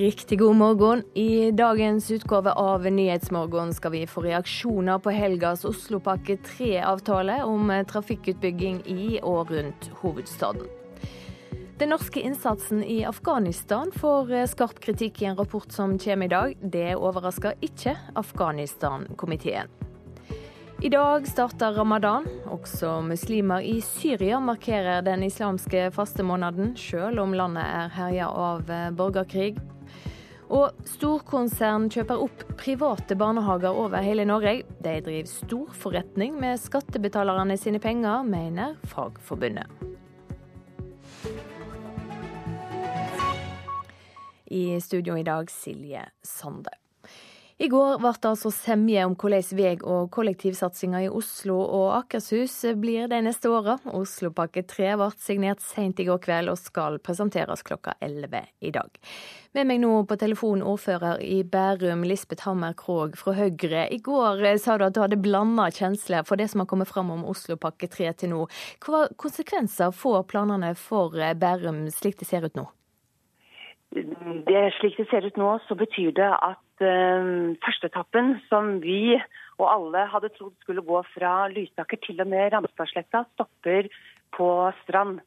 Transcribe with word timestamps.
Riktig 0.00 0.38
god 0.38 0.56
morgen. 0.56 1.02
I 1.14 1.50
dagens 1.50 2.10
utgave 2.10 2.52
av 2.52 2.86
Nyhetsmorgen 2.86 3.74
skal 3.74 3.92
vi 3.92 4.06
få 4.08 4.22
reaksjoner 4.24 4.98
på 4.98 5.12
helgas 5.12 5.64
Oslopakke 5.68 6.38
3-avtale 6.40 7.42
om 7.44 7.68
trafikkutbygging 7.88 8.78
i 8.88 9.18
og 9.20 9.50
rundt 9.52 9.90
hovedstaden. 10.00 10.64
Den 11.82 11.92
norske 11.92 12.22
innsatsen 12.24 12.80
i 12.80 13.02
Afghanistan 13.04 13.92
får 13.92 14.32
skarp 14.48 14.80
kritikk 14.80 15.20
i 15.20 15.28
en 15.28 15.36
rapport 15.36 15.68
som 15.72 15.98
kommer 16.00 16.30
i 16.30 16.32
dag. 16.32 16.54
Det 16.62 16.94
overrasker 16.96 17.60
ikke 17.60 17.92
Afghanistan-komiteen. 18.16 19.68
I 20.80 20.88
dag 20.88 21.26
starter 21.28 21.76
ramadan. 21.76 22.24
Også 22.48 23.02
muslimer 23.04 23.60
i 23.60 23.82
Syria 23.84 24.40
markerer 24.40 25.04
den 25.04 25.26
islamske 25.28 25.90
fastemåneden, 25.92 26.72
sjøl 26.72 27.20
om 27.20 27.36
landet 27.36 27.68
er 27.68 27.92
herja 27.98 28.30
av 28.32 28.72
eh, 28.72 28.88
borgerkrig. 28.96 29.60
Og 30.50 30.74
storkonsern 30.82 31.86
kjøper 31.94 32.24
opp 32.24 32.42
private 32.58 33.14
barnehager 33.14 33.70
over 33.70 34.02
hele 34.02 34.24
Norge. 34.26 34.64
De 34.82 34.96
driver 35.06 35.30
stor 35.30 35.76
forretning 35.78 36.34
med 36.42 36.58
skattebetalerne 36.58 37.54
sine 37.60 37.78
penger, 37.78 38.26
mener 38.26 38.74
Fagforbundet. 38.90 39.70
I 44.50 44.80
studio 44.82 45.14
i 45.14 45.22
dag 45.22 45.50
Silje 45.54 46.08
Sande. 46.26 46.79
I 47.60 47.66
går 47.68 47.98
ble 48.00 48.10
det 48.16 48.24
altså 48.24 48.48
semje 48.56 49.02
om 49.04 49.12
hvordan 49.20 49.50
vei- 49.58 49.82
og 49.84 50.06
kollektivsatsinga 50.16 51.02
i 51.04 51.10
Oslo 51.12 51.58
og 51.60 51.90
Akershus 51.98 52.54
blir 52.80 53.04
de 53.12 53.18
neste 53.26 53.50
åra. 53.52 53.74
Oslopakke 53.92 54.62
3 54.64 54.94
ble 54.96 55.10
signert 55.20 55.60
sent 55.60 56.00
i 56.00 56.06
går 56.08 56.22
kveld 56.24 56.48
og 56.48 56.56
skal 56.56 56.96
presenteres 57.04 57.60
klokka 57.68 57.98
11 58.00 58.40
i 58.64 58.72
dag. 58.72 58.88
Med 59.52 59.68
meg 59.68 59.82
nå 59.84 59.92
på 60.08 60.16
telefon 60.16 60.64
ordfører 60.64 61.20
i 61.20 61.42
Bærum, 61.44 62.08
Lisbeth 62.08 62.48
Hammer 62.48 62.72
Krogh 62.80 63.20
fra 63.20 63.36
Høyre. 63.36 63.90
I 63.92 64.00
går 64.08 64.40
sa 64.56 64.80
du 64.80 64.88
at 64.88 64.96
du 64.96 65.04
hadde 65.04 65.20
blanda 65.20 65.68
kjensler 65.68 66.24
for 66.24 66.40
det 66.40 66.48
som 66.48 66.64
har 66.64 66.72
kommet 66.72 66.88
fram 66.88 67.12
om 67.12 67.28
Oslopakke 67.28 67.92
3 67.92 68.14
til 68.24 68.38
nå. 68.38 68.48
Hva 68.80 69.04
konsekvenser 69.20 69.92
får 69.92 70.22
planene 70.32 70.72
for 70.80 71.12
Bærum 71.12 71.90
slik 71.92 72.22
det 72.24 72.32
ser 72.32 72.48
ut 72.48 72.56
nå? 72.56 72.70
Det, 73.90 74.60
slik 74.78 75.00
det 75.00 75.08
ser 75.10 75.26
ut 75.26 75.38
nå, 75.40 75.56
så 75.66 75.74
betyr 75.74 76.12
det 76.14 76.28
at 76.30 76.84
uh, 76.84 77.56
førsteetappen, 77.64 78.36
som 78.46 78.76
vi 78.84 79.16
og 79.58 79.66
alle 79.66 80.04
hadde 80.12 80.30
trodd 80.36 80.54
skulle 80.62 80.84
gå 80.86 81.02
fra 81.10 81.48
Lysaker 81.50 81.98
til 82.04 82.22
og 82.22 82.30
med 82.30 82.52
Ramstadsletta, 82.54 83.24
stopper 83.34 83.90
på 84.36 84.48
Strand. 84.84 85.18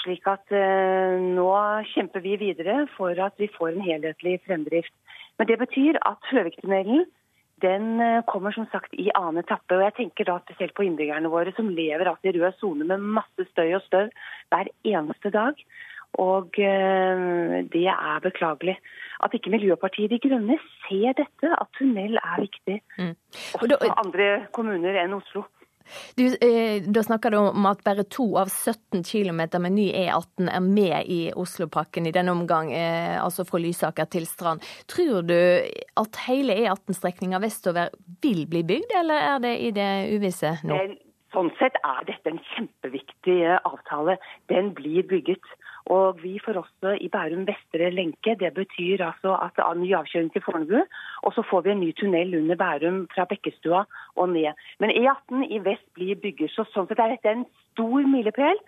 Slik 0.00 0.24
at 0.32 0.48
uh, 0.48 1.20
nå 1.20 1.52
kjemper 1.92 2.24
vi 2.24 2.38
videre 2.40 2.86
for 2.96 3.12
at 3.20 3.36
vi 3.36 3.50
får 3.52 3.74
en 3.74 3.84
helhetlig 3.84 4.38
fremdrift. 4.46 4.94
Men 5.36 5.50
det 5.52 5.60
betyr 5.60 6.00
at 6.00 6.32
Høviktunnelen 6.32 7.04
den 7.60 8.00
uh, 8.00 8.24
kommer 8.32 8.56
som 8.56 8.64
sagt 8.72 8.96
i 8.96 9.10
annen 9.12 9.44
etappe. 9.44 9.76
og 9.76 9.84
Jeg 9.84 9.98
tenker 10.00 10.30
da 10.30 10.38
spesielt 10.46 10.72
på 10.72 10.88
innbyggerne 10.88 11.28
våre 11.28 11.52
som 11.52 11.68
lever 11.68 12.08
i 12.08 12.32
rød 12.32 12.56
sone 12.64 12.88
med 12.88 13.04
masse 13.20 13.48
støy 13.52 13.76
og 13.76 13.84
støv 13.90 14.08
hver 14.48 14.72
eneste 14.88 15.36
dag. 15.36 15.60
Og 16.18 16.58
eh, 16.58 17.60
det 17.70 17.86
er 17.92 18.24
beklagelig. 18.24 18.76
At 19.22 19.34
ikke 19.36 19.52
Miljøpartiet 19.52 20.10
De 20.10 20.18
Grønne 20.18 20.56
ser 20.86 21.14
dette, 21.18 21.52
at 21.54 21.70
tunnel 21.78 22.18
er 22.18 22.40
viktig. 22.40 22.80
Mm. 22.98 23.14
Også 23.60 23.76
for 23.76 24.04
andre 24.04 24.28
kommuner 24.56 25.02
enn 25.04 25.14
Oslo. 25.14 25.46
Du, 26.14 26.24
eh, 26.26 26.82
da 26.82 27.02
snakker 27.02 27.30
du 27.30 27.36
om 27.38 27.66
at 27.66 27.82
bare 27.84 28.04
to 28.06 28.26
av 28.38 28.50
17 28.50 29.02
km 29.02 29.40
med 29.62 29.74
ny 29.74 29.86
E18 29.90 30.50
er 30.52 30.62
med 30.62 31.10
i 31.10 31.20
Oslopakken 31.36 32.06
i 32.06 32.14
denne 32.14 32.34
omgang, 32.34 32.72
eh, 32.72 33.16
altså 33.22 33.44
fra 33.48 33.58
Lysaker 33.58 34.06
til 34.10 34.26
Strand. 34.26 34.62
Tror 34.86 35.26
du 35.26 35.36
at 35.36 36.22
hele 36.28 36.56
E18-strekninga 36.62 37.40
vestover 37.42 37.90
vil 38.22 38.46
bli 38.50 38.62
bygd, 38.62 38.94
eller 39.02 39.30
er 39.34 39.38
det 39.46 39.54
i 39.60 39.70
det 39.74 39.92
uvisse 40.14 40.58
nå? 40.64 40.78
Sånn 41.30 41.52
sett 41.60 41.76
er 41.86 42.00
dette 42.08 42.26
en 42.26 42.40
kjempeviktig 42.56 43.36
avtale. 43.62 44.16
Den 44.50 44.72
blir 44.74 45.04
bygget. 45.06 45.44
Og 45.86 46.20
vi 46.22 46.38
får 46.44 46.58
også 46.60 46.96
i 47.00 47.08
Bærum 47.08 47.46
vestre 47.48 47.90
lenke. 47.90 48.36
Det 48.40 48.52
betyr 48.54 49.04
altså 49.06 49.36
at 49.40 49.56
det 49.56 49.64
er 49.64 49.80
ny 49.80 49.94
avkjøring 49.96 50.32
til 50.32 50.44
Fornebu. 50.44 50.82
Og 51.22 51.32
så 51.34 51.42
får 51.50 51.64
vi 51.64 51.70
en 51.70 51.80
ny 51.80 51.90
tunnel 51.96 52.36
under 52.42 52.56
Bærum 52.56 53.08
fra 53.14 53.24
Bekkestua 53.24 53.84
og 54.16 54.28
ned. 54.28 54.52
Men 54.78 54.90
E18 54.90 55.48
i 55.48 55.58
vest 55.64 55.86
blir 55.94 56.20
bygget. 56.20 56.52
Så 56.54 56.68
sånn 56.74 56.88
sett 56.88 57.00
er 57.00 57.16
dette 57.16 57.32
en 57.32 57.48
stor 57.72 58.06
milepæl. 58.06 58.60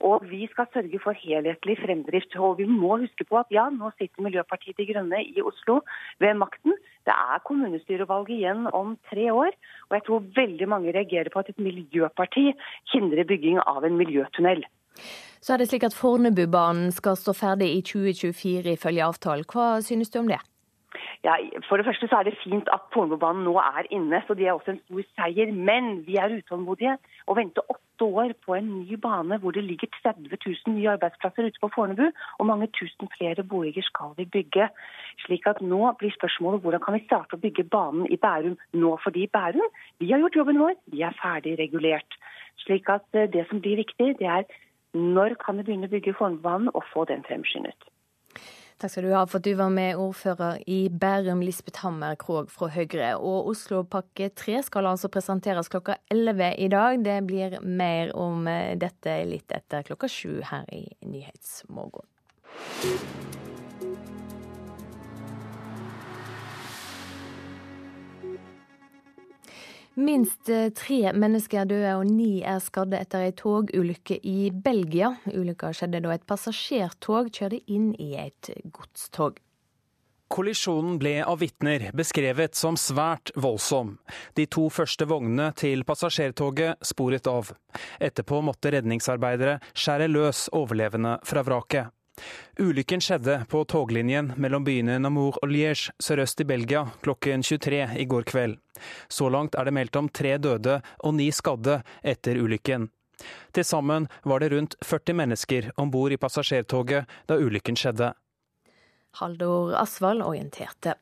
Og 0.00 0.24
vi 0.30 0.46
skal 0.48 0.68
sørge 0.72 0.98
for 1.02 1.12
helhetlig 1.12 1.76
fremdrift. 1.82 2.36
Og 2.36 2.58
vi 2.58 2.64
må 2.64 2.96
huske 3.02 3.26
på 3.28 3.36
at 3.40 3.52
ja, 3.52 3.66
nå 3.68 3.92
sitter 3.98 4.24
Miljøpartiet 4.24 4.78
De 4.80 4.88
Grønne 4.88 5.20
i 5.20 5.44
Oslo 5.44 5.80
ved 6.22 6.40
makten. 6.40 6.76
Det 7.04 7.12
er 7.12 7.44
kommunestyrevalget 7.44 8.38
igjen 8.38 8.66
om 8.72 8.96
tre 9.10 9.28
år. 9.32 9.52
Og 9.90 9.98
jeg 9.98 10.06
tror 10.06 10.28
veldig 10.40 10.68
mange 10.72 10.94
reagerer 10.96 11.28
på 11.32 11.44
at 11.44 11.52
et 11.52 11.60
miljøparti 11.60 12.52
hindrer 12.94 13.28
bygging 13.28 13.60
av 13.66 13.84
en 13.84 14.00
miljøtunnel. 14.00 14.64
Så 15.40 15.54
er 15.54 15.62
det 15.62 15.70
slik 15.70 15.84
at 15.88 15.96
Fornebubanen 15.96 16.92
skal 16.92 17.16
stå 17.16 17.32
ferdig 17.32 17.70
i 17.76 17.82
2024 17.82 18.76
ifølge 18.76 19.04
avtalen. 19.04 19.48
Hva 19.48 19.80
synes 19.84 20.12
du 20.12 20.20
om 20.20 20.28
det? 20.28 20.40
Ja, 21.24 21.34
for 21.68 21.76
det 21.76 21.84
første 21.84 22.08
så 22.08 22.16
er 22.20 22.28
det 22.28 22.38
fint 22.40 22.68
at 22.72 22.84
Fornebubanen 22.94 23.44
nå 23.44 23.52
er 23.60 23.88
inne, 23.92 24.22
så 24.26 24.34
det 24.34 24.46
er 24.46 24.54
også 24.54 24.72
en 24.72 24.80
stor 24.86 25.02
seier. 25.18 25.52
Men 25.52 26.00
vi 26.06 26.16
er 26.16 26.32
utålmodige 26.38 26.94
og 27.26 27.36
venter 27.36 27.66
åtte 27.74 28.08
år 28.22 28.32
på 28.44 28.56
en 28.56 28.70
ny 28.78 28.96
bane 28.96 29.36
hvor 29.42 29.52
det 29.52 29.64
ligger 29.64 29.90
30 29.98 30.30
000 30.46 30.74
nye 30.76 30.88
arbeidsplasser 30.94 31.50
ute 31.50 31.60
på 31.60 31.70
Fornebu, 31.74 32.06
og 32.38 32.48
mange 32.48 32.70
tusen 32.78 33.12
flere 33.16 33.44
boliger 33.44 33.84
skal 33.84 34.16
vi 34.16 34.24
bygge. 34.36 34.70
Slik 35.26 35.46
at 35.46 35.60
nå 35.60 35.82
blir 36.00 36.16
spørsmålet 36.16 36.64
hvordan 36.64 36.84
kan 36.86 36.96
vi 36.96 37.04
starte 37.04 37.36
å 37.36 37.44
bygge 37.44 37.68
banen 37.76 38.08
i 38.08 38.16
Bærum 38.16 38.56
nå? 38.72 38.96
Fordi 39.04 39.28
Bærum, 39.28 39.68
vi 40.00 40.12
har 40.12 40.24
gjort 40.24 40.40
jobben 40.40 40.60
vår, 40.64 40.80
vi 40.92 41.04
er 41.04 41.20
ferdig 41.20 41.58
regulert. 41.60 42.20
Slik 42.64 42.88
at 42.88 43.04
eh, 43.12 43.28
det 43.28 43.44
som 43.48 43.60
blir 43.60 43.76
viktig, 43.84 44.14
det 44.20 44.32
er 44.38 44.48
når 44.96 45.36
kan 45.42 45.58
vi 45.58 45.66
begynne 45.68 45.88
å 45.88 45.92
bygge 45.92 46.16
Fornebubanen 46.18 46.72
og 46.74 46.84
få 46.92 47.06
den 47.10 47.22
fremskyndet? 47.26 47.88
Takk 48.80 48.94
skal 48.94 49.04
du 49.04 49.10
ha 49.12 49.26
for 49.28 49.42
at 49.42 49.44
du 49.44 49.52
var 49.58 49.68
med, 49.68 49.98
ordfører 50.00 50.62
i 50.72 50.78
Bærum, 50.88 51.42
Lisbeth 51.44 51.82
Hammer 51.84 52.14
Krog 52.16 52.48
fra 52.48 52.70
Høyre. 52.72 53.10
Og 53.18 53.50
Oslopakke 53.52 54.30
3 54.32 54.62
skal 54.70 54.88
altså 54.88 55.10
presenteres 55.12 55.68
klokka 55.68 55.98
11 56.08 56.54
i 56.64 56.70
dag. 56.72 57.04
Det 57.04 57.18
blir 57.28 57.58
mer 57.60 58.14
om 58.16 58.48
eh, 58.48 58.78
dette 58.80 59.18
litt 59.28 59.52
etter 59.52 59.84
klokka 59.84 60.08
sju 60.08 60.40
her 60.48 60.64
i 60.72 60.86
Nyhetsmorgen. 61.04 62.08
Minst 69.98 70.48
eh, 70.48 70.68
tre 70.70 71.10
mennesker 71.18 71.64
er 71.64 71.68
døde 71.70 71.92
og 71.98 72.06
ni 72.06 72.40
er 72.46 72.60
skadde 72.62 72.98
etter 73.00 73.26
ei 73.26 73.34
togulykke 73.34 74.20
i 74.22 74.50
Belgia. 74.54 75.16
Ulykka 75.34 75.72
skjedde 75.74 76.04
da 76.04 76.14
et 76.14 76.26
passasjertog 76.30 77.32
kjørte 77.34 77.58
inn 77.66 77.90
i 77.98 78.12
et 78.22 78.52
godstog. 78.70 79.40
Kollisjonen 80.30 80.94
ble 81.02 81.16
av 81.26 81.40
vitner 81.42 81.88
beskrevet 81.96 82.54
som 82.54 82.76
svært 82.78 83.32
voldsom. 83.34 83.96
De 84.38 84.44
to 84.46 84.68
første 84.70 85.08
vognene 85.10 85.48
til 85.58 85.82
passasjertoget 85.82 86.86
sporet 86.86 87.26
av. 87.26 87.50
Etterpå 87.98 88.38
måtte 88.46 88.70
redningsarbeidere 88.70 89.58
skjære 89.74 90.06
løs 90.06 90.46
overlevende 90.54 91.16
fra 91.26 91.42
vraket. 91.42 91.90
Ulykken 92.60 93.02
skjedde 93.02 93.40
på 93.50 93.62
toglinjen 93.64 94.32
mellom 94.36 94.64
byene 94.66 94.98
Namur 95.00 95.38
og 95.40 95.50
Liège 95.50 95.94
sørøst 96.02 96.42
i 96.44 96.48
Belgia 96.48 96.84
klokken 97.04 97.44
23 97.46 97.82
i 98.00 98.06
går 98.10 98.26
kveld. 98.30 98.56
Så 99.08 99.28
langt 99.32 99.56
er 99.58 99.68
det 99.68 99.74
meldt 99.76 99.96
om 100.00 100.08
tre 100.08 100.36
døde 100.38 100.80
og 101.04 101.14
ni 101.16 101.30
skadde 101.32 101.80
etter 102.02 102.40
ulykken. 102.40 102.88
Til 103.52 103.64
sammen 103.64 104.08
var 104.24 104.40
det 104.40 104.52
rundt 104.52 104.76
40 104.84 105.16
mennesker 105.20 105.70
om 105.76 105.90
bord 105.92 106.12
i 106.12 106.20
passasjertoget 106.20 107.08
da 107.28 107.36
ulykken 107.36 107.76
skjedde. 107.76 108.12
Haldor 109.20 109.74
Asvald 109.80 110.22
orienterte. 110.22 110.94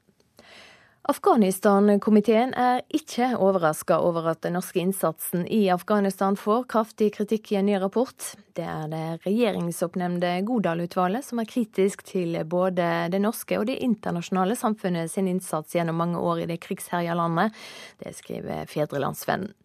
Afghanistan-komiteen 1.08 2.50
er 2.52 2.82
ikke 2.92 3.30
overraska 3.40 3.96
over 4.04 4.26
at 4.28 4.42
den 4.44 4.58
norske 4.58 4.82
innsatsen 4.82 5.46
i 5.48 5.62
Afghanistan 5.72 6.34
får 6.36 6.66
kraftig 6.68 7.14
kritikk 7.14 7.54
i 7.54 7.56
en 7.56 7.64
ny 7.64 7.78
rapport. 7.80 8.26
Det 8.52 8.66
er 8.68 8.90
det 8.92 9.22
regjeringsoppnevnte 9.24 10.34
Godal-utvalget 10.44 11.24
som 11.24 11.40
er 11.40 11.48
kritisk 11.48 12.02
til 12.04 12.36
både 12.44 13.06
det 13.08 13.22
norske 13.24 13.56
og 13.56 13.64
det 13.70 13.78
internasjonale 13.86 14.56
samfunnet 14.60 15.08
sin 15.08 15.30
innsats 15.32 15.78
gjennom 15.78 15.96
mange 15.96 16.20
år 16.20 16.42
i 16.42 16.50
det 16.50 16.58
krigsherja 16.66 17.16
landet. 17.16 17.56
Det 18.04 18.12
skriver 18.18 18.68
Fedrelandsvennen. 18.68 19.56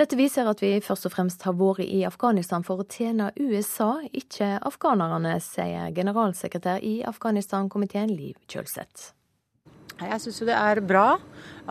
Dette 0.00 0.16
viser 0.16 0.48
at 0.48 0.64
vi 0.64 0.78
først 0.80 1.10
og 1.10 1.12
fremst 1.12 1.44
har 1.44 1.58
vært 1.60 1.84
i 1.84 2.06
Afghanistan 2.08 2.64
for 2.64 2.80
å 2.80 2.88
tjene 2.88 3.34
USA, 3.36 3.98
ikke 4.16 4.54
afghanerne, 4.64 5.36
sier 5.44 5.92
generalsekretær 5.92 6.80
i 6.80 7.02
Afghanistan-komiteen 7.04 8.16
Liv 8.16 8.40
Kjølseth. 8.48 9.15
Jeg 9.96 10.20
syns 10.20 10.42
det 10.44 10.52
er 10.52 10.82
bra 10.84 11.14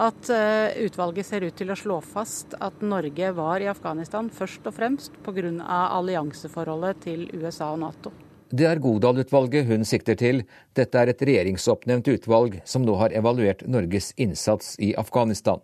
at 0.02 0.30
eh, 0.34 0.74
utvalget 0.88 1.28
ser 1.28 1.44
ut 1.46 1.54
til 1.54 1.70
å 1.70 1.78
slå 1.78 2.00
fast 2.02 2.56
at 2.58 2.82
Norge 2.82 3.28
var 3.38 3.62
i 3.62 3.70
Afghanistan 3.70 4.32
først 4.34 4.66
og 4.66 4.74
fremst 4.74 5.20
pga. 5.22 5.52
allianseforholdet 5.70 7.04
til 7.06 7.28
USA 7.38 7.70
og 7.76 7.84
Nato. 7.84 8.12
Det 8.50 8.66
er 8.66 8.82
Godal-utvalget 8.82 9.70
hun 9.70 9.86
sikter 9.86 10.18
til. 10.18 10.42
Dette 10.74 10.98
er 10.98 11.12
et 11.12 11.22
regjeringsoppnevnt 11.22 12.10
utvalg 12.16 12.60
som 12.66 12.82
nå 12.82 12.96
har 12.98 13.14
evaluert 13.14 13.62
Norges 13.68 14.12
innsats 14.18 14.74
i 14.80 14.96
Afghanistan. 14.98 15.62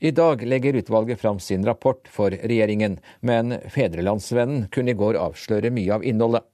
I 0.00 0.10
dag 0.10 0.42
legger 0.44 0.76
utvalget 0.76 1.20
fram 1.20 1.40
sin 1.40 1.64
rapport 1.64 2.08
for 2.12 2.28
regjeringen, 2.28 2.98
men 3.20 3.56
Fedrelandsvennen 3.72 4.66
kunne 4.68 4.92
i 4.92 5.00
går 5.00 5.16
avsløre 5.16 5.72
mye 5.72 5.96
av 5.96 6.04
innholdet. 6.04 6.44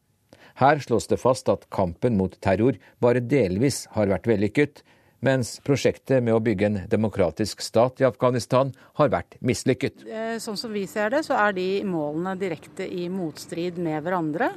Her 0.60 0.78
slås 0.78 1.08
det 1.10 1.18
fast 1.18 1.48
at 1.48 1.66
kampen 1.72 2.18
mot 2.20 2.36
terror 2.44 2.78
bare 3.02 3.22
delvis 3.24 3.86
har 3.96 4.10
vært 4.12 4.28
vellykket, 4.28 4.84
mens 5.24 5.58
prosjektet 5.64 6.22
med 6.24 6.34
å 6.34 6.42
bygge 6.44 6.66
en 6.68 6.80
demokratisk 6.90 7.62
stat 7.64 8.00
i 8.00 8.08
Afghanistan 8.08 8.72
har 9.00 9.12
vært 9.12 9.36
mislykket. 9.44 10.04
Eh, 10.08 10.36
sånn 10.40 10.58
som 10.60 10.72
vi 10.72 10.86
ser 10.90 11.12
det, 11.14 11.24
så 11.26 11.36
er 11.38 11.56
de 11.56 11.68
målene 11.88 12.36
direkte 12.40 12.88
i 12.88 13.08
motstrid 13.12 13.78
med 13.80 14.02
hverandre. 14.04 14.52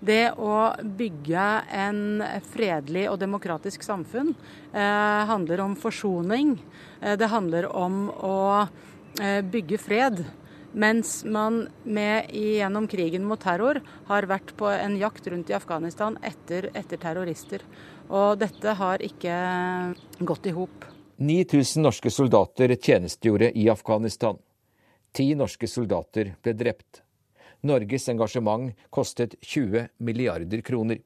Det 0.00 0.32
å 0.40 0.72
bygge 0.80 1.46
en 1.76 2.22
fredelig 2.54 3.04
og 3.10 3.18
demokratisk 3.20 3.84
samfunn 3.84 4.32
eh, 4.32 5.22
handler 5.28 5.60
om 5.66 5.76
forsoning. 5.76 6.54
Eh, 7.02 7.18
det 7.20 7.28
handler 7.28 7.68
om 7.68 8.06
å 8.08 8.38
eh, 9.20 9.42
bygge 9.44 9.80
fred. 9.82 10.24
Mens 10.72 11.24
man 11.26 11.64
med, 11.82 12.30
gjennom 12.32 12.86
krigen 12.88 13.26
mot 13.26 13.40
terror 13.42 13.82
har 14.08 14.28
vært 14.30 14.54
på 14.56 14.70
en 14.70 14.96
jakt 14.96 15.26
rundt 15.28 15.50
i 15.50 15.56
Afghanistan 15.58 16.16
etter, 16.24 16.70
etter 16.78 17.00
terrorister. 17.02 17.64
Og 18.10 18.38
dette 18.40 18.74
har 18.74 19.02
ikke 19.06 19.34
gått 20.26 20.48
i 20.50 20.54
hop. 20.56 20.86
9000 21.20 21.84
norske 21.84 22.10
soldater 22.10 22.74
tjenestegjorde 22.74 23.52
i 23.58 23.68
Afghanistan. 23.70 24.38
Ti 25.12 25.34
norske 25.38 25.68
soldater 25.68 26.34
ble 26.42 26.54
drept. 26.56 27.02
Norges 27.62 28.08
engasjement 28.08 28.72
kostet 28.90 29.36
20 29.40 29.88
milliarder 29.98 30.62
kroner. 30.64 30.98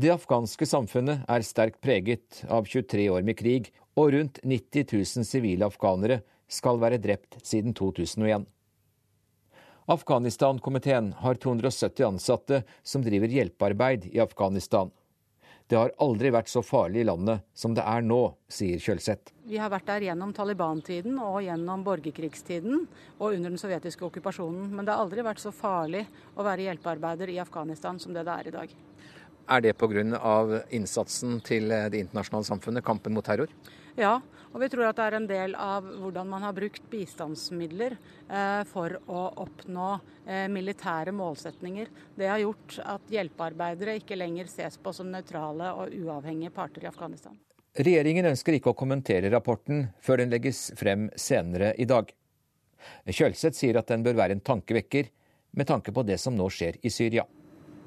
Det 0.00 0.12
afghanske 0.14 0.66
samfunnet 0.68 1.24
er 1.28 1.44
sterkt 1.44 1.80
preget 1.84 2.42
av 2.48 2.68
23 2.68 3.08
år 3.10 3.24
med 3.26 3.38
krig, 3.40 3.72
og 3.98 4.12
rundt 4.14 4.38
90 4.46 4.86
000 4.94 5.26
sivile 5.26 5.66
afghanere 5.66 6.20
skal 6.48 6.78
være 6.80 7.00
drept 7.02 7.40
siden 7.42 7.74
2001. 7.74 8.46
Afghanistan-komiteen 9.90 11.12
har 11.18 11.34
270 11.34 12.06
ansatte 12.06 12.62
som 12.82 13.02
driver 13.02 13.32
hjelpearbeid 13.32 14.06
i 14.12 14.20
Afghanistan. 14.22 14.92
Det 15.70 15.78
har 15.78 15.92
aldri 16.02 16.32
vært 16.34 16.48
så 16.50 16.64
farlig 16.66 17.04
i 17.04 17.06
landet 17.06 17.44
som 17.54 17.76
det 17.76 17.84
er 17.86 18.02
nå, 18.02 18.18
sier 18.50 18.80
Kjølseth. 18.82 19.30
Vi 19.46 19.58
har 19.62 19.70
vært 19.70 19.86
der 19.86 20.02
gjennom 20.08 20.32
Taliban-tiden 20.34 21.14
og 21.22 21.36
gjennom 21.46 21.84
borgerkrigstiden 21.86 22.88
og 23.20 23.36
under 23.36 23.52
den 23.52 23.60
sovjetiske 23.60 24.02
okkupasjonen. 24.08 24.66
Men 24.74 24.88
det 24.88 24.96
har 24.96 25.04
aldri 25.04 25.22
vært 25.22 25.42
så 25.42 25.52
farlig 25.54 26.02
å 26.34 26.46
være 26.46 26.66
hjelpearbeider 26.66 27.30
i 27.30 27.38
Afghanistan 27.38 28.02
som 28.02 28.16
det 28.16 28.26
det 28.26 28.34
er 28.34 28.50
i 28.50 28.54
dag. 28.56 28.74
Er 29.50 29.62
det 29.62 29.76
pga. 29.78 30.02
innsatsen 30.74 31.38
til 31.46 31.70
det 31.70 32.02
internasjonale 32.02 32.50
samfunnet, 32.50 32.84
kampen 32.84 33.14
mot 33.14 33.24
terror? 33.24 33.46
Ja, 33.98 34.20
og 34.50 34.62
vi 34.62 34.68
tror 34.70 34.88
at 34.88 34.98
det 34.98 35.06
er 35.06 35.16
en 35.18 35.28
del 35.30 35.54
av 35.58 35.86
hvordan 35.86 36.28
man 36.30 36.44
har 36.46 36.54
brukt 36.56 36.82
bistandsmidler 36.90 37.94
eh, 37.96 38.62
for 38.70 38.96
å 39.10 39.26
oppnå 39.44 39.90
eh, 40.26 40.46
militære 40.50 41.14
målsetninger. 41.14 41.90
Det 42.18 42.30
har 42.30 42.42
gjort 42.42 42.78
at 42.84 43.12
hjelpearbeidere 43.14 43.98
ikke 44.00 44.18
lenger 44.18 44.50
ses 44.50 44.78
på 44.82 44.94
som 44.96 45.10
nøytrale 45.12 45.72
og 45.78 45.94
uavhengige 45.94 46.54
parter 46.54 46.86
i 46.86 46.90
Afghanistan. 46.90 47.38
Regjeringen 47.78 48.26
ønsker 48.32 48.56
ikke 48.56 48.72
å 48.72 48.78
kommentere 48.78 49.30
rapporten 49.30 49.86
før 50.02 50.24
den 50.24 50.32
legges 50.34 50.68
frem 50.78 51.06
senere 51.14 51.70
i 51.78 51.86
dag. 51.86 52.10
Kjølseth 53.06 53.58
sier 53.58 53.78
at 53.78 53.90
den 53.92 54.02
bør 54.02 54.18
være 54.18 54.34
en 54.34 54.42
tankevekker 54.42 55.12
med 55.54 55.68
tanke 55.70 55.94
på 55.94 56.02
det 56.06 56.18
som 56.22 56.34
nå 56.34 56.48
skjer 56.50 56.80
i 56.82 56.90
Syria. 56.90 57.26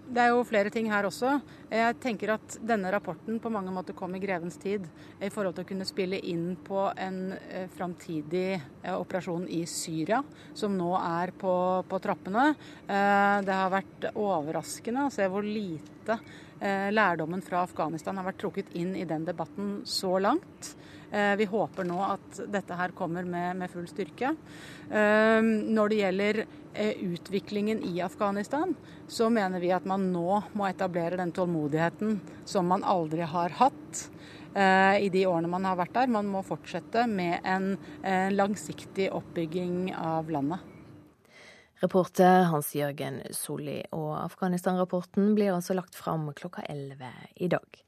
Det 0.04 0.20
er 0.20 0.34
jo 0.34 0.44
flere 0.44 0.72
ting 0.74 0.90
her 0.92 1.06
også. 1.08 1.38
Jeg 1.72 1.96
tenker 2.04 2.34
at 2.36 2.58
denne 2.60 2.92
rapporten 2.92 3.38
på 3.42 3.52
mange 3.54 3.72
måter 3.72 3.96
kom 3.96 4.12
i 4.18 4.20
grevens 4.22 4.58
tid 4.60 4.84
i 5.24 5.30
forhold 5.32 5.56
til 5.56 5.64
å 5.64 5.70
kunne 5.70 5.88
spille 5.88 6.20
inn 6.28 6.58
på 6.60 6.90
en 6.92 7.20
eh, 7.38 7.70
framtidig 7.72 8.50
eh, 8.58 8.92
operasjon 8.92 9.48
i 9.48 9.62
Syria, 9.70 10.20
som 10.60 10.76
nå 10.76 10.92
er 11.00 11.32
på, 11.40 11.54
på 11.88 12.02
trappene. 12.04 12.50
Eh, 12.84 13.38
det 13.48 13.56
har 13.62 13.72
vært 13.72 14.10
overraskende 14.12 15.08
å 15.08 15.14
se 15.14 15.30
hvor 15.32 15.46
lite 15.48 16.20
lærdommen 16.64 17.42
fra 17.44 17.66
Afghanistan 17.66 18.16
har 18.16 18.24
vært 18.30 18.38
trukket 18.40 18.70
inn 18.80 18.94
i 18.96 19.04
den 19.08 19.26
debatten 19.28 19.82
så 19.90 20.14
langt. 20.22 20.70
Vi 21.14 21.46
håper 21.46 21.86
nå 21.86 22.00
at 22.02 22.40
dette 22.50 22.74
her 22.74 22.94
kommer 22.98 23.28
med, 23.30 23.60
med 23.60 23.70
full 23.70 23.86
styrke. 23.86 24.32
Når 24.90 25.92
det 25.92 26.00
gjelder 26.00 26.40
Eh, 26.76 26.90
utviklingen 26.90 27.84
i 27.84 28.02
Afghanistan, 28.02 28.76
så 29.08 29.30
mener 29.30 29.60
vi 29.60 29.70
at 29.72 29.86
man 29.86 30.08
nå 30.14 30.42
må 30.58 30.66
etablere 30.66 31.20
den 31.20 31.32
tålmodigheten 31.32 32.16
som 32.50 32.66
man 32.66 32.82
aldri 32.84 33.22
har 33.30 33.54
hatt 33.60 34.00
eh, 34.56 35.04
i 35.06 35.10
de 35.14 35.28
årene 35.30 35.52
man 35.54 35.68
har 35.70 35.78
vært 35.78 35.94
der. 35.94 36.10
Man 36.10 36.32
må 36.34 36.42
fortsette 36.42 37.06
med 37.06 37.46
en 37.46 37.76
eh, 38.02 38.34
langsiktig 38.34 39.12
oppbygging 39.14 39.94
av 39.94 40.34
landet. 40.34 40.66
Reporter 41.84 42.48
Hans 42.50 42.74
Jørgen 42.74 43.22
Solli. 43.38 43.84
Og 43.94 44.16
Afghanistan-rapporten 44.24 45.36
blir 45.38 45.54
altså 45.54 45.78
lagt 45.78 45.94
fram 46.00 46.32
klokka 46.34 46.66
11 46.74 47.14
i 47.38 47.54
dag. 47.54 47.84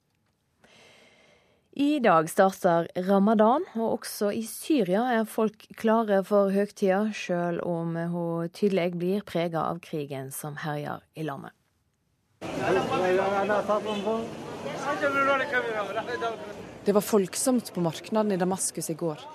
I 1.76 2.00
dag 2.00 2.30
starter 2.32 2.86
ramadan, 3.04 3.66
og 3.76 3.98
også 3.98 4.30
i 4.32 4.46
Syria 4.48 5.02
er 5.12 5.26
folk 5.28 5.66
klare 5.76 6.22
for 6.24 6.48
høgtida, 6.56 7.10
sjøl 7.12 7.58
om 7.68 7.98
hun 8.14 8.52
tydelig 8.56 8.94
blir 8.96 9.26
prega 9.28 9.60
av 9.74 9.82
krigen 9.84 10.30
som 10.32 10.56
herjer 10.62 11.02
i 11.20 11.26
landet. 11.28 11.52
Det 16.86 16.96
var 16.96 17.04
folksomt 17.04 17.74
på 17.76 17.84
marknaden 17.84 18.32
i 18.32 18.40
Damaskus 18.40 18.88
i 18.94 18.96
går, 18.96 19.26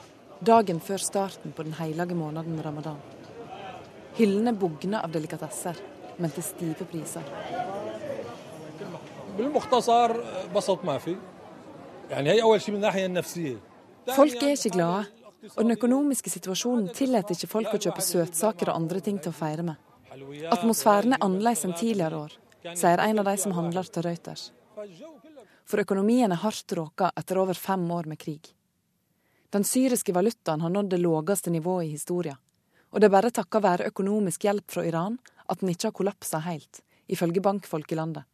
dagen 0.40 0.80
før 0.80 1.04
starten 1.04 1.52
på 1.52 1.66
den 1.68 1.76
hellige 1.76 2.16
måneden 2.16 2.56
ramadan. 2.64 2.96
Hyllene 4.16 4.56
bugner 4.56 5.04
av 5.04 5.12
delikatesser, 5.12 5.76
men 6.16 6.32
til 6.32 6.48
stive 6.48 6.88
priser. 6.88 7.28
Folk 14.10 14.42
er 14.42 14.56
ikke 14.56 14.72
glade, 14.74 15.04
og 15.54 15.60
den 15.62 15.76
økonomiske 15.76 16.30
situasjonen 16.32 16.88
tillater 16.94 17.36
ikke 17.36 17.50
folk 17.50 17.74
å 17.76 17.80
kjøpe 17.80 18.02
søtsaker 18.02 18.72
og 18.72 18.80
andre 18.82 19.02
ting 19.04 19.20
til 19.22 19.30
å 19.30 19.36
feire 19.36 19.64
med. 19.68 19.76
Atmosfæren 20.50 21.14
er 21.14 21.22
annerledes 21.22 21.62
enn 21.68 21.76
tidligere 21.78 22.24
år, 22.26 22.34
sier 22.74 23.02
en 23.04 23.22
av 23.22 23.30
de 23.30 23.36
som 23.38 23.54
handler 23.54 23.86
til 23.86 24.04
Reuters. 24.08 24.48
For 25.70 25.82
økonomien 25.84 26.32
er 26.34 26.42
hardt 26.42 26.74
råka 26.74 27.12
etter 27.16 27.38
over 27.38 27.54
fem 27.54 27.84
år 27.94 28.10
med 28.10 28.18
krig. 28.18 28.50
Den 29.54 29.64
syriske 29.66 30.14
valutaen 30.14 30.62
har 30.64 30.70
nådd 30.74 30.90
det 30.90 31.00
laveste 31.02 31.50
nivået 31.50 31.86
i 31.86 31.94
historien. 31.94 32.38
Og 32.90 32.98
det 32.98 33.06
er 33.06 33.14
bare 33.14 33.30
takket 33.30 33.62
være 33.62 33.86
økonomisk 33.90 34.48
hjelp 34.48 34.66
fra 34.70 34.82
Iran 34.86 35.18
at 35.46 35.62
den 35.62 35.70
ikke 35.70 35.88
har 35.88 35.94
kollapsa 35.94 36.42
helt, 36.42 36.82
ifølge 37.06 37.42
bankfolk 37.42 37.92
i 37.92 37.98
landet. 37.98 38.26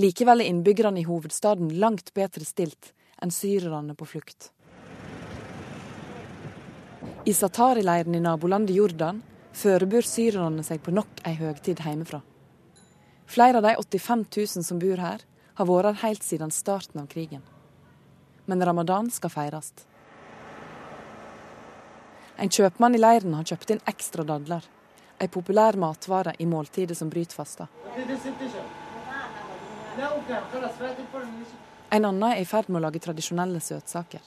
Likevel 0.00 0.40
er 0.40 0.48
innbyggerne 0.48 1.02
i 1.02 1.04
hovedstaden 1.04 1.68
langt 1.76 2.14
bedre 2.16 2.46
stilt 2.48 2.94
enn 3.20 3.32
syrerne 3.34 3.92
på 3.94 4.06
flukt. 4.08 4.48
I 7.28 7.34
Satari-leiren 7.36 8.16
i 8.16 8.22
nabolandet 8.24 8.74
Jordan 8.76 9.20
forbereder 9.52 10.08
syrerne 10.08 10.64
seg 10.64 10.80
på 10.82 10.94
nok 10.96 11.20
ei 11.28 11.34
høgtid 11.36 11.82
hjemmefra. 11.84 12.22
Flere 13.28 13.60
av 13.60 13.68
de 13.68 13.74
85 13.76 14.24
000 14.32 14.64
som 14.64 14.80
bor 14.80 14.98
her, 14.98 15.20
har 15.54 15.68
vært 15.68 15.90
her 15.92 16.08
helt 16.08 16.24
siden 16.24 16.50
starten 16.50 17.02
av 17.02 17.10
krigen. 17.12 17.42
Men 18.48 18.64
ramadan 18.64 19.10
skal 19.12 19.30
feires. 19.30 19.72
En 22.40 22.48
kjøpmann 22.48 22.96
i 22.96 23.02
leiren 23.02 23.36
har 23.36 23.44
kjøpt 23.44 23.74
inn 23.74 23.84
ekstra 23.92 24.24
dadler, 24.24 24.64
ei 25.20 25.28
populær 25.28 25.76
matvare 25.76 26.32
i 26.40 26.48
måltidet 26.48 26.96
som 26.98 27.12
bryter 27.12 27.36
fasta. 27.36 27.68
En 31.90 32.04
annen 32.04 32.30
er 32.30 32.40
i 32.40 32.46
ferd 32.48 32.68
med 32.68 32.80
å 32.80 32.84
lage 32.86 33.02
tradisjonelle 33.04 33.60
søtsaker. 33.60 34.22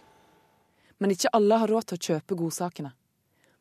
Men 1.02 1.12
ikke 1.12 1.32
alle 1.34 1.58
har 1.62 1.72
råd 1.72 1.90
til 1.90 1.98
å 1.98 2.06
kjøpe 2.10 2.38
godsakene. 2.38 2.92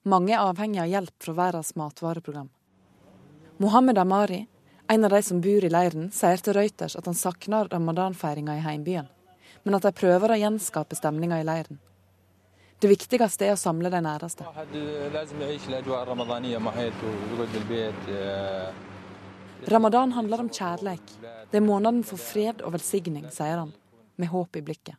Mange 0.04 0.34
er 0.34 0.44
avhengig 0.44 0.82
av 0.82 0.90
hjelp 0.90 1.14
fra 1.24 1.32
Verdens 1.38 1.72
matvareprogram. 1.80 2.50
Mohammed 3.56 3.98
Amari, 3.98 4.42
en 4.92 5.04
av 5.04 5.10
de 5.10 5.22
som 5.22 5.40
bor 5.40 5.64
i 5.64 5.70
leiren, 5.72 6.10
sier 6.12 6.42
til 6.44 6.58
Reuters 6.58 6.96
at 7.00 7.08
han 7.08 7.16
savner 7.16 7.70
ramadanfeiringa 7.72 8.58
i 8.58 8.64
heimbyen, 8.66 9.08
men 9.64 9.78
at 9.78 9.86
de 9.86 9.92
prøver 9.96 10.34
å 10.34 10.40
gjenskape 10.42 10.98
stemninga 10.98 11.40
i 11.40 11.46
leiren. 11.48 11.80
Det 12.84 12.90
viktigste 12.90 13.46
er 13.46 13.54
å 13.54 13.60
samle 13.60 13.88
de 13.88 14.00
næreste. 14.04 14.44
Ramadan 19.68 20.12
handler 20.12 20.44
om 20.44 20.50
kjærleik. 20.52 21.14
Det 21.50 21.60
er 21.60 21.64
måneden 21.64 22.02
for 22.04 22.20
fred 22.20 22.60
og 22.64 22.74
velsigning, 22.76 23.24
sier 23.32 23.62
han, 23.62 23.72
med 24.16 24.28
håp 24.32 24.56
i 24.56 24.64
blikket. 24.66 24.98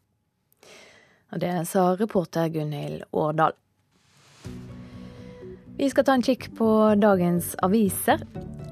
Og 1.34 1.40
Det 1.40 1.52
sa 1.68 1.96
reporter 2.00 2.50
Gunhild 2.50 3.04
Årdal. 3.12 3.54
Vi 5.78 5.90
skal 5.92 6.06
ta 6.08 6.14
en 6.16 6.24
kikk 6.24 6.54
på 6.56 6.68
dagens 6.96 7.56
aviser. 7.66 8.22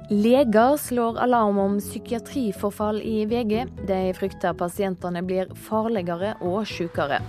Leger 0.10 0.78
slår 0.78 1.18
alarm 1.20 1.58
om 1.60 1.80
psykiatriforfall 1.80 3.02
i 3.02 3.26
VG. 3.26 3.66
De 3.88 4.00
frykter 4.16 4.56
pasientene 4.56 5.24
blir 5.26 5.52
farligere 5.68 6.38
og 6.42 6.64
sykere. 6.70 7.20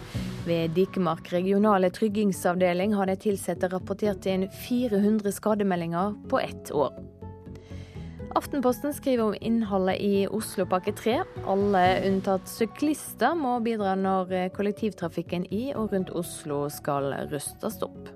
Ved 0.44 0.74
Dikemark 0.76 1.32
regionale 1.32 1.88
tryggingsavdeling 1.90 2.94
har 2.94 3.08
de 3.08 3.16
ansatte 3.32 3.70
rapportert 3.72 4.26
inn 4.28 4.46
400 4.66 5.32
skademeldinger 5.32 6.14
på 6.30 6.38
ett 6.38 6.70
år. 6.70 6.92
Aftenposten 8.34 8.94
skriver 8.94 9.24
om 9.24 9.34
innholdet 9.40 10.00
i 10.00 10.26
Oslopakke 10.26 10.92
3. 10.92 11.20
Alle 11.46 11.82
unntatt 12.08 12.48
syklister 12.50 13.36
må 13.38 13.60
bidra 13.62 13.92
når 13.94 14.50
kollektivtrafikken 14.56 15.46
i 15.54 15.68
og 15.78 15.94
rundt 15.94 16.10
Oslo 16.18 16.64
skal 16.72 17.12
rustes 17.30 17.78
opp. 17.86 18.10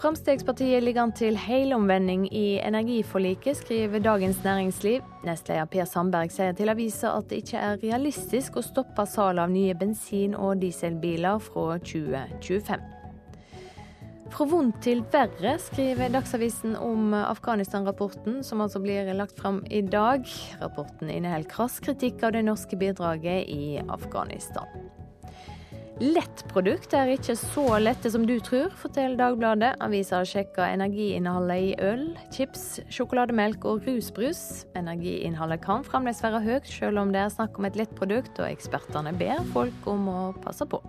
Fremskrittspartiet 0.00 0.82
ligger 0.82 1.04
an 1.04 1.12
til 1.14 1.36
helomvending 1.38 2.24
i 2.32 2.56
energiforliket, 2.64 3.60
skriver 3.60 4.00
Dagens 4.02 4.40
Næringsliv. 4.44 5.04
Nestleder 5.28 5.68
Per 5.70 5.84
Sandberg 5.84 6.32
sier 6.32 6.56
til 6.56 6.72
avisa 6.72 7.12
at 7.18 7.28
det 7.30 7.44
ikke 7.44 7.60
er 7.60 7.78
realistisk 7.84 8.56
å 8.56 8.64
stoppe 8.64 9.06
salget 9.06 9.44
av 9.44 9.52
nye 9.52 9.76
bensin- 9.78 10.34
og 10.34 10.64
dieselbiler 10.64 11.44
fra 11.44 11.76
2025. 11.78 13.03
Fra 14.34 14.48
vondt 14.50 14.80
til 14.82 15.04
verre, 15.12 15.52
skriver 15.62 16.10
Dagsavisen 16.10 16.72
om 16.74 17.12
Afghanistan-rapporten, 17.14 18.40
som 18.42 18.64
altså 18.64 18.80
blir 18.82 19.06
lagt 19.14 19.38
fram 19.38 19.60
i 19.70 19.78
dag. 19.86 20.26
Rapporten 20.58 21.06
inneholder 21.06 21.46
krass 21.52 21.76
kritikk 21.78 22.24
av 22.26 22.32
det 22.34 22.42
norske 22.48 22.74
bidraget 22.74 23.46
i 23.46 23.78
Afghanistan. 23.86 24.66
Lettprodukt 26.02 26.96
er 26.98 27.12
ikke 27.12 27.36
så 27.38 27.78
lette 27.78 28.10
som 28.10 28.24
du 28.26 28.34
tror, 28.42 28.74
forteller 28.80 29.14
Dagbladet. 29.20 29.76
Avisa 29.86 30.18
har 30.18 30.26
sjekka 30.26 30.66
energiinnholdet 30.66 31.68
i 31.68 31.70
øl, 31.86 32.04
chips, 32.34 32.80
sjokolademelk 32.90 33.62
og 33.70 33.86
rusbrus. 33.86 34.64
Energiinnholdet 34.74 35.62
kan 35.62 35.86
fremdeles 35.86 36.24
være 36.26 36.42
høyt, 36.42 36.66
selv 36.66 37.04
om 37.04 37.14
det 37.14 37.22
er 37.22 37.30
snakk 37.38 37.62
om 37.62 37.70
et 37.70 37.78
lettprodukt, 37.78 38.34
og 38.42 38.50
ekspertene 38.50 39.14
ber 39.14 39.46
folk 39.54 39.90
om 39.94 40.10
å 40.10 40.20
passe 40.42 40.66
på. 40.66 40.82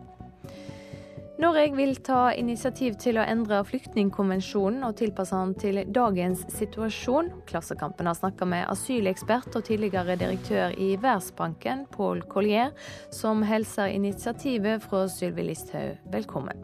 Norge 1.36 1.76
vil 1.76 1.98
ta 2.00 2.30
initiativ 2.32 2.94
til 3.04 3.18
å 3.20 3.26
endre 3.28 3.58
flyktningkonvensjonen 3.68 4.86
og 4.88 4.94
tilpasse 5.02 5.36
den 5.36 5.56
til 5.60 5.80
dagens 5.92 6.46
situasjon. 6.56 7.28
Klassekampen 7.50 8.08
har 8.08 8.16
snakka 8.16 8.48
med 8.48 8.64
asylekspert 8.72 9.58
og 9.60 9.66
tidligere 9.68 10.16
direktør 10.22 10.78
i 10.80 10.94
Verdensbanken, 10.96 11.84
Paul 11.92 12.24
Collier, 12.32 12.72
som 13.12 13.44
hilser 13.44 13.92
initiativet 13.98 14.88
fra 14.88 15.04
Sylvi 15.12 15.50
Listhaug 15.50 16.00
velkommen. 16.16 16.64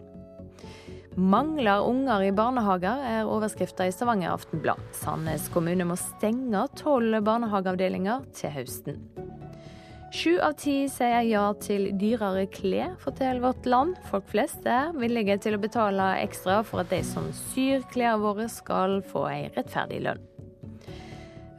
Mangler 1.20 1.84
unger 1.84 2.24
i 2.24 2.32
barnehager, 2.32 3.04
er 3.04 3.28
overskrifta 3.28 3.84
i 3.84 3.92
Stavanger 3.92 4.32
Aftenblad. 4.32 4.80
Sandnes 4.96 5.50
kommune 5.52 5.84
må 5.90 6.00
stenge 6.00 6.64
tolv 6.80 7.20
barnehageavdelinger 7.28 8.24
til 8.40 8.56
høsten. 8.56 9.04
Sju 10.12 10.34
av 10.44 10.58
ti 10.60 10.74
sier 10.92 11.24
ja 11.24 11.46
til 11.64 11.86
dyrere 11.96 12.44
klær, 12.52 12.98
forteller 13.00 13.40
Vårt 13.46 13.68
Land. 13.70 13.94
Folk 14.10 14.26
flest 14.28 14.66
er 14.68 14.90
villige 14.92 15.38
til 15.46 15.56
å 15.56 15.62
betale 15.64 16.10
ekstra 16.20 16.58
for 16.68 16.84
at 16.84 16.92
de 16.92 17.00
som 17.08 17.30
syr 17.32 17.86
klærne 17.94 18.20
våre, 18.20 18.50
skal 18.52 18.98
få 19.08 19.24
ei 19.30 19.46
rettferdig 19.56 20.02
lønn. 20.04 20.26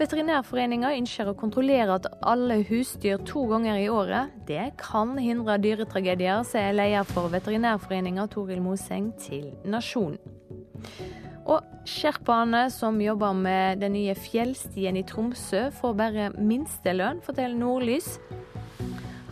Veterinærforeninga 0.02 0.90
ønsker 0.99 1.30
å 1.30 1.37
kontrollere 1.38 1.97
at 1.97 2.11
alle 2.21 2.61
husdyr 2.68 3.25
to 3.25 3.47
ganger 3.49 3.80
i 3.80 3.88
året. 3.88 4.37
Det 4.44 4.68
kan 4.80 5.16
hindre 5.16 5.56
dyretragedier, 5.62 6.44
sier 6.44 6.76
leder 6.76 7.09
for 7.09 7.32
Veterinærforeninga 7.32 8.28
Toril 8.37 8.61
Moseng 8.61 9.14
til 9.23 9.49
Nasjonen. 9.64 10.21
Og 11.51 11.87
sherpaene 11.89 12.69
som 12.71 13.01
jobber 13.03 13.35
med 13.35 13.83
den 13.83 13.97
nye 13.97 14.15
fjellstien 14.15 14.99
i 14.99 15.05
Tromsø, 15.07 15.69
får 15.75 15.95
bare 15.99 16.31
minstelønn, 16.39 17.23
forteller 17.25 17.59
Nordlys. 17.59 18.17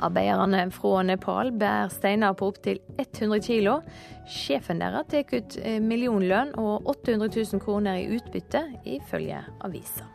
Arbeiderne 0.00 0.62
fra 0.72 1.02
Nepal 1.04 1.52
bærer 1.60 1.92
steiner 1.92 2.32
på 2.32 2.48
opptil 2.50 2.80
100 2.96 3.42
kg. 3.44 3.82
Sjefen 4.30 4.80
deres 4.80 5.10
tar 5.12 5.28
ut 5.34 5.58
eh, 5.60 5.76
millionlønn 5.82 6.54
og 6.58 6.88
800 6.88 7.28
000 7.36 7.60
kroner 7.62 8.00
i 8.00 8.08
utbytte, 8.16 8.64
ifølge 8.88 9.42
avisa. 9.60 10.08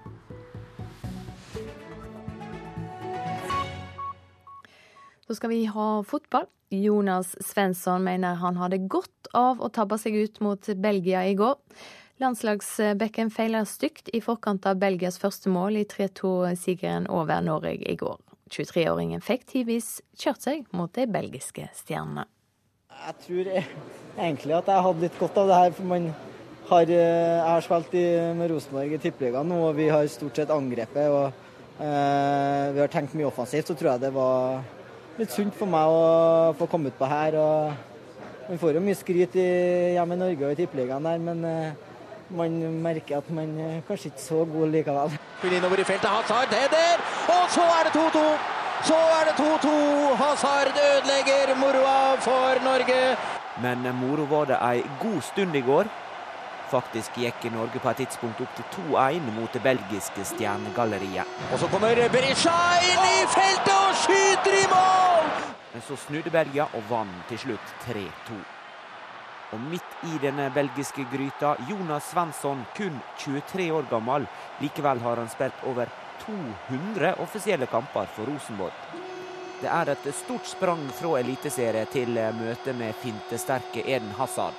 Så 5.26 5.38
skal 5.38 5.50
vi 5.54 5.64
ha 5.70 5.88
fotball. 6.06 6.50
Jonas 6.74 7.36
Svensson 7.46 8.04
mener 8.04 8.40
han 8.42 8.58
hadde 8.58 8.82
godt 8.90 9.30
av 9.34 9.62
å 9.62 9.70
tabbe 9.70 9.98
seg 10.02 10.16
ut 10.18 10.42
mot 10.42 10.70
Belgia 10.82 11.26
i 11.28 11.36
går. 11.38 11.60
Landslagsbekken 12.24 13.30
feiler 13.34 13.66
stygt 13.68 14.10
i 14.16 14.22
forkant 14.24 14.66
av 14.70 14.80
Belgias 14.80 15.20
første 15.20 15.52
mål 15.52 15.82
i 15.82 15.88
3-2-sigeren 15.92 17.10
over 17.12 17.44
Norge 17.44 17.76
i 17.84 17.98
går. 18.00 18.22
23-åringen 18.54 19.24
fikk 19.26 19.44
tidvis 19.50 19.98
kjørt 20.18 20.46
seg 20.46 20.64
mot 20.76 20.92
de 20.96 21.08
belgiske 21.10 21.68
stjernene. 21.76 22.28
Jeg 22.96 23.18
tror 23.26 23.50
egentlig 23.52 24.56
at 24.56 24.70
jeg 24.72 24.86
hadde 24.88 25.04
litt 25.04 25.20
godt 25.20 25.42
av 25.42 25.50
det 25.50 25.58
her. 25.60 25.72
for 25.72 25.84
man 25.84 26.14
har, 26.70 26.82
eh, 26.82 26.88
Jeg 26.88 27.50
har 27.50 27.62
spilt 27.62 27.94
i, 27.94 28.34
med 28.34 28.50
Rosenborg 28.50 28.94
i 28.94 28.98
Tippeligaen 28.98 29.48
nå, 29.48 29.70
og 29.70 29.76
vi 29.76 29.90
har 29.90 30.08
stort 30.08 30.36
sett 30.36 30.50
angrepet. 30.50 31.10
og 31.10 31.34
eh, 31.80 32.72
Vi 32.74 32.80
har 32.80 32.88
tenkt 32.88 33.14
mye 33.14 33.28
offensivt. 33.28 33.68
Så 33.68 33.76
tror 33.76 33.92
jeg 33.92 34.02
det 34.02 34.14
var 34.14 34.64
litt 35.20 35.32
sunt 35.32 35.56
for 35.56 35.70
meg 35.70 35.88
å 35.88 36.54
få 36.60 36.68
komme 36.70 36.92
ut 36.92 36.98
på 37.00 37.10
her. 37.10 37.38
og 37.40 38.50
Man 38.50 38.62
får 38.62 38.78
jo 38.78 38.84
mye 38.84 38.98
skryt 39.00 39.36
hjemme 39.36 40.18
i 40.18 40.22
Norge 40.22 40.48
og 40.48 40.54
i 40.54 40.60
Tippeligaen 40.60 41.08
der, 41.08 41.22
men 41.24 41.46
uh, 41.46 41.96
man 42.36 42.60
merker 42.84 43.20
at 43.20 43.32
man 43.34 43.56
uh, 43.60 43.80
kanskje 43.88 44.12
ikke 44.12 44.26
så 44.26 44.44
god 44.50 44.76
likevel. 44.76 45.18
Innover 45.50 45.82
i 45.82 45.88
feltet, 45.88 46.10
Hazard 46.10 46.54
header, 46.54 47.04
og 47.32 47.50
så 47.54 47.66
er 47.80 47.88
det 47.88 47.96
2-2! 47.98 48.26
Så 48.86 48.96
er 49.18 49.30
det 49.30 49.36
2-2! 49.40 49.76
Hazard 50.20 50.74
ødelegger 50.78 51.56
moroa 51.58 52.16
for 52.22 52.64
Norge. 52.66 53.00
Men 53.64 53.88
moro 53.96 54.26
var 54.30 54.50
det 54.52 54.58
ei 54.60 54.84
god 55.02 55.22
stund 55.24 55.56
i 55.56 55.64
går. 55.64 55.90
Faktisk 56.70 57.18
gikk 57.22 57.46
Norge 57.54 57.80
på 57.80 57.90
et 57.90 58.02
tidspunkt 58.04 58.42
opp 58.42 58.58
til 58.58 58.66
2-1 58.92 59.32
mot 59.38 59.54
det 59.54 59.62
belgiske 59.64 60.26
stjernegalleriet. 60.34 61.40
Og 61.54 61.62
så 61.62 61.70
kommer 61.72 62.04
Berisha 62.18 62.58
inn 62.90 63.10
i 63.14 63.18
feltet 63.38 63.74
og 63.78 63.98
skyter 64.04 64.62
i 64.66 64.68
mål! 64.74 64.95
Men 65.76 65.82
så 65.84 65.96
snudde 66.00 66.32
Belgia 66.32 66.70
og 66.72 66.86
vant 66.88 67.24
til 67.28 67.40
slutt 67.42 67.72
3-2. 67.84 68.36
Og 69.52 69.64
midt 69.68 70.06
i 70.08 70.14
denne 70.24 70.46
belgiske 70.56 71.04
gryta, 71.12 71.50
Jonas 71.68 72.14
Svensson, 72.14 72.62
kun 72.78 72.96
23 73.20 73.66
år 73.76 73.90
gammel. 73.90 74.24
Likevel 74.62 75.04
har 75.04 75.20
han 75.20 75.28
spilt 75.34 75.66
over 75.68 75.92
200 76.22 77.18
offisielle 77.26 77.68
kamper 77.68 78.08
for 78.16 78.32
Rosenborg. 78.32 79.02
Det 79.60 79.68
er 79.68 79.92
et 79.92 80.08
stort 80.16 80.48
sprang 80.48 80.88
fra 80.96 81.18
eliteserie 81.20 81.84
til 81.92 82.16
møte 82.40 82.72
med 82.80 82.96
fintesterke 83.04 83.84
Eden 83.84 84.16
Hazard. 84.16 84.56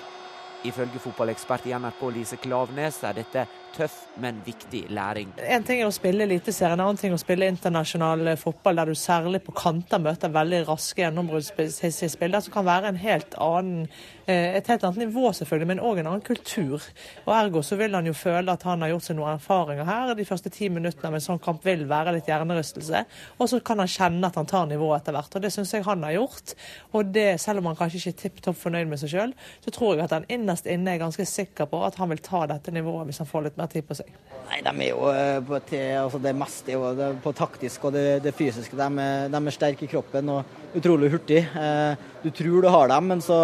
Ifølge 0.64 0.98
fotballekspert 1.02 1.66
i 1.68 1.74
NRK 1.76 2.00
Lise 2.14 2.38
Klaveness 2.40 3.02
er 3.04 3.18
dette 3.18 3.44
tøff, 3.76 3.96
men 4.22 4.40
viktig 4.46 4.86
læring. 4.94 5.34
En 5.36 5.64
ting 5.66 5.82
er 5.82 5.90
å 5.90 5.94
spille 5.94 6.24
Eliteserien, 6.24 6.80
en 6.80 6.86
annen 6.86 7.00
ting 7.00 7.12
er 7.12 7.18
å 7.18 7.22
spille 7.22 7.48
internasjonal 7.52 8.32
fotball, 8.40 8.80
der 8.80 8.90
du 8.90 8.98
særlig 8.98 9.42
på 9.44 9.54
kanter 9.56 10.00
møter 10.02 10.32
veldig 10.32 10.62
raske 10.70 11.04
gjennombruddsspillere, 11.04 12.40
som 12.42 12.54
kan 12.54 12.66
være 12.66 12.92
en 12.92 13.02
helt 13.02 13.36
annen, 13.36 13.84
eh, 13.84 14.15
et 14.32 14.68
helt 14.70 14.84
annet 14.84 15.04
nivå, 15.04 15.30
selvfølgelig, 15.38 15.68
men 15.70 15.82
òg 15.86 16.00
en 16.00 16.10
annen 16.10 16.24
kultur. 16.26 16.82
Og 17.24 17.32
Ergo 17.36 17.62
så 17.62 17.78
vil 17.78 17.94
han 17.94 18.08
jo 18.08 18.14
føle 18.16 18.52
at 18.52 18.64
han 18.66 18.82
har 18.82 18.90
gjort 18.90 19.06
seg 19.06 19.18
noen 19.18 19.36
erfaringer 19.36 19.86
her. 19.86 20.14
De 20.18 20.26
første 20.26 20.50
ti 20.52 20.68
minuttene 20.72 21.12
med 21.12 21.20
en 21.20 21.26
sånn 21.28 21.42
kamp 21.42 21.64
vil 21.66 21.84
være 21.90 22.16
litt 22.16 22.30
hjernerystelse. 22.30 23.04
Og 23.38 23.50
så 23.52 23.60
kan 23.66 23.82
han 23.82 23.90
kjenne 23.90 24.26
at 24.26 24.38
han 24.40 24.50
tar 24.50 24.66
nivået 24.70 25.02
etter 25.02 25.14
hvert. 25.16 25.38
Og 25.38 25.44
det 25.44 25.52
syns 25.54 25.74
jeg 25.76 25.86
han 25.86 26.02
har 26.06 26.16
gjort. 26.16 26.56
Og 26.96 27.12
det, 27.14 27.28
selv 27.42 27.62
om 27.62 27.70
han 27.70 27.78
kanskje 27.78 28.00
ikke 28.00 28.14
er 28.14 28.20
tipp 28.24 28.40
topp 28.48 28.58
fornøyd 28.64 28.90
med 28.90 29.02
seg 29.02 29.14
sjøl, 29.14 29.36
så 29.64 29.74
tror 29.74 29.94
jeg 29.94 30.06
at 30.08 30.16
han 30.16 30.28
innerst 30.32 30.66
inne 30.70 30.96
er 30.96 31.02
ganske 31.04 31.26
sikker 31.28 31.70
på 31.70 31.82
at 31.86 31.98
han 32.00 32.10
vil 32.10 32.22
ta 32.24 32.44
dette 32.50 32.74
nivået 32.74 33.06
hvis 33.10 33.22
han 33.22 33.30
får 33.30 33.46
litt 33.46 33.60
mer 33.60 33.70
tid 33.70 33.86
på 33.86 33.96
seg? 33.98 34.10
Nei, 34.46 34.60
De 34.62 34.72
er 34.72 34.90
jo 34.92 35.08
eh, 35.10 35.38
på 35.46 35.58
til, 35.66 35.86
altså 36.00 36.20
det 36.22 36.34
meste 36.38 36.74
jo, 36.74 36.84
det 36.98 37.08
på 37.22 37.32
taktisk 37.36 37.88
og 37.88 37.96
det, 37.96 38.06
det 38.26 38.34
fysiske. 38.36 38.78
De 38.78 39.06
de 39.30 39.40
er, 39.40 39.54
sterke 39.54 39.86
i 39.86 39.90
kroppen 39.90 40.30
og 40.34 40.76
utrolig 40.78 41.10
hurtige. 41.14 41.46
Eh, 41.56 42.12
du 42.26 42.32
tror 42.34 42.64
du 42.64 42.68
har 42.72 42.88
dem, 42.90 43.12
men 43.12 43.20
så 43.22 43.36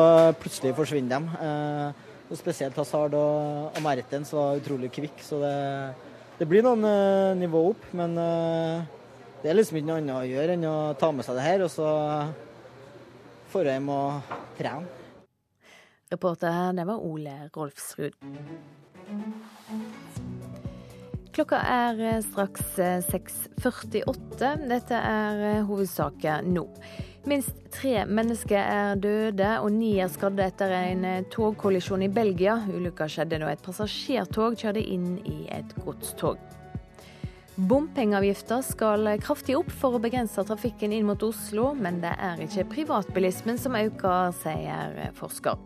plutselig 0.42 0.74
forsvinner 0.74 1.20
de. 1.22 1.42
Eh, 1.46 2.08
og 2.32 2.38
spesielt 2.40 2.78
Hazard 2.80 3.14
og, 3.14 3.68
og 3.76 3.82
Mertens 3.84 4.32
var 4.34 4.58
utrolig 4.58 4.88
kvikk, 4.90 5.20
så 5.22 5.38
det, 5.42 5.56
det 6.40 6.48
blir 6.48 6.64
noen 6.64 6.82
uh, 6.88 7.36
nivå 7.36 7.60
opp. 7.74 7.84
Men 7.94 8.16
uh, 8.16 8.80
det 9.42 9.52
er 9.52 9.58
liksom 9.58 9.78
ikke 9.78 9.90
noe 9.90 10.00
annet 10.00 10.16
å 10.16 10.30
gjøre 10.30 10.56
enn 10.56 10.64
å 10.66 10.76
ta 10.98 11.12
med 11.12 11.28
seg 11.28 11.38
det 11.38 11.44
her, 11.44 11.66
og 11.66 11.70
så 11.70 11.90
får 13.52 13.68
jeg 13.68 13.78
hjem 13.78 13.92
og 13.92 14.34
trene. 14.56 14.98
Reporter 16.12 16.72
det 16.76 16.88
var 16.88 17.04
Ole 17.04 17.36
Rolfsrud. 17.52 18.16
Klokka 21.32 21.62
er 21.64 22.02
straks 22.26 22.74
6.48. 23.12 24.42
Eh, 24.50 24.66
Dette 24.72 24.98
er 24.98 25.62
hovedsaken 25.68 26.50
nå. 26.52 26.66
Minst 27.22 27.54
tre 27.70 28.00
mennesker 28.10 28.58
er 28.58 28.96
døde 28.98 29.50
og 29.62 29.68
ni 29.70 29.92
er 30.02 30.10
skadde 30.10 30.42
etter 30.42 30.72
en 30.74 31.04
togkollisjon 31.30 32.02
i 32.02 32.10
Belgia. 32.10 32.56
Ulykka 32.66 33.06
skjedde 33.06 33.38
da 33.38 33.52
et 33.52 33.62
passasjertog 33.62 34.56
kjørte 34.58 34.82
inn 34.82 35.20
i 35.22 35.44
et 35.54 35.70
godstog. 35.84 36.40
Bompengeavgifta 37.54 38.58
skal 38.66 39.06
kraftig 39.22 39.54
opp 39.58 39.70
for 39.70 39.94
å 39.94 40.00
begrense 40.02 40.42
trafikken 40.48 40.94
inn 40.96 41.06
mot 41.06 41.22
Oslo, 41.22 41.70
men 41.78 42.00
det 42.02 42.14
er 42.16 42.42
ikke 42.42 42.66
privatbilismen 42.72 43.60
som 43.60 43.76
øker, 43.78 44.32
sier 44.40 45.12
forsker. 45.14 45.60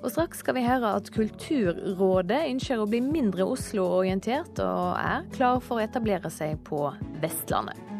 Og 0.00 0.08
straks 0.10 0.40
skal 0.40 0.56
vi 0.56 0.64
høre 0.64 0.94
at 0.96 1.12
Kulturrådet 1.12 2.40
ønsker 2.48 2.80
å 2.80 2.88
bli 2.88 3.02
mindre 3.04 3.46
Oslo-orientert, 3.46 4.58
og 4.64 4.96
er 4.96 5.28
klar 5.36 5.60
for 5.62 5.78
å 5.78 5.84
etablere 5.84 6.32
seg 6.32 6.56
på 6.66 6.88
Vestlandet. 7.20 7.99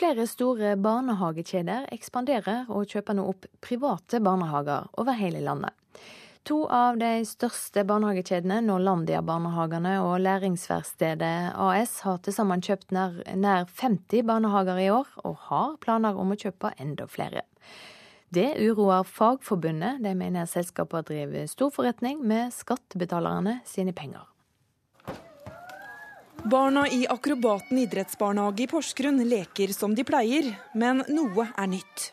Flere 0.00 0.24
store 0.24 0.78
barnehagekjeder 0.80 1.90
ekspanderer 1.92 2.70
og 2.72 2.88
kjøper 2.88 3.18
nå 3.18 3.26
opp 3.34 3.42
private 3.60 4.16
barnehager 4.24 4.86
over 4.96 5.18
hele 5.18 5.42
landet. 5.44 5.74
To 6.48 6.62
av 6.72 6.96
de 7.02 7.10
største 7.28 7.84
barnehagekjedene, 7.84 8.62
Norlandia 8.64 9.20
barnehagene 9.20 9.98
og 10.00 10.22
Læringsverkstedet 10.24 11.52
AS, 11.52 11.98
har 12.06 12.16
til 12.24 12.32
sammen 12.32 12.64
kjøpt 12.64 12.96
nær, 12.96 13.20
nær 13.36 13.68
50 13.68 14.24
barnehager 14.24 14.80
i 14.80 14.88
år, 14.94 15.12
og 15.20 15.36
har 15.50 15.76
planer 15.84 16.16
om 16.16 16.32
å 16.32 16.40
kjøpe 16.46 16.72
enda 16.80 17.04
flere. 17.04 17.44
Det 18.32 18.54
uroer 18.56 19.04
Fagforbundet. 19.04 20.00
De 20.00 20.16
mener 20.16 20.48
selskapene 20.48 21.04
driver 21.12 21.52
storforretning 21.52 22.24
med 22.24 22.56
skattebetalerne 22.56 23.58
sine 23.68 23.92
penger. 23.92 24.29
Barna 26.44 26.88
i 26.88 27.06
Akrobaten 27.08 27.78
idrettsbarnehage 27.78 28.62
i 28.62 28.66
Porsgrunn 28.66 29.20
leker 29.28 29.72
som 29.76 29.94
de 29.94 30.04
pleier, 30.08 30.46
men 30.74 31.02
noe 31.12 31.44
er 31.52 31.68
nytt. 31.68 32.06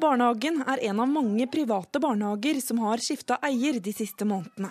Barnehagen 0.00 0.60
er 0.62 0.82
en 0.90 1.02
av 1.02 1.10
mange 1.10 1.46
private 1.50 1.98
barnehager 2.00 2.60
som 2.62 2.78
har 2.84 3.02
skifta 3.02 3.40
eier 3.42 3.80
de 3.82 3.94
siste 3.96 4.26
månedene. 4.28 4.70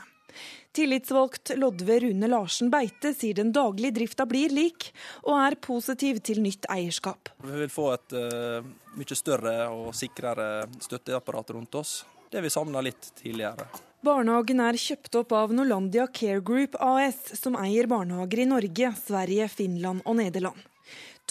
Tillitsvalgt 0.74 1.52
Lodve 1.60 2.00
Rune 2.00 2.30
Larsen 2.32 2.72
Beite 2.74 3.12
sier 3.14 3.38
den 3.38 3.52
daglige 3.54 4.00
drifta 4.00 4.26
blir 4.26 4.56
lik, 4.56 4.90
og 5.28 5.38
er 5.38 5.60
positiv 5.62 6.24
til 6.26 6.42
nytt 6.42 6.66
eierskap. 6.72 7.34
Vi 7.44 7.60
vil 7.60 7.74
få 7.74 7.92
et 7.94 8.16
uh, 8.18 8.66
mye 8.98 9.20
større 9.20 9.58
og 9.76 9.92
sikrere 9.98 10.70
støtteapparat 10.82 11.54
rundt 11.58 11.82
oss. 11.84 12.00
Det 12.32 12.42
vi 12.42 12.50
savna 12.50 12.82
litt 12.82 13.12
tidligere. 13.20 13.68
Barnehagen 14.04 14.60
er 14.60 14.76
kjøpt 14.76 15.16
opp 15.16 15.30
av 15.32 15.52
Norlandia 15.56 16.10
Care 16.12 16.42
Group 16.44 16.74
AS, 16.84 17.22
som 17.40 17.56
eier 17.56 17.88
barnehager 17.88 18.42
i 18.44 18.48
Norge, 18.50 18.90
Sverige, 19.00 19.46
Finland 19.48 20.04
og 20.04 20.18
Nederland. 20.20 20.58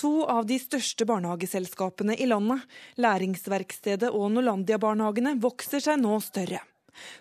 To 0.01 0.23
av 0.25 0.47
de 0.49 0.57
største 0.57 1.05
barnehageselskapene 1.05 2.17
i 2.17 2.31
landet, 2.31 2.65
Læringsverkstedet 2.97 4.09
og 4.09 4.31
Norlandia-barnehagene, 4.39 5.35
vokser 5.45 5.85
seg 5.85 6.01
nå 6.01 6.17
større. 6.25 6.63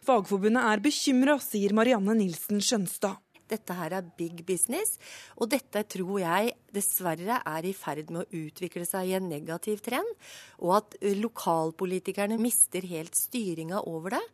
Fagforbundet 0.08 0.70
er 0.72 0.86
bekymra, 0.88 1.36
sier 1.44 1.76
Marianne 1.76 2.16
Nilsen 2.16 2.64
Skjønstad. 2.64 3.20
Dette 3.52 3.76
her 3.78 3.98
er 4.00 4.10
big 4.18 4.42
business, 4.48 4.98
og 5.38 5.52
dette 5.52 5.84
tror 5.92 6.18
jeg 6.24 6.56
dessverre 6.72 7.42
er 7.44 7.68
i 7.68 7.76
ferd 7.76 8.10
med 8.10 8.24
å 8.24 8.42
utvikle 8.46 8.88
seg 8.88 9.12
i 9.12 9.16
en 9.20 9.30
negativ 9.30 9.84
trend. 9.86 10.08
Og 10.64 10.78
at 10.80 11.00
lokalpolitikerne 11.20 12.40
mister 12.42 12.86
helt 12.88 13.18
styringa 13.20 13.84
over 13.92 14.18
det 14.18 14.26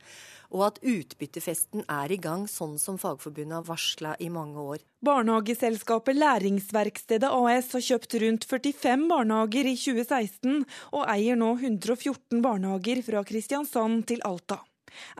og 0.54 0.64
at 0.68 0.80
utbyttefesten 0.86 1.84
er 1.92 2.14
i 2.14 2.20
gang, 2.22 2.46
sånn 2.48 2.78
som 2.80 3.00
Fagforbundet 3.02 3.60
har 3.60 3.68
varsla 3.68 4.14
i 4.24 4.30
mange 4.32 4.64
år. 4.76 4.86
Barnehageselskapet 5.06 6.18
Læringsverkstedet 6.18 7.30
AS 7.30 7.74
har 7.76 7.86
kjøpt 7.90 8.18
rundt 8.24 8.48
45 8.48 9.08
barnehager 9.12 9.72
i 9.74 9.76
2016, 9.76 10.64
og 10.94 11.06
eier 11.12 11.40
nå 11.40 11.54
114 11.60 12.42
barnehager 12.44 13.03
fra 13.06 13.25
Kristiansand 13.27 14.08
til 14.10 14.24
Alta. 14.27 14.62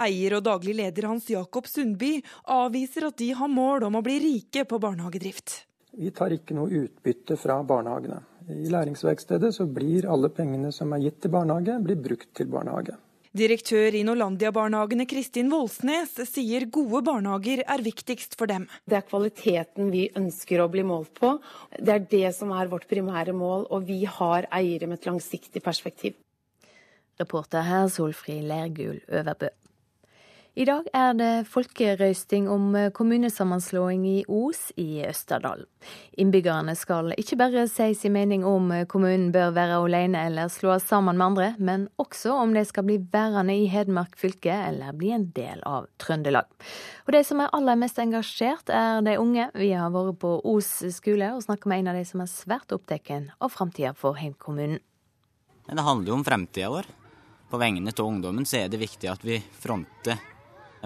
Eier 0.04 0.38
og 0.38 0.46
daglig 0.48 0.78
leder 0.80 1.10
Hans 1.10 1.30
Jakob 1.32 1.68
Sundby 1.70 2.18
avviser 2.44 3.10
at 3.10 3.18
de 3.20 3.32
har 3.38 3.52
mål 3.52 3.88
om 3.90 4.00
å 4.00 4.04
bli 4.06 4.20
rike 4.24 4.66
på 4.70 4.80
barnehagedrift. 4.84 5.64
Vi 5.98 6.12
tar 6.14 6.36
ikke 6.36 6.56
noe 6.58 6.84
utbytte 6.84 7.38
fra 7.40 7.62
barnehagene. 7.66 8.22
I 8.48 8.70
læringsverkstedet 8.72 9.50
så 9.56 9.66
blir 9.68 10.08
alle 10.08 10.30
pengene 10.32 10.72
som 10.72 10.94
er 10.96 11.04
gitt 11.08 11.20
til 11.24 11.34
barnehage, 11.34 11.80
blir 11.84 12.00
brukt 12.00 12.30
til 12.38 12.48
barnehage. 12.52 12.96
Direktør 13.38 13.94
i 13.94 14.06
Norlandia-barnehagene 14.08 15.06
Kristin 15.10 15.52
Voldsnes 15.52 16.16
sier 16.30 16.66
gode 16.74 17.04
barnehager 17.06 17.62
er 17.68 17.84
viktigst 17.86 18.38
for 18.40 18.50
dem. 18.50 18.66
Det 18.88 18.98
er 18.98 19.06
kvaliteten 19.06 19.92
vi 19.94 20.08
ønsker 20.18 20.64
å 20.64 20.70
bli 20.72 20.86
målt 20.88 21.12
på. 21.20 21.36
Det 21.76 21.94
er 21.94 22.08
det 22.14 22.32
som 22.38 22.54
er 22.56 22.72
vårt 22.72 22.88
primære 22.90 23.36
mål, 23.38 23.68
og 23.70 23.86
vi 23.90 24.06
har 24.08 24.48
eiere 24.50 24.88
med 24.88 25.02
et 25.02 25.10
langsiktig 25.12 25.62
perspektiv. 25.62 26.16
Reporter 27.20 27.66
her 27.66 27.88
Solfri 27.88 28.42
Lergul 28.42 29.02
Øverbø. 29.10 29.50
I 30.58 30.66
dag 30.66 30.88
er 30.90 31.12
det 31.14 31.48
folkerøysting 31.54 32.48
om 32.50 32.72
kommunesammenslåing 32.98 34.08
i 34.10 34.24
Os 34.26 34.72
i 34.82 35.04
Østerdal. 35.06 35.68
Innbyggerne 36.18 36.74
skal 36.74 37.14
ikke 37.14 37.38
bare 37.38 37.68
si 37.70 37.92
sin 37.94 38.16
mening 38.16 38.42
om 38.42 38.72
kommunen 38.90 39.30
bør 39.36 39.54
være 39.54 39.78
alene 39.78 40.24
eller 40.26 40.50
slås 40.50 40.90
sammen 40.90 41.20
med 41.22 41.26
andre, 41.28 41.52
men 41.60 41.86
også 42.02 42.34
om 42.42 42.58
de 42.58 42.66
skal 42.66 42.88
bli 42.90 42.98
værende 43.14 43.54
i 43.54 43.70
Hedmark 43.70 44.18
fylke 44.18 44.58
eller 44.72 44.98
bli 44.98 45.14
en 45.14 45.30
del 45.38 45.62
av 45.62 45.92
Trøndelag. 46.02 46.50
Og 47.06 47.14
De 47.14 47.22
som 47.24 47.46
er 47.46 47.54
aller 47.54 47.78
mest 47.78 48.02
engasjert, 48.02 48.74
er 48.74 49.06
de 49.06 49.20
unge. 49.22 49.52
Vi 49.54 49.76
har 49.78 49.94
vært 49.94 50.18
på 50.26 50.40
Os 50.42 50.74
skole 50.98 51.36
og 51.36 51.46
snakka 51.46 51.70
med 51.70 51.86
en 51.86 51.94
av 51.94 52.02
de 52.02 52.06
som 52.10 52.26
er 52.26 52.34
svært 52.34 52.74
opptatt 52.74 53.14
av 53.14 53.54
framtida 53.54 53.94
for 53.94 54.18
heimkommunen. 54.18 54.82
Det 55.68 55.84
handler 55.84 56.10
jo 56.10 56.18
om 56.18 56.26
fremtida 56.26 56.74
vår. 56.74 56.88
På 57.50 57.58
vegne 57.58 57.92
av 57.98 58.06
ungdommen 58.06 58.46
så 58.46 58.58
er 58.60 58.68
det 58.68 58.82
viktig 58.82 59.08
at 59.08 59.22
vi 59.24 59.38
fronter 59.40 60.18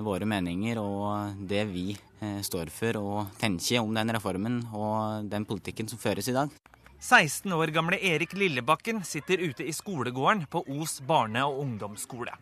våre 0.02 0.28
meninger 0.30 0.78
og 0.82 1.40
det 1.50 1.64
vi 1.70 1.86
eh, 1.94 2.42
står 2.46 2.70
for 2.74 3.00
og 3.00 3.40
tenker 3.42 3.82
om 3.82 3.94
den 3.96 4.14
reformen 4.14 4.60
og 4.70 5.26
den 5.30 5.46
politikken 5.50 5.90
som 5.90 6.00
føres 6.02 6.30
i 6.30 6.36
dag. 6.36 6.54
16 7.02 7.50
år 7.58 7.74
gamle 7.74 7.98
Erik 7.98 8.36
Lillebakken 8.38 9.02
sitter 9.04 9.42
ute 9.42 9.66
i 9.66 9.74
skolegården 9.74 10.46
på 10.54 10.62
Os 10.78 11.00
barne- 11.02 11.48
og 11.50 11.64
ungdomsskole. 11.64 12.36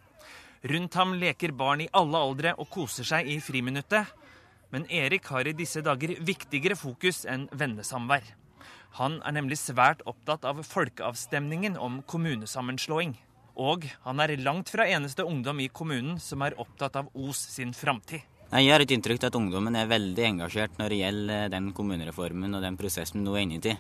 Rundt 0.68 0.98
ham 1.00 1.16
leker 1.16 1.56
barn 1.56 1.86
i 1.86 1.88
alle 1.96 2.20
aldre 2.20 2.54
og 2.60 2.68
koser 2.70 3.08
seg 3.08 3.30
i 3.32 3.40
friminuttet. 3.40 4.12
Men 4.70 4.84
Erik 4.92 5.32
har 5.32 5.48
i 5.48 5.56
disse 5.56 5.80
dager 5.82 6.18
viktigere 6.20 6.76
fokus 6.76 7.24
enn 7.24 7.48
vennesamvær. 7.56 8.28
Han 9.00 9.22
er 9.24 9.38
nemlig 9.40 9.62
svært 9.62 10.04
opptatt 10.10 10.44
av 10.44 10.60
folkeavstemningen 10.68 11.80
om 11.80 12.02
kommunesammenslåing. 12.04 13.16
Og 13.60 13.84
han 14.06 14.22
er 14.24 14.38
langt 14.40 14.72
fra 14.72 14.86
eneste 14.88 15.26
ungdom 15.28 15.60
i 15.60 15.68
kommunen 15.68 16.20
som 16.24 16.42
er 16.46 16.56
opptatt 16.62 16.96
av 16.96 17.10
Os 17.14 17.42
sin 17.58 17.74
framtid. 17.76 18.24
Jeg 18.50 18.72
har 18.72 18.82
et 18.82 18.92
inntrykk 18.96 19.22
av 19.22 19.30
at 19.30 19.38
ungdommen 19.38 19.76
er 19.78 19.90
veldig 19.90 20.24
engasjert 20.26 20.80
når 20.80 20.90
det 20.90 21.00
gjelder 21.04 21.52
den 21.54 21.68
kommunereformen 21.76 22.56
og 22.58 22.64
den 22.66 22.80
prosessen 22.80 23.22
nå 23.26 23.36
er 23.36 23.44
inne 23.44 23.60
i. 23.60 23.76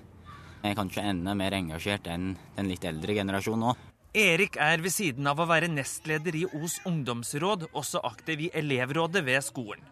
Jeg 0.60 0.74
er 0.74 0.78
kanskje 0.78 1.06
enda 1.10 1.34
mer 1.38 1.56
engasjert 1.56 2.10
enn 2.12 2.34
den 2.58 2.70
litt 2.70 2.84
eldre 2.86 3.16
generasjonen 3.18 3.72
òg. 3.72 3.86
Erik 4.20 4.58
er 4.60 4.82
ved 4.84 4.94
siden 4.94 5.28
av 5.30 5.40
å 5.40 5.48
være 5.50 5.70
nestleder 5.72 6.36
i 6.36 6.44
Os 6.60 6.80
ungdomsråd 6.90 7.70
også 7.72 8.04
aktiv 8.04 8.46
i 8.48 8.52
elevrådet 8.62 9.24
ved 9.26 9.42
skolen. 9.46 9.86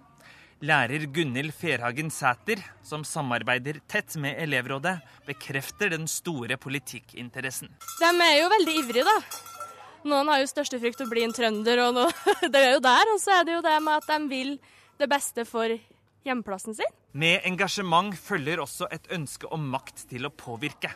Lærer 0.66 1.06
Gunhild 1.14 1.54
Ferhagen 1.54 2.10
Sæter, 2.10 2.58
som 2.82 3.04
samarbeider 3.06 3.78
tett 3.88 4.16
med 4.18 4.40
elevrådet, 4.42 4.96
bekrefter 5.28 5.94
den 5.94 6.10
store 6.10 6.58
politikkinteressen. 6.58 7.70
De 8.02 8.10
er 8.10 8.40
jo 8.42 8.50
veldig 8.56 8.82
ivrige, 8.82 9.06
da. 9.06 9.57
Noen 10.06 10.30
har 10.30 10.42
jo 10.42 10.50
største 10.50 10.80
frykt 10.82 11.02
å 11.02 11.10
bli 11.10 11.24
en 11.26 11.34
trønder, 11.36 11.82
og 11.88 11.96
noe, 11.98 12.12
det 12.54 12.62
er 12.62 12.76
jo 12.76 12.84
der. 12.86 13.14
Og 13.14 13.22
så 13.24 13.40
er 13.40 13.48
det 13.48 13.58
jo 13.58 13.64
det 13.66 13.78
med 13.84 14.02
at 14.02 14.10
de 14.12 14.32
vil 14.32 14.54
det 14.98 15.10
beste 15.10 15.46
for 15.48 15.74
hjemplassen 16.28 16.78
sin. 16.78 16.96
Med 17.18 17.46
engasjement 17.48 18.14
følger 18.20 18.62
også 18.62 18.90
et 18.94 19.10
ønske 19.16 19.50
om 19.54 19.70
makt 19.74 20.08
til 20.12 20.28
å 20.28 20.34
påvirke. 20.34 20.92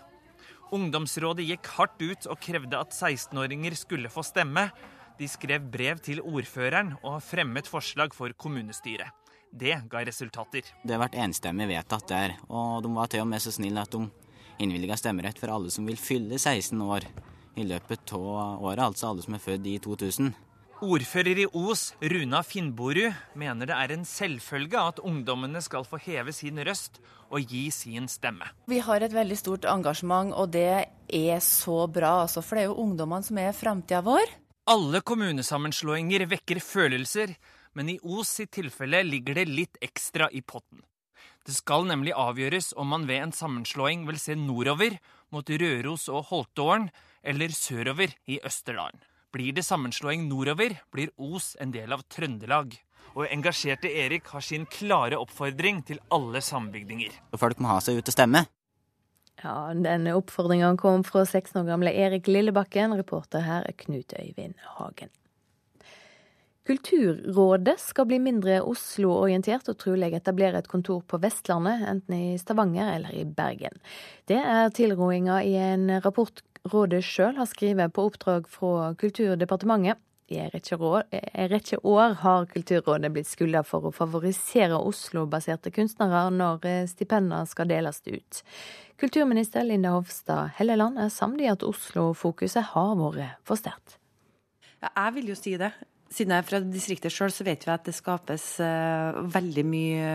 Ungdomsrådet 0.72 1.48
gikk 1.50 1.68
hardt 1.76 2.04
ut 2.04 2.28
og 2.32 2.40
krevde 2.44 2.80
at 2.80 2.94
16-åringer 2.96 3.76
skulle 3.76 4.12
få 4.12 4.24
stemme. 4.24 4.70
De 5.20 5.28
skrev 5.28 5.66
brev 5.74 6.00
til 6.04 6.22
ordføreren 6.24 6.94
og 7.02 7.20
fremmet 7.26 7.68
forslag 7.68 8.16
for 8.16 8.32
kommunestyret. 8.40 9.12
Det 9.52 9.76
ga 9.92 10.06
resultater. 10.08 10.64
Det 10.80 10.96
har 10.96 11.02
vært 11.02 11.18
enstemmig 11.20 11.68
vedtatt 11.74 12.08
der, 12.08 12.38
og 12.48 12.86
de 12.86 12.94
var 12.96 13.10
til 13.12 13.26
og 13.26 13.28
med 13.34 13.44
så 13.44 13.52
snille 13.52 13.84
at 13.84 13.92
de 13.92 14.06
innvilga 14.64 14.96
stemmerett 14.96 15.42
for 15.42 15.52
alle 15.52 15.74
som 15.74 15.90
vil 15.90 16.00
fylle 16.00 16.40
16 16.40 16.80
år 16.86 17.10
i 17.60 17.66
løpet 17.68 18.14
av 18.16 18.62
året, 18.64 18.84
altså 18.86 19.12
alle 19.12 19.26
som 19.26 19.36
er 19.36 19.44
født 19.44 19.68
i 19.68 19.78
2000. 19.84 20.32
Ordfører 20.82 21.44
i 21.44 21.46
Os, 21.46 21.92
Runa 22.02 22.40
Finnborud, 22.42 23.14
mener 23.38 23.70
det 23.70 23.76
er 23.78 23.92
en 23.94 24.06
selvfølge 24.08 24.82
at 24.82 25.02
ungdommene 25.06 25.62
skal 25.62 25.86
få 25.86 26.00
heve 26.02 26.34
sin 26.34 26.58
røst 26.66 26.98
og 27.30 27.46
gi 27.46 27.68
sin 27.70 28.08
stemme. 28.10 28.48
Vi 28.66 28.80
har 28.82 29.06
et 29.06 29.14
veldig 29.14 29.38
stort 29.38 29.68
engasjement, 29.70 30.34
og 30.34 30.50
det 30.56 30.88
er 31.06 31.44
så 31.46 31.84
bra, 31.86 32.24
altså, 32.24 32.42
for 32.42 32.58
det 32.58 32.64
er 32.64 32.72
jo 32.72 32.80
ungdommene 32.82 33.28
som 33.28 33.38
er 33.38 33.54
framtida 33.54 34.02
vår. 34.08 34.26
Alle 34.74 35.04
kommunesammenslåinger 35.06 36.26
vekker 36.32 36.62
følelser, 36.66 37.36
men 37.78 37.94
i 37.94 38.00
Os 38.02 38.34
sitt 38.40 38.56
tilfelle 38.58 39.04
ligger 39.06 39.38
det 39.38 39.48
litt 39.52 39.78
ekstra 39.86 40.32
i 40.34 40.42
potten. 40.42 40.82
Det 41.46 41.54
skal 41.56 41.86
nemlig 41.90 42.18
avgjøres 42.18 42.74
om 42.78 42.90
man 42.94 43.06
ved 43.10 43.22
en 43.22 43.38
sammenslåing 43.38 44.08
vil 44.10 44.20
se 44.22 44.34
nordover, 44.38 44.98
mot 45.30 45.46
Røros 45.62 46.10
og 46.10 46.26
Holtålen, 46.30 46.90
eller 47.24 47.54
sørover 47.56 48.14
i 48.28 48.40
Østerdalen. 48.46 49.02
Blir 49.32 49.56
det 49.56 49.64
sammenslåing 49.64 50.26
nordover, 50.28 50.76
blir 50.92 51.12
Os 51.16 51.54
en 51.60 51.72
del 51.72 51.94
av 51.96 52.04
Trøndelag. 52.12 52.74
Og 53.16 53.28
engasjerte 53.28 53.92
Erik 53.92 54.28
har 54.32 54.44
sin 54.44 54.66
klare 54.72 55.20
oppfordring 55.20 55.82
til 55.88 56.02
alle 56.12 56.42
sambygdinger. 56.44 57.16
Folk 57.40 57.60
må 57.60 57.72
ha 57.72 57.80
seg 57.84 58.00
ut 58.00 58.12
og 58.12 58.16
stemme. 58.16 58.44
Ja, 59.42 59.72
Denne 59.74 60.14
oppfordringa 60.20 60.76
kom 60.80 61.04
fra 61.08 61.24
16 61.26 61.64
år 61.64 61.72
gamle 61.72 61.96
Erik 61.96 62.28
Lillebakken. 62.28 62.94
Reporter 63.00 63.44
her 63.46 63.66
er 63.68 63.76
Knut 63.80 64.14
Øyvind 64.20 64.60
Hagen. 64.78 65.12
Kulturrådet 66.68 67.80
skal 67.82 68.06
bli 68.06 68.20
mindre 68.22 68.60
Oslo-orientert 68.62 69.66
og 69.72 69.80
trolig 69.82 70.12
etablere 70.14 70.60
et 70.62 70.70
kontor 70.70 71.02
på 71.10 71.18
Vestlandet, 71.24 71.82
enten 71.90 72.14
i 72.14 72.38
Stavanger 72.38 72.94
eller 72.94 73.16
i 73.18 73.26
Bergen. 73.26 73.82
Det 74.30 74.38
er 74.38 74.70
tilrådinga 74.70 75.40
i 75.42 75.56
en 75.58 75.90
rapport 76.06 76.44
rådet 76.70 77.02
sjøl 77.06 77.38
har 77.40 77.50
skrevet 77.50 77.94
på 77.94 78.06
oppdrag 78.10 78.48
fra 78.50 78.94
Kulturdepartementet. 79.00 80.02
I 80.32 80.38
en 80.40 80.52
rekke 81.52 81.78
år 81.84 82.14
har 82.22 82.46
Kulturrådet 82.54 83.12
blitt 83.12 83.28
skylda 83.28 83.66
for 83.68 83.90
å 83.90 83.92
favorisere 83.92 84.78
Oslo-baserte 84.80 85.74
kunstnere 85.76 86.30
når 86.32 86.64
stipender 86.88 87.50
skal 87.50 87.68
deles 87.68 88.00
ut. 88.08 88.44
Kulturminister 89.02 89.66
Linda 89.68 89.92
Hofstad 89.98 90.54
Helleland 90.56 91.02
er 91.02 91.12
samd 91.12 91.42
i 91.44 91.50
at 91.52 91.66
Oslo-fokuset 91.68 92.72
har 92.72 92.96
vært 93.00 93.42
for 93.44 93.60
sterkt. 93.60 93.98
Ja, 94.82 94.90
jeg 94.94 95.18
vil 95.20 95.34
jo 95.34 95.38
si 95.38 95.58
det. 95.60 95.74
Siden 96.12 96.34
jeg 96.36 96.44
er 96.44 96.48
fra 96.48 96.60
distriktet 96.64 97.14
sjøl, 97.14 97.32
så 97.32 97.46
vet 97.48 97.68
vi 97.68 97.72
at 97.72 97.86
det 97.88 97.96
skapes 97.96 98.46
uh, 98.64 99.20
veldig 99.32 99.64
mye 99.68 100.10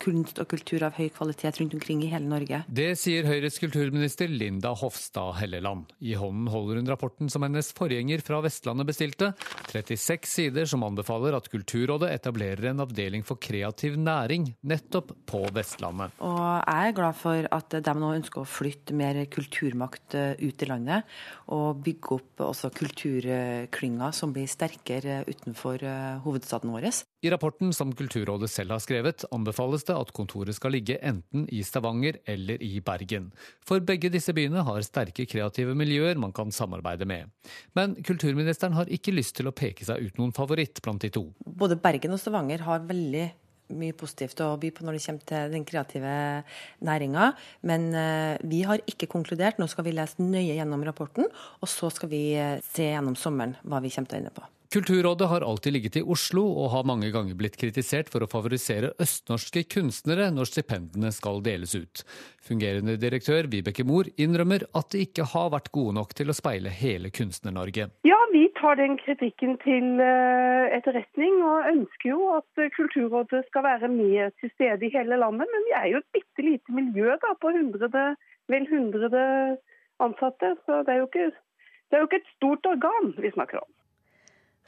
kunst 0.00 0.40
og 0.42 0.48
kultur 0.50 0.84
av 0.86 0.96
høy 0.98 1.08
kvalitet 1.14 1.60
rundt 1.60 1.76
omkring 1.76 2.02
i 2.04 2.10
hele 2.12 2.28
Norge. 2.30 2.62
Det 2.66 2.92
sier 2.98 3.28
Høyres 3.28 3.60
kulturminister 3.62 4.30
Linda 4.30 4.72
Hofstad 4.76 5.36
Helleland. 5.40 5.92
I 6.00 6.16
hånden 6.18 6.48
holder 6.52 6.80
hun 6.80 6.90
rapporten 6.90 7.30
som 7.32 7.44
hennes 7.46 7.70
forgjenger 7.76 8.24
fra 8.24 8.40
Vestlandet 8.44 8.88
bestilte. 8.88 9.32
36 9.70 10.30
sider 10.30 10.68
som 10.70 10.84
anbefaler 10.86 11.36
at 11.36 11.48
Kulturrådet 11.50 12.12
etablerer 12.14 12.70
en 12.70 12.84
avdeling 12.84 13.24
for 13.26 13.40
kreativ 13.42 13.96
næring 14.00 14.48
nettopp 14.66 15.12
på 15.28 15.42
Vestlandet. 15.54 16.16
Og 16.24 16.40
jeg 16.40 16.90
er 16.90 16.96
glad 16.96 17.18
for 17.18 17.50
at 17.58 17.78
de 17.84 17.94
nå 18.00 18.12
ønsker 18.20 18.42
å 18.42 18.48
flytte 18.48 18.96
mer 18.96 19.18
kulturmakt 19.30 20.16
eh, 20.18 20.32
ut 20.40 20.64
i 20.64 20.70
landet. 20.70 21.08
Og 21.54 21.82
bygge 21.84 22.16
opp 22.16 22.44
også 22.46 22.72
kulturklynger 22.74 24.16
som 24.16 24.34
blir 24.34 24.48
sterkere 24.50 25.22
utenfor 25.28 25.84
eh, 25.84 26.20
hovedstaden 26.24 26.72
vår. 26.72 26.90
I 27.20 27.28
rapporten 27.28 27.72
som 27.76 27.90
Kulturrådet 27.92 28.48
selv 28.48 28.72
har 28.72 28.80
skrevet, 28.80 29.26
anbefales 29.36 29.82
det 29.84 29.92
at 29.92 30.12
kontoret 30.16 30.56
skal 30.56 30.72
ligge 30.72 30.94
enten 31.04 31.42
i 31.52 31.58
Stavanger 31.66 32.16
eller 32.24 32.62
i 32.64 32.78
Bergen. 32.80 33.26
For 33.68 33.82
begge 33.84 34.08
disse 34.08 34.32
byene 34.32 34.62
har 34.64 34.80
sterke 34.86 35.26
kreative 35.28 35.74
miljøer 35.76 36.16
man 36.16 36.32
kan 36.32 36.48
samarbeide 36.48 37.04
med. 37.04 37.28
Men 37.76 37.98
kulturministeren 38.00 38.72
har 38.78 38.88
ikke 38.88 39.12
lyst 39.12 39.34
til 39.36 39.50
å 39.50 39.52
peke 39.52 39.84
seg 39.84 40.00
ut 40.00 40.16
noen 40.16 40.32
favoritt 40.32 40.80
blant 40.80 41.04
de 41.04 41.10
to. 41.12 41.26
Både 41.44 41.76
Bergen 41.76 42.16
og 42.16 42.22
Stavanger 42.22 42.64
har 42.64 42.86
veldig 42.88 43.26
mye 43.76 43.94
positivt 44.00 44.40
å 44.40 44.54
by 44.58 44.70
på 44.74 44.86
når 44.86 44.96
det 44.96 45.02
kommer 45.04 45.26
til 45.28 45.52
den 45.52 45.66
kreative 45.68 46.14
næringa. 46.88 47.26
Men 47.68 47.84
vi 48.48 48.62
har 48.64 48.80
ikke 48.88 49.10
konkludert. 49.12 49.60
Nå 49.60 49.68
skal 49.68 49.84
vi 49.86 49.92
lese 49.98 50.24
nøye 50.24 50.56
gjennom 50.56 50.88
rapporten, 50.88 51.28
og 51.60 51.68
så 51.68 51.92
skal 51.92 52.10
vi 52.16 52.22
se 52.64 52.88
gjennom 52.88 53.18
sommeren 53.20 53.58
hva 53.60 53.82
vi 53.84 53.92
kommer 53.92 54.08
til 54.08 54.18
å 54.18 54.22
ende 54.24 54.34
på. 54.40 54.48
Kulturrådet 54.74 55.28
har 55.28 55.40
alltid 55.40 55.72
ligget 55.72 55.96
i 55.96 56.00
Oslo, 56.02 56.44
og 56.46 56.68
har 56.70 56.84
mange 56.86 57.08
ganger 57.10 57.34
blitt 57.34 57.56
kritisert 57.58 58.06
for 58.12 58.22
å 58.22 58.28
favorisere 58.30 58.92
østnorske 59.02 59.64
kunstnere 59.66 60.28
når 60.30 60.46
stipendene 60.46 61.10
skal 61.10 61.40
deles 61.42 61.72
ut. 61.74 62.04
Fungerende 62.46 62.94
direktør 63.02 63.48
Vibeke 63.50 63.82
Mohr 63.82 64.06
innrømmer 64.14 64.62
at 64.78 64.92
de 64.94 65.00
ikke 65.08 65.26
har 65.32 65.48
vært 65.56 65.72
gode 65.74 65.96
nok 65.96 66.14
til 66.14 66.30
å 66.30 66.36
speile 66.38 66.70
hele 66.70 67.10
Kunstner-Norge. 67.10 67.88
Ja, 68.06 68.20
vi 68.30 68.44
tar 68.60 68.78
den 68.78 68.94
kritikken 69.00 69.58
til 69.64 70.04
etterretning, 70.78 71.42
og 71.42 71.66
ønsker 71.72 72.12
jo 72.12 72.30
at 72.36 72.62
Kulturrådet 72.78 73.42
skal 73.48 73.66
være 73.66 73.90
med 73.90 74.38
til 74.38 74.54
stede 74.54 74.86
i 74.86 74.92
hele 74.94 75.18
landet. 75.18 75.50
Men 75.50 75.66
vi 75.66 75.74
er 75.80 75.90
jo 75.96 76.04
et 76.04 76.10
bitte 76.14 76.46
lite 76.46 76.78
miljø 76.78 77.18
da, 77.26 77.34
på 77.42 77.50
100, 77.56 77.90
vel 78.54 78.70
100 78.70 79.26
ansatte, 80.06 80.54
så 80.62 80.84
det 80.86 80.94
er, 80.94 81.04
ikke, 81.10 81.28
det 81.90 81.98
er 81.98 82.06
jo 82.06 82.10
ikke 82.12 82.22
et 82.22 82.34
stort 82.38 82.72
organ 82.76 83.12
vi 83.18 83.34
snakker 83.34 83.64
om. 83.64 83.70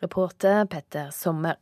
Reporter 0.03 0.67
Petter 0.67 1.11
Sommer. 1.15 1.57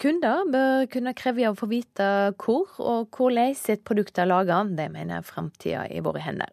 Kunder 0.00 0.46
bør 0.48 0.86
kunne 0.88 1.12
kreve 1.12 1.50
å 1.50 1.56
få 1.58 1.66
vite 1.68 2.04
hvor 2.40 2.70
og 2.80 3.12
hvordan 3.12 3.52
sitt 3.58 3.82
produkt 3.84 4.16
er 4.16 4.30
laget. 4.30 4.72
Det 4.78 4.86
mener 4.94 5.26
Framtida 5.26 5.82
i 5.92 6.00
våre 6.00 6.22
hender. 6.24 6.48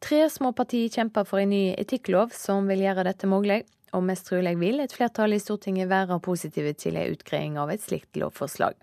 Tre 0.00 0.22
små 0.32 0.54
partier 0.56 0.88
kjemper 0.88 1.28
for 1.28 1.42
en 1.42 1.52
ny 1.52 1.74
etikklov 1.76 2.32
som 2.32 2.64
vil 2.70 2.86
gjøre 2.86 3.04
dette 3.10 3.28
mulig. 3.28 3.66
Og 3.92 4.02
mest 4.08 4.30
trolig 4.30 4.56
vil 4.60 4.80
et 4.80 4.96
flertall 4.96 5.36
i 5.36 5.40
Stortinget 5.40 5.92
være 5.92 6.18
positive 6.24 6.72
til 6.80 6.96
en 6.96 7.12
utgreiing 7.12 7.60
av 7.60 7.70
et 7.72 7.84
slikt 7.84 8.16
lovforslag. 8.16 8.74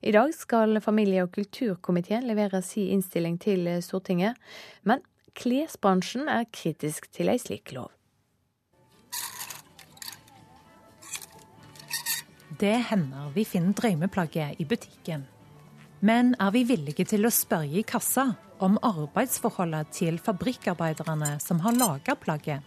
I 0.00 0.16
dag 0.16 0.32
skal 0.32 0.80
familie- 0.80 1.26
og 1.26 1.32
kulturkomiteen 1.36 2.24
levere 2.24 2.62
sin 2.64 2.88
innstilling 2.96 3.36
til 3.40 3.68
Stortinget, 3.84 4.40
men 4.88 5.04
klesbransjen 5.36 6.32
er 6.32 6.48
kritisk 6.48 7.12
til 7.12 7.28
en 7.28 7.40
slik 7.40 7.76
lov. 7.76 7.92
Det 12.60 12.76
hender 12.90 13.30
vi 13.32 13.44
finner 13.44 13.72
drømmeplagget 13.72 14.58
i 14.60 14.64
butikken. 14.68 15.22
Men 16.00 16.34
er 16.36 16.50
vi 16.52 16.60
villige 16.68 17.06
til 17.08 17.24
å 17.24 17.30
spørre 17.32 17.78
i 17.80 17.84
kassa 17.88 18.26
om 18.60 18.74
arbeidsforholdet 18.84 19.94
til 19.96 20.18
fabrikkarbeiderne 20.20 21.38
som 21.40 21.62
har 21.64 21.78
laga 21.78 22.18
plagget? 22.20 22.60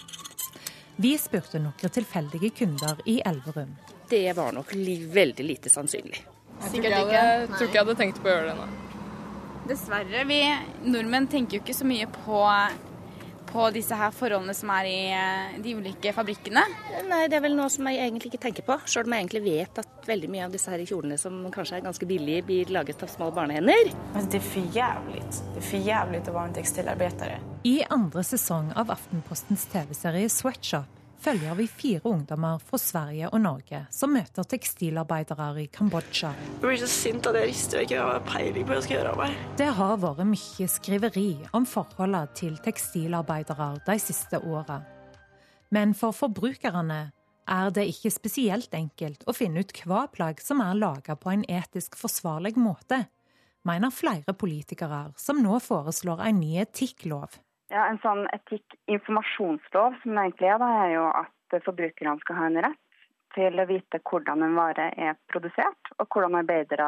Vi 0.97 1.11
spurte 1.21 1.61
noen 1.61 1.93
tilfeldige 1.93 2.49
kunder 2.57 3.03
i 3.05 3.19
Elverum. 3.21 3.75
Det 4.09 4.33
var 4.33 4.57
nok 4.57 4.73
veldig 4.73 5.45
lite 5.45 5.69
sannsynlig. 5.69 6.23
Sikkert 6.71 6.97
ikke. 6.97 7.13
Jeg 7.13 7.47
tror 7.51 7.67
ikke 7.67 7.77
jeg 7.77 7.85
hadde 7.85 7.97
tenkt 8.01 8.21
på 8.23 8.31
å 8.31 8.33
gjøre 8.33 8.49
det 8.49 8.57
nå. 8.63 8.67
Dessverre. 9.69 10.25
Vi 10.25 10.41
nordmenn 10.89 11.29
tenker 11.29 11.59
jo 11.59 11.63
ikke 11.67 11.77
så 11.77 11.85
mye 11.85 12.09
på 12.09 12.41
på 13.53 13.67
disse 13.75 13.97
her 13.97 14.13
forholdene 14.15 14.55
som 14.57 14.71
er 14.73 14.89
i 14.89 15.61
de 15.63 15.75
ulike 15.77 16.13
fabrikkene? 16.15 16.63
Nei, 17.09 17.25
det 17.29 17.37
er 17.37 17.45
vel 17.45 17.57
noe 17.57 17.69
som 17.71 17.87
jeg 17.89 18.01
egentlig 18.01 18.33
ikke 18.33 18.41
tenker 18.47 18.65
på. 18.67 18.79
Sjøl 18.89 19.05
om 19.07 19.15
jeg 19.15 19.25
egentlig 19.25 19.43
vet 19.45 19.83
at 19.83 20.09
veldig 20.09 20.31
mye 20.33 20.47
av 20.47 20.55
disse 20.55 20.73
her 20.73 20.85
kjolene 20.89 21.19
som 21.21 21.37
kanskje 21.53 21.77
er 21.79 21.85
ganske 21.85 22.09
billige, 22.09 22.47
blir 22.47 22.73
laget 22.73 23.05
av 23.05 23.13
små 23.13 23.29
barnehender. 23.35 23.93
Det 24.17 24.41
er 24.41 24.47
for 24.47 24.79
jævlig. 24.79 25.21
Det 25.29 25.61
er 25.61 25.69
for 25.69 25.91
jævlig 25.91 26.23
å 26.25 26.35
være 26.39 26.49
en 26.49 26.57
tekstilarbeider. 26.57 27.37
I 27.69 27.77
andre 27.93 28.25
sesong 28.27 28.73
av 28.79 28.91
Aftenpostens 28.91 29.69
TV-serie 29.71 30.31
Sweatshop 30.31 31.02
følger 31.23 31.55
vi 31.55 31.67
fire 31.71 32.01
ungdommer 32.09 32.59
fra 32.59 32.77
Sverige 32.81 33.29
og 33.31 33.41
Norge 33.43 33.83
som 33.93 34.11
møter 34.15 34.47
tekstilarbeidere 34.49 35.47
i 35.61 35.67
Kambodsja. 35.71 36.33
Jeg 36.35 36.61
blir 36.63 36.81
så 36.81 36.89
sint 36.91 37.27
at 37.29 37.37
jeg 37.39 37.51
rister 37.51 37.79
og 37.79 37.87
ikke 37.87 38.01
har 38.03 38.25
peiling 38.27 38.65
på 38.65 38.73
hva 38.73 38.79
jeg 38.79 38.85
skal 38.87 38.97
gjøre 38.97 39.13
av 39.13 39.21
meg. 39.21 39.37
Det 39.61 39.69
har 39.79 39.95
vært 40.03 40.23
mye 40.33 40.69
skriveri 40.75 41.27
om 41.55 41.67
forholdene 41.69 42.35
til 42.37 42.57
tekstilarbeidere 42.65 43.69
de 43.87 43.97
siste 44.03 44.41
åra. 44.43 44.81
Men 45.73 45.95
for 45.97 46.15
forbrukerne 46.15 46.99
er 47.49 47.71
det 47.75 47.87
ikke 47.91 48.11
spesielt 48.13 48.75
enkelt 48.77 49.23
å 49.27 49.35
finne 49.35 49.63
ut 49.63 49.73
hva 49.87 50.05
plagg 50.11 50.43
som 50.43 50.61
er 50.63 50.77
laga 50.79 51.15
på 51.19 51.31
en 51.31 51.47
etisk 51.47 51.97
forsvarlig 51.99 52.55
måte, 52.59 53.05
mener 53.67 53.95
flere 53.95 54.35
politikere 54.35 55.05
som 55.19 55.39
nå 55.43 55.59
foreslår 55.63 56.27
en 56.27 56.39
ny 56.43 56.57
etikklov. 56.63 57.39
Ja, 57.71 57.87
En 57.89 57.99
sånn 58.03 58.25
etikk-informasjonslov 58.35 59.95
som 60.01 60.15
det 60.15 60.25
egentlig 60.27 60.49
er, 60.51 60.59
da, 60.61 60.71
er 60.83 60.91
jo 60.93 61.05
at 61.23 61.63
forbrukerne 61.65 62.19
skal 62.21 62.39
ha 62.39 62.49
en 62.49 62.59
rett 62.65 62.79
til 63.33 63.57
å 63.57 63.65
vite 63.65 63.99
hvordan 64.05 64.43
en 64.45 64.57
vare 64.57 64.89
er 64.99 65.15
produsert, 65.31 65.91
og 65.97 66.05
hvordan 66.13 66.37
arbeidere 66.43 66.87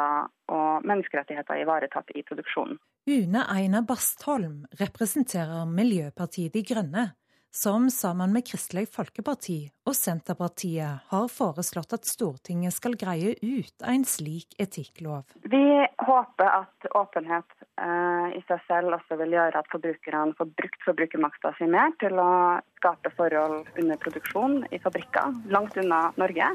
og 0.53 0.85
menneskerettigheter 0.85 1.55
er 1.55 1.63
ivaretatt 1.63 2.11
i 2.13 2.21
produksjonen. 2.27 2.77
Une 3.09 3.41
Einar 3.49 3.85
Bastholm 3.85 4.63
representerer 4.79 5.65
Miljøpartiet 5.69 6.53
De 6.53 6.63
Grønne, 6.65 7.07
som 7.55 7.89
sammen 7.91 8.33
med 8.33 8.43
Kristelig 8.47 8.89
Folkeparti 8.91 9.57
og 9.87 9.95
Senterpartiet 9.95 11.05
har 11.11 11.27
foreslått 11.31 11.95
at 11.95 12.07
Stortinget 12.07 12.75
skal 12.75 12.97
greie 12.99 13.31
ut 13.39 13.85
en 13.87 14.03
slik 14.03 14.57
etikklov. 14.59 15.23
Vi 15.47 15.63
håper 16.03 16.49
at 16.49 16.89
åpenhet 16.91 17.55
eh, 17.79 18.35
i 18.35 18.41
seg 18.49 18.59
selv 18.67 18.97
også 18.97 19.19
vil 19.23 19.37
gjøre 19.37 19.61
at 19.61 19.71
forbrukerne 19.71 20.35
får 20.35 20.51
brukt 20.59 20.83
forbrukermakta 20.89 21.53
si 21.55 21.69
mer 21.71 21.95
til 22.03 22.19
å 22.19 22.59
skape 22.81 23.13
forhold 23.15 23.71
under 23.79 24.03
produksjon 24.03 24.59
i 24.75 24.81
fabrikker 24.83 25.39
langt 25.55 25.79
unna 25.79 26.09
Norge, 26.19 26.51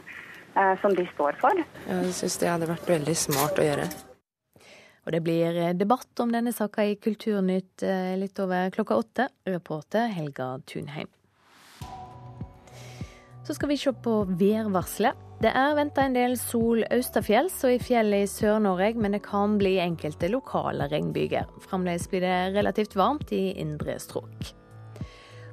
eh, 0.53 0.77
som 0.85 0.93
de 1.01 1.09
står 1.15 1.41
for. 1.41 1.65
Jeg 1.89 2.15
syns 2.21 2.41
det 2.45 2.53
hadde 2.53 2.73
vært 2.75 2.95
veldig 2.99 3.19
smart 3.25 3.57
å 3.57 3.69
gjøre. 3.71 3.89
Og 5.07 5.15
det 5.15 5.23
blir 5.25 5.61
debatt 5.79 6.21
om 6.21 6.33
denne 6.33 6.53
saka 6.53 6.85
i 6.85 6.99
Kulturnytt 7.01 7.83
litt 8.21 8.43
over 8.43 8.69
klokka 8.75 8.99
åtte. 9.01 9.29
Reporter 9.49 10.13
Helga 10.13 10.59
Tunheim. 10.69 11.09
Så 13.47 13.57
skal 13.57 13.73
vi 13.73 13.79
se 13.81 13.91
på 14.05 14.13
værvarselet. 14.29 15.27
Det 15.41 15.51
er 15.57 15.73
venta 15.75 16.05
en 16.05 16.15
del 16.15 16.37
sol 16.37 16.85
østafjells 16.93 17.57
og 17.65 17.73
i 17.73 17.81
fjellet 17.81 18.27
i 18.27 18.29
Sør-Norge, 18.29 18.93
men 19.01 19.17
det 19.17 19.23
kan 19.25 19.57
bli 19.59 19.79
enkelte 19.81 20.29
lokale 20.29 20.87
regnbyger. 20.93 21.49
Fremdeles 21.65 22.05
blir 22.13 22.27
det 22.27 22.37
relativt 22.59 22.95
varmt 23.01 23.33
i 23.33 23.47
indre 23.59 23.97
strøk. 23.99 24.53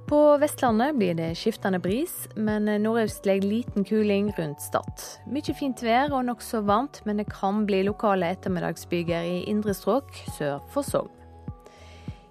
På 0.08 0.38
Vestlandet 0.38 0.96
blir 0.96 1.14
det 1.14 1.34
skiftende 1.36 1.80
bris, 1.84 2.14
men 2.36 2.70
nordøstlig 2.80 3.42
liten 3.44 3.84
kuling 3.84 4.30
rundt 4.38 4.62
Stad. 4.64 5.02
Mye 5.28 5.56
fint 5.60 5.82
vær 5.84 6.14
og 6.16 6.24
nokså 6.30 6.62
varmt, 6.64 7.02
men 7.04 7.20
det 7.20 7.26
kan 7.28 7.66
bli 7.68 7.82
lokale 7.84 8.30
ettermiddagsbyger 8.38 9.28
i 9.28 9.42
indre 9.52 9.76
strøk 9.76 10.16
sør 10.38 10.62
for 10.72 10.88
Sogn. 10.88 11.12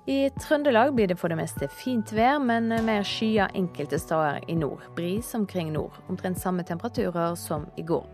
I 0.09 0.31
Trøndelag 0.41 0.95
blir 0.97 1.11
det 1.11 1.19
for 1.21 1.29
det 1.29 1.37
meste 1.37 1.69
fint 1.69 2.15
vær, 2.17 2.39
men 2.41 2.73
mer 2.87 3.05
skyer 3.05 3.53
enkelte 3.53 4.01
steder 4.01 4.41
i 4.49 4.57
nord. 4.57 4.81
Bris 4.97 5.35
omkring 5.37 5.75
nord. 5.75 6.01
Omtrent 6.09 6.41
samme 6.41 6.65
temperaturer 6.65 7.37
som 7.37 7.69
i 7.77 7.85
går. 7.85 8.09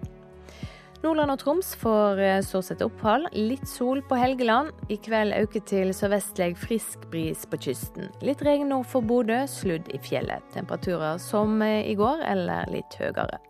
Nordland 1.03 1.33
og 1.35 1.41
Troms 1.41 1.73
får 1.81 2.21
eh, 2.23 2.41
så 2.47 2.61
sett 2.63 2.83
opphold. 2.85 3.25
Litt 3.35 3.65
sol 3.67 4.05
på 4.07 4.15
Helgeland. 4.15 4.71
I 4.87 5.01
kveld 5.03 5.35
øker 5.35 5.65
til 5.67 5.91
sørvestlig 5.97 6.53
frisk 6.63 7.09
bris 7.11 7.43
på 7.51 7.59
kysten. 7.65 8.07
Litt 8.23 8.45
regn 8.47 8.71
nord 8.71 8.87
for 8.87 9.03
Bodø, 9.03 9.41
sludd 9.51 9.91
i 9.91 9.99
fjellet. 9.99 10.47
Temperaturer 10.55 11.19
som 11.19 11.57
eh, 11.67 11.89
i 11.91 11.97
går, 11.99 12.23
eller 12.31 12.71
litt 12.71 12.95
høyere. 13.03 13.41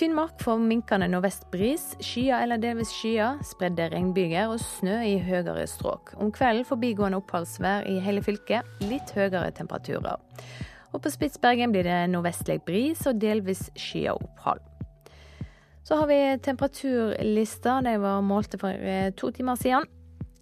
Finnmark 0.00 0.40
får 0.40 0.64
minkende 0.64 1.10
nordvestbris, 1.12 1.84
skyer 2.00 2.46
eller 2.46 2.62
delvis 2.62 2.94
skyer, 2.94 3.36
spredde 3.44 3.90
regnbyger 3.92 4.48
og 4.48 4.62
snø 4.64 4.96
i 5.04 5.18
høyere 5.20 5.66
strøk. 5.68 6.14
Om 6.16 6.32
kvelden 6.32 6.64
forbigående 6.64 7.20
oppholdsvær 7.20 7.84
i 7.90 7.98
hele 8.00 8.24
fylket, 8.24 8.64
litt 8.88 9.12
høyere 9.12 9.52
temperaturer. 9.60 10.16
Og 10.96 11.04
på 11.04 11.12
Spitsbergen 11.12 11.76
blir 11.76 11.84
det 11.84 12.00
nordvestlig 12.14 12.62
bris 12.64 13.04
og 13.04 13.20
delvis 13.20 13.68
skyer 13.76 14.16
opphold. 14.16 14.69
Så 15.90 15.96
har 15.96 16.06
vi 16.06 16.38
temperaturlista. 16.38 17.80
De 17.82 17.96
var 17.98 18.20
målte 18.22 18.60
for 18.62 18.70
eh, 18.70 19.08
to 19.18 19.32
timer 19.34 19.56
siden. 19.58 19.88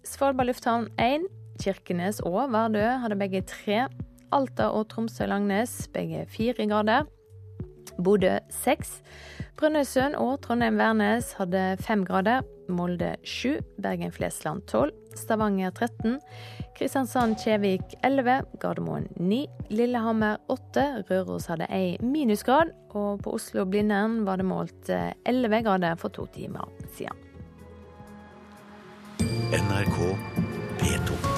Svalbard 0.05 0.45
lufthavn 0.45 0.83
1, 1.01 1.25
Kirkenes 1.57 2.19
og 2.21 2.51
Vardø 2.53 2.83
hadde 3.01 3.17
begge 3.17 3.41
tre. 3.49 3.87
Alta 4.29 4.67
og 4.69 4.91
Tromsø-Langnes 4.91 5.87
begge 5.89 6.27
fire 6.29 6.67
grader. 6.69 7.09
Bodø 7.97 8.35
seks. 8.53 8.99
Brønnøysund 9.57 10.19
og 10.21 10.37
Trondheim-Værnes 10.45 11.33
hadde 11.41 11.63
fem 11.81 12.05
grader. 12.05 12.45
Molde 12.69 13.15
sju. 13.25 13.57
Bergen-Flesland 13.81 14.67
tolv. 14.69 14.93
Stavanger 15.17 15.73
13. 15.73 16.19
Kristiansand-Kjevik 16.77 17.95
11. 18.03 18.43
Gardermoen 18.61 19.07
9. 19.15 19.45
Lillehammer 19.69 20.37
8. 20.47 20.85
Røros 21.09 21.49
hadde 21.51 21.67
ei 21.73 21.97
minusgrad. 22.01 22.73
Og 22.97 23.23
på 23.23 23.33
Oslo-Blindern 23.37 24.23
var 24.27 24.41
det 24.41 24.47
målt 24.49 24.89
11 24.89 25.55
eh, 25.55 25.63
grader 25.65 25.97
for 25.99 26.13
to 26.13 26.27
timer 26.35 26.69
siden. 26.97 27.25
NRK 29.49 29.97
P2. 30.79 31.28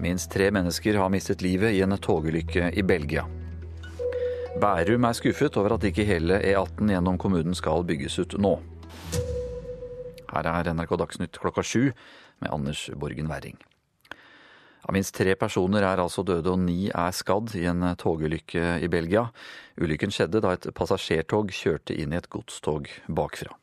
Minst 0.00 0.30
tre 0.32 0.46
mennesker 0.50 0.96
har 0.96 1.10
mistet 1.12 1.42
livet 1.44 1.74
i 1.76 1.82
en 1.84 1.92
togulykke 2.00 2.70
i 2.72 2.82
Belgia. 2.82 3.26
Bærum 4.60 5.04
er 5.04 5.16
skuffet 5.18 5.58
over 5.60 5.74
at 5.76 5.84
ikke 5.84 6.06
hele 6.08 6.38
E18 6.40 6.88
gjennom 6.94 7.18
kommunen 7.20 7.54
skal 7.54 7.84
bygges 7.84 8.16
ut 8.22 8.38
nå. 8.40 8.54
Her 10.30 10.48
er 10.48 10.72
NRK 10.72 10.96
Dagsnytt 11.02 11.36
klokka 11.42 11.60
sju 11.60 11.90
med 12.40 12.48
Anders 12.48 12.88
Borgen 12.96 13.28
Werring. 13.28 13.60
Minst 14.90 15.14
tre 15.14 15.36
personer 15.36 15.84
er 15.84 16.00
altså 16.00 16.24
døde 16.24 16.48
og 16.48 16.64
ni 16.64 16.88
er 16.88 17.12
skadd 17.12 17.52
i 17.60 17.66
en 17.68 17.84
togulykke 18.00 18.78
i 18.80 18.88
Belgia. 18.88 19.28
Ulykken 19.76 20.10
skjedde 20.16 20.40
da 20.40 20.56
et 20.56 20.72
passasjertog 20.74 21.52
kjørte 21.52 21.92
inn 21.92 22.16
i 22.16 22.18
et 22.18 22.32
godstog 22.32 22.88
bakfra. 23.06 23.59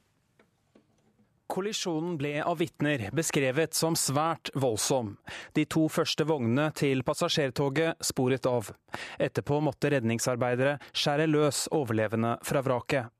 Kollisjonen 1.47 2.17
ble 2.19 2.33
av 2.43 2.59
vitner 2.59 3.07
beskrevet 3.15 3.73
som 3.73 3.95
svært 3.95 4.51
voldsom. 4.53 5.15
De 5.55 5.63
to 5.65 5.87
første 5.91 6.25
vognene 6.27 6.69
til 6.75 7.03
passasjertoget 7.07 8.03
sporet 8.03 8.45
av. 8.49 8.73
Etterpå 9.19 9.61
måtte 9.63 9.91
redningsarbeidere 9.93 10.77
skjære 10.91 11.29
løs 11.31 11.67
overlevende 11.71 12.35
fra 12.43 12.63
vraket. 12.65 13.13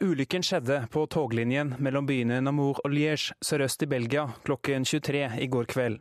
Ulykken 0.00 0.42
skjedde 0.42 0.80
på 0.90 1.04
toglinjen 1.12 1.74
mellom 1.84 2.06
byene 2.08 2.40
Namur 2.40 2.80
og 2.80 2.90
Liège 2.94 3.36
sørøst 3.44 3.84
i 3.84 3.90
Belgia 3.92 4.26
klokken 4.46 4.86
23 4.88 5.24
i 5.44 5.48
går 5.52 5.68
kveld. 5.70 6.00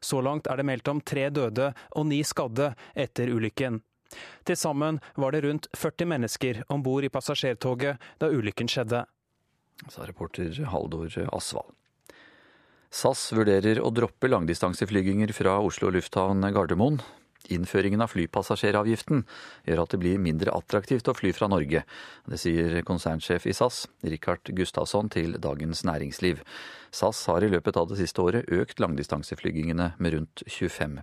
Så 0.00 0.22
langt 0.22 0.46
er 0.46 0.60
det 0.60 0.68
meldt 0.70 0.88
om 0.88 1.02
tre 1.02 1.28
døde 1.34 1.72
og 1.90 2.06
ni 2.06 2.22
skadde 2.26 2.72
etter 2.94 3.32
ulykken. 3.34 3.80
Til 4.46 4.56
sammen 4.58 4.98
var 5.14 5.34
det 5.34 5.44
rundt 5.44 5.70
40 5.76 6.10
mennesker 6.14 6.62
om 6.68 6.82
bord 6.82 7.06
i 7.06 7.12
passasjertoget 7.12 8.12
da 8.22 8.30
ulykken 8.30 8.70
skjedde 8.70 9.04
sa 9.88 10.04
reporter 10.08 10.52
Haldor 10.68 11.08
Asvald. 11.32 11.72
SAS 12.90 13.28
vurderer 13.32 13.78
å 13.78 13.92
droppe 13.94 14.26
langdistanseflyginger 14.26 15.30
fra 15.32 15.60
Oslo 15.62 15.92
lufthavn 15.94 16.42
Gardermoen. 16.50 16.98
Innføringen 17.54 18.02
av 18.04 18.10
flypassasjeravgiften 18.12 19.22
gjør 19.66 19.84
at 19.84 19.94
det 19.94 20.00
blir 20.02 20.20
mindre 20.22 20.52
attraktivt 20.54 21.08
å 21.08 21.14
fly 21.16 21.32
fra 21.34 21.48
Norge. 21.50 21.84
Det 22.26 22.38
sier 22.38 22.82
konsernsjef 22.86 23.46
i 23.48 23.56
SAS, 23.56 23.84
Rikard 24.04 24.52
Gustavsson, 24.58 25.08
til 25.10 25.38
Dagens 25.40 25.86
Næringsliv. 25.88 26.44
SAS 26.90 27.24
har 27.30 27.46
i 27.46 27.50
løpet 27.54 27.80
av 27.80 27.90
det 27.90 28.02
siste 28.02 28.26
året 28.26 28.50
økt 28.50 28.82
langdistanseflygingene 28.82 29.94
med 29.98 30.18
rundt 30.18 30.46
25 30.46 31.00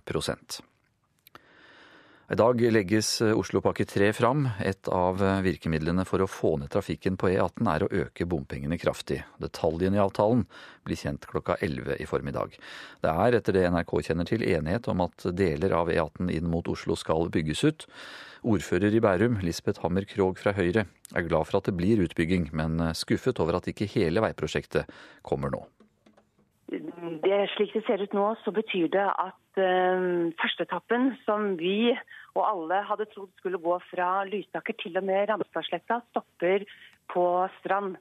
i 2.28 2.36
dag 2.36 2.60
legges 2.60 3.22
eh, 3.24 3.32
Oslopakke 3.32 3.86
3 3.88 4.10
fram. 4.12 4.42
Et 4.60 4.88
av 4.92 5.22
eh, 5.24 5.38
virkemidlene 5.46 6.04
for 6.04 6.20
å 6.20 6.28
få 6.28 6.50
ned 6.60 6.68
trafikken 6.74 7.16
på 7.16 7.30
E18 7.30 7.70
er 7.72 7.84
å 7.84 7.88
øke 8.02 8.26
bompengene 8.28 8.76
kraftig. 8.76 9.22
Detaljene 9.40 9.96
i 9.96 10.02
avtalen 10.02 10.42
blir 10.84 11.00
kjent 11.00 11.24
klokka 11.30 11.56
11 11.64 11.96
i 12.04 12.08
formiddag. 12.10 12.58
Det 13.00 13.14
er, 13.24 13.38
etter 13.38 13.56
det 13.56 13.64
NRK 13.72 13.94
kjenner 14.10 14.28
til, 14.28 14.44
enighet 14.44 14.90
om 14.92 15.06
at 15.06 15.24
deler 15.32 15.72
av 15.80 15.88
E18 15.88 16.28
inn 16.36 16.52
mot 16.52 16.68
Oslo 16.68 16.98
skal 17.00 17.32
bygges 17.32 17.64
ut. 17.64 17.88
Ordfører 18.44 18.92
i 18.92 19.00
Bærum, 19.02 19.40
Lisbeth 19.42 19.80
Hammer 19.86 20.04
Krogh 20.06 20.36
fra 20.36 20.52
Høyre, 20.52 20.84
er 21.16 21.28
glad 21.30 21.48
for 21.48 21.62
at 21.62 21.72
det 21.72 21.78
blir 21.80 22.04
utbygging, 22.04 22.50
men 22.52 22.76
eh, 22.90 22.94
skuffet 22.98 23.40
over 23.40 23.56
at 23.56 23.72
ikke 23.72 23.88
hele 23.96 24.20
veiprosjektet 24.28 24.84
kommer 25.24 25.56
nå. 25.56 25.64
Det, 26.68 27.36
slik 27.54 27.72
det 27.72 27.84
ser 27.86 28.02
ut 28.04 28.14
nå, 28.16 28.26
så 28.44 28.52
betyr 28.52 28.90
det 28.92 29.06
at 29.08 29.60
uh, 29.60 30.28
førsteetappen, 30.36 31.14
som 31.24 31.54
vi 31.60 31.94
og 32.36 32.42
alle 32.44 32.82
hadde 32.90 33.08
trodd 33.14 33.30
skulle 33.40 33.60
gå 33.62 33.78
fra 33.88 34.26
Lysaker 34.28 34.76
til 34.82 35.00
og 35.00 35.06
med 35.08 35.30
Ramstadsletta, 35.30 36.02
stopper 36.10 36.66
på 37.12 37.24
Strand. 37.58 37.96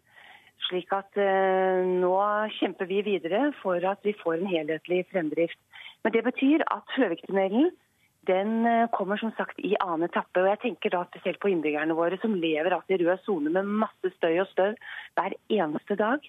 Slik 0.67 0.91
at 0.91 1.15
uh, 1.15 1.79
nå 1.87 2.13
kjemper 2.59 2.91
vi 2.91 3.01
videre 3.07 3.53
for 3.61 3.79
at 3.87 4.03
vi 4.03 4.17
får 4.19 4.41
en 4.41 4.51
helhetlig 4.51 5.05
fremdrift. 5.13 5.59
Men 6.03 6.15
det 6.17 6.25
betyr 6.27 6.65
at 6.67 6.97
Høviktunnelen 6.97 7.71
den 8.27 8.67
uh, 8.67 8.89
kommer 8.91 9.15
som 9.21 9.31
sagt 9.39 9.63
i 9.63 9.77
annen 9.79 10.09
etappe. 10.09 10.43
og 10.43 10.51
Jeg 10.51 10.63
tenker 10.65 10.91
da 10.91 11.05
spesielt 11.07 11.39
på 11.39 11.53
innbyggerne 11.53 11.95
våre 11.95 12.19
som 12.19 12.35
lever 12.35 12.75
altså 12.75 12.97
i 12.97 13.01
rød 13.05 13.23
sone 13.23 13.55
med 13.55 13.73
masse 13.85 14.11
støy 14.17 14.41
og 14.43 14.51
støv 14.51 14.75
hver 15.15 15.39
eneste 15.47 15.95
dag. 15.95 16.19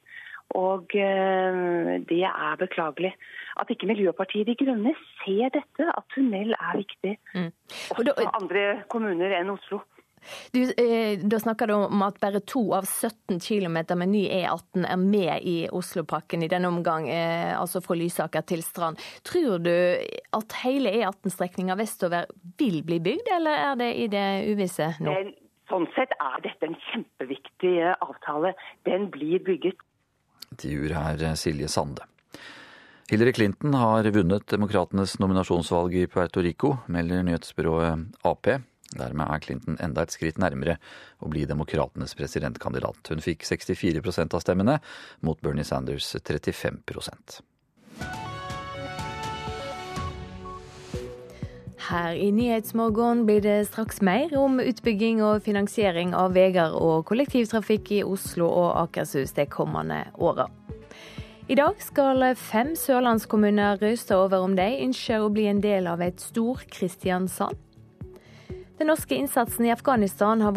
Og 0.57 0.95
eh, 0.97 1.99
det 2.09 2.23
er 2.25 2.57
beklagelig. 2.61 3.13
At 3.61 3.71
ikke 3.71 3.91
Miljøpartiet 3.91 4.49
De 4.49 4.57
Grønne 4.57 4.95
ser 5.21 5.53
dette, 5.53 5.91
at 5.93 6.09
tunnel 6.15 6.55
er 6.57 6.81
viktig. 6.81 7.19
Mm. 7.35 7.53
Også 7.93 8.15
for 8.15 8.41
andre 8.41 8.67
kommuner 8.89 9.35
enn 9.41 9.53
Oslo. 9.53 9.83
Du, 10.53 10.63
eh, 10.63 11.19
da 11.19 11.39
snakker 11.39 11.67
du 11.67 11.75
om 11.75 12.03
at 12.03 12.21
bare 12.21 12.41
to 12.41 12.63
av 12.77 12.87
17 12.87 13.39
km 13.41 13.79
med 14.01 14.11
ny 14.13 14.25
E18 14.27 14.87
er 14.89 15.01
med 15.01 15.47
i 15.47 15.57
Oslopakken 15.73 16.43
i 16.43 16.51
denne 16.51 16.69
omgang, 16.69 17.09
eh, 17.09 17.55
altså 17.59 17.81
fra 17.85 17.97
Lysaker 17.97 18.43
til 18.43 18.63
Strand. 18.63 18.99
Tror 19.23 19.59
du 19.63 19.73
at 19.73 20.57
hele 20.65 20.93
E18-strekninga 21.01 21.77
vestover 21.79 22.27
vil 22.59 22.83
bli 22.87 23.01
bygd, 23.01 23.29
eller 23.37 23.69
er 23.71 23.77
det 23.81 23.93
i 23.97 24.09
det 24.13 24.29
uvisse 24.53 24.95
nå? 25.01 25.17
Sånn 25.69 25.85
sett 25.93 26.15
er 26.17 26.39
dette 26.41 26.65
en 26.65 26.79
kjempeviktig 26.87 27.75
avtale. 28.01 28.55
Den 28.89 29.11
blir 29.13 29.43
bygget. 29.45 29.77
Intervjuer 30.59 30.94
her 30.99 31.37
Silje 31.37 31.68
Sande. 31.68 32.03
Hillary 33.09 33.33
Clinton 33.33 33.75
har 33.75 34.05
vunnet 34.11 34.47
demokratenes 34.51 35.18
nominasjonsvalg 35.18 35.94
i 35.94 36.07
Puerto 36.07 36.42
Rico, 36.42 36.77
melder 36.87 37.23
nyhetsbyrået 37.23 38.27
Ap. 38.27 38.51
Dermed 38.99 39.31
er 39.31 39.44
Clinton 39.44 39.79
enda 39.81 40.03
et 40.05 40.12
skritt 40.12 40.40
nærmere 40.40 40.79
å 41.21 41.31
bli 41.31 41.47
demokratenes 41.49 42.16
presidentkandidat. 42.18 43.12
Hun 43.12 43.25
fikk 43.25 43.47
64% 43.49 44.35
av 44.35 44.44
stemmene, 44.44 44.81
mot 45.21 45.40
Bernie 45.40 45.64
Sanders 45.64 46.11
35 46.21 46.83
Her 51.88 52.12
i 52.12 52.31
Nyhetsmorgen 52.31 53.22
blir 53.24 53.40
det 53.40 53.68
straks 53.70 54.03
mer 54.05 54.35
om 54.37 54.59
utbygging 54.61 55.22
og 55.24 55.40
finansiering 55.46 56.11
av 56.12 56.35
veier 56.37 56.74
og 56.77 57.07
kollektivtrafikk 57.09 57.92
i 57.96 58.03
Oslo 58.05 58.44
og 58.51 58.74
Akershus 58.83 59.33
de 59.38 59.46
kommende 59.48 60.03
åra. 60.20 60.51
I 61.48 61.57
dag 61.57 61.81
skal 61.81 62.27
fem 62.37 62.74
sørlandskommuner 62.77 63.81
røste 63.81 64.18
over 64.20 64.44
om 64.44 64.59
de 64.59 64.68
ønsker 64.85 65.24
å 65.24 65.33
bli 65.33 65.46
en 65.48 65.64
del 65.64 65.88
av 65.88 66.05
et 66.05 66.20
stor 66.20 66.61
Kristiansand. 66.68 67.57
Den 68.79 68.87
norske 68.93 69.17
innsatsen 69.19 69.67
i 69.67 69.73
Afghanistan 69.75 70.41
har, 70.41 70.53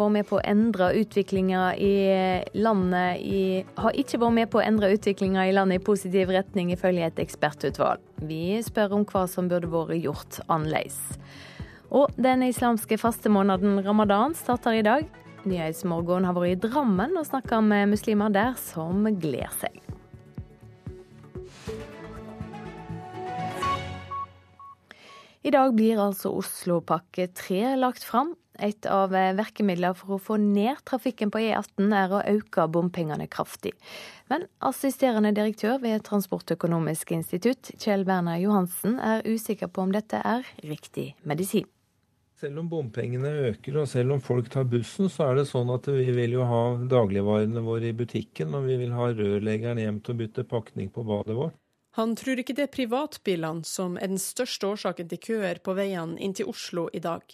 i 1.74 2.54
landet 2.54 3.18
i, 3.18 3.64
har 3.74 3.96
ikke 3.98 4.20
vært 4.22 4.36
med 4.36 4.50
på 4.52 4.60
å 4.60 4.62
endre 4.62 4.92
utviklinga 4.94 5.48
i 5.48 5.54
landet 5.56 5.80
i 5.80 5.82
positiv 5.82 6.30
retning, 6.30 6.70
ifølge 6.70 7.08
et 7.08 7.18
ekspertutvalg. 7.18 7.98
Vi 8.22 8.60
spør 8.62 8.94
om 9.00 9.06
hva 9.10 9.24
som 9.26 9.50
burde 9.50 9.66
vært 9.72 9.98
gjort 10.04 10.38
annerledes. 10.46 11.00
Og 11.90 12.14
den 12.14 12.46
islamske 12.46 12.94
fastemåneden 12.96 13.82
ramadan 13.82 14.38
starter 14.38 14.78
i 14.78 14.86
dag. 14.86 15.10
Nyhetsmorgen 15.42 16.28
har 16.28 16.38
vært 16.38 16.54
i 16.54 16.60
Drammen 16.68 17.18
og 17.18 17.26
snakka 17.26 17.58
med 17.58 17.90
muslimer 17.90 18.30
der 18.30 18.54
som 18.70 19.02
gleder 19.18 19.50
seg. 19.64 19.91
I 25.42 25.50
dag 25.50 25.72
blir 25.74 25.98
altså 25.98 26.30
Oslopakke 26.38 27.26
3 27.34 27.74
lagt 27.80 28.04
fram. 28.06 28.36
Et 28.62 28.86
av 28.86 29.10
virkemidlene 29.10 29.96
for 29.98 30.14
å 30.14 30.20
få 30.22 30.36
ned 30.38 30.78
trafikken 30.86 31.32
på 31.34 31.40
E18 31.40 31.94
er 31.98 32.12
å 32.14 32.20
øke 32.30 32.68
bompengene 32.70 33.26
kraftig. 33.32 33.72
Men 34.30 34.44
assisterende 34.62 35.32
direktør 35.34 35.80
ved 35.82 36.04
Transportøkonomisk 36.06 37.10
institutt, 37.16 37.72
Kjell 37.80 38.04
Werner 38.06 38.38
Johansen, 38.38 39.00
er 39.00 39.26
usikker 39.26 39.72
på 39.72 39.86
om 39.86 39.94
dette 39.96 40.20
er 40.20 40.46
riktig 40.62 41.14
medisin. 41.26 41.66
Selv 42.38 42.62
om 42.62 42.68
bompengene 42.70 43.32
øker 43.48 43.80
og 43.82 43.90
selv 43.90 44.14
om 44.14 44.22
folk 44.22 44.50
tar 44.52 44.68
bussen, 44.70 45.10
så 45.10 45.30
er 45.30 45.40
det 45.40 45.48
sånn 45.50 45.72
at 45.74 45.88
vi 45.90 46.06
vil 46.14 46.38
jo 46.38 46.46
ha 46.46 46.62
dagligvarene 46.90 47.62
våre 47.66 47.90
i 47.90 47.96
butikken, 47.98 48.54
og 48.58 48.70
vi 48.70 48.78
vil 48.84 48.94
ha 48.94 49.10
rørleggeren 49.10 49.82
hjem 49.82 50.00
til 50.02 50.14
å 50.14 50.22
bytte 50.22 50.46
pakning 50.50 50.90
på 50.94 51.06
badet 51.08 51.38
vårt. 51.38 51.61
Han 51.98 52.14
tror 52.16 52.40
ikke 52.40 52.54
det 52.56 52.64
er 52.66 52.72
privatbilene 52.72 53.68
som 53.68 53.98
er 54.00 54.08
den 54.08 54.20
største 54.20 54.70
årsaken 54.70 55.10
til 55.10 55.20
køer 55.26 55.60
på 55.60 55.74
veiene 55.76 56.16
inn 56.24 56.32
til 56.32 56.48
Oslo 56.48 56.86
i 56.96 57.02
dag. 57.04 57.24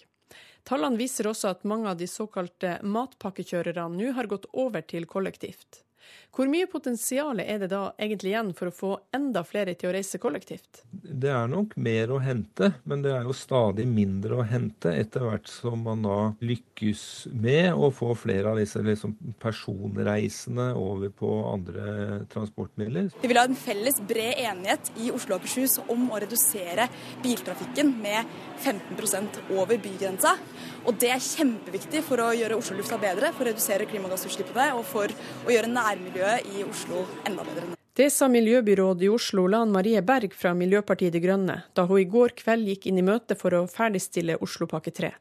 Tallene 0.67 0.99
viser 0.99 1.29
også 1.29 1.53
at 1.53 1.63
mange 1.63 1.87
av 1.89 1.99
de 1.99 2.07
såkalte 2.11 2.75
matpakkekjørerne 2.83 3.95
nå 3.95 4.11
har 4.17 4.27
gått 4.27 4.49
over 4.51 4.83
til 4.83 5.07
kollektivt. 5.07 5.85
Hvor 6.29 6.47
mye 6.47 6.67
potensial 6.69 7.41
er 7.41 7.57
det 7.63 7.71
da 7.71 7.89
egentlig 7.97 8.29
igjen 8.31 8.51
for 8.55 8.69
å 8.69 8.73
få 8.75 8.89
enda 9.17 9.41
flere 9.43 9.73
til 9.75 9.89
å 9.89 9.93
reise 9.95 10.19
kollektivt? 10.21 10.83
Det 10.93 11.31
er 11.33 11.49
nok 11.49 11.73
mer 11.81 12.13
å 12.13 12.19
hente, 12.21 12.69
men 12.87 13.01
det 13.03 13.11
er 13.15 13.25
jo 13.25 13.33
stadig 13.35 13.87
mindre 13.89 14.37
å 14.37 14.45
hente 14.47 14.93
etter 14.93 15.25
hvert 15.25 15.49
som 15.49 15.81
man 15.87 16.05
da 16.05 16.19
lykkes 16.45 17.01
med 17.33 17.73
å 17.73 17.89
få 17.91 18.13
flere 18.19 18.53
av 18.53 18.61
disse 18.61 18.81
liksom, 18.85 19.15
personreisende 19.41 20.69
over 20.77 21.09
på 21.09 21.31
andre 21.49 22.21
transportmidler. 22.31 23.09
Vi 23.19 23.31
vil 23.33 23.41
ha 23.41 23.47
en 23.49 23.57
felles 23.57 23.97
bred 24.07 24.37
enighet 24.45 24.93
i 25.01 25.09
Oslo 25.11 25.35
og 25.35 25.41
Akershus 25.41 25.79
om 25.89 26.07
å 26.13 26.21
redusere 26.21 26.87
biltrafikken 27.25 27.91
med 28.05 28.37
15% 28.61 29.41
over 29.57 29.81
bygrensa. 29.81 30.37
Og 30.85 30.95
det 31.01 31.11
er 31.11 31.25
kjempeviktig 31.25 32.05
for 32.05 32.21
å 32.21 32.31
gjøre 32.37 32.61
Oslo-lufta 32.61 33.01
bedre, 33.01 33.33
for 33.33 33.43
å 33.43 33.51
redusere 33.51 33.89
klimagassutslippene 33.89 34.71
og 34.77 34.85
for 34.87 35.11
å 35.43 35.51
gjøre 35.51 35.71
nærmiljøet 35.73 36.18
i 36.19 36.63
Oslo 36.63 37.05
enda 37.25 37.43
bedre. 37.43 37.75
Det 37.93 38.09
sa 38.09 38.27
miljøbyråd 38.27 39.03
i 39.03 39.09
Oslo 39.09 39.45
Lan 39.47 39.71
Marie 39.71 40.01
Berg 40.01 40.33
fra 40.35 40.51
Miljøpartiet 40.53 41.13
De 41.13 41.19
Grønne 41.23 41.55
da 41.75 41.85
hun 41.87 42.01
i 42.01 42.07
går 42.07 42.33
kveld 42.35 42.67
gikk 42.67 42.87
inn 42.91 42.99
i 42.99 43.05
møte 43.07 43.37
for 43.39 43.55
å 43.55 43.65
ferdigstille 43.71 44.35
Oslopakke 44.43 44.91
3. 44.91 45.13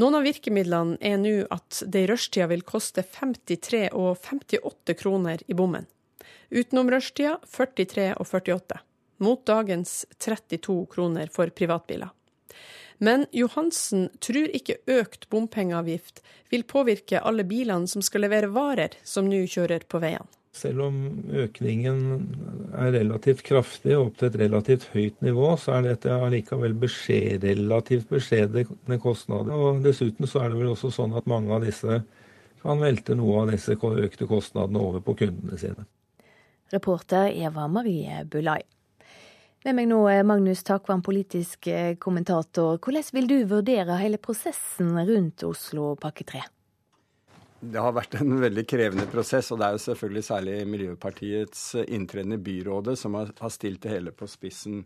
Noen 0.00 0.16
av 0.18 0.24
virkemidlene 0.28 0.96
er 1.00 1.18
nå 1.20 1.34
at 1.52 1.82
det 1.88 2.04
i 2.04 2.10
rushtida 2.10 2.48
vil 2.52 2.64
koste 2.68 3.04
53 3.04 3.90
og 3.92 4.16
58 4.20 4.96
kroner 5.00 5.44
i 5.46 5.56
bommen. 5.56 5.88
Utenom 6.52 6.92
rushtida 6.92 7.38
43 7.56 8.10
og 8.18 8.28
48, 8.28 8.80
mot 9.24 9.44
dagens 9.48 10.02
32 10.18 10.82
kroner 10.92 11.32
for 11.32 11.52
privatbiler. 11.52 12.12
Men 12.98 13.26
Johansen 13.32 14.08
tror 14.20 14.52
ikke 14.52 14.80
økt 14.90 15.28
bompengeavgift 15.32 16.22
vil 16.52 16.66
påvirke 16.68 17.22
alle 17.22 17.44
bilene 17.48 17.88
som 17.88 18.04
skal 18.04 18.26
levere 18.26 18.52
varer, 18.52 18.96
som 19.04 19.28
nå 19.30 19.44
kjører 19.48 19.86
på 19.88 20.02
veiene. 20.02 20.28
Selv 20.52 20.82
om 20.84 20.96
økningen 21.32 22.00
er 22.76 22.90
relativt 22.92 23.40
kraftig 23.46 23.94
og 23.96 24.10
opp 24.10 24.18
til 24.20 24.28
et 24.28 24.36
relativt 24.42 24.84
høyt 24.92 25.22
nivå, 25.24 25.46
så 25.56 25.78
er 25.78 25.86
dette 25.86 26.12
allikevel 26.12 26.74
beskjed, 26.82 27.46
relativt 27.48 28.12
beskjedne 28.12 28.98
kostnader. 29.00 29.56
Og 29.56 29.80
Dessuten 29.86 30.28
så 30.28 30.42
er 30.42 30.52
det 30.52 30.60
vel 30.60 30.74
også 30.74 30.92
sånn 30.92 31.16
at 31.16 31.30
mange 31.30 31.56
av 31.56 31.64
disse 31.64 32.02
kan 32.62 32.84
velte 32.84 33.16
noe 33.16 33.40
av 33.40 33.54
disse 33.54 33.78
økte 33.80 34.28
kostnadene 34.28 34.84
over 34.84 35.00
på 35.00 35.16
kundene 35.22 35.56
sine. 35.58 35.88
Reporter 36.72 37.32
Eva 37.32 37.64
Marie 37.68 38.20
Bulai. 38.28 38.60
Med 39.62 39.76
meg 39.78 39.86
nå 39.92 40.00
er 40.10 40.24
Magnus 40.26 40.64
Takvam, 40.66 41.04
politisk 41.06 41.68
eh, 41.70 41.94
kommentator. 42.02 42.80
Hvordan 42.82 43.14
vil 43.14 43.28
du 43.30 43.36
vurdere 43.46 43.94
hele 44.00 44.18
prosessen 44.18 44.96
rundt 45.06 45.44
Oslo 45.46 45.92
pakke 46.02 46.26
3? 46.26 46.40
Det 47.62 47.78
har 47.78 47.94
vært 47.94 48.16
en 48.18 48.40
veldig 48.42 48.64
krevende 48.66 49.06
prosess, 49.06 49.52
og 49.54 49.60
det 49.60 49.68
er 49.68 49.76
jo 49.76 49.82
selvfølgelig 49.84 50.22
særlig 50.26 50.56
Miljøpartiets 50.66 51.60
inntreden 51.84 52.34
i 52.34 52.40
byrådet 52.42 52.96
som 52.98 53.14
har, 53.14 53.30
stilt 53.54 53.84
det 53.84 53.92
hele 53.92 54.10
på 54.10 54.26
spissen. 54.26 54.80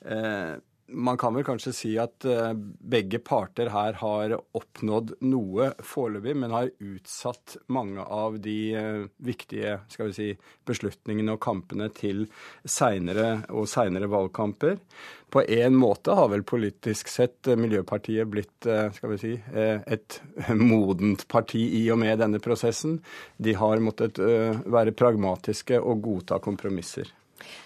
Eh, 0.00 0.54
man 0.86 1.18
kan 1.18 1.34
vel 1.34 1.44
kanskje 1.44 1.72
si 1.72 1.90
at 2.00 2.24
eh, 2.28 2.52
begge 2.54 3.18
parter 3.24 3.70
her 3.72 3.96
har 4.00 4.34
oppnådd 4.56 5.14
noe 5.24 5.70
foreløpig, 5.84 6.34
men 6.36 6.54
har 6.54 6.72
utsatt 6.82 7.56
mange 7.72 8.02
av 8.02 8.38
de 8.42 8.56
eh, 8.76 9.04
viktige 9.22 9.78
skal 9.92 10.10
vi 10.10 10.16
si, 10.16 10.28
beslutningene 10.68 11.36
og 11.36 11.42
kampene 11.44 11.88
til 11.96 12.26
seinere 12.64 13.44
og 13.50 13.70
seinere 13.70 14.10
valgkamper. 14.12 14.78
På 15.32 15.40
en 15.48 15.78
måte 15.80 16.16
har 16.18 16.28
vel 16.32 16.44
politisk 16.44 17.08
sett 17.12 17.48
eh, 17.48 17.58
Miljøpartiet 17.58 18.28
blitt 18.28 18.50
skal 18.62 19.14
vi 19.14 19.20
si, 19.20 19.32
et 19.54 20.20
modent 20.58 21.26
parti 21.30 21.62
i 21.80 21.86
og 21.92 22.02
med 22.02 22.20
denne 22.20 22.42
prosessen. 22.42 23.00
De 23.36 23.56
har 23.58 23.82
måttet 23.82 24.20
være 24.20 24.94
pragmatiske 24.96 25.80
og 25.80 26.04
godta 26.04 26.38
kompromisser. 26.42 27.10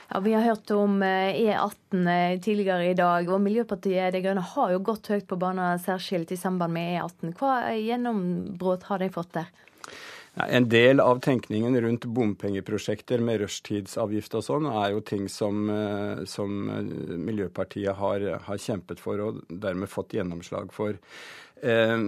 Ja, 0.09 0.21
Vi 0.21 0.33
har 0.33 0.43
hørt 0.43 0.71
om 0.71 1.03
E18 1.03 2.09
eh, 2.09 2.41
tidligere 2.41 2.91
i 2.91 2.95
dag, 2.95 3.29
og 3.29 3.43
Miljøpartiet 3.43 4.15
De 4.15 4.23
Grønne 4.23 4.45
har 4.55 4.75
jo 4.75 4.83
gått 4.87 5.11
høyt 5.11 5.27
på 5.27 5.39
banen 5.41 5.81
særskilt 5.83 6.31
i 6.33 6.39
samband 6.39 6.77
med 6.77 6.93
E18. 6.95 7.33
Hva 7.39 7.55
gjennombrudd 7.75 8.87
har 8.91 9.03
de 9.03 9.11
fått 9.15 9.35
der? 9.41 9.51
En 10.37 10.69
del 10.69 11.01
av 11.01 11.23
tenkningen 11.25 11.79
rundt 11.81 12.05
bompengeprosjekter 12.13 13.23
med 13.25 13.41
rushtidsavgift 13.41 14.35
og 14.37 14.45
sånn, 14.45 14.69
er 14.69 14.93
jo 14.93 15.01
ting 15.01 15.31
som, 15.33 15.65
eh, 15.73 16.23
som 16.29 16.69
Miljøpartiet 17.25 17.97
har, 17.97 18.29
har, 18.45 18.59
kjempet 18.61 19.01
for 19.01 19.23
og 19.25 19.43
dermed 19.49 19.89
fått 19.89 20.15
gjennomslag 20.19 20.75
for. 20.77 21.01
Eh, 21.63 21.99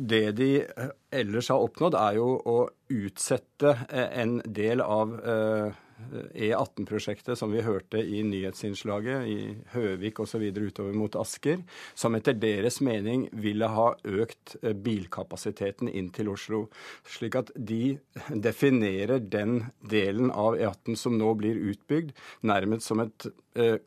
det 0.00 0.24
de 0.38 0.50
ellers 1.12 1.50
har 1.52 1.60
oppnådd, 1.66 1.98
er 1.98 2.16
jo 2.16 2.30
å 2.48 2.58
utsette 2.88 3.74
en 3.92 4.38
del 4.46 4.80
av 4.80 5.12
E18-prosjektet 6.34 7.38
som 7.38 7.52
vi 7.52 7.62
hørte 7.64 8.00
i 8.02 8.22
nyhetsinnslaget 8.26 9.26
i 9.30 9.38
Høvik 9.74 10.20
osv. 10.22 10.42
utover 10.56 10.96
mot 10.96 11.16
Asker, 11.20 11.62
som 11.94 12.16
etter 12.18 12.36
deres 12.38 12.80
mening 12.84 13.28
ville 13.32 13.68
ha 13.70 13.90
økt 14.04 14.56
eh, 14.62 14.74
bilkapasiteten 14.74 15.90
inn 15.90 16.10
til 16.14 16.32
Oslo. 16.32 16.64
Slik 17.08 17.38
at 17.40 17.52
de 17.54 17.98
definerer 18.30 19.20
den 19.20 19.64
delen 19.80 20.30
av 20.30 20.58
E18 20.58 20.98
som 20.98 21.18
nå 21.18 21.34
blir 21.40 21.60
utbygd, 21.72 22.14
nærmest 22.46 22.88
som 22.88 23.02
et 23.04 23.28
eh, 23.54 23.78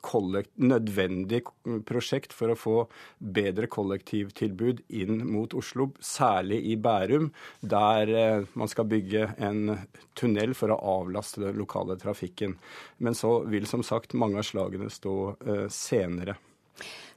nødvendig 0.55 1.43
prosjekt 1.87 2.33
for 2.35 2.53
å 2.53 2.59
få 2.59 2.77
bedre 3.17 3.69
kollektivtilbud 3.71 4.83
inn 4.89 5.23
mot 5.29 5.53
Oslo, 5.57 5.91
særlig 5.99 6.61
i 6.71 6.77
Bærum, 6.77 7.31
der 7.61 8.13
eh, 8.13 8.49
man 8.53 8.71
skal 8.71 8.89
bygge 8.91 9.33
en 9.37 9.77
tunnel 10.17 10.53
for 10.57 10.73
å 10.73 10.81
avlaste 10.99 11.41
den 11.43 11.59
lokale 11.59 11.97
trafikken. 12.03 12.57
Men 12.97 13.15
så 13.17 13.39
vil 13.49 13.67
som 13.69 13.83
sagt 13.83 14.13
mange 14.13 14.41
av 14.43 14.47
slagene 14.47 14.91
stå 14.91 15.15
uh, 15.33 15.67
senere. 15.71 16.37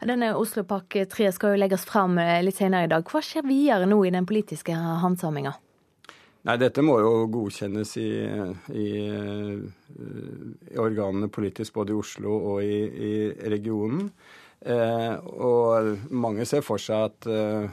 Denne 0.04 0.34
Oslopakke 0.36 1.06
3 1.08 1.30
skal 1.32 1.54
jo 1.54 1.60
legges 1.62 1.86
fram 1.88 2.18
eh, 2.20 2.42
litt 2.44 2.58
senere 2.58 2.86
i 2.86 2.92
dag. 2.92 3.06
Hva 3.08 3.22
skjer 3.24 3.46
videre 3.48 3.88
nå 3.88 4.02
i 4.04 4.12
den 4.12 4.28
politiske 4.28 4.74
handsaminga? 4.76 5.54
Nei, 6.46 6.56
Dette 6.62 6.84
må 6.84 6.98
jo 7.02 7.12
godkjennes 7.32 7.96
i, 7.98 8.10
i, 8.78 8.88
i 10.70 10.78
organene 10.78 11.30
politisk 11.32 11.80
både 11.80 11.94
i 11.94 11.96
Oslo 11.98 12.36
og 12.52 12.60
i, 12.62 12.82
i 12.86 13.14
regionen. 13.50 14.12
Eh, 14.66 15.16
og 15.42 16.12
mange 16.14 16.46
ser 16.48 16.62
for 16.64 16.80
seg 16.82 17.08
at 17.08 17.26
eh, 17.30 17.66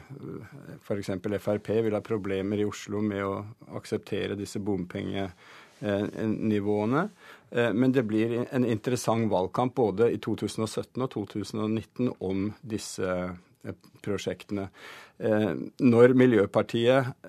f.eks. 0.80 1.12
Frp 1.44 1.70
vil 1.86 1.94
ha 1.94 2.02
problemer 2.04 2.60
i 2.60 2.66
Oslo 2.66 3.02
med 3.04 3.22
å 3.22 3.36
akseptere 3.78 4.38
disse 4.38 4.62
bompengene 4.64 5.28
Eh, 5.28 5.63
nivåene. 5.84 7.08
Eh, 7.50 7.72
men 7.72 7.92
det 7.92 8.02
blir 8.02 8.36
en 8.50 8.66
interessant 8.66 9.30
valgkamp 9.30 9.74
både 9.74 10.10
i 10.14 10.20
2017 10.22 11.02
og 11.02 11.10
2019 11.14 12.12
om 12.18 12.48
disse 12.60 13.08
eh, 13.08 13.80
prosjektene. 14.04 14.68
Når 15.14 16.12
Miljøpartiet 16.18 17.28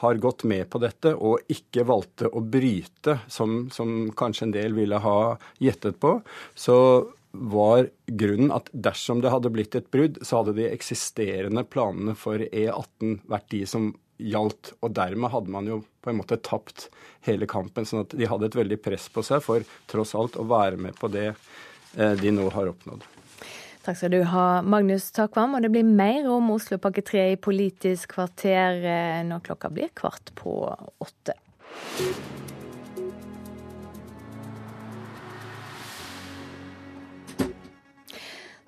har 0.00 0.20
gått 0.24 0.46
med 0.48 0.64
på 0.72 0.80
dette 0.80 1.10
og 1.12 1.50
ikke 1.52 1.84
valgte 1.84 2.30
å 2.32 2.40
bryte, 2.40 3.18
som, 3.28 3.66
som 3.68 4.08
kanskje 4.16 4.46
en 4.46 4.54
del 4.54 4.72
ville 4.74 4.96
ha 5.04 5.36
gjettet 5.60 6.00
på, 6.00 6.14
så 6.56 6.78
var 7.32 7.90
grunnen 8.06 8.52
at 8.54 8.70
dersom 8.72 9.20
det 9.20 9.32
hadde 9.32 9.52
blitt 9.52 9.76
et 9.76 9.90
brudd, 9.92 10.18
så 10.24 10.40
hadde 10.40 10.56
de 10.56 10.70
eksisterende 10.70 11.64
planene 11.68 12.16
for 12.18 12.40
E18 12.48 13.20
vært 13.28 13.50
de 13.52 13.64
som 13.68 13.92
gjaldt. 14.18 14.74
Og 14.82 14.94
dermed 14.96 15.32
hadde 15.32 15.52
man 15.54 15.68
jo 15.70 15.82
på 16.02 16.12
en 16.12 16.18
måte 16.20 16.40
tapt 16.42 16.88
hele 17.26 17.48
kampen. 17.50 17.86
sånn 17.86 18.04
at 18.06 18.16
de 18.18 18.28
hadde 18.28 18.50
et 18.50 18.58
veldig 18.58 18.80
press 18.82 19.08
på 19.12 19.24
seg 19.26 19.42
for 19.44 19.64
tross 19.90 20.14
alt 20.18 20.38
å 20.38 20.46
være 20.48 20.80
med 20.80 20.98
på 20.98 21.10
det 21.12 21.30
eh, 21.30 22.14
de 22.18 22.34
nå 22.34 22.48
har 22.54 22.72
oppnådd. 22.72 23.06
Takk 23.84 23.96
skal 23.96 24.12
du 24.12 24.20
ha, 24.28 24.60
Magnus 24.60 25.10
Takvam. 25.16 25.56
Og 25.56 25.64
det 25.64 25.72
blir 25.72 25.86
mer 25.86 26.28
om 26.28 26.50
Oslopakke 26.52 27.04
3 27.06 27.30
i 27.32 27.38
Politisk 27.40 28.18
kvarter 28.18 28.82
eh, 28.84 29.22
når 29.28 29.46
klokka 29.46 29.72
blir 29.72 29.94
kvart 29.96 30.34
på 30.38 30.60
åtte. 31.00 31.38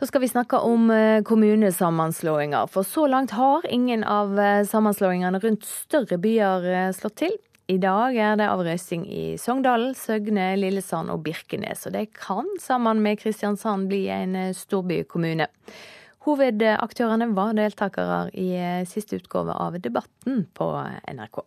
Så 0.00 0.06
skal 0.06 0.20
vi 0.20 0.28
snakke 0.28 0.56
om 0.56 0.90
eh, 0.90 1.22
kommunesammenslåinger. 1.22 2.66
For 2.66 2.82
så 2.82 3.06
langt 3.06 3.30
har 3.30 3.66
ingen 3.68 4.04
av 4.04 4.38
eh, 4.40 4.64
sammenslåingene 4.64 5.38
rundt 5.38 5.66
større 5.68 6.16
byer 6.16 6.64
eh, 6.64 6.92
slått 6.96 7.18
til. 7.20 7.34
I 7.68 7.76
dag 7.76 8.16
er 8.16 8.38
det 8.40 8.46
avrøsing 8.48 9.04
i 9.12 9.36
Sogndalen, 9.38 9.92
Søgne, 9.92 10.54
Lillesand 10.56 11.12
og 11.12 11.20
Birkenes. 11.28 11.84
Og 11.84 11.92
det 11.98 12.06
kan 12.16 12.48
sammen 12.64 13.04
med 13.04 13.20
Kristiansand 13.20 13.92
bli 13.92 14.06
en 14.08 14.40
storbykommune. 14.56 15.50
Hovedaktørene 16.24 17.28
var 17.36 17.52
deltakere 17.60 18.22
i 18.32 18.48
siste 18.88 19.20
utgave 19.20 19.52
av 19.52 19.76
Debatten 19.84 20.46
på 20.56 20.72
NRK. 21.12 21.44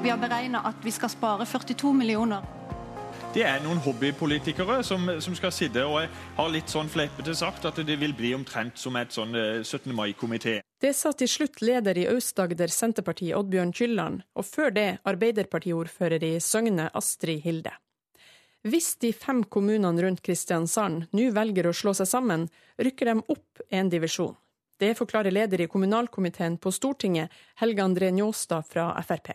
Vi 0.00 0.08
har 0.08 0.20
beregna 0.24 0.64
at 0.72 0.80
vi 0.84 0.92
skal 0.92 1.12
spare 1.12 1.44
42 1.44 1.92
millioner 2.00 2.63
det 3.34 3.42
er 3.42 3.62
noen 3.64 3.80
hobbypolitikere 3.82 4.76
som, 4.86 5.08
som, 5.18 5.34
skal 5.34 5.50
sitte 5.54 5.82
og 5.90 6.04
har 6.36 6.50
litt 6.52 6.70
sånn 6.70 6.90
fleipete 6.90 7.34
sagt 7.34 7.64
at 7.66 7.80
det 7.82 7.96
vil 7.98 8.12
bli 8.14 8.30
omtrent 8.36 8.78
som 8.78 8.94
et 9.00 9.10
sånn 9.14 9.34
17. 9.34 9.90
Eh, 9.90 9.94
mai-komité. 9.96 10.52
Det 10.80 10.92
sa 10.94 11.10
til 11.18 11.30
slutt 11.30 11.58
leder 11.64 11.98
i 11.98 12.06
Aust-Agder 12.12 12.70
Senterparti 12.70 13.32
Oddbjørn 13.34 13.72
Kylland, 13.74 14.22
og 14.38 14.46
før 14.46 14.70
det 14.76 14.86
Arbeiderpartiordfører 15.10 16.22
i 16.22 16.36
Søgne 16.38 16.86
Astrid 16.94 17.42
Hilde. 17.42 17.72
Hvis 18.64 18.94
de 19.02 19.10
fem 19.12 19.42
kommunene 19.44 20.04
rundt 20.04 20.22
Kristiansand 20.24 21.08
nå 21.12 21.26
velger 21.34 21.66
å 21.68 21.74
slå 21.74 21.94
seg 21.98 22.08
sammen, 22.08 22.46
rykker 22.78 23.10
de 23.10 23.16
opp 23.34 23.64
en 23.68 23.90
divisjon. 23.90 24.36
Det 24.78 24.92
forklarer 24.98 25.34
leder 25.34 25.64
i 25.64 25.68
kommunalkomiteen 25.70 26.60
på 26.62 26.70
Stortinget, 26.74 27.34
Helge 27.58 27.82
André 27.82 28.12
Njåstad 28.14 28.70
fra 28.70 28.92
Frp. 29.02 29.34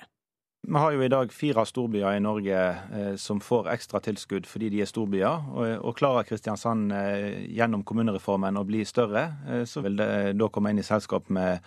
Vi 0.67 0.75
har 0.75 0.91
jo 0.91 1.03
i 1.03 1.09
dag 1.09 1.31
fire 1.33 1.63
storbyer 1.65 2.17
i 2.17 2.21
Norge 2.21 2.59
eh, 2.93 3.13
som 3.15 3.39
får 3.39 3.69
ekstra 3.71 4.01
tilskudd 4.03 4.47
fordi 4.47 4.69
de 4.73 4.81
er 4.83 4.89
storbyer. 4.89 5.47
Og, 5.55 5.93
klarer 5.97 6.27
Kristiansand 6.27 6.91
eh, 6.93 7.45
gjennom 7.55 7.85
kommunereformen 7.87 8.59
å 8.59 8.65
bli 8.67 8.83
større, 8.85 9.23
eh, 9.47 9.63
så 9.65 9.81
vil 9.85 9.95
det 10.01 10.09
da 10.37 10.49
komme 10.51 10.73
inn 10.73 10.81
i 10.83 10.85
selskap 10.85 11.29
med 11.31 11.63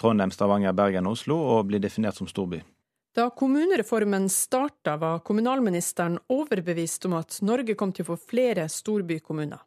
Trondheim, 0.00 0.30
Stavanger, 0.32 0.72
Bergen 0.72 1.04
og 1.04 1.18
Oslo 1.18 1.36
og 1.36 1.66
bli 1.68 1.76
definert 1.84 2.16
som 2.16 2.28
storby. 2.28 2.62
Da 3.16 3.26
kommunereformen 3.32 4.28
starta, 4.32 4.94
var 5.00 5.20
kommunalministeren 5.24 6.16
overbevist 6.32 7.04
om 7.08 7.16
at 7.18 7.38
Norge 7.44 7.76
kom 7.76 7.92
til 7.92 8.06
å 8.06 8.14
få 8.14 8.16
flere 8.32 8.64
storbykommuner. 8.72 9.60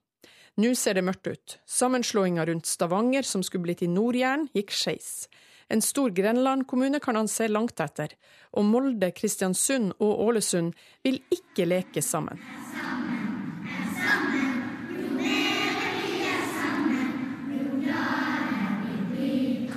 Nå 0.61 0.74
ser 0.78 0.97
det 0.97 1.05
mørkt 1.05 1.30
ut. 1.30 1.59
Sammenslåinga 1.70 2.45
rundt 2.49 2.70
Stavanger, 2.70 3.26
som 3.26 3.45
skulle 3.45 3.70
blitt 3.70 3.86
i 3.86 3.89
Nord-Jæren, 3.89 4.49
gikk 4.57 4.74
skeis. 4.74 5.30
En 5.72 5.82
stor 5.82 6.09
Grenland-kommune 6.09 6.99
kan 6.99 7.15
han 7.15 7.28
se 7.28 7.47
langt 7.47 7.80
etter, 7.80 8.15
og 8.57 8.65
Molde, 8.65 9.11
Kristiansund 9.13 9.91
og 9.99 10.24
Ålesund 10.26 10.74
vil 11.05 11.20
ikke 11.30 11.67
leke 11.70 12.01
sammen. 12.01 12.41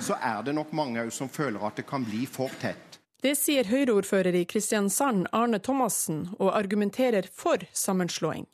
Så 0.01 0.17
er 0.17 0.43
det 0.43 0.57
nok 0.57 0.73
mange 0.73 1.05
som 1.15 1.29
føler 1.29 1.61
at 1.69 1.77
det 1.77 1.85
kan 1.87 2.09
bli 2.09 2.25
for 2.27 2.51
tett. 2.61 2.99
Det 3.23 3.37
sier 3.39 3.69
Høyre-ordfører 3.69 4.35
i 4.35 4.47
Kristiansand, 4.49 5.29
Arne 5.31 5.61
Thomassen, 5.63 6.25
og 6.41 6.57
argumenterer 6.57 7.29
for 7.31 7.63
sammenslåing. 7.73 8.49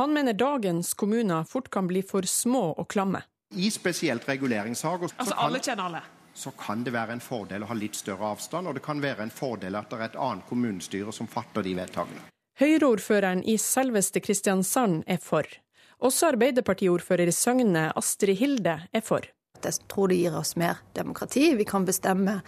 Han 0.00 0.16
mener 0.16 0.32
dagens 0.32 0.94
kommuner 0.94 1.44
fort 1.44 1.70
kan 1.70 1.86
bli 1.86 2.02
for 2.02 2.26
små 2.26 2.72
og 2.72 2.88
klamme. 2.88 3.22
I 3.54 3.70
spesielt 3.70 4.26
reguleringssaker 4.28 5.12
Altså 5.16 5.36
alle 5.36 5.60
kjenner 5.62 5.84
alle? 5.84 6.02
Så 6.38 6.52
kan 6.56 6.84
det 6.86 6.94
være 6.94 7.16
en 7.16 7.22
fordel 7.22 7.64
å 7.64 7.68
ha 7.70 7.76
litt 7.76 7.98
større 7.98 8.32
avstand, 8.32 8.70
og 8.70 8.78
det 8.78 8.84
kan 8.86 9.02
være 9.02 9.26
en 9.26 9.34
fordel 9.34 9.78
at 9.78 9.90
det 9.90 9.98
er 9.98 10.04
et 10.06 10.18
annet 10.22 10.46
kommunestyre 10.48 11.14
som 11.14 11.30
fatter 11.30 11.66
de 11.66 11.74
vedtakene. 11.78 12.26
Høyre-ordføreren 12.58 13.44
i 13.46 13.56
selveste 13.62 14.22
Kristiansand 14.22 15.04
er 15.06 15.20
for. 15.22 15.46
Også 16.02 16.32
Arbeiderpartiordfører 16.32 17.30
i 17.30 17.34
Søgne, 17.34 17.88
Astrid 17.98 18.38
Hilde, 18.38 18.80
er 18.94 19.02
for. 19.02 19.26
Jeg 19.58 19.88
tror 19.90 20.10
det 20.10 20.20
gir 20.20 20.36
oss 20.38 20.54
mer 20.58 20.78
demokrati. 20.94 21.50
Vi 21.58 21.66
kan 21.66 21.86
bestemme 21.86 22.40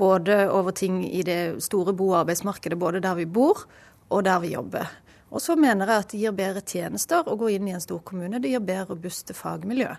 både 0.00 0.46
over 0.52 0.72
ting 0.72 1.02
i 1.04 1.22
det 1.26 1.60
store 1.64 1.92
bo- 1.92 2.12
og 2.14 2.22
arbeidsmarkedet, 2.22 2.78
både 2.80 3.02
der 3.04 3.18
vi 3.18 3.26
bor 3.28 3.66
og 4.08 4.24
der 4.24 4.40
vi 4.40 4.54
jobber. 4.54 4.88
Og 5.28 5.42
så 5.44 5.56
mener 5.60 5.84
jeg 5.84 6.04
at 6.04 6.12
det 6.12 6.20
gir 6.22 6.36
bedre 6.36 6.62
tjenester 6.64 7.28
å 7.28 7.36
gå 7.36 7.50
inn 7.52 7.68
i 7.68 7.74
en 7.76 7.84
storkommune. 7.84 8.40
Det 8.40 8.52
gir 8.54 8.64
bedre 8.64 8.94
robuste 8.94 9.36
fagmiljø. 9.36 9.90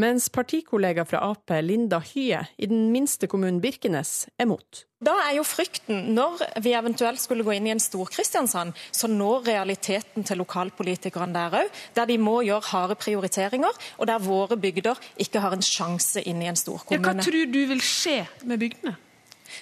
Mens 0.00 0.30
partikollega 0.32 1.04
fra 1.04 1.20
Ap, 1.30 1.50
Linda 1.60 1.98
Hye, 2.00 2.46
i 2.56 2.66
den 2.66 2.86
minste 2.94 3.28
kommunen 3.28 3.60
Birkenes, 3.60 4.26
er 4.40 4.48
mot. 4.48 4.86
Da 5.04 5.12
er 5.26 5.34
jo 5.36 5.42
frykten, 5.44 6.14
når 6.16 6.40
vi 6.64 6.72
eventuelt 6.78 7.20
skulle 7.20 7.44
gå 7.44 7.52
inn 7.58 7.66
i 7.68 7.74
en 7.74 7.82
Stor-Kristiansand, 7.82 8.72
så 8.94 9.10
når 9.10 9.44
realiteten 9.50 10.24
til 10.24 10.40
lokalpolitikerne 10.40 11.36
der 11.36 11.58
òg, 11.60 11.82
der 11.98 12.08
de 12.08 12.16
må 12.22 12.38
gjøre 12.46 12.70
harde 12.70 12.96
prioriteringer, 12.96 13.76
og 13.98 14.08
der 14.08 14.24
våre 14.24 14.56
bygder 14.56 14.96
ikke 15.20 15.44
har 15.44 15.58
en 15.58 15.66
sjanse 15.66 16.24
inn 16.24 16.40
i 16.40 16.48
en 16.48 16.56
storkommune. 16.56 17.02
Ja, 17.02 17.12
hva 17.12 17.26
tror 17.28 17.52
du 17.52 17.60
vil 17.74 17.84
skje 17.84 18.22
med 18.48 18.64
bygdene? 18.64 18.96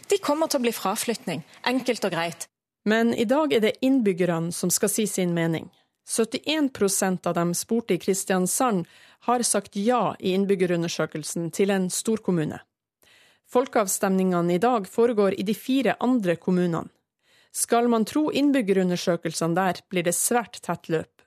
De 0.07 0.23
kommer 0.23 0.47
til 0.47 0.61
å 0.61 0.67
bli 0.69 0.77
fraflytning, 0.77 1.43
enkelt 1.67 2.07
og 2.07 2.15
greit. 2.15 2.47
Men 2.87 3.11
i 3.13 3.27
dag 3.27 3.51
er 3.53 3.67
det 3.67 3.79
innbyggerne 3.83 4.55
som 4.55 4.71
skal 4.71 4.93
si 4.93 5.11
sin 5.11 5.35
mening. 5.35 5.67
71% 6.11 7.27
av 7.27 7.35
dem 7.35 7.53
spurte 7.55 7.95
i 7.95 8.01
Kristiansand 8.03 8.87
har 9.27 9.43
sagt 9.43 9.77
ja 9.77 10.15
i 10.19 10.35
innbyggerundersøkelsen 10.35 11.51
til 11.55 11.71
en 11.75 11.91
storkommune. 11.93 12.61
Folkeavstemningene 13.51 14.55
i 14.55 14.63
dag 14.63 14.87
foregår 14.89 15.35
i 15.41 15.45
de 15.47 15.55
fire 15.55 15.97
andre 16.01 16.37
kommunene. 16.37 16.89
Skal 17.53 17.89
man 17.91 18.05
tro 18.07 18.29
innbyggerundersøkelsene 18.31 19.59
der, 19.59 19.81
blir 19.91 20.07
det 20.07 20.15
svært 20.15 20.61
tett 20.63 20.87
løp. 20.89 21.25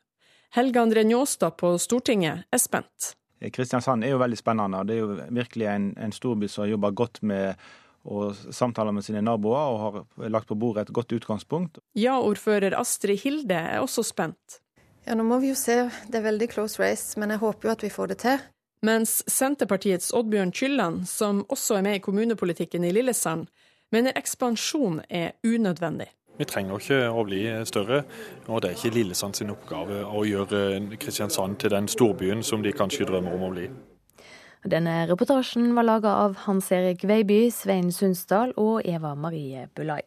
Helge 0.56 0.80
André 0.80 1.04
Njåstad 1.04 1.58
på 1.60 1.74
Stortinget 1.82 2.46
er 2.48 2.62
spent. 2.62 3.14
Kristiansand 3.52 4.06
er 4.06 4.14
jo 4.14 4.22
veldig 4.22 4.40
spennende. 4.40 4.84
Det 4.88 4.96
er 4.96 5.02
jo 5.02 5.16
virkelig 5.36 5.68
en, 5.68 5.90
en 6.00 6.16
storby 6.16 6.48
som 6.48 6.70
jobber 6.70 6.96
godt 6.96 7.20
med 7.28 7.60
å 8.04 8.30
samtale 8.34 8.94
med 8.96 9.04
sine 9.04 9.24
naboer 9.24 9.74
og 9.74 9.82
har 9.84 10.32
lagt 10.32 10.48
på 10.48 10.58
bordet 10.60 10.88
et 10.88 10.96
godt 10.96 11.12
utgangspunkt. 11.16 11.80
Ja-ordfører 12.00 12.76
Astrid 12.80 13.20
Hilde 13.24 13.60
er 13.60 13.84
også 13.84 14.04
spent. 14.08 14.63
Ja, 15.06 15.16
nå 15.20 15.24
må 15.28 15.40
vi 15.44 15.52
jo 15.52 15.60
se. 15.60 15.90
Det 16.08 16.20
er 16.20 16.28
veldig 16.30 16.48
close 16.54 16.80
race, 16.80 17.20
men 17.20 17.34
jeg 17.34 17.42
håper 17.44 17.68
jo 17.68 17.76
at 17.76 17.84
vi 17.84 17.92
får 17.92 18.14
det 18.14 18.18
til. 18.24 18.44
Mens 18.84 19.22
Senterpartiets 19.32 20.12
Oddbjørn 20.16 20.52
Kylland, 20.56 21.06
som 21.08 21.46
også 21.50 21.78
er 21.78 21.86
med 21.86 22.00
i 22.00 22.04
kommunepolitikken 22.04 22.84
i 22.84 22.92
Lillesand, 22.92 23.48
mener 23.92 24.16
ekspansjon 24.20 25.02
er 25.10 25.36
unødvendig. 25.44 26.10
Vi 26.40 26.48
trenger 26.50 26.82
ikke 26.82 27.00
å 27.14 27.24
bli 27.28 27.44
større, 27.70 28.02
og 28.48 28.64
det 28.64 28.72
er 28.72 28.78
ikke 28.80 28.96
Lillesand 28.96 29.38
sin 29.38 29.54
oppgave 29.54 30.02
å 30.04 30.24
gjøre 30.26 30.98
Kristiansand 31.00 31.60
til 31.62 31.76
den 31.76 31.88
storbyen 31.92 32.42
som 32.44 32.64
de 32.66 32.74
kanskje 32.74 33.08
drømmer 33.08 33.38
om 33.38 33.48
å 33.48 33.52
bli. 33.54 33.68
Denne 34.64 35.04
reportasjen 35.10 35.74
var 35.76 35.86
laga 35.86 36.16
av 36.24 36.38
Hans 36.48 36.72
Erik 36.72 37.04
Veiby, 37.04 37.50
Svein 37.52 37.92
Sundsdal 37.92 38.56
og 38.58 38.82
Eva 38.88 39.14
Marie 39.20 39.68
Bulai. 39.76 40.02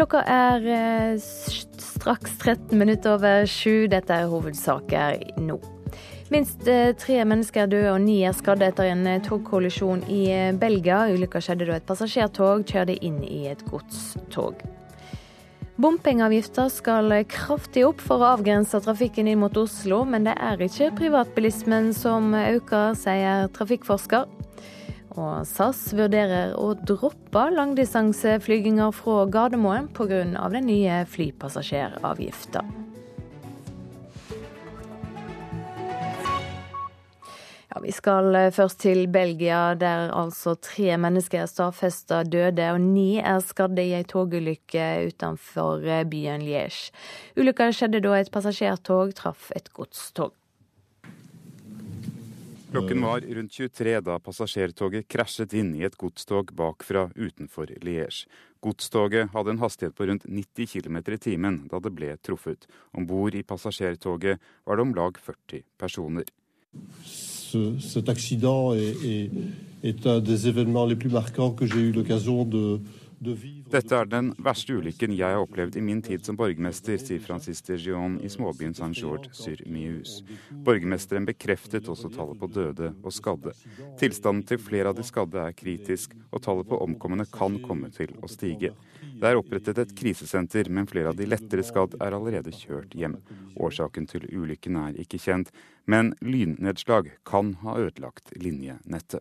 Klokka 0.00 0.22
er 0.24 0.62
eh, 0.64 1.18
straks 1.20 2.38
13 2.38 2.78
minutter 2.78 3.18
over 3.18 3.42
sju. 3.44 3.84
Dette 3.92 4.16
er 4.16 4.30
hovedsaker 4.32 5.18
nå. 5.44 5.58
Minst 6.32 6.64
eh, 6.64 6.94
tre 6.96 7.18
mennesker 7.28 7.66
er 7.66 7.68
døde 7.68 7.90
og 7.92 8.00
ni 8.06 8.14
er 8.24 8.32
skadde 8.32 8.70
etter 8.70 8.88
en 8.94 9.04
eh, 9.04 9.20
togkollisjon 9.26 10.06
i 10.08 10.22
Belgia. 10.56 11.02
Ulykka 11.12 11.44
skjedde 11.44 11.68
da 11.68 11.76
et 11.76 11.84
passasjertog 11.84 12.64
kjørte 12.64 12.96
inn 13.04 13.20
i 13.28 13.42
et 13.52 13.60
godstog. 13.68 14.64
Bompengeavgifta 15.76 16.70
skal 16.72 17.18
kraftig 17.28 17.84
opp 17.84 18.00
for 18.00 18.24
å 18.24 18.32
avgrense 18.38 18.80
trafikken 18.80 19.28
inn 19.28 19.44
mot 19.44 19.60
Oslo, 19.60 20.06
men 20.08 20.24
det 20.24 20.38
er 20.40 20.64
ikke 20.64 20.94
privatbilismen 20.96 21.92
som 21.92 22.32
øker, 22.40 22.96
sier 22.96 23.52
trafikkforsker. 23.52 24.39
Og 25.18 25.42
SAS 25.48 25.88
vurderer 25.98 26.52
å 26.54 26.70
droppe 26.86 27.48
langdistanseflyginger 27.56 28.92
fra 28.94 29.24
Gardermoen 29.26 29.88
pga. 29.90 30.22
den 30.52 30.66
nye 30.70 31.02
flypassasjeravgifta. 31.06 32.62
Ja, 37.70 37.80
Vi 37.82 37.92
skal 37.92 38.50
først 38.50 38.80
til 38.80 39.06
Belgia, 39.08 39.74
der 39.74 40.10
altså 40.14 40.54
tre 40.54 40.96
mennesker 40.96 41.42
er 41.42 41.46
stadfesta 41.46 42.22
døde 42.22 42.72
og 42.72 42.80
ni 42.80 43.18
er 43.18 43.38
skadde 43.40 43.82
i 43.82 43.94
ei 43.94 44.02
togulykke 44.04 45.06
utenfor 45.06 45.86
byen 46.10 46.42
Liège. 46.42 46.90
Ulykka 47.38 47.70
skjedde 47.70 48.02
da 48.02 48.18
et 48.18 48.30
passasjertog 48.30 49.14
traff 49.14 49.50
et 49.54 49.70
godstog. 49.74 50.39
Klokken 52.70 53.02
var 53.02 53.24
rundt 53.26 53.52
23 53.52 53.96
da 54.06 54.18
passasjertoget 54.22 55.08
krasjet 55.10 55.54
inn 55.58 55.72
i 55.74 55.84
et 55.86 55.96
godstog 55.98 56.52
bakfra 56.56 57.08
utenfor 57.16 57.72
Liège. 57.82 58.28
Godstoget 58.62 59.32
hadde 59.34 59.56
en 59.56 59.62
hastighet 59.62 59.96
på 59.96 60.06
rundt 60.06 60.28
90 60.28 60.74
km 60.74 61.00
i 61.00 61.18
timen 61.18 61.62
da 61.70 61.80
det 61.82 61.94
ble 61.96 62.14
truffet. 62.22 62.68
Om 62.94 63.08
bord 63.10 63.34
i 63.34 63.42
passasjertoget 63.42 64.38
var 64.66 64.78
det 64.78 64.86
om 64.86 64.94
lag 64.94 65.18
40 65.18 65.64
personer 65.80 66.28
ce, 67.50 67.78
cet 67.80 68.08
accident 68.08 68.72
est, 68.74 68.94
est, 69.04 69.30
est, 69.82 70.06
un 70.06 70.20
des 70.20 70.48
événements 70.48 70.86
les 70.86 70.96
plus 70.96 71.08
marquants 71.08 71.50
que 71.50 71.66
j'ai 71.66 71.80
eu 71.80 71.92
l'occasion 71.92 72.44
de, 72.44 72.50
de 72.50 72.78
vivre. 72.78 72.99
Dette 73.20 73.92
er 73.92 74.06
den 74.08 74.30
verste 74.40 74.78
ulykken 74.80 75.12
jeg 75.12 75.28
har 75.28 75.42
opplevd 75.42 75.74
i 75.76 75.82
min 75.84 75.98
tid 76.00 76.24
som 76.24 76.38
borgermester, 76.40 76.96
sier 76.96 77.20
Francis 77.20 77.58
de 77.66 77.76
Gion 77.76 78.14
i 78.24 78.30
småbyen 78.32 78.72
Saint-Georges-sur-Mius. 78.78 80.22
Borgermesteren 80.64 81.26
bekreftet 81.28 81.90
også 81.92 82.08
tallet 82.14 82.38
på 82.40 82.48
døde 82.48 82.94
og 83.04 83.12
skadde. 83.12 83.52
Tilstanden 84.00 84.46
til 84.48 84.62
flere 84.64 84.88
av 84.88 84.96
de 84.96 85.04
skadde 85.04 85.36
er 85.42 85.52
kritisk, 85.52 86.14
og 86.32 86.40
tallet 86.46 86.70
på 86.70 86.78
omkomne 86.80 87.26
kan 87.28 87.58
komme 87.60 87.90
til 87.92 88.14
å 88.24 88.30
stige. 88.32 88.70
Det 89.20 89.28
er 89.28 89.36
opprettet 89.36 89.82
et 89.82 89.92
krisesenter, 89.98 90.70
men 90.72 90.88
flere 90.88 91.12
av 91.12 91.18
de 91.18 91.26
lettere 91.28 91.64
skadd 91.66 91.98
er 92.00 92.16
allerede 92.16 92.54
kjørt 92.56 92.96
hjem. 92.96 93.18
Årsaken 93.60 94.08
til 94.08 94.24
ulykken 94.32 94.78
er 94.80 94.96
ikke 94.96 95.20
kjent, 95.20 95.52
men 95.84 96.14
lynnedslag 96.24 97.12
kan 97.28 97.52
ha 97.66 97.76
ødelagt 97.84 98.32
linjenettet. 98.40 99.20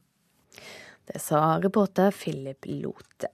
Det 1.03 1.19
sa 1.19 1.59
reporter 1.59 2.15
Philip 2.15 2.63
Lote. 2.69 3.33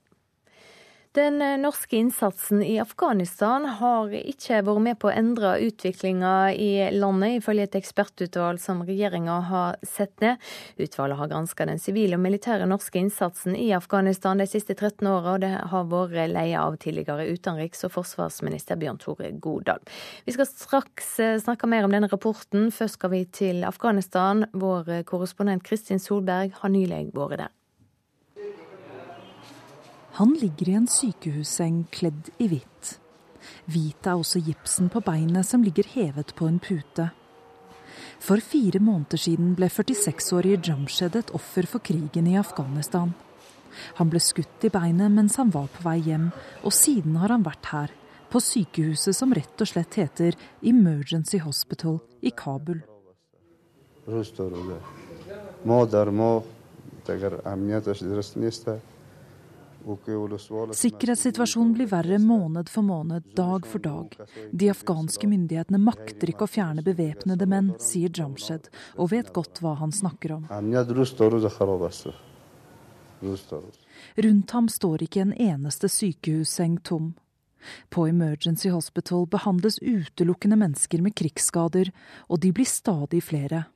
Den 1.16 1.62
norske 1.62 1.96
innsatsen 1.96 2.62
i 2.62 2.74
Afghanistan 2.80 3.64
har 3.78 4.10
ikke 4.12 4.58
vært 4.66 4.82
med 4.84 4.98
på 5.00 5.08
å 5.08 5.14
endre 5.16 5.54
utviklinga 5.64 6.32
i 6.52 6.90
landet, 6.92 7.38
ifølge 7.38 7.64
et 7.64 7.78
ekspertutvalg 7.78 8.60
som 8.60 8.82
regjeringa 8.84 9.38
har 9.48 9.78
sett 9.80 10.12
ned. 10.20 10.36
Utvalget 10.76 11.16
har 11.22 11.32
granska 11.32 11.68
den 11.70 11.80
sivile 11.80 12.18
og 12.18 12.24
militære 12.26 12.68
norske 12.68 13.00
innsatsen 13.00 13.56
i 13.56 13.70
Afghanistan 13.72 14.36
de 14.36 14.44
siste 14.50 14.76
13 14.76 15.08
åra, 15.08 15.38
og 15.38 15.42
det 15.46 15.54
har 15.72 15.88
vært 15.88 16.36
leia 16.36 16.66
av 16.66 16.76
tidligere 16.84 17.30
utenriks- 17.32 17.86
og 17.88 17.96
forsvarsminister 17.96 18.76
Bjørn 18.76 19.00
Tore 19.00 19.32
Godal. 19.40 19.80
Vi 20.28 20.36
skal 20.36 20.52
straks 20.52 21.14
eh, 21.16 21.38
snakke 21.40 21.64
mer 21.64 21.88
om 21.88 21.96
denne 21.96 22.12
rapporten. 22.12 22.68
Først 22.68 23.00
skal 23.00 23.16
vi 23.16 23.24
til 23.24 23.64
Afghanistan. 23.64 24.50
Vår 24.52 24.98
korrespondent 25.08 25.64
Kristin 25.64 25.96
Solberg 25.96 26.60
har 26.60 26.76
nylig 26.76 27.06
vært 27.16 27.46
der. 27.46 27.56
Han 30.16 30.32
ligger 30.40 30.68
i 30.68 30.74
en 30.78 30.86
sykehusseng 30.88 31.82
kledd 31.92 32.30
i 32.40 32.46
hvitt. 32.48 32.94
Hvit 33.68 34.06
er 34.08 34.16
også 34.16 34.40
gipsen 34.40 34.88
på 34.88 35.02
beinet 35.04 35.44
som 35.44 35.60
ligger 35.60 35.84
hevet 35.92 36.32
på 36.38 36.48
en 36.48 36.56
pute. 36.56 37.10
For 38.24 38.40
fire 38.40 38.80
måneder 38.80 39.20
siden 39.20 39.52
ble 39.58 39.68
46-årige 39.68 40.62
Jamshed 40.70 41.18
et 41.20 41.34
offer 41.36 41.68
for 41.68 41.84
krigen 41.84 42.30
i 42.32 42.38
Afghanistan. 42.40 43.12
Han 44.00 44.08
ble 44.08 44.22
skutt 44.24 44.64
i 44.64 44.72
beinet 44.72 45.12
mens 45.12 45.36
han 45.36 45.52
var 45.52 45.68
på 45.74 45.84
vei 45.84 45.98
hjem, 46.08 46.30
og 46.64 46.72
siden 46.72 47.20
har 47.20 47.36
han 47.36 47.44
vært 47.44 47.68
her, 47.74 47.92
på 48.32 48.40
sykehuset 48.40 49.20
som 49.20 49.36
rett 49.36 49.60
og 49.60 49.68
slett 49.68 50.00
heter 50.00 50.40
Emergency 50.64 51.44
Hospital 51.44 52.00
i 52.24 52.32
Kabul. 52.32 52.80
Sikkerhetssituasjonen 59.86 61.72
blir 61.76 61.86
verre 61.86 62.18
måned 62.18 62.68
for 62.68 62.82
måned, 62.82 63.28
dag 63.38 63.66
for 63.66 63.78
dag. 63.78 64.16
De 64.50 64.70
afghanske 64.72 65.28
myndighetene 65.30 65.78
makter 65.78 66.32
ikke 66.32 66.48
å 66.48 66.50
fjerne 66.50 66.82
bevæpnede 66.86 67.46
menn, 67.46 67.70
sier 67.78 68.10
Jamshed, 68.10 68.66
og 68.98 69.12
vet 69.14 69.30
godt 69.36 69.62
hva 69.62 69.76
han 69.78 69.94
snakker 69.94 70.38
om. 70.40 70.48
Rundt 74.26 74.56
ham 74.58 74.68
står 74.68 75.06
ikke 75.06 75.22
en 75.22 75.36
eneste 75.38 75.88
sykehusseng 75.88 76.80
tom. 76.82 77.14
På 77.90 78.08
Emergency 78.10 78.68
Hospital 78.74 79.26
behandles 79.30 79.78
utelukkende 79.82 80.58
mennesker 80.58 81.02
med 81.02 81.14
krigsskader, 81.18 81.90
og 82.28 82.42
de 82.42 82.52
blir 82.52 82.66
stadig 82.66 83.22
flere. 83.22 83.66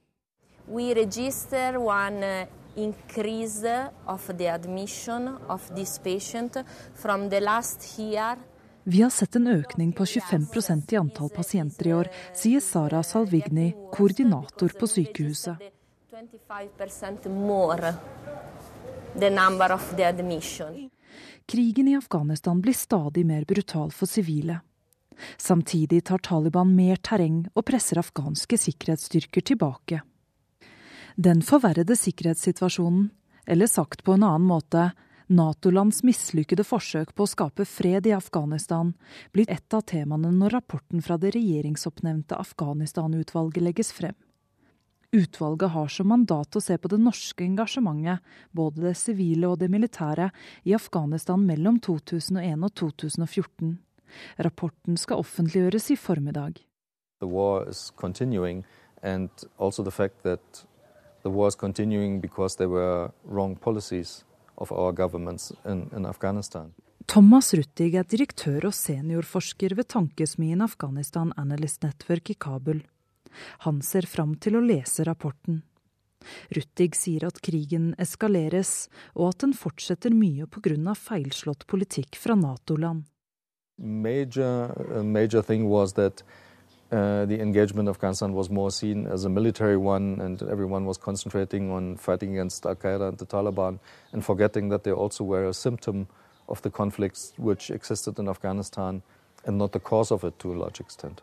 We 0.71 0.95
register 0.95 1.79
one 1.79 2.47
increase 2.83 3.65
of 4.07 4.31
the 4.39 4.49
admission 4.49 5.29
of 5.49 5.69
this 5.75 5.99
patient 5.99 6.57
from 6.95 7.31
the 7.31 7.41
last 7.41 7.99
year. 7.99 8.37
Vi 8.83 9.03
har 9.03 9.11
sett 9.11 9.37
en 9.37 9.47
økning 9.47 9.93
på 9.93 10.05
25% 10.05 10.93
i 10.93 10.97
antall 10.97 11.29
pasienter 11.31 11.87
i 11.87 11.93
år, 11.95 12.09
sier 12.35 12.61
Sara 12.61 13.03
Salvigny, 13.03 13.73
koordinator 13.93 14.73
på 14.79 14.87
sykehuset. 14.89 15.61
Krigen 21.47 21.89
i 21.89 21.97
Afghanistan 21.97 22.61
blir 22.61 22.73
stadig 22.73 23.27
mer 23.27 23.45
brutal 23.45 23.93
for 23.93 24.07
sivile. 24.07 24.61
Samtidig 25.37 26.05
tar 26.05 26.19
Taliban 26.19 26.75
mer 26.75 26.97
terreng 26.97 27.45
og 27.55 27.67
presser 27.69 28.01
afghanske 28.01 28.59
sikkerhetsstyrker 28.59 29.45
tilbake. 29.45 30.01
Den 31.17 31.43
forverrede 31.43 31.97
sikkerhetssituasjonen, 31.97 33.11
eller 33.47 33.67
sagt 33.67 34.05
på 34.05 34.15
en 34.15 34.23
annen 34.23 34.47
måte, 34.47 34.91
Nato-lands 35.31 36.03
mislykkede 36.03 36.65
forsøk 36.67 37.13
på 37.15 37.23
å 37.23 37.31
skape 37.31 37.63
fred 37.69 38.09
i 38.11 38.15
Afghanistan, 38.17 38.89
blir 39.31 39.47
et 39.51 39.75
av 39.77 39.85
temaene 39.87 40.33
når 40.35 40.57
rapporten 40.57 41.03
fra 41.07 41.21
det 41.23 41.31
regjeringsoppnevnte 41.37 42.35
Afghanistan-utvalget 42.35 43.63
legges 43.63 43.93
frem. 43.95 44.17
Utvalget 45.15 45.71
har 45.71 45.89
som 45.91 46.11
mandat 46.11 46.57
å 46.59 46.63
se 46.63 46.77
på 46.79 46.91
det 46.91 46.99
norske 47.03 47.45
engasjementet, 47.47 48.19
både 48.51 48.89
det 48.89 48.97
sivile 48.99 49.53
og 49.53 49.59
det 49.63 49.71
militære, 49.71 50.33
i 50.67 50.75
Afghanistan 50.75 51.47
mellom 51.47 51.79
2001 51.83 52.67
og 52.67 52.75
2014. 52.83 53.73
Rapporten 54.43 54.99
skal 54.99 55.23
offentliggjøres 55.23 55.93
i 55.95 55.99
formiddag. 55.99 56.59
The 57.23 57.31
war 57.31 57.69
is 57.69 57.93
continuing, 57.95 58.65
and 59.03 59.31
also 59.59 59.83
the 59.83 59.95
the 61.23 61.31
war 61.31 61.49
is 61.49 61.57
continuing 61.57 62.21
because 62.21 62.57
there 62.57 62.69
were 62.69 63.11
wrong 63.25 63.57
policies 63.57 64.25
of 64.57 64.73
our 64.73 64.93
governments 64.93 65.53
in, 65.65 65.91
in 65.97 66.07
Afghanistan. 66.07 66.73
Thomas 67.07 67.55
Ruttig 67.55 67.97
er 67.99 68.07
direktør 68.07 68.69
og 68.69 68.75
seniorforsker 68.77 69.75
ved 69.75 69.89
tankesmien 69.91 70.61
Afghanistan 70.63 71.33
Analyst 71.41 71.83
Network 71.83 72.31
i 72.31 72.37
Kabul. 72.39 72.85
Han 73.67 73.81
ser 73.83 74.07
fram 74.07 74.37
til 74.39 74.59
å 74.59 74.63
lese 74.63 75.05
rapporten. 75.09 75.63
Ruttig 76.55 76.95
sier 76.99 77.25
at 77.27 77.41
krigen 77.43 77.95
eskaleres, 77.99 78.91
og 79.17 79.33
at 79.33 79.47
den 79.47 79.55
fortsetter 79.57 80.13
mye 80.15 80.47
pga. 80.47 80.95
feilslått 80.95 81.67
politikk 81.67 82.17
fra 82.17 82.37
Nato-land. 82.37 83.07
Major, 83.79 85.03
major 85.03 85.43
thing 85.43 85.67
was 85.67 85.95
that 85.95 86.23
Uh, 86.91 87.25
the 87.25 87.41
engagement 87.41 87.89
of 87.89 87.97
Afghanistan 87.97 88.33
was 88.33 88.51
more 88.51 88.71
seen 88.71 89.07
as 89.07 89.25
a 89.25 89.29
military 89.29 89.77
one, 89.77 90.21
and 90.21 90.43
everyone 90.43 90.87
was 90.87 90.99
concentrating 90.99 91.71
on 91.71 91.97
fighting 91.97 92.33
against 92.33 92.67
Al 92.67 92.75
Qaeda 92.75 93.09
and 93.09 93.19
the 93.19 93.27
Taliban, 93.27 93.79
and 94.13 94.25
forgetting 94.25 94.71
that 94.71 94.83
they 94.83 94.91
also 94.91 95.23
were 95.23 95.45
a 95.45 95.55
symptom 95.55 96.09
of 96.49 96.61
the 96.63 96.71
conflicts 96.71 97.33
which 97.37 97.71
existed 97.71 98.19
in 98.19 98.29
Afghanistan, 98.29 99.03
and 99.47 99.57
not 99.57 99.71
the 99.71 99.79
cause 99.79 100.11
of 100.11 100.25
it 100.25 100.37
to 100.41 100.53
a 100.53 100.59
large 100.59 100.81
extent. 100.81 101.23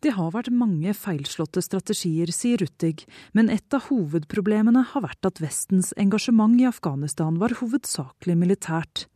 Det 0.00 0.12
har 0.18 0.32
vært 0.34 0.52
mange 0.52 0.92
feilslåtte 0.92 1.62
strategier, 1.62 2.28
sier 2.34 2.58
Ruttig, 2.60 3.06
men 3.32 3.48
et 3.48 3.72
av 3.72 3.86
hovedproblemene 3.88 4.82
har 4.92 5.04
vært 5.04 5.24
at 5.24 5.40
Vestens 5.40 5.94
engasjement 5.96 6.60
i 6.60 6.66
Afghanistan 6.68 7.38
var 7.40 7.56
hovedsakelig 7.62 8.36
militært, 8.36 9.06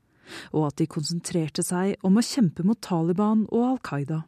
og 0.53 0.71
at 0.71 0.79
de 0.81 0.89
konsentrerte 0.89 1.65
seg 1.67 1.99
om 2.07 2.17
å 2.17 2.25
kjempe 2.25 2.65
mot 2.65 2.81
Taliban 2.81 3.45
og 3.51 3.75
Al 3.75 3.83
Qaida 3.85 4.25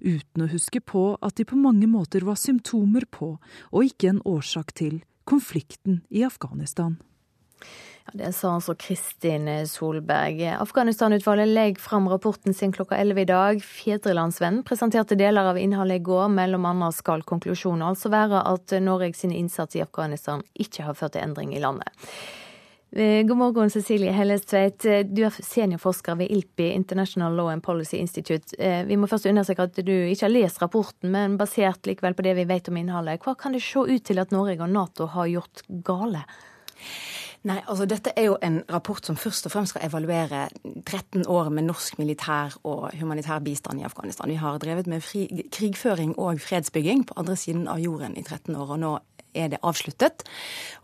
uten 0.00 0.44
å 0.44 0.50
huske 0.52 0.80
på 0.80 1.10
at 1.22 1.36
de 1.38 1.46
på 1.48 1.58
mange 1.58 1.88
måter 1.90 2.26
var 2.26 2.38
symptomer 2.40 3.06
på, 3.10 3.36
og 3.72 3.90
ikke 3.90 4.14
en 4.14 4.24
årsak 4.28 4.74
til, 4.78 5.02
konflikten 5.28 6.02
i 6.08 6.24
Afghanistan. 6.24 6.96
Ja, 8.08 8.14
det 8.24 8.32
sa 8.32 8.54
altså 8.54 8.72
Kristin 8.78 9.48
Solberg. 9.68 10.40
Afghanistan-utvalget 10.54 11.50
legger 11.52 11.82
fram 11.82 12.08
rapporten 12.08 12.54
sin 12.54 12.72
klokka 12.72 12.96
11 12.96 13.20
i 13.20 13.28
dag. 13.28 13.60
Fedrelandsvennen 13.60 14.62
presenterte 14.64 15.18
deler 15.18 15.50
av 15.50 15.58
innholdet 15.60 16.00
i 16.00 16.06
går. 16.08 16.30
Mellom 16.32 16.64
annet 16.70 16.96
skal 16.96 17.26
konklusjonen 17.28 17.84
altså 17.90 18.08
være 18.14 18.40
at 18.48 18.78
Norge 18.80 19.12
sin 19.18 19.34
innsats 19.36 19.76
i 19.76 19.84
Afghanistan 19.84 20.46
ikke 20.56 20.88
har 20.88 20.96
ført 20.96 21.18
til 21.18 21.26
endring 21.26 21.52
i 21.52 21.60
landet. 21.60 21.92
Eh, 22.90 23.22
god 23.26 23.36
morgen, 23.36 23.70
Cecilie 23.70 24.12
Hellestveit. 24.12 24.84
Eh, 24.84 25.02
du 25.04 25.20
er 25.26 25.34
seniorforsker 25.44 26.16
ved 26.16 26.30
ILPI, 26.32 26.70
International 26.72 27.34
Law 27.36 27.50
and 27.52 27.62
Policy 27.62 27.98
Institute. 28.00 28.56
Eh, 28.58 28.86
vi 28.88 28.96
må 28.96 29.06
først 29.06 29.28
understreke 29.28 29.66
at 29.68 29.76
du 29.84 29.92
ikke 29.92 30.24
har 30.24 30.32
lest 30.32 30.62
rapporten, 30.62 31.10
men 31.12 31.36
basert 31.36 31.84
likevel 31.86 32.16
på 32.16 32.24
det 32.24 32.34
vi 32.38 32.46
vet 32.48 32.68
om 32.72 32.78
innholdet. 32.80 33.20
Hva 33.20 33.36
kan 33.36 33.52
det 33.52 33.60
se 33.62 33.84
ut 33.84 34.04
til 34.08 34.18
at 34.18 34.32
Norge 34.32 34.56
og 34.62 34.72
Nato 34.72 35.06
har 35.12 35.28
gjort 35.28 35.62
gale? 35.84 36.24
Nei, 37.44 37.60
altså 37.68 37.84
Dette 37.86 38.14
er 38.16 38.30
jo 38.30 38.38
en 38.42 38.62
rapport 38.72 39.04
som 39.04 39.16
først 39.16 39.46
og 39.46 39.52
fremst 39.52 39.74
skal 39.74 39.84
evaluere 39.86 40.48
13 40.84 41.28
år 41.28 41.52
med 41.52 41.68
norsk 41.68 42.00
militær 42.00 42.56
og 42.64 42.88
humanitær 42.98 43.44
bistand 43.44 43.80
i 43.80 43.86
Afghanistan. 43.86 44.32
Vi 44.32 44.40
har 44.40 44.58
drevet 44.58 44.88
med 44.88 45.04
fri, 45.04 45.28
krigføring 45.52 46.16
og 46.18 46.40
fredsbygging 46.40 47.04
på 47.06 47.20
andre 47.20 47.36
siden 47.36 47.68
av 47.68 47.84
jorden 47.84 48.16
i 48.16 48.24
13 48.24 48.56
år. 48.56 48.70
og 48.70 48.80
nå 48.80 48.98
er 49.34 49.50
det 49.52 49.60
avsluttet. 49.66 50.24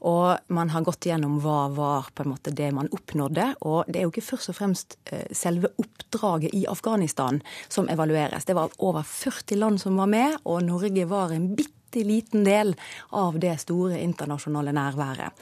Og 0.05 0.41
man 0.55 0.73
har 0.75 0.85
gått 0.87 1.07
igjennom 1.07 1.39
hva 1.45 1.69
var 1.75 2.11
på 2.15 2.25
en 2.25 2.33
måte 2.35 2.55
det 2.55 2.71
man 2.77 2.91
oppnådde. 2.95 3.51
Og 3.69 3.89
det 3.89 4.01
er 4.01 4.09
jo 4.09 4.15
ikke 4.15 4.29
først 4.33 4.53
og 4.53 4.59
fremst 4.59 4.99
eh, 5.13 5.27
selve 5.35 5.73
oppdraget 5.81 6.55
i 6.57 6.65
Afghanistan 6.71 7.41
som 7.69 7.89
evalueres. 7.93 8.49
Det 8.49 8.59
var 8.59 8.75
over 8.79 9.07
40 9.07 9.61
land 9.61 9.81
som 9.85 9.97
var 10.01 10.11
med, 10.11 10.39
og 10.45 10.65
Norge 10.67 11.09
var 11.11 11.35
en 11.35 11.53
bitte 11.57 11.84
bitte 11.95 12.09
liten 12.09 12.45
del 12.45 12.75
av 13.11 13.39
det 13.39 13.59
store 13.61 14.01
internasjonale 14.03 14.73
nærværet. 14.73 15.33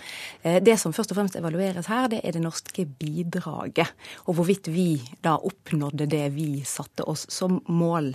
Eh, 0.42 0.62
det 0.62 0.78
som 0.80 0.92
først 0.92 1.12
og 1.12 1.16
fremst 1.16 1.36
evalueres 1.36 1.86
her, 1.86 2.08
det 2.08 2.20
er 2.24 2.32
det 2.32 2.42
norske 2.42 2.84
bidraget. 2.84 3.92
Og 4.26 4.36
hvorvidt 4.36 4.68
vi 4.68 5.00
da 5.22 5.36
oppnådde 5.36 6.06
det 6.06 6.32
vi 6.34 6.62
satte 6.64 7.04
oss 7.08 7.26
som 7.30 7.60
mål. 7.68 8.14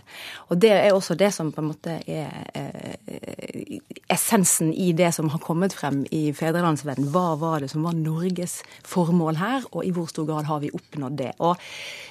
Og 0.50 0.58
det 0.58 0.72
er 0.72 0.94
også 0.94 1.16
det 1.16 1.34
som 1.34 1.52
på 1.52 1.62
en 1.62 1.72
måte 1.72 2.00
er 2.08 2.30
eh, 2.54 3.80
essensen 4.10 4.74
i 4.74 4.92
det 4.94 5.14
som 5.16 5.30
har 5.30 5.40
kommet 5.40 5.74
frem 5.74 6.06
i 6.12 6.32
Fedrelandsvennen. 6.34 7.10
Hva 7.12 7.36
var 7.40 7.62
det 7.62 7.72
som 7.72 7.84
var 7.84 7.98
Norges 7.98 8.62
formål 8.86 9.40
her, 9.42 9.66
og 9.72 9.86
i 9.86 9.94
hvor 9.96 10.08
stor 10.12 10.28
grad 10.28 10.48
har 10.48 10.62
vi 10.64 10.74
oppnådd 10.74 11.18
det? 11.18 11.34
Og 11.40 11.58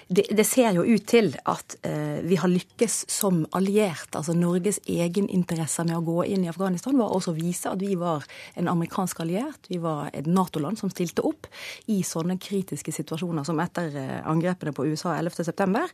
det, 0.09 0.29
det 0.31 0.45
ser 0.47 0.77
jo 0.77 0.85
ut 0.87 1.07
til 1.09 1.33
at 1.51 1.77
eh, 1.87 2.23
vi 2.27 2.39
har 2.39 2.51
lykkes 2.51 3.07
som 3.11 3.43
alliert. 3.57 4.13
Altså 4.15 4.37
Norges 4.37 4.79
egeninteresser 4.87 5.87
med 5.89 5.99
å 5.99 6.05
gå 6.07 6.16
inn 6.25 6.45
i 6.45 6.49
Afghanistan 6.49 6.97
var 6.97 7.13
også 7.13 7.35
å 7.35 7.37
vise 7.37 7.69
at 7.69 7.81
vi 7.83 7.95
var 7.99 8.25
en 8.57 8.71
amerikansk 8.73 9.21
alliert. 9.21 9.69
Vi 9.69 9.79
var 9.83 10.09
et 10.17 10.27
Nato-land 10.27 10.81
som 10.81 10.91
stilte 10.93 11.25
opp 11.27 11.49
i 11.93 12.01
sånne 12.07 12.39
kritiske 12.41 12.95
situasjoner 12.95 13.45
som 13.47 13.61
etter 13.61 13.93
eh, 14.01 14.21
angrepene 14.29 14.73
på 14.77 14.87
USA 14.89 15.17
11.9. 15.19 15.85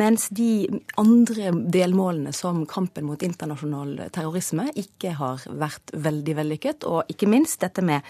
Mens 0.00 0.28
de 0.34 0.68
andre 1.00 1.50
delmålene, 1.74 2.32
som 2.36 2.62
kampen 2.70 3.08
mot 3.08 3.22
internasjonal 3.24 4.10
terrorisme, 4.14 4.68
ikke 4.78 5.14
har 5.18 5.44
vært 5.50 5.94
veldig 5.94 6.36
vellykket. 6.40 6.86
Og 6.88 7.10
ikke 7.10 7.28
minst 7.30 7.60
dette 7.64 7.82
med 7.84 8.04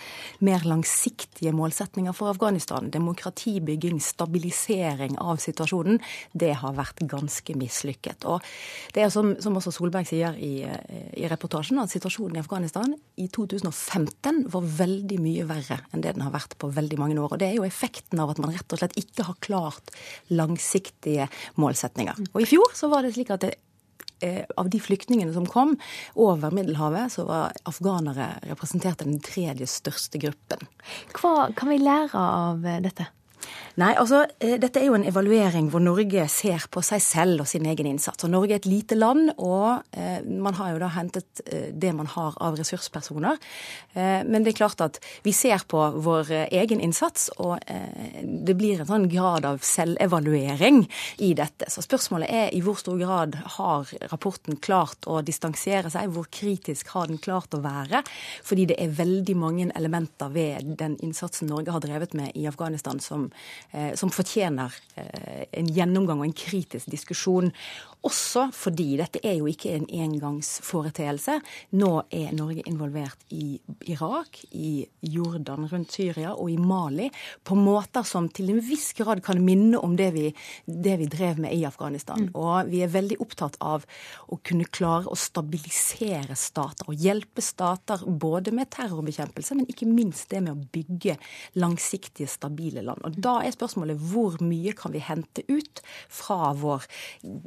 mer 0.44 0.66
langsiktige 0.68 1.54
målsetninger 1.56 2.14
for 2.16 2.32
Afghanistan. 2.34 2.90
Demokratibygging, 2.92 4.00
stabilisering 4.02 5.18
av 5.22 5.40
situasjonen. 5.42 6.00
Det 6.32 6.52
har 6.60 6.76
vært 6.76 7.04
ganske 7.08 7.56
mislykket. 7.58 8.26
Og 8.28 8.42
det 8.94 9.04
er 9.06 9.12
som, 9.14 9.34
som 9.42 9.56
også 9.58 9.72
Solberg 9.74 10.08
sier 10.08 10.36
i, 10.38 10.62
eh, 10.66 11.08
i 11.20 11.28
reportasjen, 11.30 11.53
reportasjen 11.55 11.78
at 11.78 11.92
situasjonen 11.92 12.36
i 12.36 12.42
Afghanistan 12.42 12.94
i 13.16 13.28
2015 13.28 14.48
var 14.50 14.64
veldig 14.78 15.18
mye 15.22 15.44
verre 15.46 15.78
enn 15.92 16.02
det 16.02 16.14
den 16.16 16.24
har 16.24 16.32
vært 16.34 16.57
på 16.59 16.70
veldig 16.74 16.98
mange 16.98 17.18
år. 17.20 17.32
Og 17.32 17.38
Det 17.38 17.48
er 17.48 17.59
jo 17.59 17.66
effekten 17.66 18.18
av 18.18 18.30
at 18.30 18.40
man 18.42 18.50
rett 18.50 18.72
og 18.72 18.80
slett 18.80 18.96
ikke 18.98 19.26
har 19.28 19.38
klart 19.40 19.92
langsiktige 20.30 21.28
målsetninger. 21.55 22.18
Og 22.34 22.42
I 22.42 22.48
fjor 22.48 22.74
så 22.74 22.90
var 22.90 23.02
det 23.02 23.14
slik 23.14 23.30
at 23.30 23.40
det, 23.46 23.55
eh, 24.20 24.44
av 24.57 24.68
de 24.68 24.80
flyktningene 24.80 25.32
som 25.32 25.46
kom 25.46 25.78
over 26.16 26.50
Middelhavet, 26.50 27.12
så 27.12 27.24
var 27.24 27.52
afghanere 27.64 28.40
representert 28.48 28.98
den 28.98 29.20
tredje 29.20 29.66
største 29.66 30.18
gruppen. 30.18 30.66
Hva 31.14 31.55
kan 31.55 31.68
vi 31.68 31.78
lære 31.78 32.14
av 32.18 32.66
eh, 32.66 32.80
dette? 32.80 33.07
Nei, 33.80 33.90
altså, 33.99 34.20
eh, 34.38 34.55
Dette 34.62 34.78
er 34.78 34.86
jo 34.86 34.95
en 34.95 35.07
evaluering 35.09 35.66
hvor 35.72 35.82
Norge 35.82 36.28
ser 36.30 36.62
på 36.70 36.78
seg 36.86 37.03
selv 37.03 37.42
og 37.42 37.49
sin 37.51 37.66
egen 37.66 37.88
innsats. 37.90 38.22
Og 38.22 38.30
Norge 38.30 38.55
er 38.55 38.61
et 38.62 38.68
lite 38.70 38.95
land, 38.95 39.32
og 39.34 39.82
eh, 39.99 40.20
man 40.22 40.55
har 40.55 40.74
jo 40.74 40.82
da 40.84 40.90
hentet 40.95 41.42
eh, 41.49 41.72
det 41.74 41.90
man 41.97 42.07
har 42.12 42.36
av 42.38 42.55
ressurspersoner. 42.61 43.40
Eh, 43.99 44.22
men 44.28 44.47
det 44.47 44.53
er 44.53 44.61
klart 44.61 44.84
at 44.84 45.01
vi 45.26 45.34
ser 45.34 45.64
på 45.66 45.80
vår 46.07 46.30
eh, 46.30 46.45
egen 46.61 46.78
innsats, 46.86 47.32
og 47.42 47.57
eh, 47.66 48.22
det 48.22 48.55
blir 48.61 48.84
en 48.84 48.90
sånn 48.92 49.09
grad 49.11 49.49
av 49.49 49.59
selvevaluering 49.66 50.84
i 51.26 51.32
dette. 51.34 51.66
Så 51.66 51.82
spørsmålet 51.82 52.30
er 52.30 52.55
i 52.55 52.62
hvor 52.62 52.78
stor 52.78 53.01
grad 53.03 53.40
har 53.57 53.90
rapporten 54.12 54.62
klart 54.62 55.11
å 55.11 55.18
distansere 55.26 55.90
seg? 55.90 56.14
Hvor 56.14 56.30
kritisk 56.30 56.95
har 56.95 57.11
den 57.11 57.18
klart 57.18 57.59
å 57.59 57.62
være? 57.64 58.05
Fordi 58.47 58.68
det 58.70 58.78
er 58.78 58.95
veldig 58.95 59.36
mange 59.40 59.66
elementer 59.74 60.30
ved 60.30 60.76
den 60.78 60.95
innsatsen 61.03 61.51
Norge 61.51 61.74
har 61.74 61.82
drevet 61.82 62.14
med 62.14 62.38
i 62.38 62.47
Afghanistan 62.47 63.03
som 63.03 63.28
som 63.99 64.12
fortjener 64.14 64.74
eh, 64.97 65.45
en 65.53 65.70
gjennomgang 65.74 66.22
og 66.22 66.28
en 66.28 66.39
kritisk 66.45 66.91
diskusjon. 66.93 67.53
Også 68.05 68.51
fordi 68.53 68.99
dette 69.01 69.20
er 69.24 69.39
jo 69.39 69.49
ikke 69.49 69.72
en 69.78 69.87
engangsforeteelse. 69.89 71.39
Nå 71.80 71.91
er 72.12 72.35
Norge 72.37 72.64
involvert 72.68 73.22
i 73.32 73.57
Irak, 73.89 74.43
i 74.53 74.85
Jordan 75.01 75.64
rundt 75.70 75.95
Syria 75.95 76.35
og 76.35 76.51
i 76.53 76.59
Mali 76.61 77.09
på 77.45 77.57
måter 77.57 78.05
som 78.05 78.28
til 78.28 78.53
en 78.53 78.61
viss 78.64 78.91
grad 78.99 79.22
kan 79.24 79.41
minne 79.45 79.80
om 79.80 79.97
det 79.97 80.11
vi, 80.16 80.26
det 80.66 80.99
vi 81.01 81.09
drev 81.09 81.41
med 81.41 81.57
i 81.57 81.64
Afghanistan. 81.64 82.26
Mm. 82.28 82.35
Og 82.37 82.68
vi 82.68 82.82
er 82.85 82.93
veldig 82.93 83.18
opptatt 83.24 83.57
av 83.64 83.87
å 84.28 84.39
kunne 84.45 84.68
klare 84.68 85.09
å 85.09 85.16
stabilisere 85.16 86.37
stater 86.37 86.93
og 86.93 87.01
hjelpe 87.01 87.41
stater 87.45 88.05
både 88.05 88.53
med 88.53 88.68
terrorbekjempelse, 88.74 89.57
men 89.57 89.70
ikke 89.70 89.89
minst 89.89 90.28
det 90.35 90.45
med 90.45 90.53
å 90.53 90.68
bygge 90.76 91.16
langsiktige, 91.57 92.28
stabile 92.28 92.85
land. 92.85 93.01
Og 93.09 93.16
da 93.24 93.38
er 93.42 93.54
spørsmålet 93.54 94.00
hvor 94.12 94.36
mye 94.44 94.74
kan 94.76 94.94
vi 94.94 95.02
hente 95.04 95.44
ut 95.48 95.82
fra 96.12 96.52
vår 96.58 96.86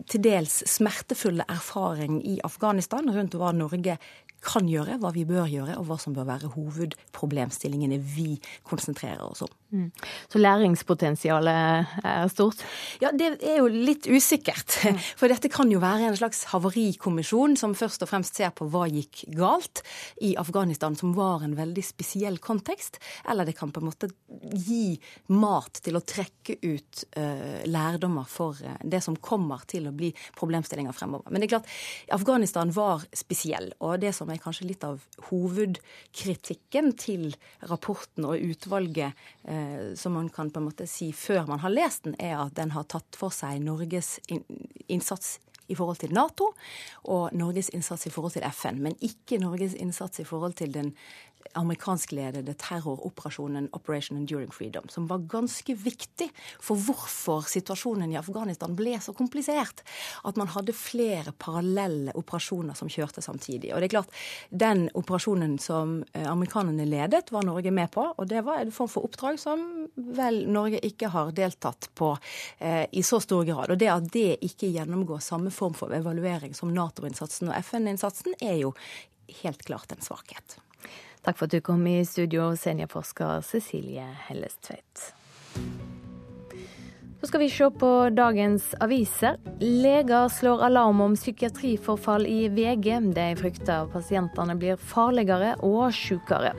til 0.09 0.23
dels 0.25 0.61
smertefulle 0.69 1.45
erfaring 1.51 2.19
i 2.25 2.39
Afghanistan 2.47 3.09
rundt 3.13 3.38
hva 3.38 3.53
Norge 3.55 3.97
kan 4.43 4.67
gjøre, 4.69 4.99
hva 5.01 5.11
vi 5.15 5.25
bør 5.28 5.47
gjøre, 5.49 5.78
og 5.80 5.88
hva 5.89 5.97
som 6.01 6.15
bør 6.15 6.28
være 6.30 6.51
hovedproblemstillingene 6.53 7.97
vi 7.99 8.36
konsentrerer 8.67 9.25
oss 9.25 9.43
om. 9.45 9.53
Mm. 9.72 9.89
Så 10.32 10.39
læringspotensialet 10.39 11.97
er 12.07 12.30
stort? 12.32 12.61
Ja, 13.03 13.11
det 13.11 13.34
er 13.43 13.59
jo 13.59 13.68
litt 13.68 14.07
usikkert. 14.07 14.78
Mm. 14.88 14.99
For 15.20 15.32
dette 15.32 15.51
kan 15.51 15.72
jo 15.72 15.82
være 15.84 16.07
en 16.07 16.18
slags 16.20 16.45
havarikommisjon 16.53 17.57
som 17.59 17.76
først 17.78 18.05
og 18.05 18.11
fremst 18.11 18.39
ser 18.39 18.53
på 18.55 18.70
hva 18.72 18.86
gikk 18.88 19.26
galt 19.36 19.84
i 20.24 20.36
Afghanistan, 20.39 20.95
som 20.95 21.11
var 21.18 21.43
en 21.43 21.57
veldig 21.57 21.84
spesiell 21.84 22.39
kontekst. 22.43 23.01
Eller 23.30 23.47
det 23.47 23.57
kan 23.59 23.74
på 23.76 23.84
en 23.84 23.89
måte 23.89 24.11
gi 24.53 24.95
mat 25.36 25.82
til 25.84 25.99
å 25.99 26.03
trekke 26.05 26.57
ut 26.63 27.03
uh, 27.20 27.63
lærdommer 27.68 28.28
for 28.32 28.55
uh, 28.63 28.78
det 28.88 29.03
som 29.03 29.20
kommer 29.20 29.68
til 29.68 29.89
å 29.89 29.95
bli 29.95 30.13
problemstillinger 30.38 30.95
fremover. 30.95 31.28
Men 31.32 31.43
det 31.43 31.49
er 31.49 31.57
klart, 31.57 31.76
Afghanistan 32.15 32.72
var 32.76 33.03
spesiell. 33.15 33.74
og 33.84 33.99
det 34.01 34.13
som 34.15 34.30
er 34.32 34.39
kanskje 34.41 34.68
litt 34.70 34.84
av 34.88 35.01
hovedkritikken 35.30 36.93
til 36.99 37.30
rapporten 37.70 38.28
og 38.28 38.41
utvalget, 38.41 39.18
eh, 39.43 39.57
som 39.97 40.16
man 40.18 40.30
kan 40.34 40.51
på 40.51 40.62
en 40.62 40.68
måte 40.70 40.88
si 40.89 41.12
før 41.16 41.47
man 41.49 41.62
har 41.64 41.74
lest 41.74 42.08
den, 42.08 42.16
er 42.20 42.38
at 42.41 42.55
den 42.58 42.74
har 42.76 42.88
tatt 42.89 43.18
for 43.20 43.34
seg 43.34 43.62
Norges 43.64 44.18
innsats 44.88 45.38
i 45.68 45.76
forhold 45.76 45.99
til 45.99 46.14
Nato 46.16 46.51
og 47.12 47.34
Norges 47.36 47.70
innsats 47.76 48.08
i 48.08 48.14
forhold 48.14 48.38
til 48.38 48.45
FN, 48.51 48.80
men 48.84 48.95
ikke 49.03 49.39
Norges 49.41 49.76
innsats 49.76 50.22
i 50.24 50.28
forhold 50.28 50.55
til 50.60 50.74
den 50.76 50.93
amerikanskledede 51.54 52.54
terroroperasjonen 52.60 53.70
Operation 53.78 54.18
Enduring 54.18 54.52
Freedom, 54.52 54.89
som 54.89 55.08
var 55.08 55.26
ganske 55.30 55.76
viktig 55.76 56.30
for 56.60 56.80
hvorfor 56.88 57.48
situasjonen 57.50 58.12
i 58.14 58.20
Afghanistan 58.20 58.76
ble 58.78 58.98
så 59.02 59.14
komplisert. 59.18 59.84
At 60.28 60.38
man 60.39 60.52
hadde 60.54 60.76
flere 60.76 61.34
parallelle 61.38 62.14
operasjoner 62.18 62.78
som 62.78 62.91
kjørte 62.91 63.22
samtidig. 63.22 63.74
Og 63.74 63.82
det 63.82 63.89
er 63.89 63.95
klart, 63.98 64.14
Den 64.50 64.88
operasjonen 64.93 65.58
som 65.60 66.04
eh, 66.14 66.28
amerikanerne 66.32 66.86
ledet, 66.86 67.32
var 67.32 67.45
Norge 67.45 67.72
med 67.72 67.91
på. 67.91 68.06
Og 68.18 68.28
det 68.28 68.43
var 68.45 68.62
en 68.62 68.72
form 68.72 68.91
for 68.91 69.08
oppdrag 69.08 69.39
som 69.39 69.88
vel 69.95 70.43
Norge 70.52 70.80
ikke 70.86 71.12
har 71.14 71.34
deltatt 71.36 71.89
på 71.95 72.14
eh, 72.60 72.86
i 72.91 73.04
så 73.04 73.20
stor 73.24 73.43
grad. 73.48 73.72
Og 73.72 73.80
det 73.80 73.91
at 73.91 74.12
det 74.14 74.38
ikke 74.45 74.72
gjennomgår 74.72 75.24
samme 75.24 75.52
form 75.54 75.76
for 75.78 75.93
evaluering 75.95 76.56
som 76.58 76.74
Nato-innsatsen 76.74 77.52
og 77.52 77.60
FN-innsatsen, 77.64 78.38
er 78.41 78.62
jo 78.64 78.74
helt 79.43 79.64
klart 79.68 79.91
en 79.91 80.02
svakhet. 80.02 80.60
Takk 81.28 81.41
for 81.41 81.49
at 81.49 81.51
du 81.51 81.59
kom 81.59 81.82
i 81.91 82.05
studio, 82.07 82.53
seniorforsker 82.55 83.41
Cecilie 83.43 84.05
Hellestveit. 84.30 85.01
Så 87.19 87.28
skal 87.28 87.41
vi 87.41 87.49
se 87.51 87.67
på 87.82 87.89
dagens 88.15 88.69
aviser. 88.80 89.36
Leger 89.59 90.30
slår 90.30 90.63
alarm 90.69 91.01
om 91.01 91.17
psykiatriforfall 91.19 92.23
i 92.32 92.47
VG. 92.47 92.88
De 93.11 93.28
frykter 93.41 93.91
pasientene 93.91 94.55
blir 94.55 94.80
farligere 94.80 95.57
og 95.67 95.91
sykere. 95.91 96.53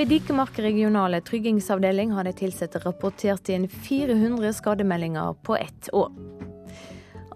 Ved 0.00 0.08
Dikemark 0.08 0.56
regionale 0.56 1.20
tryggingsavdeling 1.20 2.16
har 2.16 2.24
de 2.24 2.32
ansatte 2.48 2.80
rapportert 2.86 3.52
inn 3.52 3.68
400 3.68 4.56
skademeldinger 4.62 5.36
på 5.44 5.60
ett 5.60 5.92
år. 5.92 6.08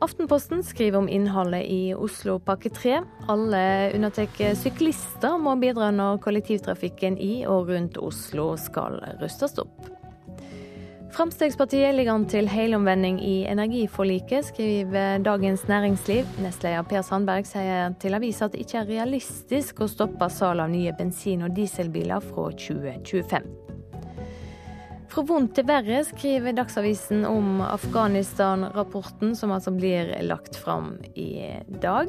Aftenposten 0.03 0.64
skriver 0.66 0.98
om 0.98 1.09
innholdet 1.09 1.62
i 1.70 1.94
Oslopakke 1.94 2.70
3. 2.74 2.96
Alle 3.30 3.61
unntatt 3.94 4.40
syklister 4.59 5.36
må 5.38 5.55
bidra 5.62 5.92
når 5.94 6.18
kollektivtrafikken 6.24 7.20
i 7.22 7.44
og 7.46 7.70
rundt 7.70 8.00
Oslo 8.03 8.48
skal 8.59 8.98
rustes 9.20 9.55
opp. 9.62 9.86
Fremskrittspartiet 11.12 11.94
ligger 11.94 12.16
an 12.16 12.26
til 12.26 12.50
helomvending 12.50 13.20
i 13.22 13.44
energiforliket, 13.46 14.48
skriver 14.50 15.22
Dagens 15.22 15.68
Næringsliv. 15.70 16.26
Nestleder 16.42 16.82
Per 16.88 17.07
Sandberg 17.07 17.46
sier 17.46 17.94
til 18.03 18.18
avisa 18.18 18.48
at 18.48 18.57
det 18.57 18.64
ikke 18.64 18.80
er 18.80 18.90
realistisk 18.90 19.84
å 19.84 19.90
stoppe 19.92 20.26
salg 20.34 20.64
av 20.64 20.72
nye 20.72 20.96
bensin- 20.98 21.46
og 21.46 21.55
dieselbiler 21.55 22.24
fra 22.32 22.48
2025. 22.57 23.46
Fra 25.12 25.20
vondt 25.28 25.58
til 25.58 25.66
verre 25.68 25.98
skriver 26.08 26.54
Dagsavisen 26.56 27.26
om 27.28 27.58
Afghanistan-rapporten, 27.60 29.34
som 29.36 29.50
altså 29.52 29.68
blir 29.74 30.08
lagt 30.24 30.56
fram 30.56 30.94
i 31.12 31.42
dag. 31.82 32.08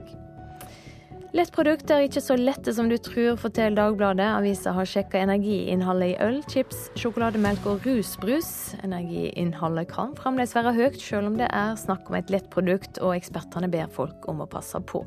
Lettprodukter 1.36 1.98
er 1.98 2.06
ikke 2.08 2.22
så 2.24 2.38
lette 2.40 2.72
som 2.78 2.88
du 2.88 2.96
tror, 3.02 3.36
forteller 3.42 3.76
Dagbladet. 3.82 4.30
Avisa 4.38 4.72
har 4.78 4.88
sjekka 4.88 5.20
energiinnholdet 5.20 6.14
i 6.14 6.18
øl, 6.24 6.40
chips, 6.48 6.86
sjokolademelk 7.02 7.68
og 7.68 7.84
rusbrus. 7.90 8.54
Energiinnholdet 8.86 9.90
kan 9.92 10.16
fremdeles 10.16 10.56
være 10.56 10.76
høyt, 10.78 11.02
selv 11.02 11.34
om 11.34 11.36
det 11.42 11.52
er 11.52 11.76
snakk 11.84 12.08
om 12.08 12.22
et 12.22 12.32
lettprodukt, 12.32 13.02
og 13.04 13.18
ekspertene 13.18 13.68
ber 13.74 13.92
folk 13.92 14.32
om 14.32 14.46
å 14.46 14.48
passe 14.48 14.80
på. 14.88 15.04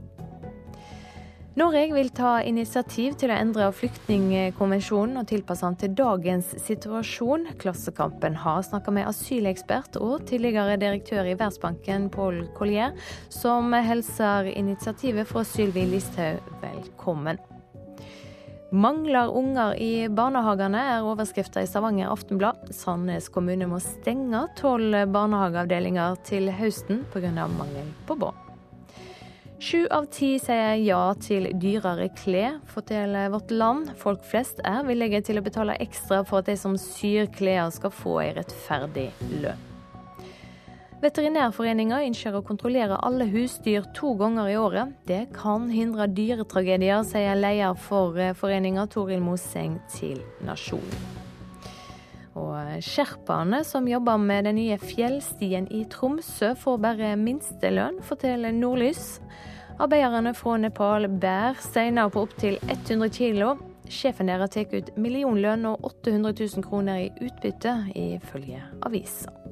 Norge 1.57 1.86
vil 1.94 2.11
ta 2.12 2.42
initiativ 2.44 3.14
til 3.16 3.30
å 3.32 3.36
endre 3.40 3.70
flyktningkonvensjonen 3.72 5.22
og 5.22 5.30
tilpasse 5.30 5.64
den 5.64 5.78
til 5.80 5.94
dagens 5.96 6.50
situasjon. 6.61 7.46
Klassekampen 7.62 8.36
har 8.42 8.61
snakka 8.66 8.92
med 8.92 9.09
asylekspert 9.09 9.96
og 9.96 10.26
tidligere 10.28 10.76
direktør 10.76 11.24
i 11.24 11.32
Verdensbanken, 11.32 12.11
Paul 12.12 12.42
Collier, 12.59 12.92
som 13.32 13.72
hilser 13.72 14.52
initiativet 14.52 15.32
fra 15.32 15.46
Sylvi 15.48 15.88
Listhaug 15.94 16.44
velkommen. 16.61 17.40
Mangler 18.76 19.32
unger 19.32 19.78
i 19.80 19.92
barnehagene, 20.12 20.82
er 20.98 21.09
overskrifta 21.09 21.64
i 21.64 21.70
Stavanger 21.70 22.12
Aftenblad. 22.12 22.68
Sandnes 22.76 23.30
kommune 23.32 23.70
må 23.70 23.80
stenge 23.80 24.44
tolv 24.61 25.07
barnehageavdelinger 25.09 26.20
til 26.28 26.52
høsten 26.52 27.07
pga. 27.14 27.32
mangel 27.32 27.94
på 28.04 28.20
barn. 28.20 28.45
Sju 29.57 29.86
av 29.88 30.04
ti 30.12 30.34
sier 30.36 30.74
ja 30.84 31.14
til 31.16 31.46
dyrere 31.57 32.11
klær, 32.18 32.59
forteller 32.68 33.30
Vårt 33.32 33.50
Land. 33.50 33.88
Folk 33.96 34.20
flest 34.28 34.61
er 34.68 34.84
villige 34.84 35.22
til 35.24 35.40
å 35.40 35.44
betale 35.46 35.78
ekstra 35.80 36.20
for 36.28 36.42
at 36.42 36.50
de 36.50 36.59
som 36.61 36.76
syr 36.76 37.30
klær 37.32 37.72
skal 37.72 37.94
få 37.94 38.18
ei 38.20 38.34
rettferdig 38.36 39.09
lønn. 39.40 39.64
Veterinærforeninga 41.00 42.02
ønsker 42.04 42.36
å 42.36 42.44
kontrollere 42.44 43.00
alle 43.04 43.28
husdyr 43.32 43.88
to 43.96 44.12
ganger 44.20 44.52
i 44.52 44.61
året. 44.61 44.92
Det 45.09 45.26
kan 45.36 45.70
hindre 45.72 46.09
dyretragedier, 46.12 47.04
sier 47.09 47.36
leder 47.40 47.76
for 47.80 48.16
foreninga 48.36 48.88
Toril 48.92 49.24
Moseng 49.24 49.78
til 49.92 50.20
Nasjonen. 50.44 51.16
Og 52.37 52.82
sherpaene 52.84 53.62
som 53.64 53.89
jobber 53.89 54.20
med 54.20 54.45
den 54.45 54.59
nye 54.61 54.76
fjellstien 54.80 55.68
i 55.72 55.84
Tromsø, 55.93 56.53
får 56.61 56.80
bare 56.84 57.14
minstelønn, 57.20 58.03
forteller 58.05 58.53
Nordlys. 58.53 59.16
Arbeiderne 59.80 60.34
fra 60.37 60.57
Nepal 60.61 61.09
bærer 61.20 61.59
steiner 61.61 62.12
på 62.12 62.26
opptil 62.28 62.61
100 62.68 63.11
kilo. 63.16 63.57
Sjefen 63.93 64.28
deres 64.32 64.53
tar 64.53 64.72
ut 64.72 64.93
millionlønn 65.01 65.68
og 65.70 65.84
800 65.93 66.34
000 66.41 66.64
kroner 66.66 67.07
i 67.07 67.11
utbytte, 67.28 67.76
ifølge 67.95 68.64
avisa. 68.84 69.45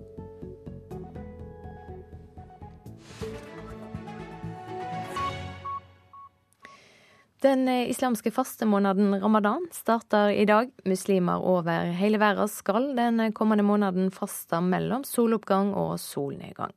Den 7.44 7.68
islamske 7.68 8.30
fastemåneden 8.30 9.20
ramadan 9.20 9.66
starter 9.72 10.28
i 10.28 10.44
dag. 10.44 10.70
Muslimer 10.84 11.42
over 11.44 11.90
hele 11.92 12.16
verden 12.18 12.48
skal 12.48 12.86
den 12.96 13.20
kommende 13.36 13.62
måneden 13.62 14.08
faste 14.10 14.62
mellom 14.64 15.04
soloppgang 15.04 15.74
og 15.76 15.98
solnedgang. 16.00 16.72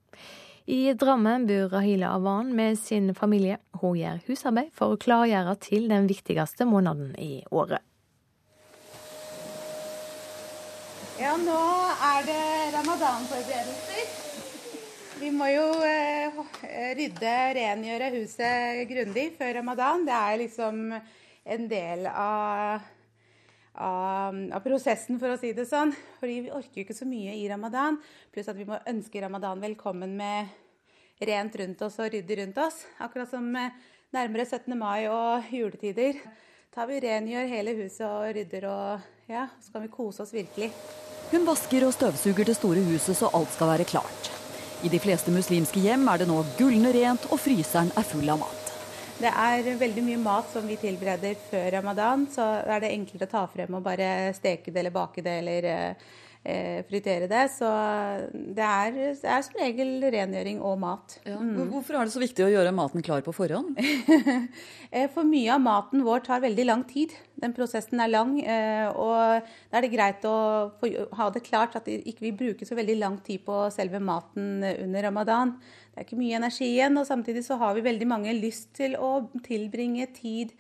I 0.66 0.92
Drammen 1.00 1.48
bor 1.48 1.72
Rahila 1.72 2.12
Awan 2.18 2.52
med 2.56 2.76
sin 2.80 3.14
familie. 3.16 3.62
Hun 3.80 3.96
gjør 3.96 4.20
husarbeid 4.28 4.76
for 4.76 4.92
å 4.92 5.00
klargjøre 5.00 5.56
til 5.64 5.88
den 5.88 6.12
viktigste 6.12 6.68
måneden 6.68 7.16
i 7.16 7.46
året. 7.48 7.80
Ja, 11.16 11.40
nå 11.40 11.62
er 12.12 12.28
det 12.28 12.48
ramadanforberedelser. 12.76 14.27
Vi 15.18 15.32
må 15.34 15.48
jo 15.50 15.64
eh, 15.82 16.36
rydde, 16.94 17.32
rengjøre 17.58 18.12
huset 18.14 18.84
grundig 18.86 19.32
før 19.40 19.56
ramadan. 19.58 20.04
Det 20.06 20.14
er 20.14 20.38
liksom 20.44 20.78
en 20.94 21.66
del 21.72 22.06
av, 22.12 22.86
av, 23.74 24.38
av, 24.38 24.60
prosessen, 24.62 25.18
for 25.18 25.34
å 25.34 25.40
si 25.42 25.56
det 25.58 25.66
sånn. 25.70 25.96
Fordi 26.20 26.38
vi 26.46 26.54
orker 26.54 26.82
jo 26.82 26.86
ikke 26.86 27.00
så 27.00 27.10
mye 27.10 27.34
i 27.34 27.48
ramadan. 27.50 27.98
Pluss 28.30 28.52
at 28.54 28.60
vi 28.60 28.70
må 28.70 28.78
ønske 28.94 29.26
ramadan 29.26 29.64
velkommen 29.66 30.14
med 30.22 30.54
rent 31.26 31.58
rundt 31.64 31.82
oss 31.88 31.98
og 31.98 32.14
ryddig 32.14 32.42
rundt 32.44 32.62
oss. 32.62 32.84
Akkurat 33.02 33.34
som 33.34 33.50
nærmere 33.50 34.46
17. 34.46 34.78
mai 34.78 35.10
og 35.10 35.50
juletider. 35.50 36.22
Da 36.78 36.86
vi 36.86 37.02
rengjør 37.02 37.50
hele 37.58 37.74
huset 37.82 38.06
og 38.06 38.36
rydder 38.38 38.70
og 38.70 39.32
ja, 39.34 39.50
så 39.66 39.74
kan 39.74 39.88
vi 39.88 39.96
kose 39.98 40.28
oss 40.28 40.38
virkelig. 40.38 40.70
Hun 41.34 41.48
vasker 41.50 41.90
og 41.90 41.96
støvsuger 41.98 42.54
det 42.54 42.62
store 42.62 42.86
huset 42.94 43.18
så 43.18 43.34
alt 43.34 43.50
skal 43.58 43.74
være 43.74 43.90
klart. 43.90 44.38
I 44.86 44.90
de 44.94 45.00
fleste 45.02 45.34
muslimske 45.34 45.82
hjem 45.82 46.04
er 46.12 46.22
det 46.22 46.28
nå 46.30 46.38
gulne 46.60 46.92
rent, 46.94 47.24
og 47.34 47.40
fryseren 47.42 47.90
er 47.98 48.06
full 48.06 48.30
av 48.30 48.44
mat. 48.44 48.74
Det 49.18 49.32
er 49.32 49.72
veldig 49.80 50.04
mye 50.06 50.20
mat 50.22 50.52
som 50.54 50.68
vi 50.70 50.76
tilbereder 50.78 51.40
før 51.50 51.72
ramadan, 51.80 52.28
så 52.30 52.46
er 52.62 52.84
det 52.84 52.92
enklere 52.94 53.26
å 53.26 53.32
ta 53.32 53.42
frem 53.50 53.80
og 53.80 53.82
bare 53.88 54.30
steke 54.38 54.70
det 54.70 54.84
eller 54.84 54.94
bake 54.94 55.24
det 55.26 55.34
eller 55.42 55.68
eh, 55.72 56.06
fritere 56.88 57.28
det. 57.28 57.44
Så 57.52 57.68
det 58.34 58.64
er, 58.64 58.92
det 58.96 59.28
er, 59.28 59.42
som 59.44 59.58
regel 59.60 60.06
rengjøring 60.14 60.62
og 60.64 60.78
mat. 60.80 61.18
Ja. 61.28 61.38
Mm. 61.42 61.68
Hvorfor 61.74 61.98
er 61.98 62.08
det 62.08 62.14
så 62.14 62.22
viktig 62.22 62.46
å 62.46 62.52
gjøre 62.52 62.76
maten 62.76 63.06
klar 63.06 63.26
på 63.26 63.36
forhånd? 63.36 63.78
Eh, 64.88 65.10
for 65.12 65.28
mye 65.28 65.52
av 65.52 65.60
maten 65.60 66.00
vår 66.06 66.22
tar 66.24 66.40
veldig 66.40 66.64
lang 66.64 66.84
tid. 66.88 67.12
Den 67.36 67.52
prosessen 67.52 68.00
er 68.00 68.08
lang. 68.08 68.38
Eh, 68.40 68.86
og 68.88 69.44
da 69.68 69.80
er 69.80 69.84
det 69.84 69.90
greit 69.92 70.24
å 70.24 70.36
ha 71.20 71.28
det 71.36 71.44
klart 71.44 71.76
at 71.76 71.90
vi 71.90 71.98
ikke 72.08 72.32
bruker 72.40 72.70
så 72.70 72.78
veldig 72.78 72.96
lang 73.02 73.18
tid 73.26 73.44
på 73.44 73.66
selve 73.76 74.00
maten 74.00 74.64
under 74.64 75.04
ramadan. 75.10 75.58
Det 75.92 76.00
er 76.00 76.08
ikke 76.08 76.22
mye 76.22 76.40
energi 76.40 76.70
igjen, 76.70 76.96
og 77.02 77.10
samtidig 77.10 77.44
så 77.44 77.60
har 77.60 77.76
vi 77.76 77.84
veldig 77.84 78.08
mange 78.08 78.38
lyst 78.38 78.72
til 78.80 78.96
å 78.96 79.28
tilbringe 79.44 80.08
tid 80.16 80.56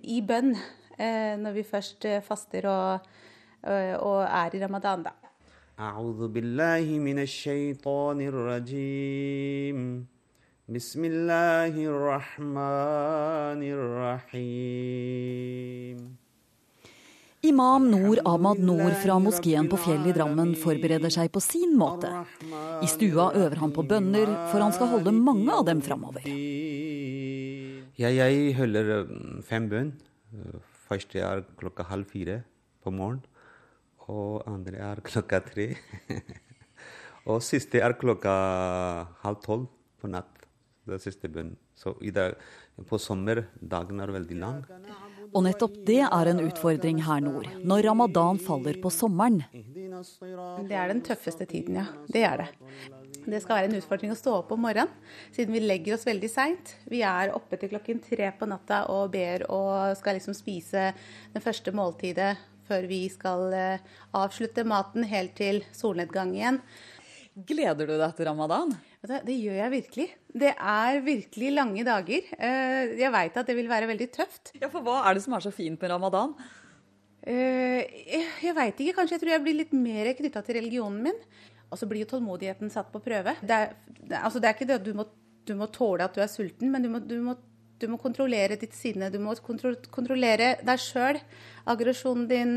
i 0.00 0.22
bønn 0.24 0.54
eh, 0.96 1.36
når 1.36 1.58
vi 1.58 1.68
først 1.68 2.08
faster 2.24 2.70
og 2.72 3.12
og 3.63 4.19
er 4.23 4.55
i 4.55 4.59
ramadan, 4.63 5.03
da. 5.03 5.11
أعوذ 5.77 6.27
بالله 6.33 6.99
من 6.99 7.19
الشيطان 7.19 8.21
الرجيم 8.21 10.05
بسم 10.69 11.05
الله 11.05 11.73
الرحمن 11.85 13.61
الرحيم 14.41 15.97
Imam 17.45 17.91
Noor 17.93 18.17
Ahmad 18.25 18.57
Noor 18.57 18.89
fra 19.03 19.19
moskeen 19.21 19.69
på 19.69 19.77
Fjell 19.77 20.09
i 20.09 20.13
Drammen 20.17 20.55
forbereder 20.57 21.13
seg 21.13 21.29
på 21.29 21.37
sin 21.39 21.77
måte. 21.77 22.09
I 22.81 22.89
stua 22.89 23.29
øver 23.37 23.61
han 23.61 23.69
på 23.71 23.85
bønner, 23.85 24.25
for 24.49 24.57
han 24.65 24.73
skal 24.73 24.87
holde 24.97 25.13
mange 25.13 25.53
av 25.53 25.61
dem 25.69 25.81
framover. 25.85 26.25
Ja, 28.01 28.09
jeg 28.09 28.57
holder 28.57 29.05
fem 29.45 29.69
bønn. 29.69 29.93
Første 30.89 31.21
er 31.21 31.45
klokka 31.61 31.85
halv 31.85 32.09
fire 32.09 32.41
på 32.81 32.89
morgenen 32.89 33.21
og 34.10 34.42
andre 34.50 34.80
er 34.82 35.02
klokka 35.06 35.42
tre. 35.46 35.68
og 37.30 37.42
siste 37.44 37.82
er 37.82 37.94
klokka 37.98 38.34
halv 39.22 39.42
tolv 39.44 39.68
på 40.02 40.10
natt. 40.10 40.46
Det 40.82 40.98
er 40.98 41.04
siste 41.04 41.30
bønn. 41.30 41.54
Så 41.78 41.94
i 42.02 42.10
dag, 42.14 42.34
på 42.88 42.98
sommer 42.98 43.44
dagen 43.58 44.00
er 44.02 44.10
veldig 44.14 44.38
lang. 44.40 44.62
Og 45.32 45.44
nettopp 45.46 45.78
det 45.86 46.02
er 46.04 46.28
en 46.28 46.42
utfordring 46.42 46.98
her 47.06 47.22
nord, 47.24 47.46
når 47.64 47.86
ramadan 47.86 48.40
faller 48.42 48.76
på 48.82 48.90
sommeren. 48.92 49.40
Det 49.48 50.76
er 50.76 50.90
den 50.92 51.00
tøffeste 51.06 51.46
tiden, 51.48 51.78
ja. 51.80 51.86
Det 52.12 52.24
er 52.28 52.42
det. 52.42 52.50
Det 53.22 53.38
skal 53.40 53.60
være 53.60 53.70
en 53.70 53.78
utfordring 53.78 54.12
å 54.12 54.18
stå 54.18 54.34
opp 54.40 54.50
om 54.52 54.64
morgenen, 54.66 54.90
siden 55.32 55.54
vi 55.54 55.62
legger 55.62 55.96
oss 55.96 56.04
veldig 56.08 56.30
seint. 56.30 56.74
Vi 56.90 57.04
er 57.06 57.32
oppe 57.36 57.56
til 57.60 57.70
klokken 57.72 58.02
tre 58.02 58.32
på 58.36 58.48
natta 58.50 58.82
og 58.92 59.12
ber 59.14 59.46
og 59.48 59.94
skal 60.00 60.18
liksom 60.18 60.36
spise 60.36 60.90
det 61.32 61.44
første 61.44 61.72
måltidet 61.76 62.34
før 62.72 62.88
vi 62.88 63.04
skal 63.12 63.52
eh, 63.56 63.92
avslutte 64.16 64.64
maten 64.68 65.06
helt 65.08 65.36
til 65.38 65.62
solnedgang 65.76 66.32
igjen. 66.36 66.62
Gleder 67.32 67.88
du 67.88 67.94
deg 67.96 68.16
til 68.16 68.28
ramadan? 68.28 68.74
Det 69.02 69.34
gjør 69.34 69.56
jeg 69.56 69.72
virkelig. 69.72 70.08
Det 70.44 70.50
er 70.52 70.98
virkelig 71.02 71.52
lange 71.56 71.84
dager. 71.86 72.26
Eh, 72.36 72.92
jeg 73.00 73.12
veit 73.14 73.38
at 73.40 73.48
det 73.48 73.56
vil 73.56 73.70
være 73.70 73.88
veldig 73.90 74.08
tøft. 74.14 74.52
Ja, 74.60 74.68
For 74.72 74.84
hva 74.84 75.00
er 75.08 75.16
det 75.16 75.24
som 75.24 75.36
er 75.36 75.44
så 75.44 75.52
fint 75.54 75.80
med 75.80 75.90
ramadan? 75.90 76.36
Eh, 77.22 77.88
jeg 78.44 78.54
veit 78.56 78.78
ikke. 78.84 78.98
Kanskje 78.98 79.16
jeg 79.16 79.24
tror 79.24 79.34
jeg 79.34 79.44
blir 79.46 79.58
litt 79.62 79.72
mer 79.74 80.12
knytta 80.18 80.44
til 80.44 80.60
religionen 80.60 81.08
min. 81.08 81.24
Og 81.72 81.80
så 81.80 81.88
blir 81.88 82.04
jo 82.04 82.10
tålmodigheten 82.12 82.70
satt 82.70 82.92
på 82.92 83.00
prøve. 83.02 83.34
Det 83.40 83.56
er, 83.56 83.74
altså 84.20 84.42
det 84.42 84.50
er 84.50 84.56
ikke 84.58 84.68
det 84.68 84.78
at 84.82 84.86
du 84.86 84.92
må, 84.96 85.08
du 85.48 85.54
må, 85.56 85.70
tåle 85.72 86.04
at 86.04 86.14
du 86.14 86.20
er 86.20 86.30
sulten, 86.30 86.68
men 86.70 86.84
du 86.84 86.92
må, 86.92 87.00
du 87.00 87.16
må, 87.24 87.38
du 87.82 87.90
må 87.92 88.00
kontrollere 88.00 88.58
ditt 88.60 88.76
sinne. 88.78 89.10
Du 89.12 89.20
må 89.22 89.34
kontro 89.42 89.74
kontrollere 89.92 90.56
deg 90.62 90.80
sjøl. 90.80 91.18
Aggresjonen 91.68 92.28
din, 92.30 92.54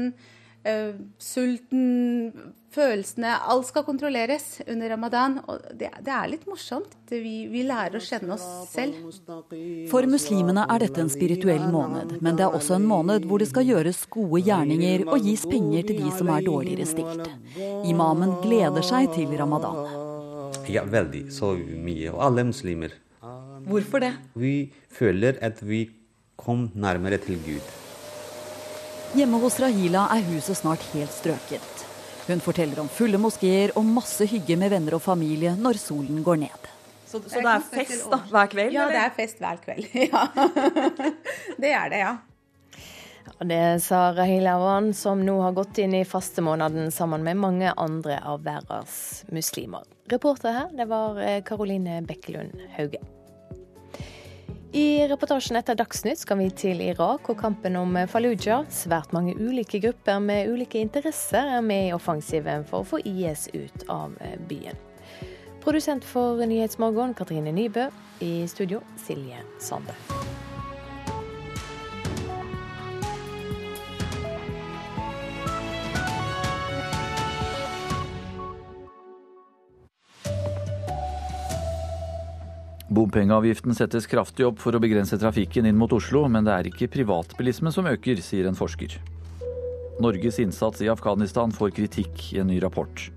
øh, 0.69 0.93
sulten, 1.21 2.53
følelsene. 2.75 3.33
Alt 3.51 3.69
skal 3.69 3.85
kontrolleres 3.87 4.61
under 4.67 4.89
ramadan. 4.89 5.37
Og 5.47 5.61
det, 5.79 5.89
det 6.05 6.13
er 6.13 6.31
litt 6.31 6.47
morsomt. 6.49 6.95
Vi, 7.09 7.35
vi, 7.51 7.63
lærer 7.67 7.99
å 7.99 8.03
kjenne 8.03 8.35
oss 8.35 8.45
selv. 8.71 8.97
For 9.91 10.09
muslimene 10.09 10.65
er 10.69 10.85
dette 10.85 11.03
en 11.03 11.11
spirituell 11.11 11.67
måned, 11.71 12.17
men 12.25 12.39
det 12.39 12.47
er 12.47 12.57
også 12.57 12.77
en 12.79 12.89
måned 12.89 13.27
hvor 13.29 13.41
det 13.41 13.49
skal 13.51 13.67
gjøres 13.67 14.05
gode 14.11 14.43
gjerninger 14.47 15.07
og 15.07 15.29
gis 15.29 15.45
penger 15.49 15.87
til 15.89 16.03
de 16.03 16.15
som 16.17 16.33
er 16.33 16.45
dårligere 16.45 16.89
stilt. 16.89 17.31
Imamen 17.87 18.37
gleder 18.43 18.85
seg 18.85 19.13
til 19.15 19.33
ramadan. 19.39 19.85
Ja, 20.71 20.83
veldig. 20.89 21.27
Så 21.33 21.53
mye. 21.55 22.09
Og 22.11 22.23
alle 22.25 22.45
muslimer. 22.47 22.93
Hvorfor 23.65 24.03
det? 24.03 24.13
Vi 24.37 24.71
føler 24.93 25.39
at 25.41 25.61
vi 25.65 25.87
kom 26.37 26.69
nærmere 26.75 27.17
til 27.21 27.39
Gud. 27.45 27.73
Hjemme 29.15 29.39
hos 29.39 29.57
Rahila 29.63 30.09
er 30.11 30.25
huset 30.27 30.59
snart 30.59 30.83
helt 30.93 31.13
strøket. 31.13 31.85
Hun 32.25 32.41
forteller 32.41 32.81
om 32.81 32.89
fulle 32.89 33.19
moskeer 33.21 33.71
og 33.77 33.85
masse 33.87 34.25
hygge 34.27 34.57
med 34.59 34.73
venner 34.73 34.97
og 34.97 35.03
familie 35.05 35.53
når 35.55 35.79
solen 35.79 36.23
går 36.25 36.41
ned. 36.41 36.69
Så, 37.05 37.21
så 37.21 37.39
det 37.39 37.51
er 37.51 37.65
fest 37.69 38.07
da, 38.11 38.19
hver 38.31 38.49
kveld? 38.51 38.73
Ja, 38.73 38.87
eller? 38.87 38.95
det 38.97 39.03
er 39.05 39.13
fest 39.15 39.43
hver 39.43 39.61
kveld. 39.61 39.85
Ja. 40.09 40.25
det 41.61 41.71
er 41.71 41.89
det, 41.93 42.01
ja. 42.01 42.15
Det 43.45 43.61
sa 43.83 44.11
Rahila 44.17 44.57
Wan, 44.61 44.91
som 44.93 45.21
nå 45.25 45.37
har 45.41 45.55
gått 45.55 45.79
inn 45.83 45.95
i 45.97 46.05
fastemåneden 46.05 46.91
sammen 46.93 47.23
med 47.25 47.39
mange 47.41 47.73
andre 47.77 48.19
av 48.19 48.43
verdens 48.45 49.23
muslimer. 49.33 49.85
Reporter 50.11 50.59
her, 50.59 50.71
det 50.75 50.89
var 50.91 51.19
Karoline 51.47 52.01
Bekkelund 52.05 52.57
Hauge. 52.77 53.01
I 54.75 55.07
reportasjen 55.07 55.55
etter 55.55 55.77
Dagsnytt 55.79 56.19
skal 56.19 56.41
vi 56.41 56.49
til 56.51 56.81
Irak 56.83 57.29
og 57.31 57.37
kampen 57.39 57.77
om 57.79 57.95
Fallujah. 58.11 58.65
Svært 58.67 59.13
mange 59.15 59.31
ulike 59.39 59.79
grupper 59.79 60.19
med 60.19 60.51
ulike 60.51 60.81
interesser 60.83 61.47
er 61.47 61.63
med 61.63 61.87
i 61.87 61.93
offensiven 61.95 62.67
for 62.67 62.83
å 62.83 62.89
få 62.89 62.99
IS 63.07 63.47
ut 63.55 63.87
av 63.87 64.19
byen. 64.51 64.75
Produsent 65.63 66.03
for 66.03 66.43
Nyhetsmorgen, 66.43 67.15
Katrine 67.15 67.55
Nybø. 67.55 67.87
I 68.19 68.33
studio, 68.51 68.83
Silje 68.99 69.39
Sande. 69.63 69.95
Bompengeavgiften 82.85 83.73
settes 83.73 84.05
kraftig 84.05 84.45
opp 84.45 84.59
for 84.61 84.77
å 84.77 84.79
begrense 84.81 85.17
trafikken 85.17 85.65
inn 85.65 85.77
mot 85.77 85.93
Oslo, 85.95 86.27
men 86.29 86.45
det 86.45 86.53
er 86.53 86.67
ikke 86.69 86.91
privatbilismen 86.93 87.73
som 87.73 87.87
øker, 87.89 88.21
sier 88.21 88.45
en 88.45 88.57
forsker. 88.57 88.99
Norges 90.03 90.37
innsats 90.43 90.83
i 90.85 90.89
Afghanistan 90.91 91.53
får 91.55 91.73
kritikk 91.73 92.27
i 92.35 92.41
en 92.43 92.51
ny 92.51 92.59
rapport. 92.61 93.07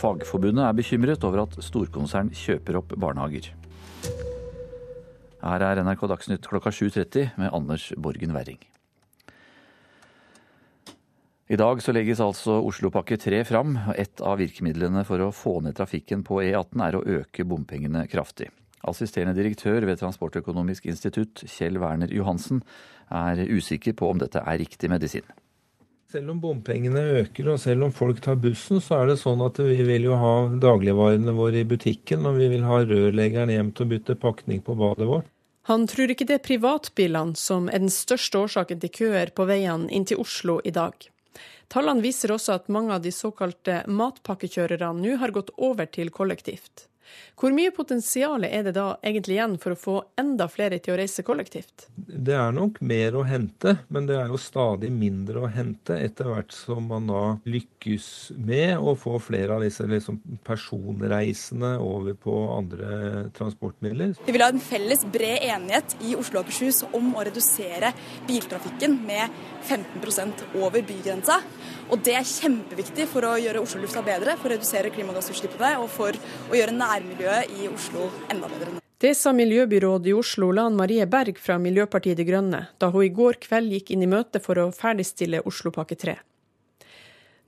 Fagforbundet 0.00 0.64
er 0.66 0.74
bekymret 0.74 1.22
over 1.22 1.44
at 1.44 1.54
storkonsern 1.62 2.32
kjøper 2.34 2.80
opp 2.80 2.96
barnehager. 2.98 3.52
Her 5.44 5.66
er 5.68 5.82
NRK 5.84 6.06
Dagsnytt 6.10 6.50
klokka 6.50 6.72
7.30 6.74 7.36
med 7.38 7.54
Anders 7.54 7.92
Borgen 8.00 8.34
Werring. 8.34 8.58
I 11.46 11.60
dag 11.60 11.82
så 11.84 11.92
legges 11.92 12.22
altså 12.24 12.56
Oslopakke 12.64 13.20
3 13.20 13.44
fram. 13.46 13.76
Et 13.94 14.24
av 14.24 14.40
virkemidlene 14.40 15.04
for 15.06 15.20
å 15.20 15.30
få 15.30 15.58
ned 15.62 15.76
trafikken 15.76 16.24
på 16.26 16.40
E18 16.42 16.86
er 16.88 16.96
å 16.96 17.06
øke 17.20 17.44
bompengene 17.46 18.06
kraftig. 18.10 18.48
Assisterende 18.88 19.36
direktør 19.36 19.86
ved 19.88 20.00
Transportøkonomisk 20.00 20.86
institutt, 20.90 21.44
Kjell 21.48 21.80
Werner 21.82 22.12
Johansen, 22.12 22.62
er 23.10 23.40
usikker 23.48 23.96
på 23.96 24.10
om 24.12 24.20
dette 24.20 24.42
er 24.42 24.60
riktig 24.60 24.90
medisin. 24.92 25.26
Selv 26.14 26.30
om 26.30 26.38
bompengene 26.38 27.00
øker 27.24 27.48
og 27.50 27.58
selv 27.58 27.88
om 27.88 27.92
folk 27.92 28.20
tar 28.22 28.36
bussen, 28.38 28.78
så 28.78 29.00
er 29.00 29.08
det 29.10 29.16
sånn 29.18 29.40
at 29.42 29.58
vi 29.58 29.80
vil 29.82 30.04
jo 30.06 30.18
ha 30.20 30.34
dagligvarene 30.62 31.34
våre 31.34 31.64
i 31.64 31.66
butikken, 31.66 32.22
og 32.28 32.38
vi 32.38 32.52
vil 32.52 32.62
ha 32.68 32.84
rørleggeren 32.84 33.50
hjem 33.50 33.72
til 33.74 33.86
å 33.86 33.90
bytte 33.96 34.18
pakning 34.22 34.62
på 34.62 34.76
badet 34.78 35.08
vårt. 35.10 35.26
Han 35.66 35.88
tror 35.88 36.12
ikke 36.12 36.26
det 36.28 36.36
er 36.38 36.44
privatbilene 36.44 37.34
som 37.40 37.66
er 37.72 37.82
den 37.82 37.90
største 37.90 38.44
årsaken 38.44 38.82
til 38.82 38.92
køer 38.94 39.32
på 39.34 39.48
veiene 39.48 39.88
inn 39.90 40.04
til 40.06 40.20
Oslo 40.22 40.60
i 40.62 40.74
dag. 40.76 40.94
Tallene 41.72 42.04
viser 42.04 42.30
også 42.34 42.60
at 42.60 42.70
mange 42.70 42.94
av 42.94 43.02
de 43.02 43.10
såkalte 43.10 43.80
matpakkekjørerne 43.88 45.00
nå 45.00 45.16
har 45.18 45.32
gått 45.34 45.50
over 45.56 45.88
til 45.90 46.12
kollektivt. 46.14 46.86
Hvor 47.38 47.54
mye 47.54 47.72
potensial 47.74 48.44
er 48.46 48.66
det 48.66 48.74
da 48.76 48.94
egentlig 49.02 49.36
igjen 49.36 49.56
for 49.62 49.74
å 49.74 49.78
få 49.78 49.94
enda 50.20 50.46
flere 50.50 50.78
til 50.82 50.94
å 50.94 50.98
reise 51.00 51.24
kollektivt? 51.26 51.88
Det 51.96 52.34
er 52.36 52.54
nok 52.54 52.80
mer 52.84 53.16
å 53.18 53.24
hente, 53.26 53.76
men 53.92 54.08
det 54.08 54.16
er 54.20 54.30
jo 54.32 54.40
stadig 54.40 54.90
mindre 54.94 55.44
å 55.44 55.50
hente 55.50 55.96
etter 55.98 56.30
hvert 56.30 56.54
som 56.54 56.86
man 56.90 57.08
da 57.10 57.22
lykkes 57.48 58.08
med 58.38 58.78
å 58.78 58.94
få 58.98 59.18
flere 59.22 59.56
av 59.56 59.64
disse 59.64 59.86
liksom, 59.90 60.20
personreisende 60.46 61.74
over 61.82 62.16
på 62.18 62.36
andre 62.54 63.26
transportmidler. 63.36 64.14
Vi 64.24 64.34
vil 64.34 64.44
ha 64.44 64.50
en 64.54 64.62
felles 64.62 65.04
bred 65.14 65.44
enighet 65.48 65.96
i 66.04 66.14
Oslo 66.18 66.40
og 66.40 66.46
Akershus 66.48 66.84
om 66.94 67.12
å 67.14 67.24
redusere 67.26 67.92
biltrafikken 68.28 68.98
med 69.06 69.42
15% 69.68 70.46
over 70.60 70.84
bygrensa. 70.86 71.40
Og 71.92 72.00
det 72.04 72.14
er 72.16 72.24
kjempeviktig 72.24 73.06
for 73.10 73.26
å 73.28 73.34
gjøre 73.40 73.60
Oslo-lufta 73.60 74.00
bedre, 74.06 74.38
for 74.40 74.48
å 74.48 74.54
redusere 74.54 74.92
klimagassutslippene 74.94 75.74
og 75.82 75.90
for 75.92 76.16
å 76.16 76.56
gjøre 76.56 76.74
nærmiljøet 76.76 77.52
i 77.58 77.68
Oslo 77.68 78.08
enda 78.32 78.48
bedre. 78.48 78.80
Det 79.04 79.10
sa 79.18 79.34
miljøbyråd 79.36 80.06
i 80.08 80.14
Oslo 80.16 80.48
Lan 80.56 80.78
Marie 80.78 81.04
Berg 81.10 81.36
fra 81.42 81.58
Miljøpartiet 81.60 82.16
De 82.16 82.24
Grønne 82.24 82.60
da 82.80 82.88
hun 82.94 83.04
i 83.04 83.10
går 83.12 83.36
kveld 83.42 83.74
gikk 83.74 83.90
inn 83.92 84.06
i 84.06 84.08
møte 84.08 84.40
for 84.40 84.60
å 84.62 84.70
ferdigstille 84.72 85.42
Oslopakke 85.44 85.98
3. 86.00 86.14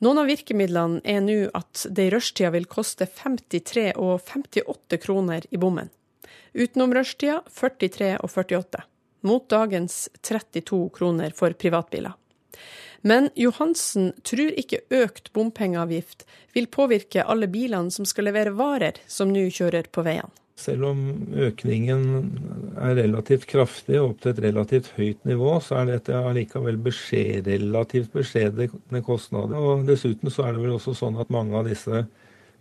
Noen 0.05 0.21
av 0.21 0.29
virkemidlene 0.29 1.01
er 1.09 1.23
nå 1.25 1.39
at 1.57 1.87
det 1.89 2.11
i 2.11 2.13
rushtida 2.13 2.51
vil 2.53 2.69
koste 2.69 3.07
53 3.09 3.95
og 3.95 4.19
58 4.27 5.01
kroner 5.01 5.47
i 5.49 5.57
bommen. 5.63 5.89
Utenom 6.53 6.93
rushtida 6.93 7.39
43 7.57 8.13
og 8.19 8.29
48, 8.35 8.85
mot 9.25 9.49
dagens 9.49 10.11
32 10.21 10.83
kroner 10.93 11.33
for 11.37 11.57
privatbiler. 11.57 12.13
Men 13.07 13.29
Johansen 13.39 14.11
tror 14.27 14.51
ikke 14.59 14.81
økt 14.91 15.31
bompengeavgift 15.37 16.25
vil 16.57 16.67
påvirke 16.73 17.23
alle 17.23 17.47
bilene 17.47 17.93
som 17.95 18.09
skal 18.09 18.27
levere 18.27 18.55
varer 18.59 18.99
som 19.07 19.31
nå 19.31 19.45
kjører 19.55 19.87
på 19.95 20.03
veiene. 20.07 20.33
Selv 20.57 20.87
om 20.89 21.01
økningen 21.37 22.05
er 22.81 22.95
relativt 22.97 23.45
kraftig 23.51 23.99
opp 24.01 24.23
til 24.25 24.33
et 24.33 24.41
relativt 24.41 24.89
høyt 24.97 25.21
nivå, 25.29 25.51
så 25.61 25.83
er 25.83 25.91
dette 25.91 26.17
allikevel 26.17 26.79
beskjed, 26.81 27.51
relativt 27.53 28.15
beskjedne 28.17 29.03
kostnader. 29.05 29.61
Og 29.61 29.85
Dessuten 29.87 30.33
så 30.33 30.47
er 30.47 30.57
det 30.57 30.65
vel 30.65 30.79
også 30.79 30.97
sånn 30.97 31.21
at 31.21 31.31
mange 31.35 31.61
av 31.61 31.69
disse 31.69 32.07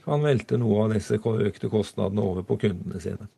kan 0.06 0.28
velte 0.28 0.60
noe 0.62 0.84
av 0.84 0.93
disse 0.93 1.18
økte 1.18 1.72
kostnadene 1.72 2.22
over 2.22 2.46
på 2.46 2.60
kundene 2.68 3.00
sine. 3.02 3.32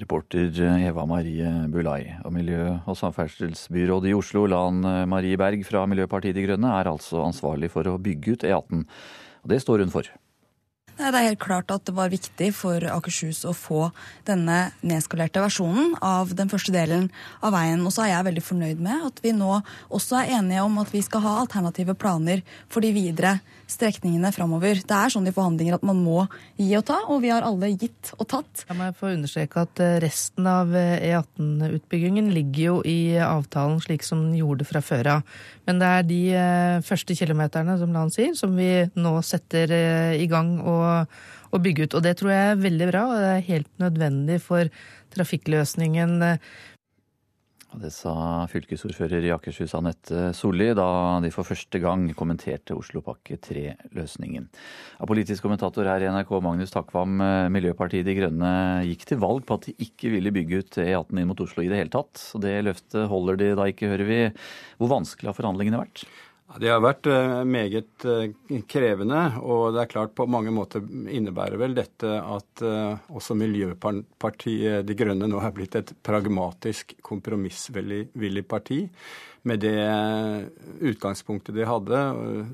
Reporter 0.00 0.50
Eva 0.80 1.06
Marie 1.06 1.50
Bulai. 1.70 2.16
Og 2.24 2.34
miljø- 2.34 2.80
og 2.86 2.98
samferdselsbyrådet 2.98 4.10
i 4.10 4.16
Oslo, 4.18 4.46
Lan 4.50 4.82
Marie 5.08 5.38
Berg 5.38 5.62
fra 5.66 5.86
Miljøpartiet 5.86 6.34
De 6.34 6.46
Grønne, 6.48 6.74
er 6.80 6.90
altså 6.90 7.22
ansvarlig 7.24 7.70
for 7.70 7.86
å 7.86 7.98
bygge 8.02 8.34
ut 8.34 8.46
E18. 8.48 8.84
Og 9.44 9.50
det 9.52 9.62
står 9.62 9.84
hun 9.84 9.94
for. 9.94 10.10
Det 10.94 11.08
er 11.10 11.24
helt 11.26 11.42
klart 11.42 11.72
at 11.74 11.82
det 11.88 11.94
var 11.96 12.12
viktig 12.12 12.52
for 12.54 12.84
Akershus 12.86 13.40
å 13.48 13.52
få 13.56 13.88
denne 14.28 14.70
nedskalerte 14.86 15.42
versjonen 15.42 15.96
av 15.98 16.30
den 16.38 16.50
første 16.52 16.70
delen 16.74 17.08
av 17.42 17.50
veien. 17.56 17.82
Og 17.82 17.90
så 17.90 18.04
er 18.04 18.12
jeg 18.12 18.28
veldig 18.28 18.44
fornøyd 18.46 18.82
med 18.84 19.08
at 19.08 19.18
vi 19.24 19.32
nå 19.34 19.56
også 19.88 20.20
er 20.20 20.36
enige 20.38 20.62
om 20.62 20.78
at 20.78 20.92
vi 20.94 21.02
skal 21.02 21.24
ha 21.26 21.34
alternative 21.40 21.96
planer 21.98 22.44
for 22.70 22.86
de 22.86 22.92
videre 22.94 23.40
strekningene 23.70 24.30
framover. 24.34 24.80
Det 24.84 24.96
er 24.96 25.12
sånn 25.12 25.28
i 25.28 25.32
forhandlinger 25.34 25.78
at 25.78 25.86
man 25.86 26.00
må 26.04 26.24
gi 26.60 26.70
og 26.78 26.84
ta, 26.88 26.98
og 27.08 27.22
vi 27.24 27.30
har 27.32 27.46
alle 27.46 27.70
gitt 27.72 28.12
og 28.18 28.26
tatt. 28.30 28.64
Jeg 28.68 28.78
må 28.78 28.90
få 28.98 29.12
understreke 29.14 29.64
at 29.64 29.82
resten 30.04 30.48
av 30.50 30.74
E18-utbyggingen 30.74 32.30
ligger 32.34 32.62
jo 32.64 32.76
i 32.88 33.16
avtalen 33.22 33.80
slik 33.84 34.04
som 34.06 34.26
den 34.26 34.38
gjorde 34.40 34.68
fra 34.68 34.82
før 34.84 35.12
av. 35.16 35.38
Men 35.68 35.80
det 35.80 35.90
er 35.90 36.08
de 36.08 36.22
første 36.86 37.16
kilometerne, 37.18 37.78
som 37.80 37.94
Lan 37.94 38.12
sier, 38.14 38.34
som 38.38 38.52
vi 38.58 38.70
nå 38.94 39.14
setter 39.24 39.72
i 40.18 40.26
gang 40.30 40.58
å 40.60 41.06
bygge 41.54 41.86
ut. 41.86 41.96
Og 41.96 42.04
det 42.04 42.16
tror 42.18 42.34
jeg 42.34 42.52
er 42.52 42.62
veldig 42.62 42.90
bra, 42.90 43.06
og 43.08 43.18
det 43.22 43.32
er 43.32 43.48
helt 43.48 43.72
nødvendig 43.82 44.40
for 44.42 44.70
trafikkløsningen 45.14 46.18
det 47.80 47.90
sa 47.94 48.44
fylkesordfører 48.50 49.24
i 49.26 49.32
Akershus 49.34 49.74
Anette 49.76 50.30
Solli 50.36 50.68
da 50.76 50.86
de 51.24 51.30
for 51.34 51.46
første 51.48 51.80
gang 51.82 52.06
kommenterte 52.16 52.76
Oslopakke 52.76 53.38
3-løsningen. 53.42 54.46
Politisk 55.08 55.44
kommentator 55.46 55.88
her 55.90 56.04
i 56.04 56.10
NRK, 56.12 56.30
Magnus 56.44 56.74
Takvam, 56.74 57.16
Miljøpartiet 57.54 58.06
De 58.06 58.16
Grønne 58.18 58.52
gikk 58.88 59.06
til 59.10 59.20
valg 59.22 59.46
på 59.48 59.58
at 59.58 59.68
de 59.68 59.76
ikke 59.86 60.12
ville 60.14 60.34
bygge 60.34 60.62
ut 60.62 60.78
E18 60.84 61.20
inn 61.20 61.30
mot 61.30 61.42
Oslo 61.44 61.64
i 61.64 61.70
det 61.72 61.82
hele 61.82 61.94
tatt. 61.94 62.22
Og 62.36 62.44
det 62.44 62.54
løftet 62.66 63.10
holder 63.10 63.40
de 63.40 63.50
da 63.58 63.66
ikke, 63.70 63.90
hører 63.92 64.10
vi. 64.10 64.20
Hvor 64.78 64.94
vanskelig 64.94 65.32
har 65.32 65.38
forhandlingene 65.40 65.82
vært? 65.82 66.06
Det 66.44 66.68
har 66.68 66.82
vært 66.84 67.08
eh, 67.08 67.40
meget 67.48 68.04
eh, 68.06 68.58
krevende, 68.68 69.20
og 69.42 69.72
det 69.74 69.80
er 69.80 69.90
klart 69.90 70.12
på 70.14 70.26
mange 70.30 70.52
måter 70.54 70.84
innebærer 70.84 71.56
vel 71.58 71.72
dette 71.74 72.10
at 72.20 72.62
eh, 72.62 73.00
også 73.16 73.34
Miljøpartiet 73.40 74.84
De 74.86 74.96
Grønne 74.98 75.26
nå 75.30 75.40
er 75.40 75.54
blitt 75.56 75.74
et 75.80 75.94
pragmatisk, 76.04 76.94
kompromissvillig 77.02 78.44
parti. 78.46 78.84
Med 79.44 79.64
det 79.64 79.72
utgangspunktet 80.84 81.56
de 81.56 81.66
hadde, 81.68 81.98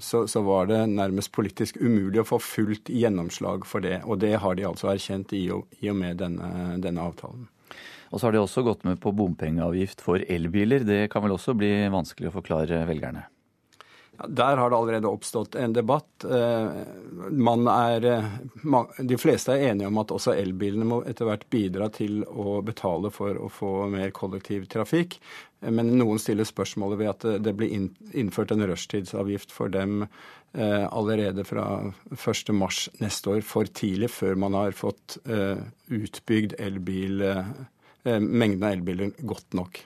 så, 0.03 0.24
så, 0.26 0.41
var 0.43 0.70
det 0.70 0.80
nærmest 0.91 1.30
politisk 1.34 1.78
umulig 1.78 2.22
å 2.22 2.26
få 2.26 2.41
fullt 2.43 2.91
gjennomslag 2.91 3.66
for 3.68 3.84
det. 3.84 4.01
Og 4.07 4.18
det 4.22 4.32
har 4.43 4.59
de 4.59 4.66
altså 4.66 4.91
erkjent 4.91 5.34
i 5.38 5.45
og, 5.55 5.68
i 5.78 5.91
og 5.93 5.99
med 6.01 6.18
denne, 6.18 6.80
denne 6.82 7.05
avtalen. 7.05 7.47
Og 8.11 8.18
så 8.18 8.26
har 8.26 8.34
de 8.34 8.43
også 8.43 8.66
gått 8.66 8.82
med 8.88 8.99
på 9.03 9.14
bompengeavgift 9.14 10.03
for 10.03 10.22
elbiler. 10.26 10.82
Det 10.86 11.05
kan 11.12 11.22
vel 11.22 11.36
også 11.36 11.55
bli 11.59 11.70
vanskelig 11.95 12.32
å 12.32 12.38
forklare 12.41 12.82
velgerne? 12.91 13.28
Der 14.29 14.57
har 14.57 14.71
det 14.71 14.77
allerede 14.77 15.09
oppstått 15.09 15.55
en 15.55 15.73
debatt. 15.73 16.25
Eh, 16.25 16.66
er, 17.73 18.05
eh, 18.05 18.25
de 18.99 19.18
fleste 19.18 19.53
er 19.53 19.71
enige 19.71 19.87
om 19.89 19.99
at 19.99 20.12
også 20.12 20.35
elbilene 20.37 20.85
må 20.85 21.01
etter 21.09 21.25
hvert 21.29 21.47
bidra 21.51 21.89
til 21.89 22.25
å 22.29 22.61
betale 22.64 23.11
for 23.11 23.39
å 23.41 23.49
få 23.49 23.89
mer 23.89 24.11
kollektivtrafikk. 24.11 25.16
Eh, 25.62 25.71
men 25.71 25.97
noen 25.97 26.21
stiller 26.21 26.45
spørsmålet 26.45 27.01
ved 27.01 27.11
at 27.14 27.43
det 27.45 27.57
blir 27.57 27.73
innført 27.73 28.53
en 28.53 28.66
rushtidsavgift 28.68 29.53
for 29.53 29.73
dem 29.73 30.07
allerede 30.51 31.45
fra 31.47 31.93
1.3 32.11 32.99
neste 32.99 33.31
år, 33.31 33.45
for 33.47 33.71
tidlig, 33.71 34.09
før 34.11 34.35
man 34.35 34.57
har 34.59 34.75
fått 34.75 35.21
utbygd 35.23 36.57
elbil, 36.59 37.23
mengden 38.03 38.66
av 38.66 38.73
elbiler 38.73 39.14
godt 39.23 39.55
nok. 39.55 39.79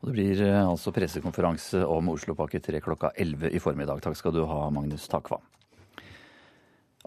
Og 0.00 0.08
det 0.08 0.16
blir 0.16 0.42
eh, 0.46 0.64
altså 0.64 0.92
pressekonferanse 0.96 1.84
om 1.84 2.08
Oslopakke 2.14 2.60
3 2.64 2.80
klokka 2.84 3.12
11 3.20 3.52
i 3.52 3.60
formiddag. 3.60 4.00
Takk 4.04 4.16
skal 4.16 4.32
du 4.32 4.46
ha, 4.48 4.62
Magnus 4.72 5.04
Takvam. 5.12 5.44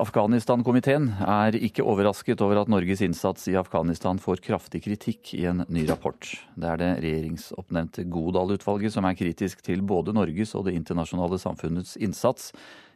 Afghanistan-komiteen 0.02 1.12
er 1.22 1.54
ikke 1.54 1.84
overrasket 1.86 2.40
over 2.42 2.64
at 2.64 2.70
Norges 2.70 3.04
innsats 3.06 3.46
i 3.52 3.58
Afghanistan 3.60 4.18
får 4.22 4.42
kraftig 4.42 4.82
kritikk 4.88 5.36
i 5.38 5.44
en 5.52 5.62
ny 5.70 5.84
rapport. 5.86 6.32
Det 6.58 6.70
er 6.70 6.80
det 6.82 6.92
regjeringsoppnevnte 7.06 8.08
Godal-utvalget 8.10 8.96
som 8.96 9.06
er 9.06 9.18
kritisk 9.20 9.62
til 9.66 9.86
både 9.86 10.16
Norges 10.18 10.56
og 10.58 10.66
det 10.66 10.74
internasjonale 10.80 11.38
samfunnets 11.42 11.94
innsats 12.02 12.50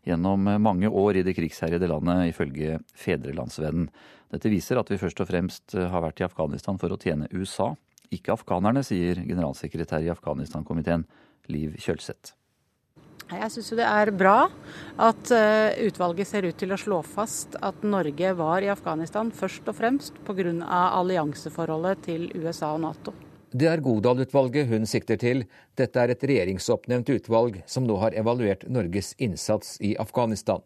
gjennom 0.09 0.49
mange 0.61 0.89
år 0.89 1.19
i 1.19 1.25
det 1.27 1.35
krigsherjede 1.37 1.89
landet, 1.91 2.31
ifølge 2.31 2.79
Fedrelandsvennen. 2.97 3.91
Dette 4.33 4.49
viser 4.49 4.81
at 4.81 4.89
vi 4.89 4.97
først 4.97 5.21
og 5.21 5.29
fremst 5.29 5.77
har 5.77 6.01
vært 6.01 6.23
i 6.23 6.25
Afghanistan 6.25 6.81
for 6.81 6.93
å 6.93 7.01
tjene 7.01 7.29
USA, 7.29 7.75
ikke 8.13 8.35
afghanerne, 8.35 8.83
sier 8.85 9.19
generalsekretær 9.27 10.05
i 10.05 10.11
Afghanistan-komiteen, 10.13 11.05
Liv 11.51 11.77
Kjølseth. 11.79 12.35
Jeg 13.27 13.51
syns 13.51 13.73
det 13.75 13.83
er 13.83 14.09
bra 14.15 14.47
at 15.03 15.31
eh, 15.35 15.87
utvalget 15.89 16.29
ser 16.29 16.45
ut 16.47 16.55
til 16.55 16.71
å 16.71 16.79
slå 16.79 17.01
fast 17.03 17.57
at 17.59 17.83
Norge 17.83 18.29
var 18.39 18.63
i 18.63 18.69
Afghanistan 18.71 19.33
først 19.35 19.67
og 19.67 19.75
fremst 19.75 20.21
pga. 20.23 20.53
allianseforholdet 20.71 22.05
til 22.07 22.29
USA 22.39 22.71
og 22.77 22.85
Nato. 22.85 23.13
Det 23.51 23.67
er 23.67 23.83
Godal-utvalget 23.83 24.67
hun 24.71 24.87
sikter 24.87 25.19
til. 25.19 25.43
Dette 25.75 25.99
er 25.99 26.11
et 26.11 26.23
regjeringsoppnevnt 26.23 27.09
utvalg 27.09 27.61
som 27.67 27.83
nå 27.87 27.99
har 27.99 28.15
evaluert 28.15 28.63
Norges 28.67 29.13
innsats 29.19 29.75
i 29.81 29.95
Afghanistan. 29.99 30.63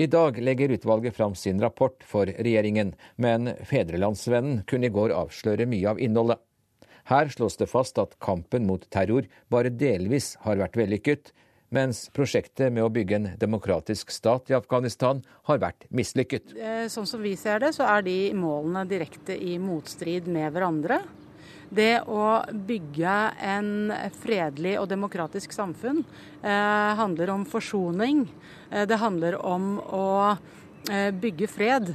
I 0.00 0.06
dag 0.06 0.38
legger 0.38 0.68
utvalget 0.68 1.16
fram 1.16 1.34
sin 1.34 1.60
rapport 1.60 2.04
for 2.08 2.26
regjeringen, 2.26 2.94
men 3.16 3.50
Fedrelandsvennen 3.68 4.62
kunne 4.64 4.88
i 4.88 4.92
går 4.94 5.12
avsløre 5.12 5.66
mye 5.68 5.90
av 5.90 6.00
innholdet. 6.00 6.40
Her 7.10 7.28
slås 7.28 7.58
det 7.60 7.68
fast 7.68 8.00
at 8.00 8.14
kampen 8.24 8.64
mot 8.64 8.86
terror 8.88 9.28
bare 9.52 9.68
delvis 9.68 10.30
har 10.46 10.56
vært 10.62 10.78
vellykket, 10.80 11.34
mens 11.68 12.06
prosjektet 12.16 12.72
med 12.72 12.86
å 12.86 12.88
bygge 12.94 13.18
en 13.18 13.28
demokratisk 13.42 14.14
stat 14.14 14.48
i 14.48 14.56
Afghanistan 14.56 15.20
har 15.50 15.60
vært 15.60 15.84
mislykket. 15.92 16.56
Eh, 16.56 16.86
sånn 16.88 17.10
som 17.10 17.20
vi 17.20 17.34
ser 17.36 17.60
det, 17.60 17.74
så 17.76 17.84
er 17.98 18.06
de 18.08 18.16
målene 18.32 18.86
direkte 18.88 19.36
i 19.36 19.58
motstrid 19.60 20.32
med 20.32 20.48
hverandre. 20.56 21.02
Det 21.70 22.02
å 22.10 22.42
bygge 22.50 23.16
en 23.46 23.92
fredelig 24.18 24.74
og 24.80 24.88
demokratisk 24.90 25.54
samfunn 25.54 26.02
eh, 26.42 26.90
handler 26.98 27.30
om 27.30 27.44
forsoning. 27.46 28.24
Eh, 28.70 28.88
det 28.90 28.98
handler 28.98 29.36
om 29.38 29.76
å 29.78 30.08
eh, 30.90 31.10
bygge 31.14 31.46
fred. 31.50 31.92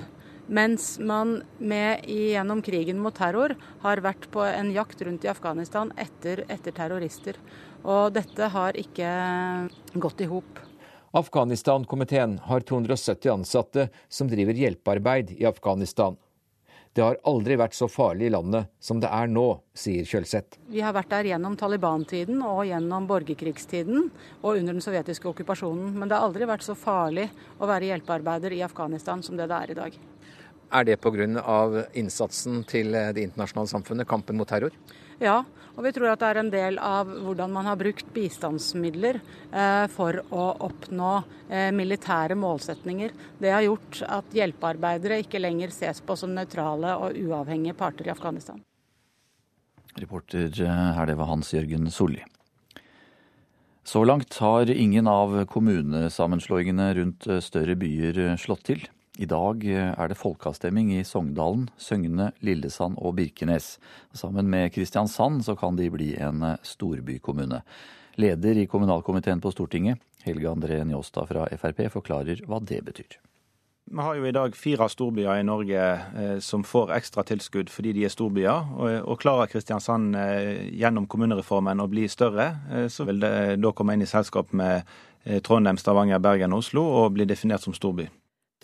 Mens 0.47 0.99
man 1.01 1.41
med, 1.57 2.05
gjennom 2.07 2.61
krigen 2.63 3.01
mot 3.01 3.15
terror 3.17 3.55
har 3.81 4.03
vært 4.05 4.29
på 4.31 4.45
en 4.45 4.69
jakt 4.71 5.01
rundt 5.03 5.25
i 5.25 5.31
Afghanistan 5.31 5.91
etter, 5.99 6.45
etter 6.47 6.75
terrorister. 6.75 7.39
Og 7.83 8.13
dette 8.15 8.47
har 8.53 8.77
ikke 8.79 9.09
gått 9.99 10.23
i 10.23 10.29
hop. 10.29 10.61
Afghanistan-komiteen 11.15 12.39
har 12.47 12.63
270 12.63 13.31
ansatte 13.33 13.89
som 14.07 14.29
driver 14.31 14.55
hjelpearbeid 14.55 15.35
i 15.35 15.45
Afghanistan. 15.49 16.15
Det 16.95 17.03
har 17.03 17.17
aldri 17.27 17.57
vært 17.59 17.75
så 17.75 17.89
farlig 17.91 18.29
i 18.29 18.31
landet 18.31 18.69
som 18.79 19.01
det 19.03 19.09
er 19.11 19.27
nå, 19.27 19.43
sier 19.75 20.07
Kjølseth. 20.07 20.61
Vi 20.71 20.79
har 20.79 20.93
vært 20.95 21.09
der 21.11 21.27
gjennom 21.27 21.57
Taliban-tiden 21.59 22.39
og 22.39 22.61
gjennom 22.69 23.07
borgerkrigstiden 23.09 24.05
og 24.39 24.61
under 24.61 24.77
den 24.77 24.83
sovjetiske 24.83 25.27
okkupasjonen. 25.27 25.89
Men 25.91 26.07
det 26.07 26.15
har 26.15 26.23
aldri 26.29 26.47
vært 26.47 26.63
så 26.63 26.77
farlig 26.79 27.27
å 27.59 27.67
være 27.67 27.89
hjelpearbeider 27.89 28.55
i 28.55 28.61
Afghanistan 28.63 29.23
som 29.27 29.35
det 29.35 29.49
det 29.51 29.57
er 29.57 29.73
i 29.73 29.77
dag. 29.81 29.97
Er 30.71 30.87
det 30.87 30.95
pga. 31.03 31.27
innsatsen 31.93 32.63
til 32.63 32.95
det 32.95 33.27
internasjonale 33.27 33.73
samfunnet, 33.75 34.07
kampen 34.07 34.39
mot 34.39 34.47
terror? 34.47 34.71
Ja, 35.21 35.43
og 35.75 35.83
vi 35.83 35.91
tror 35.95 36.11
at 36.11 36.21
det 36.21 36.27
er 36.29 36.39
en 36.39 36.51
del 36.51 36.77
av 36.79 37.09
hvordan 37.09 37.51
man 37.51 37.67
har 37.67 37.79
brukt 37.79 38.07
bistandsmidler 38.15 39.19
eh, 39.19 39.85
for 39.91 40.21
å 40.31 40.45
oppnå 40.67 41.11
eh, 41.49 41.71
militære 41.75 42.37
målsetninger. 42.39 43.15
Det 43.39 43.51
har 43.51 43.65
gjort 43.65 44.01
at 44.07 44.35
hjelpearbeidere 44.35 45.19
ikke 45.23 45.41
lenger 45.43 45.75
ses 45.75 45.99
på 46.03 46.15
som 46.19 46.35
nøytrale 46.35 46.95
og 46.99 47.19
uavhengige 47.19 47.75
parter 47.79 48.07
i 48.07 48.13
Afghanistan. 48.15 48.61
Reporter 49.99 50.47
eh, 50.63 50.87
her, 50.95 51.11
det 51.11 51.19
var 51.19 51.31
Hans 51.31 51.51
Jørgen 51.55 51.91
Solli. 51.91 52.23
Så 53.85 54.01
langt 54.07 54.33
har 54.41 54.71
ingen 54.71 55.07
av 55.07 55.43
kommunesammenslåingene 55.51 56.87
rundt 56.97 57.27
større 57.45 57.75
byer 57.77 58.33
slått 58.41 58.63
til. 58.71 58.87
I 59.15 59.27
dag 59.31 59.61
eh, 59.63 59.93
er 59.95 60.09
det 60.11 60.17
folkeavstemning 60.19 60.89
i 60.97 61.03
Sogndalen, 61.07 61.69
Søgne, 61.79 62.33
Lillesand 62.43 62.97
og 62.99 63.15
Birkenes. 63.15 63.77
Sammen 64.11 64.49
med 64.51 64.73
Kristiansand 64.75 65.45
så 65.45 65.55
kan 65.55 65.77
de 65.79 65.87
bli 65.91 66.09
en 66.19 66.43
eh, 66.43 66.57
storbykommune. 66.67 67.61
Leder 68.19 68.59
i 68.59 68.65
kommunalkomiteen 68.67 69.39
på 69.43 69.53
Stortinget, 69.55 70.01
Helge 70.25 70.51
André 70.51 70.81
Njåstad 70.83 71.29
fra 71.31 71.45
Frp, 71.47 71.85
forklarer 71.93 72.41
hva 72.43 72.59
det 72.59 72.81
betyr. 72.83 73.15
Vi 73.85 74.01
har 74.01 74.17
jo 74.17 74.27
i 74.27 74.33
dag 74.35 74.55
fire 74.57 74.89
storbyer 74.91 75.39
i 75.39 75.47
Norge 75.47 75.87
eh, 75.95 76.35
som 76.43 76.67
får 76.67 76.91
ekstra 76.97 77.23
tilskudd 77.23 77.71
fordi 77.71 77.95
de 77.95 78.03
er 78.09 78.11
storbyer. 78.11 78.75
Og, 79.07 79.15
klarer 79.23 79.47
Kristiansand 79.47 80.19
gjennom 80.75 81.07
kommunereformen 81.07 81.79
å 81.79 81.87
bli 81.87 82.09
større, 82.11 82.51
så 82.91 83.07
vil 83.07 83.23
det 83.23 83.33
da 83.63 83.71
komme 83.71 83.95
inn 83.95 84.03
i 84.03 84.11
selskap 84.11 84.51
med 84.51 84.83
Trondheim, 85.47 85.79
Stavanger, 85.79 86.19
Bergen 86.19 86.51
og 86.53 86.65
Oslo 86.65 86.83
og 86.99 87.13
bli 87.15 87.31
definert 87.31 87.63
som 87.63 87.73
storby. 87.73 88.09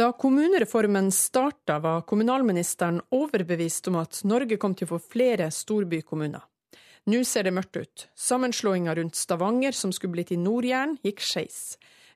Da 0.01 0.11
kommunereformen 0.11 1.11
starta, 1.11 1.79
var 1.79 2.01
kommunalministeren 2.01 3.01
overbevist 3.09 3.87
om 3.87 3.99
at 4.01 4.23
Norge 4.25 4.57
kom 4.57 4.73
til 4.73 4.87
å 4.87 4.95
få 4.95 4.97
flere 5.13 5.45
storbykommuner. 5.53 6.41
Nå 7.13 7.19
ser 7.29 7.45
det 7.45 7.51
mørkt 7.53 7.77
ut. 7.77 8.05
Sammenslåinga 8.17 8.95
rundt 8.97 9.19
Stavanger, 9.19 9.77
som 9.77 9.93
skulle 9.93 10.15
blitt 10.15 10.31
i 10.33 10.39
Nord-Jæren, 10.41 10.95
gikk 11.05 11.21
skeis. 11.21 11.59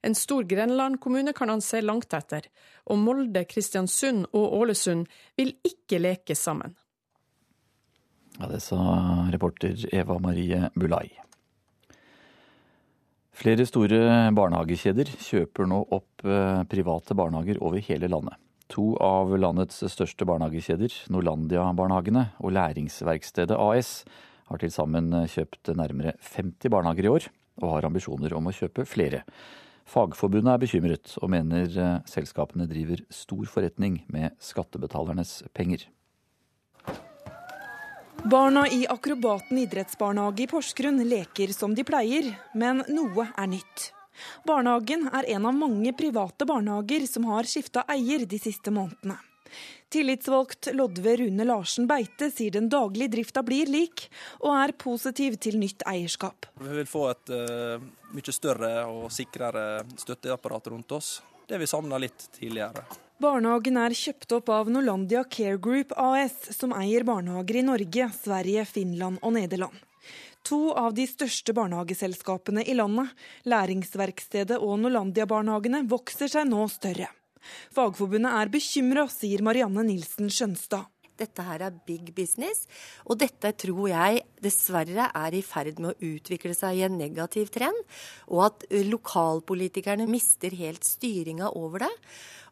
En 0.02 0.18
stor 0.18 0.48
Grenland-kommune 0.50 1.36
kan 1.38 1.54
han 1.54 1.62
se 1.62 1.84
langt 1.86 2.18
etter, 2.18 2.48
og 2.90 2.98
Molde, 3.04 3.46
Kristiansund 3.46 4.32
og 4.32 4.58
Ålesund 4.64 5.06
vil 5.38 5.54
ikke 5.62 6.02
leke 6.02 6.34
sammen. 6.34 6.74
Ja, 8.40 8.50
Det 8.50 8.64
sa 8.66 8.82
reporter 9.30 9.78
Eva 9.94 10.18
Marie 10.18 10.72
Bulai. 10.74 11.12
Flere 13.36 13.66
store 13.68 14.00
barnehagekjeder 14.32 15.10
kjøper 15.20 15.68
nå 15.68 15.82
opp 15.94 16.24
eh, 16.24 16.62
private 16.72 17.18
barnehager 17.20 17.60
over 17.60 17.84
hele 17.84 18.08
landet. 18.08 18.40
To 18.72 18.94
av 19.04 19.34
landets 19.38 19.84
største 19.92 20.26
barnehagekjeder, 20.26 20.94
Norlandia-barnehagene 21.14 22.30
og 22.40 22.56
Læringsverkstedet 22.56 23.58
AS, 23.60 24.00
har 24.48 24.62
til 24.62 24.72
sammen 24.74 25.12
kjøpt 25.30 25.74
nærmere 25.76 26.16
50 26.24 26.72
barnehager 26.72 27.10
i 27.10 27.12
år, 27.12 27.28
og 27.62 27.76
har 27.76 27.90
ambisjoner 27.90 28.34
om 28.38 28.48
å 28.48 28.56
kjøpe 28.56 28.88
flere. 28.88 29.26
Fagforbundet 29.86 30.56
er 30.56 30.64
bekymret, 30.64 31.18
og 31.22 31.30
mener 31.36 31.68
eh, 31.70 32.00
selskapene 32.10 32.70
driver 32.72 33.04
stor 33.14 33.46
forretning 33.52 34.00
med 34.16 34.32
skattebetalernes 34.42 35.42
penger. 35.54 35.86
Barna 38.26 38.68
i 38.68 38.88
Akrobaten 38.90 39.58
idrettsbarnehage 39.58 40.44
i 40.44 40.48
Porsgrunn 40.48 41.04
leker 41.10 41.52
som 41.54 41.76
de 41.78 41.84
pleier, 41.86 42.32
men 42.58 42.82
noe 42.90 43.28
er 43.38 43.52
nytt. 43.52 43.84
Barnehagen 44.50 45.06
er 45.14 45.28
en 45.36 45.46
av 45.46 45.54
mange 45.54 45.94
private 45.94 46.48
barnehager 46.50 47.06
som 47.06 47.28
har 47.30 47.46
skifta 47.46 47.84
eier 47.86 48.26
de 48.26 48.40
siste 48.42 48.74
månedene. 48.74 49.20
Tillitsvalgt 49.94 50.72
Lodve 50.74 51.16
Rune 51.22 51.46
Larsen 51.46 51.86
Beite 51.86 52.32
sier 52.34 52.58
den 52.58 52.66
daglige 52.66 53.14
drifta 53.20 53.46
blir 53.46 53.70
lik, 53.70 54.08
og 54.42 54.58
er 54.58 54.74
positiv 54.74 55.38
til 55.38 55.62
nytt 55.62 55.86
eierskap. 55.86 56.50
Vi 56.66 56.82
vil 56.82 56.90
få 56.90 57.06
et 57.14 57.30
uh, 57.30 57.78
mye 58.10 58.40
større 58.42 58.76
og 58.90 59.12
sikrere 59.14 59.84
støtteapparat 60.02 60.74
rundt 60.74 60.98
oss. 60.98 61.20
Det 61.46 61.62
vi 61.62 61.70
savna 61.70 62.02
litt 62.02 62.32
tidligere. 62.34 63.05
Barnehagen 63.16 63.78
er 63.80 63.94
kjøpt 63.96 64.34
opp 64.36 64.50
av 64.52 64.68
Norlandia 64.68 65.22
Care 65.32 65.56
Group 65.56 65.94
AS, 65.96 66.34
som 66.52 66.74
eier 66.76 67.06
barnehager 67.08 67.62
i 67.62 67.64
Norge, 67.64 68.08
Sverige, 68.12 68.66
Finland 68.68 69.22
og 69.24 69.38
Nederland. 69.38 69.78
To 70.50 70.74
av 70.76 70.92
de 70.98 71.06
største 71.08 71.56
barnehageselskapene 71.56 72.66
i 72.68 72.76
landet, 72.76 73.14
Læringsverkstedet 73.48 74.60
og 74.60 74.82
Norlandia-barnehagene, 74.84 75.86
vokser 75.88 76.28
seg 76.34 76.50
nå 76.52 76.68
større. 76.68 77.08
Fagforbundet 77.72 78.36
er 78.36 78.52
bekymra, 78.52 79.08
sier 79.08 79.46
Marianne 79.48 79.88
Nilsen 79.88 80.28
Skjønstad. 80.28 80.84
Dette 81.20 81.46
her 81.48 81.64
er 81.68 81.82
big 81.88 82.12
business, 82.16 82.66
og 83.08 83.20
dette 83.22 83.54
tror 83.62 83.88
jeg 83.92 84.24
dessverre 84.44 85.10
er 85.16 85.36
i 85.36 85.44
ferd 85.46 85.80
med 85.80 85.94
å 85.94 86.14
utvikle 86.14 86.56
seg 86.58 86.80
i 86.80 86.86
en 86.88 86.98
negativ 87.00 87.52
trend. 87.56 87.78
Og 88.28 88.48
at 88.50 88.66
lokalpolitikerne 88.90 90.08
mister 90.10 90.56
helt 90.60 90.84
styringa 90.88 91.54
over 91.56 91.86
det. 91.88 91.94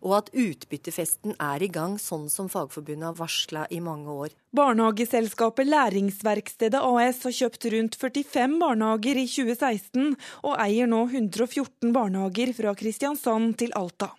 Og 0.04 0.18
at 0.18 0.32
utbyttefesten 0.36 1.38
er 1.40 1.64
i 1.64 1.70
gang, 1.72 1.96
sånn 2.02 2.26
som 2.32 2.50
Fagforbundet 2.52 3.08
har 3.08 3.20
varsla 3.20 3.68
i 3.72 3.80
mange 3.84 4.12
år. 4.12 4.34
Barnehageselskapet 4.56 5.70
Læringsverkstedet 5.70 6.82
AS 6.84 7.22
har 7.24 7.38
kjøpt 7.38 7.70
rundt 7.72 7.96
45 8.02 8.58
barnehager 8.60 9.22
i 9.22 9.30
2016, 9.32 10.18
og 10.44 10.60
eier 10.60 10.92
nå 10.92 11.06
114 11.08 11.96
barnehager 11.96 12.52
fra 12.58 12.76
Kristiansand 12.76 13.56
til 13.64 13.72
Alta. 13.80 14.12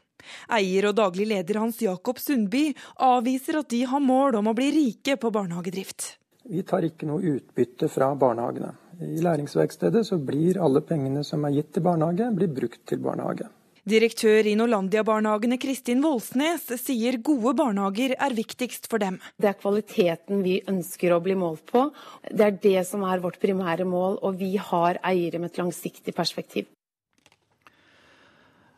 Eier 0.53 0.91
og 0.91 0.99
daglig 0.99 1.29
leder 1.31 1.61
Hans 1.63 1.81
Jakob 1.85 2.21
Sundby 2.23 2.69
avviser 3.03 3.61
at 3.61 3.71
de 3.73 3.83
har 3.89 4.05
mål 4.05 4.41
om 4.41 4.53
å 4.53 4.57
bli 4.57 4.71
rike 4.75 5.19
på 5.21 5.33
barnehagedrift. 5.35 6.15
Vi 6.45 6.63
tar 6.69 6.85
ikke 6.85 7.09
noe 7.09 7.37
utbytte 7.39 7.89
fra 7.89 8.11
barnehagene. 8.19 8.75
I 9.01 9.23
læringsverkstedet 9.25 10.05
så 10.07 10.19
blir 10.21 10.61
alle 10.63 10.85
pengene 10.85 11.25
som 11.27 11.45
er 11.49 11.57
gitt 11.57 11.73
til 11.75 11.85
barnehage, 11.87 12.31
blir 12.37 12.53
brukt 12.53 12.83
til 12.89 13.01
barnehage. 13.03 13.49
Direktør 13.85 14.47
i 14.49 14.55
Norlandia-barnehagene 14.57 15.59
Kristin 15.61 16.01
Voldsnes 16.01 16.71
sier 16.81 17.19
gode 17.21 17.53
barnehager 17.59 18.15
er 18.17 18.37
viktigst 18.37 18.89
for 18.89 19.03
dem. 19.03 19.19
Det 19.37 19.51
er 19.51 19.59
kvaliteten 19.61 20.41
vi 20.41 20.55
ønsker 20.71 21.13
å 21.13 21.21
bli 21.25 21.37
målt 21.37 21.67
på. 21.69 21.91
Det 22.31 22.47
er 22.47 22.57
det 22.63 22.87
som 22.89 23.05
er 23.05 23.21
vårt 23.21 23.37
primære 23.43 23.85
mål, 23.85 24.23
og 24.25 24.41
vi 24.41 24.55
har 24.57 25.03
eiere 25.05 25.43
med 25.43 25.53
et 25.53 25.61
langsiktig 25.61 26.17
perspektiv. 26.17 26.71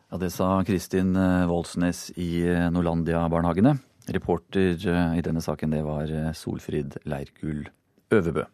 Ja, 0.06 0.18
Det 0.22 0.30
sa 0.30 0.62
Kristin 0.62 1.16
eh, 1.18 1.48
Voldsnes 1.50 2.12
i 2.14 2.46
eh, 2.46 2.68
Norlandia-barnehagene. 2.70 3.72
Reporter 4.14 4.76
eh, 4.78 5.16
i 5.18 5.24
denne 5.24 5.42
saken 5.42 5.72
det 5.74 5.80
var 5.82 6.12
Solfrid 6.30 6.94
Leirgull 7.10 7.64
Øvebø. 8.14 8.44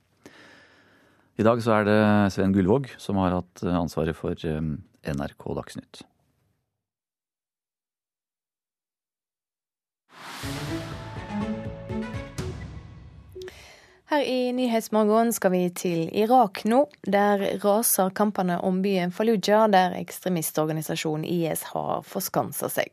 I 1.36 1.44
dag 1.44 1.60
så 1.64 1.74
er 1.76 1.84
det 1.84 1.98
Sven 2.32 2.56
Gullvåg 2.56 2.88
som 3.00 3.20
har 3.20 3.36
hatt 3.36 3.64
ansvaret 3.68 4.16
for 4.16 4.36
NRK 4.36 5.44
Dagsnytt. 5.58 6.02
Her 14.12 14.22
i 14.22 14.52
Nyhetsmorgen 14.52 15.30
skal 15.32 15.50
vi 15.54 15.60
til 15.72 16.00
Irak 16.12 16.66
nå. 16.68 16.82
Der 17.00 17.40
raser 17.62 18.10
kampene 18.12 18.58
om 18.60 18.82
byen 18.84 19.08
Fallujah, 19.08 19.70
der 19.72 19.94
ekstremistorganisasjonen 19.96 21.24
IS 21.24 21.62
har 21.70 22.02
forskansa 22.04 22.68
seg. 22.68 22.92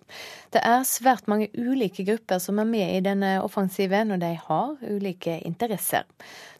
Det 0.55 0.61
er 0.63 0.87
svært 0.87 1.27
mange 1.27 1.49
ulike 1.59 2.05
grupper 2.07 2.39
som 2.39 2.63
er 2.63 2.69
med 2.71 2.93
i 2.93 3.03
denne 3.03 3.33
offensiven, 3.43 4.15
og 4.15 4.23
de 4.23 4.31
har 4.45 4.79
ulike 4.79 5.41
interesser. 5.43 6.07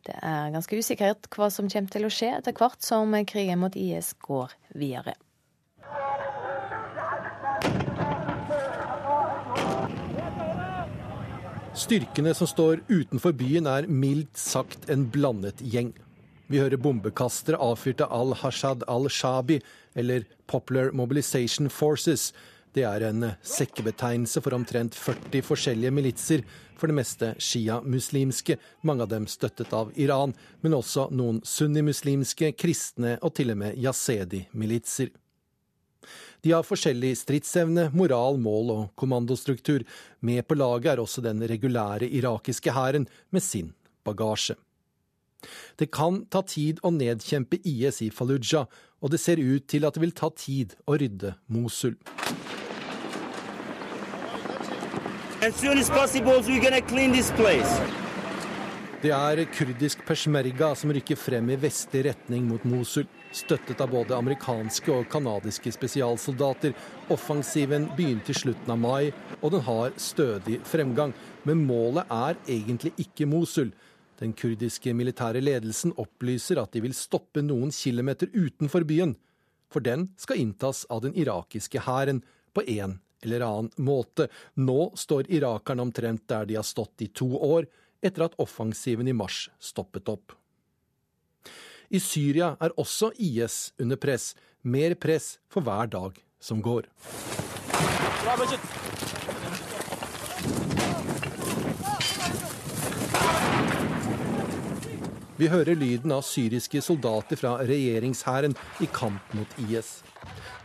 Det 0.04 0.20
er 0.20 0.52
ganske 0.52 0.76
usikkert 0.76 1.32
hva 1.38 1.48
som 1.48 1.72
kommer 1.72 1.96
til 1.96 2.10
å 2.10 2.12
skje 2.12 2.36
etter 2.42 2.60
hvert 2.60 2.84
som 2.84 3.16
krigen 3.32 3.64
mot 3.64 3.80
IS 3.80 4.12
går 4.28 4.60
videre. 4.76 5.16
Styrkene 11.80 12.34
som 12.36 12.48
står 12.50 12.82
utenfor 12.90 13.32
byen 13.40 13.68
er 13.72 13.86
mildt 13.88 14.36
sagt 14.38 14.90
en 14.92 15.06
blandet 15.14 15.62
gjeng. 15.64 15.94
Vi 16.52 16.60
hører 16.60 16.82
bombekastere 16.82 17.60
avfyrte 17.64 18.10
al-Hashad 18.12 18.84
al-Shabi, 18.92 19.62
eller 19.96 20.26
Popular 20.52 20.92
Mobilization 20.92 21.70
Forces. 21.72 22.34
Det 22.76 22.84
er 22.84 23.06
en 23.08 23.30
sekkebetegnelse 23.48 24.44
for 24.44 24.58
omtrent 24.58 24.98
40 25.00 25.46
forskjellige 25.48 25.94
militser, 25.96 26.44
for 26.76 26.92
det 26.92 26.98
meste 27.00 27.32
shia-muslimske, 27.40 28.60
mange 28.84 29.08
av 29.08 29.14
dem 29.16 29.30
støttet 29.32 29.72
av 29.72 29.96
Iran, 29.96 30.36
men 30.60 30.76
også 30.76 31.08
noen 31.16 31.40
sunnimuslimske, 31.48 32.52
kristne 32.60 33.16
og 33.24 33.38
til 33.40 33.56
og 33.56 33.62
med 33.64 33.80
yazedi-militser. 33.80 35.16
De 36.42 36.54
har 36.56 36.64
forskjellig 36.64 37.12
stridsevne, 37.20 37.90
moral, 37.92 38.40
mål 38.40 38.72
og 38.76 38.84
kommandostruktur. 39.00 39.84
Med 40.24 40.46
på 40.48 40.56
laget 40.56 40.94
er 40.94 41.04
også 41.04 41.24
den 41.26 41.44
regulære 41.44 42.08
irakiske 42.08 42.72
hæren 42.72 43.08
med 43.32 43.44
sin 43.44 43.74
bagasje. 44.08 44.56
Det 45.80 45.88
kan 45.92 46.26
ta 46.32 46.42
tid 46.44 46.80
å 46.84 46.92
nedkjempe 46.92 47.60
IS 47.64 48.02
i 48.04 48.10
Fallujah, 48.12 48.68
og 49.00 49.12
det 49.12 49.20
ser 49.24 49.40
ut 49.40 49.68
til 49.72 49.88
at 49.88 49.96
det 49.96 50.04
vil 50.04 50.16
ta 50.16 50.32
tid 50.36 50.76
å 50.88 50.98
rydde 51.00 51.36
Mosul. 51.48 51.96
As 55.42 55.56
soon 55.56 55.78
as 55.78 55.90
possible, 55.90 56.42
we're 56.42 56.60
gonna 56.62 56.82
clean 56.82 57.14
this 57.14 57.32
place. 57.32 58.09
Det 59.00 59.14
er 59.16 59.40
kurdisk 59.56 60.02
peshmerga 60.04 60.74
som 60.76 60.92
rykker 60.92 61.16
frem 61.16 61.54
i 61.54 61.56
vestlig 61.56 62.02
retning 62.10 62.44
mot 62.50 62.66
Mosul, 62.68 63.06
støttet 63.32 63.80
av 63.80 63.94
både 63.94 64.18
amerikanske 64.18 64.92
og 64.92 65.08
canadiske 65.14 65.72
spesialsoldater. 65.72 66.76
Offensiven 67.16 67.86
begynte 67.96 68.36
i 68.36 68.36
slutten 68.42 68.76
av 68.76 68.82
mai, 68.84 69.14
og 69.40 69.56
den 69.56 69.64
har 69.70 69.96
stødig 69.96 70.60
fremgang. 70.68 71.16
Men 71.48 71.64
målet 71.64 72.12
er 72.12 72.44
egentlig 72.44 72.92
ikke 73.00 73.30
Mosul. 73.32 73.72
Den 74.20 74.36
kurdiske 74.36 74.92
militære 74.92 75.40
ledelsen 75.48 75.96
opplyser 75.96 76.60
at 76.60 76.76
de 76.76 76.84
vil 76.84 76.98
stoppe 76.98 77.40
noen 77.40 77.72
kilometer 77.72 78.28
utenfor 78.36 78.84
byen, 78.84 79.16
for 79.72 79.80
den 79.80 80.10
skal 80.20 80.44
inntas 80.44 80.84
av 80.92 81.08
den 81.08 81.16
irakiske 81.16 81.88
hæren 81.88 82.20
på 82.52 82.68
en 82.68 83.00
eller 83.24 83.48
annen 83.48 83.72
måte. 83.80 84.28
Nå 84.60 84.92
står 85.00 85.32
irakerne 85.32 85.88
omtrent 85.88 86.28
der 86.28 86.52
de 86.52 86.60
har 86.60 86.68
stått 86.68 87.08
i 87.08 87.14
to 87.16 87.38
år 87.40 87.72
etter 88.02 88.28
at 88.28 88.38
offensiven 88.42 89.08
i 89.08 89.16
mars 89.16 89.48
stoppet 89.60 90.10
opp. 90.12 90.36
I 91.90 92.00
Syria 92.00 92.54
er 92.62 92.76
også 92.78 93.12
IS 93.18 93.72
under 93.82 93.98
press, 93.98 94.36
mer 94.62 94.94
press 94.96 95.38
for 95.50 95.66
hver 95.66 95.90
dag 95.90 96.20
som 96.40 96.62
går. 96.62 96.86
Vi 105.40 105.48
hører 105.48 105.78
lyden 105.80 106.12
av 106.12 106.26
syriske 106.28 106.82
soldater 106.84 107.40
fra 107.40 107.54
regjeringshæren 107.64 108.52
i 108.84 108.88
kamp 108.92 109.30
mot 109.38 109.54
IS. 109.70 110.02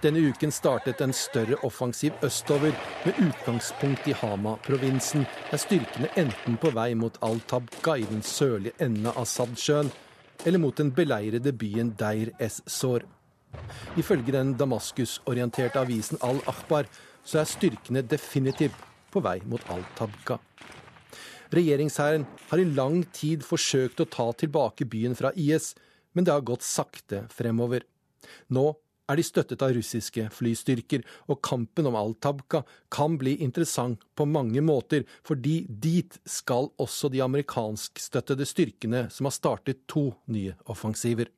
Denne 0.03 0.19
uken 0.33 0.51
startet 0.51 0.99
en 1.05 1.15
større 1.15 1.61
offensiv 1.63 2.17
østover, 2.27 2.75
med 3.05 3.21
utgangspunkt 3.23 4.09
i 4.11 4.17
Hama-provinsen, 4.19 5.29
der 5.53 5.63
styrkene 5.63 6.11
enten 6.19 6.59
på 6.59 6.73
vei 6.75 6.89
mot 6.99 7.21
Al-Tabqa 7.23 7.95
i 8.03 8.09
den 8.11 8.27
sørlige 8.27 8.75
enden 8.83 9.07
av 9.13 9.29
Sadsjøen, 9.31 9.93
eller 10.43 10.59
mot 10.59 10.75
den 10.83 10.91
beleirede 10.91 11.55
byen 11.55 11.95
Deir 12.01 12.35
es-Sor. 12.43 13.07
Ifølge 13.95 14.35
den 14.35 14.57
Damaskus-orienterte 14.59 15.87
avisen 15.87 16.19
Al-Akhbar 16.19 16.91
så 17.23 17.45
er 17.45 17.53
styrkene 17.53 18.03
definitivt 18.03 18.83
på 19.15 19.23
vei 19.23 19.39
mot 19.47 19.63
Al-Tabqa. 19.71 20.41
Regjeringshæren 21.53 22.25
har 22.49 22.63
i 22.63 22.71
lang 22.71 23.03
tid 23.13 23.45
forsøkt 23.45 24.01
å 24.01 24.09
ta 24.09 24.31
tilbake 24.33 24.87
byen 24.89 25.17
fra 25.19 25.33
IS, 25.37 25.75
men 26.15 26.25
det 26.25 26.33
har 26.33 26.47
gått 26.47 26.65
sakte 26.65 27.25
fremover. 27.33 27.85
Nå 28.49 28.71
er 29.11 29.21
de 29.21 29.25
støttet 29.27 29.63
av 29.65 29.75
russiske 29.77 30.29
flystyrker, 30.33 31.03
og 31.29 31.43
kampen 31.45 31.89
om 31.91 31.97
Al-Tabqa 31.99 32.63
kan 32.95 33.19
bli 33.21 33.37
interessant 33.45 34.01
på 34.17 34.25
mange 34.29 34.63
måter, 34.65 35.05
fordi 35.27 35.65
dit 35.69 36.17
skal 36.25 36.71
også 36.81 37.11
de 37.13 37.21
amerikanskstøttede 37.25 38.49
styrkene 38.49 39.07
som 39.13 39.29
har 39.29 39.37
startet 39.37 39.85
to 39.91 40.11
nye 40.33 40.57
offensiver. 40.73 41.29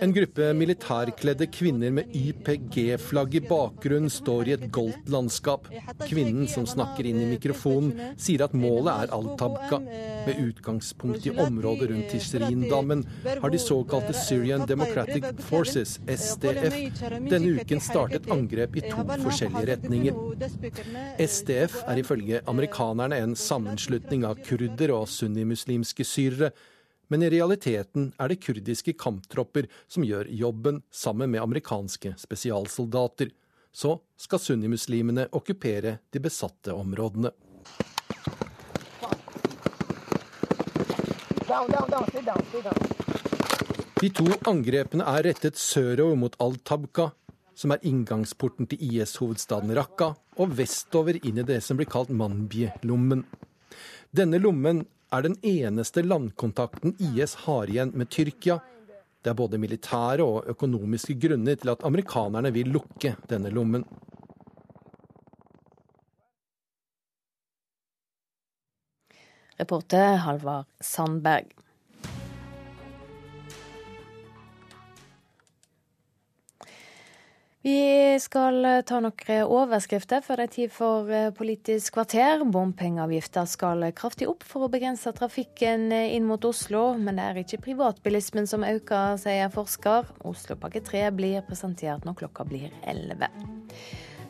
En 0.00 0.12
gruppe 0.12 0.48
militærkledde 0.54 1.46
kvinner 1.52 1.90
med 1.96 2.10
YPG-flagg 2.12 3.36
i 3.38 3.42
bakgrunn 3.46 4.10
står 4.12 4.48
i 4.50 4.54
et 4.56 4.66
goldt 4.74 5.08
landskap. 5.12 5.68
Kvinnen 6.04 6.48
som 6.50 6.66
snakker 6.68 7.08
inn 7.08 7.22
i 7.22 7.28
mikrofonen, 7.30 7.92
sier 8.20 8.44
at 8.44 8.56
målet 8.56 8.92
er 8.92 9.14
Al-Tabqa. 9.16 9.78
Med 10.26 10.42
utgangspunkt 10.42 11.26
i 11.26 11.32
området 11.32 11.88
rundt 11.90 12.12
Tishrindammen 12.12 13.06
har 13.26 13.54
de 13.54 13.60
såkalte 13.62 14.12
Syrian 14.16 14.66
Democratic 14.68 15.24
Forces, 15.48 15.96
SDF, 16.04 16.76
denne 17.30 17.56
uken 17.58 17.80
startet 17.82 18.28
angrep 18.32 18.76
i 18.76 18.84
to 18.90 19.06
forskjellige 19.24 19.68
retninger. 19.72 20.14
SDF 21.22 21.80
er 21.86 22.02
ifølge 22.04 22.42
amerikanerne 22.50 23.16
en 23.24 23.34
sammenslutning 23.38 24.26
av 24.28 24.42
kurder 24.44 24.92
og 24.98 25.08
sunnimuslimske 25.10 26.04
syrere 26.06 26.52
men 27.08 27.22
i 27.22 27.30
realiteten 27.30 28.12
er 28.18 28.30
det 28.30 28.40
kurdiske 28.44 28.94
kamptropper 28.98 29.68
som 29.90 30.04
gjør 30.06 30.30
jobben 30.30 30.82
sammen 30.90 31.30
med 31.32 31.42
amerikanske 31.42 32.14
spesialsoldater. 32.20 33.32
Så 33.72 33.98
skal 34.20 34.40
sunnimuslimene 34.40 35.28
okkupere 35.32 35.98
de 36.12 36.20
besatte 36.20 36.74
områdene. 36.76 37.32
De 44.02 44.08
to 44.10 44.26
angrepene 44.48 45.04
er 45.06 45.26
rettet 45.28 45.58
sørover 45.60 46.16
mot 46.18 46.36
Al-Tabqa, 46.42 47.10
som 47.54 47.74
er 47.74 47.84
inngangsporten 47.86 48.66
til 48.70 48.80
IS-hovedstaden 48.88 49.72
Raqqa, 49.76 50.14
og 50.40 50.56
vestover 50.58 51.18
inn 51.22 51.38
i 51.38 51.46
det 51.46 51.60
som 51.64 51.78
blir 51.78 51.90
kalt 51.92 52.10
Manbij-lommen. 52.10 53.26
Denne 54.10 54.40
lommen 54.40 54.86
er 55.12 55.24
den 55.26 55.36
eneste 55.44 56.02
landkontakten 56.02 56.94
IS 56.98 57.34
har 57.44 57.70
igjen 57.70 57.92
med 57.96 58.10
Tyrkia. 58.12 58.58
Det 59.22 59.30
er 59.30 59.38
både 59.38 59.60
militære 59.60 60.24
og 60.24 60.48
økonomiske 60.50 61.18
grunner 61.20 61.58
til 61.60 61.70
at 61.74 61.84
amerikanerne 61.86 62.52
vil 62.54 62.72
lukke 62.74 63.14
denne 63.30 63.52
lommen. 63.54 63.84
Reporter 69.60 70.16
Halvard 70.24 70.66
Sandberg. 70.80 71.52
Vi 77.62 78.18
skal 78.20 78.64
eh, 78.64 78.80
ta 78.82 78.98
noen 78.98 79.44
overskrifter 79.46 80.24
før 80.26 80.40
det 80.40 80.46
er 80.48 80.52
tid 80.56 80.72
for 80.74 81.10
eh, 81.14 81.28
Politisk 81.34 81.94
kvarter. 81.94 82.42
Bompengeavgifter 82.42 83.46
skal 83.46 83.86
kraftig 83.94 84.26
opp 84.26 84.42
for 84.42 84.66
å 84.66 84.70
begrense 84.72 85.12
trafikken 85.14 85.92
eh, 85.94 86.10
inn 86.16 86.26
mot 86.26 86.42
Oslo, 86.42 86.88
men 86.98 87.20
det 87.20 87.28
er 87.28 87.38
ikke 87.44 87.62
privatbilismen 87.68 88.50
som 88.50 88.66
øker, 88.66 89.14
sier 89.22 89.54
forsker. 89.54 90.10
Oslopakke 90.26 90.82
3 90.82 91.04
blir 91.14 91.46
presentert 91.46 92.02
når 92.08 92.18
klokka 92.24 92.48
blir 92.50 92.74
11. 92.82 93.30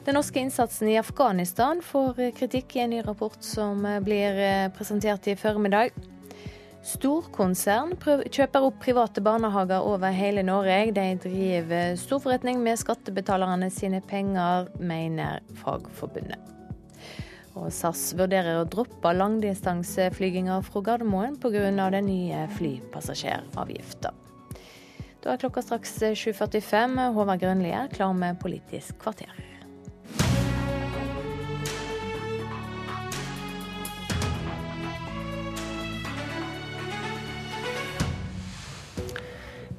Den 0.05 0.19
norske 0.19 0.43
innsatsen 0.43 0.93
i 0.93 1.01
Afghanistan 1.01 1.81
får 1.81 2.35
kritikk 2.37 2.77
i 2.77 2.85
en 2.85 2.93
ny 2.93 3.01
rapport 3.07 3.41
som 3.41 3.87
blir 4.05 4.69
presentert 4.77 5.31
i 5.31 5.39
formiddag. 5.39 5.95
Storkonsern 6.83 7.93
kjøper 8.03 8.65
opp 8.67 8.81
private 8.83 9.23
barnehager 9.23 9.85
over 9.87 10.11
hele 10.11 10.43
Norge. 10.43 10.91
De 10.97 11.05
driver 11.23 11.93
storforretning 12.01 12.59
med 12.63 12.81
skattebetalerne 12.81 13.69
sine 13.71 14.01
penger, 14.03 14.67
mener 14.83 15.45
Fagforbundet. 15.61 16.41
Og 17.55 17.69
SAS 17.71 18.09
vurderer 18.19 18.59
å 18.59 18.67
droppe 18.67 19.13
langdistanseflyginga 19.15 20.59
fra 20.67 20.83
Gardermoen 20.89 21.39
pga. 21.39 21.71
den 21.71 22.09
nye 22.09 22.49
flypassasjeravgifta. 22.57 24.11
Da 25.23 25.31
er 25.31 25.39
klokka 25.39 25.63
straks 25.63 26.01
7.45. 26.03 26.99
Håvard 27.15 27.45
Grønli 27.45 27.71
er 27.71 27.93
klar 27.93 28.17
med 28.17 28.41
Politisk 28.43 28.99
kvarter. 28.99 29.52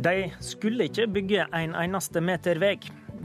De 0.03 0.33
skulle 0.39 0.89
ikke 0.89 1.05
bygge 1.07 1.45
en 1.55 1.75
eneste 1.79 2.19
meter 2.19 2.59
vei. 2.59 2.73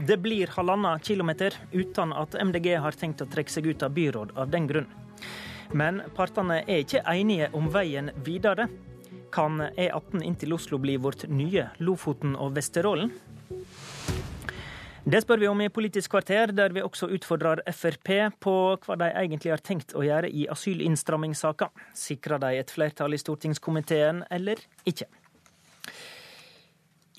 Det 0.07 0.15
blir 0.23 0.47
halvannen 0.53 1.01
kilometer 1.03 1.57
uten 1.73 2.13
at 2.15 2.37
MDG 2.39 2.69
har 2.79 2.95
tenkt 2.95 3.23
å 3.25 3.27
trekke 3.27 3.51
seg 3.51 3.67
ut 3.67 3.83
av 3.83 3.91
byråd 3.97 4.31
av 4.39 4.53
den 4.53 4.69
grunn. 4.69 4.87
Men 5.75 5.99
partene 6.15 6.61
er 6.61 6.85
ikke 6.85 7.03
enige 7.03 7.49
om 7.57 7.67
veien 7.73 8.13
videre. 8.23 8.69
Kan 9.33 9.59
E18 9.75 10.23
inn 10.23 10.39
til 10.39 10.55
Oslo 10.55 10.79
bli 10.79 10.95
vårt 11.01 11.27
nye 11.27 11.67
Lofoten 11.83 12.37
og 12.39 12.55
Vesterålen? 12.55 13.11
Det 15.03 15.23
spør 15.25 15.43
vi 15.43 15.51
om 15.51 15.61
i 15.65 15.71
Politisk 15.73 16.13
kvarter, 16.15 16.53
der 16.55 16.71
vi 16.71 16.85
også 16.85 17.09
utfordrer 17.11 17.65
Frp 17.75 18.13
på 18.39 18.57
hva 18.85 18.99
de 19.03 19.11
egentlig 19.11 19.51
har 19.51 19.63
tenkt 19.63 19.97
å 19.97 20.05
gjøre 20.05 20.31
i 20.31 20.47
asylinnstrammingssaka. 20.53 21.73
Sikrer 21.97 22.39
de 22.39 22.59
et 22.61 22.71
flertall 22.71 23.17
i 23.17 23.19
stortingskomiteen 23.19 24.23
eller 24.31 24.63
ikke? 24.87 25.09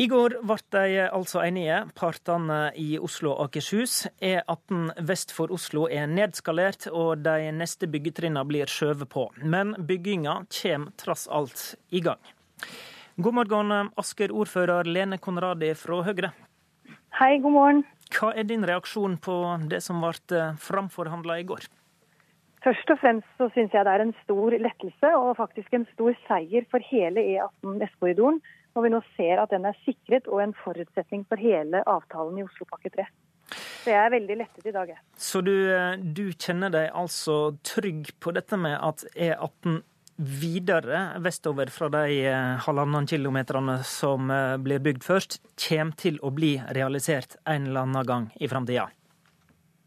I 0.01 0.07
går 0.09 0.33
ble 0.49 0.57
de 0.73 1.03
altså 1.13 1.43
enige, 1.45 1.77
partene 1.93 2.71
i 2.81 2.95
Oslo 2.97 3.35
og 3.35 3.51
Akershus. 3.51 4.07
E18 4.25 4.95
vest 5.05 5.33
for 5.37 5.53
Oslo 5.53 5.83
er 5.93 6.07
nedskalert, 6.09 6.87
og 6.89 7.21
de 7.27 7.51
neste 7.53 7.85
byggetrinnene 7.85 8.47
blir 8.49 8.71
skjøvet 8.73 9.11
på. 9.13 9.27
Men 9.45 9.75
bygginga 9.77 10.39
kommer 10.57 10.95
trass 10.97 11.27
alt 11.29 11.75
i 11.93 12.01
gang. 12.07 12.23
God 13.21 13.37
morgen, 13.37 13.91
Asker-ordfører 14.01 14.89
Lene 14.89 15.19
Konradi 15.21 15.75
fra 15.77 15.99
Høyre. 16.07 16.31
Hei, 17.19 17.35
god 17.45 17.55
morgen. 17.59 17.83
Hva 18.17 18.31
er 18.33 18.49
din 18.49 18.65
reaksjon 18.65 19.19
på 19.21 19.37
det 19.69 19.83
som 19.85 20.01
ble 20.01 20.47
framforhandla 20.65 21.43
i 21.43 21.45
går? 21.51 21.67
Først 22.65 22.95
og 22.95 23.03
fremst 23.03 23.37
så 23.37 23.51
syns 23.53 23.77
jeg 23.77 23.85
det 23.85 23.93
er 23.93 24.07
en 24.07 24.17
stor 24.23 24.57
lettelse 24.65 25.13
og 25.19 25.37
faktisk 25.37 25.77
en 25.77 25.87
stor 25.93 26.17
seier 26.25 26.65
for 26.73 26.89
hele 26.89 27.21
E18 27.35 27.77
Vestkorridoren 27.85 28.41
når 28.75 28.87
vi 28.87 28.93
nå 28.95 29.01
ser 29.17 29.43
at 29.43 29.51
den 29.55 29.67
er 29.69 29.79
sikret 29.85 30.29
og 30.31 30.43
en 30.45 30.55
forutsetning 30.65 31.27
for 31.29 31.41
hele 31.41 31.83
avtalen 31.91 32.39
i 32.39 32.47
Oslopakke 32.47 32.93
3. 32.95 33.07
Så 33.51 33.91
jeg 33.91 33.99
er 33.99 34.13
veldig 34.13 34.37
lettet 34.43 34.67
i 34.69 34.75
dag, 34.75 34.91
jeg. 34.93 35.01
Så 35.19 35.41
du, 35.43 35.55
eh, 35.73 35.97
du 35.99 36.31
kjenner 36.37 36.71
deg 36.71 36.91
altså 36.95 37.57
trygg 37.67 38.13
på 38.21 38.35
dette 38.37 38.59
med 38.61 38.77
at 38.77 39.07
E18 39.17 39.81
videre 40.21 41.01
vestover 41.25 41.73
fra 41.73 41.89
de 41.89 42.21
eh, 42.29 42.61
halvannen 42.67 43.09
kilometerne 43.09 43.79
som 43.89 44.31
eh, 44.31 44.57
blir 44.61 44.83
bygd 44.85 45.07
først, 45.07 45.39
kommer 45.69 45.97
til 45.97 46.21
å 46.23 46.31
bli 46.35 46.59
realisert 46.77 47.39
en 47.49 47.71
eller 47.71 47.87
annen 47.87 48.07
gang 48.07 48.29
i 48.37 48.51
framtida? 48.53 48.91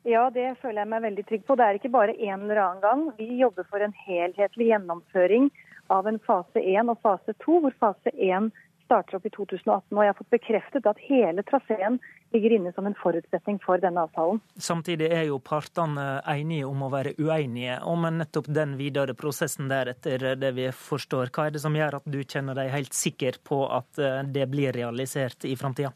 Ja, 0.04 0.26
det 0.34 0.58
føler 0.60 0.82
jeg 0.82 0.92
meg 0.92 1.06
veldig 1.06 1.24
trygg 1.30 1.46
på. 1.48 1.56
Det 1.56 1.66
er 1.68 1.78
ikke 1.80 1.94
bare 1.94 2.18
en 2.18 2.42
eller 2.42 2.60
annen 2.60 2.82
gang. 2.84 3.06
Vi 3.16 3.38
jobber 3.40 3.68
for 3.70 3.86
en 3.86 3.94
helhetlig 3.96 4.74
gjennomføring 4.74 5.48
av 5.94 6.10
en 6.10 6.20
fase 6.26 6.60
1 6.60 6.92
og 6.92 7.00
fase 7.06 7.36
2, 7.46 7.60
hvor 7.64 7.78
fase 7.80 8.12
1 8.18 8.50
starter 8.86 9.18
opp 9.18 9.26
i 9.26 9.32
2018. 9.34 9.96
Og 9.96 10.04
jeg 10.04 10.12
har 10.12 10.18
fått 10.18 10.34
bekreftet 10.34 10.88
at 10.90 11.02
hele 11.08 11.44
traseen 11.48 12.00
ligger 12.34 12.56
inne 12.58 12.74
som 12.76 12.88
en 12.90 12.96
forutsetning 12.98 13.60
for 13.64 13.82
denne 13.82 14.04
avtalen. 14.08 14.42
Samtidig 14.58 15.10
er 15.14 15.28
jo 15.30 15.40
partene 15.44 16.22
enige 16.30 16.68
om 16.70 16.86
å 16.86 16.92
være 16.94 17.16
uenige 17.22 17.80
om 17.90 18.08
nettopp 18.18 18.50
den 18.54 18.76
videre 18.80 19.16
prosessen 19.18 19.70
der, 19.72 19.94
etter 19.94 20.34
det 20.40 20.54
vi 20.58 20.70
forstår. 20.74 21.32
Hva 21.34 21.48
er 21.48 21.56
det 21.56 21.64
som 21.64 21.78
gjør 21.78 22.00
at 22.00 22.10
du 22.10 22.20
kjenner 22.24 22.58
deg 22.58 22.74
helt 22.74 22.98
sikker 22.98 23.40
på 23.46 23.64
at 23.70 24.02
eh, 24.02 24.22
det 24.26 24.48
blir 24.52 24.76
realisert 24.76 25.46
i 25.46 25.56
framtida? 25.60 25.94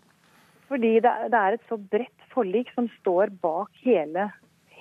Fordi 0.68 0.98
det 1.00 1.12
er 1.40 1.56
et 1.56 1.70
så 1.70 1.78
bredt 1.80 2.26
forlik 2.34 2.74
som 2.76 2.90
står 3.00 3.32
bak 3.42 3.72
hele 3.86 4.30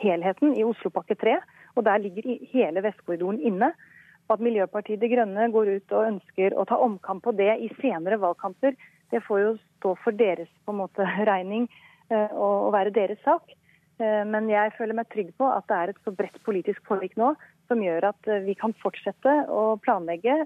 helheten 0.03 0.57
i 0.59 0.65
Oslopakke 0.67 1.17
3. 1.19 1.39
Og 1.77 1.85
der 1.87 2.01
ligger 2.03 2.27
hele 2.53 2.83
Vestkorridoren 2.85 3.39
inne 3.41 3.71
at 4.35 4.43
Miljøpartiet 4.43 5.01
De 5.01 5.11
Grønne 5.11 5.49
går 5.55 5.71
ut 5.79 5.95
og 5.95 6.09
ønsker 6.11 6.57
å 6.57 6.65
ta 6.69 6.79
omkamp 6.83 7.25
på 7.25 7.35
det 7.39 7.53
i 7.63 7.71
senere 7.81 8.19
valgkamper, 8.23 8.75
det 9.13 9.23
får 9.27 9.43
jo 9.43 9.53
stå 9.79 9.95
for 10.03 10.17
deres 10.19 10.51
på 10.67 10.75
en 10.75 10.81
måte 10.83 11.07
regning 11.31 11.69
eh, 12.11 12.33
og 12.33 12.73
være 12.75 12.95
deres 12.95 13.21
sak. 13.25 13.53
Eh, 14.01 14.23
men 14.29 14.51
jeg 14.51 14.75
føler 14.79 14.99
meg 14.99 15.11
trygg 15.13 15.33
på 15.39 15.51
at 15.51 15.67
det 15.71 15.79
er 15.79 15.93
et 15.93 16.01
så 16.05 16.15
bredt 16.15 16.41
politisk 16.47 16.83
forlik 16.89 17.17
nå 17.21 17.35
som 17.71 17.83
gjør 17.83 18.11
at 18.13 18.31
eh, 18.31 18.43
vi 18.47 18.57
kan 18.59 18.75
fortsette 18.83 19.37
å 19.51 19.77
planlegge 19.83 20.39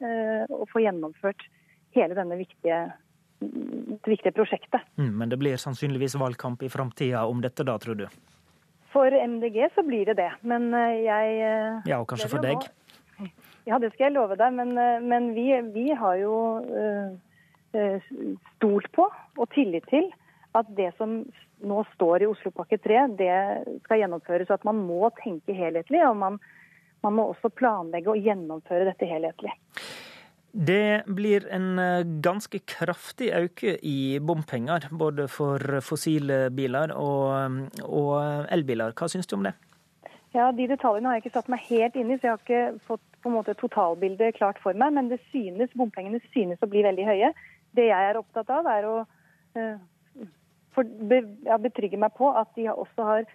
og 0.49 0.67
få 0.73 0.85
gjennomført 0.85 1.47
hele 1.97 2.15
denne 2.15 2.37
viktige, 2.39 2.83
viktige 4.07 4.35
prosjektet. 4.37 4.85
Mm, 5.01 5.15
men 5.23 5.33
det 5.33 5.41
blir 5.41 5.61
sannsynligvis 5.61 6.15
valgkamp 6.21 6.63
i 6.63 6.71
framtida 6.71 7.25
om 7.27 7.41
dette 7.43 7.67
da, 7.67 7.75
tror 7.83 7.99
du? 7.99 8.07
For 8.91 9.15
MDG 9.15 9.69
så 9.75 9.85
blir 9.87 10.09
det 10.09 10.17
det. 10.19 10.31
Men 10.43 10.73
jeg 10.75 11.35
Ja, 11.87 12.01
og 12.01 12.09
kanskje 12.11 12.31
for 12.31 12.43
deg? 12.43 12.65
Ja, 13.69 13.79
det 13.79 13.93
skal 13.93 14.09
jeg 14.09 14.17
love 14.17 14.39
deg. 14.41 14.55
Men, 14.57 14.73
eh, 14.79 15.03
men 15.05 15.33
vi, 15.37 15.49
vi, 15.75 15.91
har 15.97 16.17
jo 16.21 16.35
uh, 16.65 18.11
stolt 18.57 18.91
på 18.97 19.07
og 19.11 19.47
tillit 19.55 19.87
til 19.91 20.11
at 20.59 20.71
det 20.75 20.91
som 20.99 21.21
nå 21.61 21.83
står 21.93 22.25
i 22.25 22.31
Oslopakke 22.31 22.81
3, 22.83 23.03
det 23.21 23.35
skal 23.85 24.01
gjennomføres. 24.03 24.51
Og 24.51 24.59
at 24.59 24.69
man 24.69 24.81
må 24.89 25.13
tenke 25.21 25.55
helhetlig. 25.55 26.03
Og 26.09 26.17
man, 26.19 26.41
man 27.05 27.19
må 27.19 27.29
også 27.31 27.53
planlegge 27.53 28.11
og 28.11 28.25
gjennomføre 28.25 28.89
dette 28.89 29.09
helhetlig. 29.09 29.55
Det 30.51 31.07
blir 31.07 31.45
en 31.55 31.79
ganske 32.25 32.59
kraftig 32.67 33.29
øke 33.37 33.77
i 33.87 34.19
bompenger, 34.19 34.89
både 34.91 35.29
for 35.31 35.79
fossile 35.87 36.49
biler 36.51 36.91
og, 36.99 37.71
og 37.87 38.17
elbiler. 38.51 38.97
Hva 38.99 39.07
syns 39.13 39.31
du 39.31 39.37
om 39.39 39.47
det? 39.47 39.55
Ja, 40.37 40.51
De 40.55 40.67
detaljene 40.71 41.11
har 41.11 41.19
jeg 41.19 41.25
ikke 41.25 41.39
satt 41.39 41.49
meg 41.51 41.65
helt 41.67 41.97
inn 41.99 42.11
i, 42.13 42.19
så 42.19 42.29
jeg 42.29 42.35
har 42.37 42.43
ikke 42.45 42.83
fått 42.87 43.07
på 43.21 43.31
en 43.31 43.37
måte 43.37 43.57
totalbildet 43.59 44.37
klart 44.39 44.61
for 44.63 44.77
meg. 44.79 44.95
Men 44.95 45.11
det 45.11 45.19
synes, 45.33 45.73
bompengene 45.77 46.21
synes 46.31 46.63
å 46.63 46.69
bli 46.71 46.85
veldig 46.87 47.07
høye. 47.09 47.33
Det 47.77 47.89
jeg 47.89 48.11
er 48.11 48.19
opptatt 48.19 48.51
av, 48.55 48.69
er 48.71 48.87
å 48.87 48.97
uh, 49.03 50.27
for, 50.77 50.87
be, 51.11 51.23
ja, 51.47 51.59
betrygge 51.61 51.99
meg 52.01 52.15
på 52.19 52.31
at 52.39 52.51
de 52.57 52.69
også 52.71 53.07
har 53.07 53.27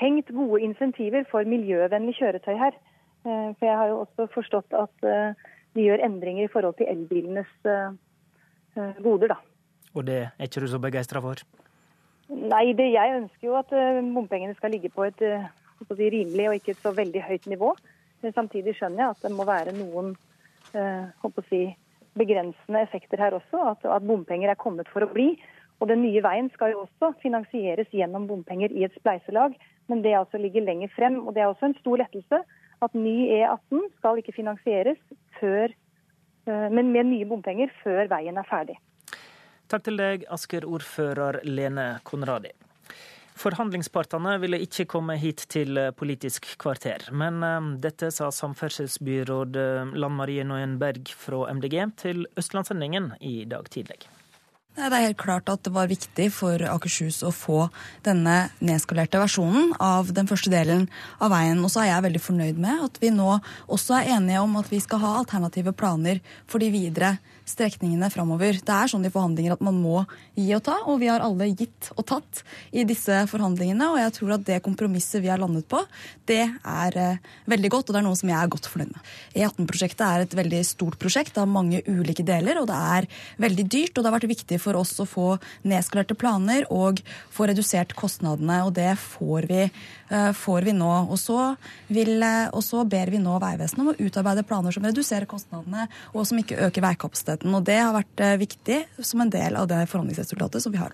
tenkt 0.00 0.32
gode 0.34 0.60
insentiver 0.66 1.26
for 1.30 1.46
miljøvennlig 1.48 2.16
kjøretøy 2.18 2.56
her. 2.58 2.78
Uh, 3.26 3.54
for 3.58 3.68
jeg 3.68 3.78
har 3.80 3.92
jo 3.92 4.00
også 4.02 4.26
forstått 4.34 4.74
at 4.76 5.06
uh, 5.06 5.52
de 5.78 5.84
gjør 5.86 6.02
endringer 6.08 6.48
i 6.48 6.50
forhold 6.50 6.78
til 6.78 6.90
elbilenes 6.90 7.52
goder, 8.76 9.30
da. 9.32 9.36
Og 9.96 10.04
det 10.04 10.16
er 10.26 10.48
ikke 10.48 10.60
du 10.60 10.66
så 10.68 10.78
begeistra 10.80 11.20
for? 11.24 11.40
Nei, 12.28 12.74
det, 12.76 12.90
jeg 12.92 13.14
ønsker 13.22 13.46
jo 13.48 13.54
at 13.56 13.70
bompengene 14.12 14.56
skal 14.56 14.74
ligge 14.74 14.90
på 14.92 15.06
et 15.06 15.22
si, 15.84 16.10
rimelig 16.12 16.48
og 16.48 16.58
ikke 16.60 16.76
så 16.80 16.92
veldig 16.96 17.22
høyt 17.26 17.46
nivå. 17.52 17.74
Men 18.22 18.34
Samtidig 18.36 18.76
skjønner 18.78 19.04
jeg 19.04 19.16
at 19.16 19.26
det 19.26 19.34
må 19.36 19.46
være 19.48 19.76
noen 19.76 20.14
si, 21.50 21.62
begrensende 22.16 22.82
effekter 22.82 23.20
her 23.20 23.36
også. 23.36 23.60
At, 23.74 23.84
at 23.84 24.06
bompenger 24.06 24.50
er 24.50 24.60
kommet 24.60 24.88
for 24.92 25.04
å 25.04 25.12
bli. 25.12 25.34
Og 25.80 25.90
den 25.90 26.00
nye 26.02 26.22
veien 26.24 26.48
skal 26.54 26.72
jo 26.72 26.84
også 26.86 27.12
finansieres 27.20 27.90
gjennom 27.92 28.28
bompenger 28.28 28.72
i 28.72 28.86
et 28.88 28.94
spleiselag. 28.96 29.56
Men 29.90 30.02
det 30.02 30.16
altså 30.16 30.40
ligger 30.40 30.64
lenger 30.64 30.92
frem. 30.96 31.20
Og 31.26 31.36
det 31.36 31.44
er 31.44 31.52
også 31.52 31.70
en 31.70 31.78
stor 31.82 32.00
lettelse 32.00 32.40
at 32.84 32.96
ny 32.96 33.16
E18 33.32 33.86
skal 33.98 34.20
ikke 34.20 34.34
finansieres 34.36 35.00
før, 35.40 35.72
eh, 36.48 36.68
men 36.72 36.92
med 36.92 37.08
nye 37.12 37.28
bompenger 37.28 37.72
før 37.82 38.08
veien 38.12 38.36
er 38.36 38.48
ferdig. 38.48 38.76
Takk 39.66 39.86
til 39.88 39.98
deg, 39.98 40.26
Asker-ordfører 40.30 41.40
Lene 41.48 41.96
Konradi. 42.06 42.52
Forhandlingspartene 43.36 44.38
ville 44.40 44.60
ikke 44.64 44.86
komme 44.88 45.18
hit 45.20 45.44
til 45.52 45.76
Politisk 45.98 46.48
kvarter, 46.62 47.04
men 47.12 47.42
eh, 47.44 47.70
dette 47.84 48.08
sa 48.14 48.30
samferdselsbyråd 48.32 49.58
eh, 49.60 49.96
Lan 50.00 50.16
Marie 50.16 50.44
Noyen 50.46 50.78
Berg 50.80 51.12
fra 51.12 51.44
MDG 51.52 51.82
til 52.00 52.24
Østlandssendingen 52.40 53.12
i 53.20 53.42
dag 53.48 53.68
tidlig. 53.72 54.06
Det 54.76 54.84
er 54.92 55.06
helt 55.06 55.16
klart 55.16 55.48
at 55.48 55.62
det 55.64 55.70
var 55.72 55.88
viktig 55.88 56.26
for 56.36 56.60
Akershus 56.68 57.22
å 57.24 57.30
få 57.32 57.62
denne 58.04 58.50
nedskalerte 58.60 59.16
versjonen 59.22 59.70
av 59.80 60.10
den 60.12 60.28
første 60.28 60.52
delen 60.52 60.84
av 61.16 61.32
veien. 61.32 61.62
Og 61.64 61.72
så 61.72 61.80
er 61.80 61.94
jeg 61.94 62.04
veldig 62.04 62.20
fornøyd 62.20 62.60
med 62.60 62.82
at 62.84 63.00
vi 63.00 63.08
nå 63.14 63.38
også 63.72 63.96
er 63.96 64.10
enige 64.18 64.42
om 64.44 64.58
at 64.60 64.68
vi 64.68 64.82
skal 64.84 65.00
ha 65.00 65.14
alternative 65.22 65.72
planer 65.72 66.20
for 66.44 66.60
de 66.60 66.68
videre 66.74 67.14
strekningene 67.46 68.10
framover. 68.10 68.58
Det 68.58 68.74
er 68.74 68.90
sånn 68.90 69.06
i 69.06 69.12
forhandlinger 69.12 69.54
at 69.54 69.62
man 69.64 69.78
må 69.78 70.02
gi 70.36 70.48
og 70.56 70.64
ta, 70.66 70.76
og 70.90 70.98
vi 71.00 71.08
har 71.08 71.22
alle 71.24 71.48
gitt 71.52 71.90
og 71.94 72.04
tatt 72.10 72.42
i 72.74 72.84
disse 72.88 73.22
forhandlingene. 73.30 73.88
Og 73.94 74.00
jeg 74.02 74.14
tror 74.18 74.34
at 74.36 74.46
det 74.48 74.60
kompromisset 74.66 75.22
vi 75.24 75.30
har 75.30 75.40
landet 75.40 75.68
på, 75.70 75.80
det 76.28 76.42
er 76.42 76.98
eh, 77.00 77.20
veldig 77.48 77.70
godt, 77.72 77.88
og 77.88 77.96
det 77.96 78.02
er 78.02 78.06
noe 78.08 78.18
som 78.18 78.32
jeg 78.32 78.38
er 78.40 78.52
godt 78.52 78.68
fornøyd 78.72 78.92
med. 78.92 79.12
E18-prosjektet 79.38 80.04
er 80.04 80.26
et 80.26 80.36
veldig 80.42 80.62
stort 80.66 80.98
prosjekt 81.00 81.38
av 81.40 81.48
mange 81.48 81.80
ulike 81.86 82.26
deler, 82.26 82.60
og 82.60 82.68
det 82.68 82.80
er 82.98 83.08
veldig 83.46 83.68
dyrt. 83.70 83.94
Og 83.94 84.02
det 84.02 84.10
har 84.10 84.18
vært 84.18 84.30
viktig 84.34 84.60
for 84.62 84.65
oss 84.74 84.98
å 84.98 85.06
få 85.06 85.38
nedskalerte 85.62 86.16
planer 86.18 86.66
og 86.74 86.98
få 87.30 87.46
redusert 87.46 87.94
kostnadene, 87.94 88.64
og 88.66 88.74
det 88.74 88.96
får 88.98 89.46
vi, 89.46 89.70
eh, 90.10 90.32
får 90.32 90.62
vi 90.62 90.72
nå. 90.72 91.08
Og 91.08 91.18
så, 91.18 91.56
vil, 91.88 92.22
eh, 92.22 92.48
og 92.52 92.62
så 92.62 92.82
ber 92.88 93.06
vi 93.06 93.18
nå 93.18 93.38
Vegvesenet 93.38 93.80
om 93.80 93.92
å 93.94 93.96
utarbeide 93.96 94.42
planer 94.42 94.72
som 94.72 94.82
reduserer 94.82 95.26
kostnadene, 95.26 95.86
og 96.12 96.26
som 96.26 96.38
ikke 96.38 96.58
øker 96.66 96.82
veikapasiteten. 96.82 97.54
Og 97.54 97.64
det 97.64 97.78
har 97.78 97.94
vært 97.94 98.20
eh, 98.20 98.36
viktig 98.36 98.84
som 99.00 99.20
en 99.20 99.30
del 99.30 99.54
av 99.54 99.68
det 99.68 99.86
forhandlingsresultatet 99.86 100.62
som 100.62 100.72
vi 100.72 100.78
har. 100.78 100.92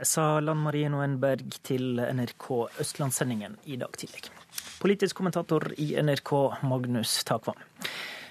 Det 0.00 0.06
sa 0.08 0.40
Lan 0.40 0.56
Marie 0.56 0.88
Noenberg 0.88 1.58
til 1.62 2.00
NRK 2.00 2.70
Østlandssendingen 2.80 3.58
i 3.66 3.76
dag 3.76 3.92
tidlig. 3.92 4.30
Politisk 4.80 5.16
kommentator 5.16 5.74
i 5.76 5.92
NRK, 6.00 6.32
Magnus 6.64 7.18
Takvam. 7.28 7.58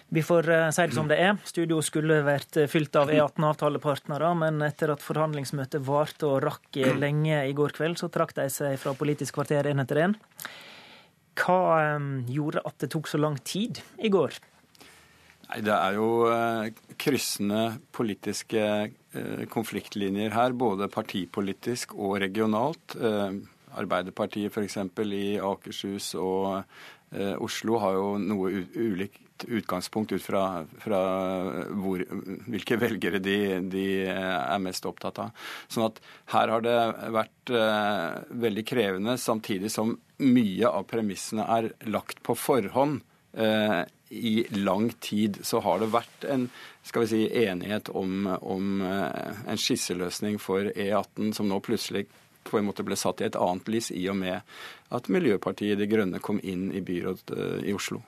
Vi 0.09 0.23
får 0.25 0.49
eh, 0.49 0.67
si 0.73 0.87
det 0.89 0.97
som 0.97 1.09
det 1.09 1.19
er. 1.21 1.37
Studio 1.45 1.81
skulle 1.85 2.21
vært 2.25 2.57
eh, 2.57 2.69
fylt 2.71 2.95
av 2.97 3.11
E18-avtalepartnere, 3.13 4.33
men 4.41 4.63
etter 4.65 4.95
at 4.95 5.05
forhandlingsmøtet 5.05 5.85
varte 5.85 6.25
og 6.29 6.41
rakk 6.47 6.81
lenge 6.97 7.43
i 7.45 7.53
går 7.57 7.75
kveld, 7.77 7.99
så 8.01 8.09
trakk 8.13 8.33
de 8.39 8.47
seg 8.53 8.79
fra 8.81 8.95
Politisk 8.97 9.37
kvarter 9.37 9.69
én 9.69 9.83
etter 9.83 10.01
én. 10.07 10.17
Hva 11.39 11.97
gjorde 12.27 12.65
at 12.67 12.81
det 12.81 12.89
tok 12.91 13.07
så 13.07 13.21
lang 13.21 13.37
tid 13.47 13.79
i 14.01 14.09
går? 14.11 14.39
Nei, 15.49 15.61
Det 15.65 15.73
er 15.73 15.95
jo 15.97 16.09
eh, 16.29 16.69
kryssende 17.01 17.79
politiske 17.95 18.65
eh, 18.65 19.45
konfliktlinjer 19.49 20.35
her, 20.35 20.53
både 20.53 20.89
partipolitisk 20.93 21.95
og 21.97 22.19
regionalt. 22.21 22.93
Eh, 22.95 23.39
Arbeiderpartiet 23.79 24.53
f.eks. 24.53 24.77
i 25.13 25.37
Akershus 25.37 26.15
og 26.17 26.63
Oslo 27.41 27.77
har 27.81 27.95
jo 27.97 28.07
noe 28.21 28.49
utgangspunkt 29.47 30.11
ut 30.11 30.23
fra, 30.23 30.63
fra 30.83 31.01
hvor, 31.71 32.03
hvilke 32.49 32.79
velgere 32.81 33.21
de, 33.23 33.37
de, 33.71 33.85
er 34.09 34.63
mest 34.63 34.87
opptatt 34.89 35.21
av. 35.23 35.45
Sånn 35.71 35.87
at 35.87 36.01
her 36.33 36.53
har 36.55 36.65
det 36.65 36.77
vært 37.15 37.53
veldig 38.45 38.65
krevende, 38.67 39.15
samtidig 39.21 39.71
som 39.73 39.95
mye 40.19 40.69
av 40.69 40.89
premissene 40.89 41.45
er 41.57 41.71
lagt 41.87 42.19
på 42.25 42.35
forhånd 42.37 42.99
i 44.09 44.45
lang 44.49 44.89
tid 44.99 45.39
så 45.45 45.59
har 45.59 45.79
det 45.79 45.91
vært 45.93 46.25
en 46.25 46.47
skal 46.83 47.05
vi 47.05 47.09
si, 47.11 47.43
enighet 47.45 47.89
om, 47.93 48.25
om 48.41 48.81
eh, 48.81 49.41
en 49.51 49.59
skisseløsning 49.59 50.39
for 50.41 50.71
E18 50.73 51.35
som 51.37 51.49
nå 51.49 51.59
plutselig 51.61 52.07
på 52.49 52.57
en 52.57 52.65
måte 52.65 52.85
ble 52.87 52.97
satt 52.97 53.21
i 53.21 53.27
et 53.27 53.37
annet 53.37 53.69
lys 53.69 53.91
i 53.93 54.07
og 54.09 54.17
med 54.17 54.41
at 54.95 55.09
Miljøpartiet 55.13 55.77
De 55.77 55.85
Grønne 55.91 56.21
kom 56.23 56.39
inn 56.41 56.71
i 56.73 56.81
byrådet 56.81 57.35
eh, 57.35 57.67
i 57.69 57.75
Oslo. 57.77 58.01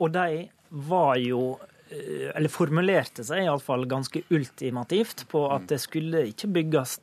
Og 0.00 0.12
de 0.14 0.44
var 0.90 1.16
jo 1.20 1.42
eh, 1.90 2.30
eller 2.34 2.52
formulerte 2.52 3.24
seg 3.26 3.44
iallfall 3.44 3.86
ganske 3.90 4.22
ultimativt 4.30 5.26
på 5.30 5.46
at 5.52 5.68
det 5.70 5.80
skulle 5.82 6.26
ikke 6.30 6.50
bygges 6.60 6.98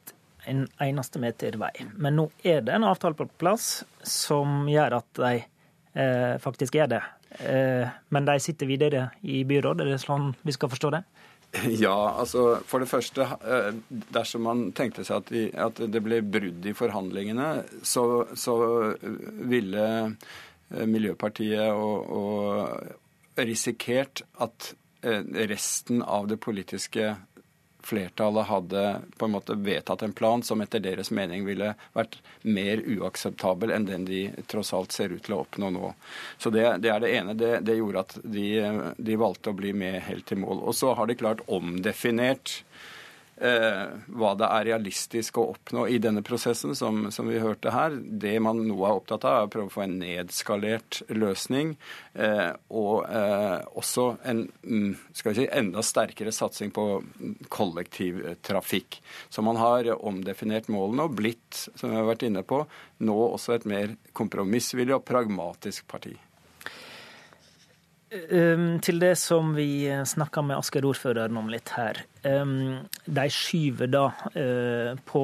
en 0.47 0.63
eneste 0.79 1.19
meter 1.19 1.57
vei. 1.59 1.73
Men 1.95 2.15
nå 2.19 2.29
er 2.43 2.63
det 2.63 2.75
en 2.75 2.87
avtale 2.87 3.17
på 3.17 3.27
plass 3.39 3.83
som 4.07 4.65
gjør 4.71 4.99
at 5.01 5.19
de 5.19 5.33
eh, 5.37 6.35
faktisk 6.43 6.79
er 6.79 6.91
det. 6.95 7.03
Eh, 7.43 7.87
men 8.09 8.27
de 8.27 8.39
sitter 8.39 8.69
videre 8.69 9.09
i 9.27 9.43
byråd, 9.47 9.83
er 9.83 9.91
det 9.91 10.01
sånn 10.03 10.31
vi 10.47 10.55
skal 10.55 10.71
forstå 10.73 10.95
det? 10.97 11.03
Ja, 11.83 12.13
altså 12.19 12.57
for 12.67 12.83
det 12.83 12.89
første, 12.91 13.23
eh, 13.23 13.69
dersom 14.13 14.47
man 14.47 14.65
tenkte 14.77 15.05
seg 15.07 15.21
at, 15.21 15.31
vi, 15.31 15.43
at 15.51 15.79
det 15.79 16.01
ble 16.03 16.21
brudd 16.25 16.65
i 16.67 16.75
forhandlingene, 16.75 17.47
så, 17.87 18.27
så 18.35 18.57
ville 19.47 19.87
Miljøpartiet 20.69 21.71
og, 21.71 22.09
og 22.11 23.39
risikert 23.39 24.23
at 24.43 24.73
resten 25.47 26.01
av 26.03 26.27
det 26.27 26.39
politiske 26.43 27.13
flertallet 27.87 28.45
hadde 28.45 29.01
på 29.17 29.25
en 29.25 29.31
måte 29.31 29.55
vedtatt 29.55 30.01
en 30.03 30.13
plan 30.13 30.43
som 30.43 30.61
etter 30.61 30.81
deres 30.83 31.11
mening 31.11 31.45
ville 31.47 31.69
vært 31.95 32.19
mer 32.43 32.81
uakseptabel 32.83 33.71
enn 33.71 33.87
den 33.87 34.05
de 34.09 34.21
tross 34.51 34.73
alt 34.75 34.95
ser 34.95 35.13
ut 35.15 35.23
til 35.23 35.37
å 35.37 35.41
oppnå 35.45 35.71
nå. 35.71 35.93
Så 36.37 36.51
Det, 36.51 36.65
det 36.83 36.91
er 36.91 37.03
det 37.03 37.13
ene. 37.15 37.37
Det, 37.37 37.53
det 37.63 37.77
gjorde 37.79 38.03
at 38.03 38.17
de, 38.23 38.47
de, 38.97 39.15
valgte 39.15 39.53
å 39.53 39.57
bli 39.57 39.71
med 39.73 40.01
helt 40.09 40.27
til 40.27 40.41
mål. 40.43 40.65
Og 40.67 40.75
så 40.75 40.93
har 40.97 41.07
de 41.07 41.15
klart 41.19 41.45
omdefinert 41.47 42.57
eh, 42.57 42.96
hva 43.37 44.31
det 44.39 44.47
er 44.49 44.65
realistisk 44.71 45.37
å 45.37 45.43
oppnå 45.51 45.83
i 45.93 45.99
denne 46.01 46.23
prosessen, 46.25 46.73
som, 46.75 47.11
som, 47.13 47.27
vi 47.29 47.37
hørte 47.41 47.73
her. 47.73 47.93
Det 47.93 48.33
man 48.41 48.63
nå 48.65 48.77
er 48.81 48.97
opptatt 48.97 49.27
av, 49.27 49.37
er 49.37 49.47
å 49.47 49.51
prøve 49.53 49.69
å 49.69 49.73
få 49.75 49.83
en 49.85 49.97
nedskalert 50.01 51.01
løsning. 51.13 51.75
Eh, 52.17 52.49
og 52.73 53.05
eh, 53.05 53.59
også 53.77 54.07
en 54.27 54.43
mm, 54.63 54.95
si, 55.13 55.47
enda 55.47 55.83
sterkere 55.85 56.33
satsing 56.33 56.73
på 56.73 56.87
kollektivtrafikk. 57.53 59.01
Så 59.29 59.45
man 59.45 59.59
har 59.61 59.91
omdefinert 59.97 60.71
målene 60.73 61.07
og 61.07 61.17
blitt, 61.19 61.67
som 61.75 61.91
vi 61.91 61.99
har 61.99 62.07
vært 62.09 62.25
inne 62.27 62.45
på, 62.47 62.63
nå 63.05 63.17
også 63.27 63.57
et 63.57 63.69
mer 63.69 63.97
kompromissvillig 64.17 64.97
og 64.97 65.05
pragmatisk 65.07 65.87
parti. 65.89 66.15
Um, 68.07 68.77
til 68.79 69.01
det 69.03 69.17
som 69.19 69.49
vi 69.57 69.83
snakka 70.07 70.39
med 70.45 70.61
Asker-ordføreren 70.61 71.35
om 71.35 71.49
litt 71.51 71.73
her. 71.75 71.99
Um, 72.23 72.85
de 73.03 73.25
skyver 73.33 73.89
da 73.91 74.05
uh, 74.31 74.93
på 75.09 75.23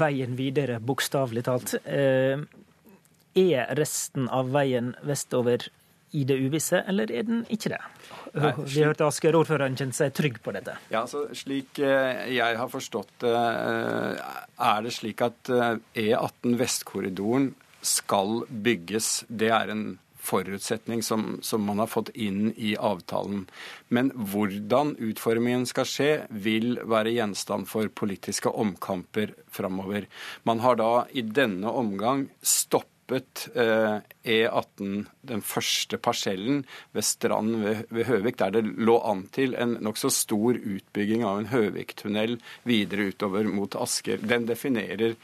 veien 0.00 0.32
videre, 0.38 0.78
bokstavelig 0.80 1.44
talt. 1.44 1.74
Uh, 1.84 2.40
er 3.36 3.76
resten 3.76 4.30
av 4.32 4.48
veien 4.54 4.94
vestover 5.04 5.68
i 6.16 6.24
det 6.26 6.40
uvisse, 6.40 6.80
eller 6.88 7.12
er 7.12 7.28
den 7.28 7.44
ikke 7.52 7.74
det? 7.76 7.84
Nei, 8.32 8.54
slik... 8.56 8.72
Vi 8.72 8.88
hørte 8.88 9.06
Asker-ordføreren 9.12 9.76
kjente 9.76 10.00
seg 10.00 10.16
trygg 10.16 10.40
på 10.40 10.56
dette. 10.56 10.80
Ja, 10.88 11.04
altså 11.04 11.28
Slik 11.36 11.84
uh, 11.84 12.24
jeg 12.32 12.60
har 12.64 12.72
forstått 12.72 13.12
det, 13.28 13.36
er 13.36 14.84
det 14.88 14.96
slik 14.96 15.20
at 15.28 15.52
E18 15.52 16.56
Vestkorridoren 16.64 17.52
skal 17.84 18.40
bygges. 18.48 19.18
Det 19.28 19.52
er 19.52 19.76
en 19.76 19.90
forutsetning 20.30 21.02
som, 21.02 21.38
som, 21.42 21.64
man 21.66 21.82
har 21.82 21.90
fått 21.90 22.12
inn 22.14 22.52
i 22.56 22.74
avtalen. 22.76 23.46
Men 23.88 24.12
hvordan 24.14 24.94
utformingen 24.98 25.66
skal 25.68 25.88
skje, 25.88 26.10
vil 26.30 26.78
være 26.88 27.14
gjenstand 27.16 27.68
for 27.70 27.90
politiske 27.90 28.52
omkamper 28.52 29.34
framover. 29.50 30.06
Man 30.48 30.62
har 30.64 30.80
da 30.80 30.92
i 31.10 31.24
denne 31.26 31.72
omgang 31.82 32.28
stoppet 32.42 33.48
eh, 33.58 34.00
E18, 34.22 35.06
den 35.26 35.42
første 35.42 35.98
parsellen 35.98 36.64
ved 36.96 37.06
Strand 37.06 37.56
ved, 37.64 37.84
ved 37.90 38.10
Høvik, 38.10 38.38
der 38.42 38.54
det 38.54 38.66
lå 38.78 38.98
an 39.10 39.24
til 39.34 39.56
en 39.58 39.78
nokså 39.82 40.12
stor 40.14 40.58
utbygging 40.58 41.26
av 41.26 41.40
en 41.40 41.50
Høvik-tunnel 41.50 42.38
videre 42.68 43.10
utover 43.10 43.50
mot 43.50 43.74
Asker. 43.80 44.22
Den 44.22 44.46
definerer 44.50 45.18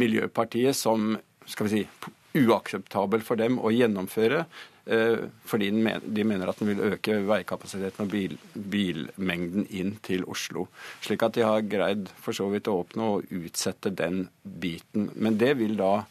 Miljøpartiet 0.00 0.78
som 0.78 1.16
skal 1.50 1.66
vi 1.66 1.80
si, 1.80 2.10
uakseptabel 2.36 3.24
for 3.26 3.40
dem 3.40 3.58
å 3.58 3.72
gjennomføre. 3.74 4.44
Eh, 4.90 5.26
fordi 5.46 5.70
de 5.70 6.24
mener 6.24 6.50
at 6.50 6.58
den 6.58 6.72
vil 6.72 6.94
øke 6.94 7.20
veikapasiteten 7.28 8.06
og 8.06 8.10
bil, 8.10 8.36
bilmengden 8.54 9.68
inn 9.70 9.96
til 10.02 10.24
Oslo. 10.30 10.66
Slik 11.04 11.22
at 11.26 11.36
de 11.36 11.46
har 11.46 11.66
greid 11.68 12.10
for 12.22 12.36
så 12.36 12.48
vidt 12.52 12.70
å 12.70 12.80
åpne 12.82 13.14
og 13.14 13.32
utsette 13.40 13.92
den 13.94 14.24
biten. 14.42 15.10
Men 15.14 15.38
det 15.40 15.56
vil 15.60 15.76
da 15.80 16.04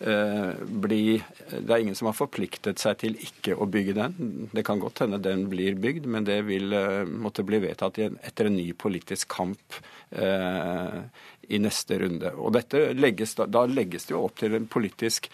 Eh, 0.00 0.54
bli 0.66 1.22
Det 1.50 1.70
er 1.70 1.78
ingen 1.78 1.94
som 1.94 2.08
har 2.10 2.16
forpliktet 2.18 2.80
seg 2.82 2.96
til 2.98 3.14
ikke 3.14 3.54
å 3.54 3.68
bygge 3.70 3.94
den. 3.94 4.48
Det 4.52 4.64
kan 4.66 4.80
godt 4.82 5.04
hende 5.04 5.20
den 5.22 5.46
blir 5.48 5.78
bygd, 5.78 6.08
men 6.10 6.26
det 6.26 6.40
vil 6.48 6.74
eh, 6.74 7.04
måtte 7.06 7.44
bli 7.46 7.60
vedtatt 7.62 8.00
etter 8.02 8.50
en 8.50 8.56
ny 8.58 8.72
politisk 8.74 9.30
kamp 9.36 9.78
eh, 10.10 10.98
i 11.48 11.60
neste 11.62 12.00
runde. 12.02 12.34
Og 12.34 12.52
dette 12.56 12.90
legges, 12.98 13.36
Da 13.38 13.64
legges 13.70 14.08
det 14.08 14.16
jo 14.16 14.24
opp 14.26 14.42
til 14.42 14.58
en 14.58 14.66
politisk 14.66 15.30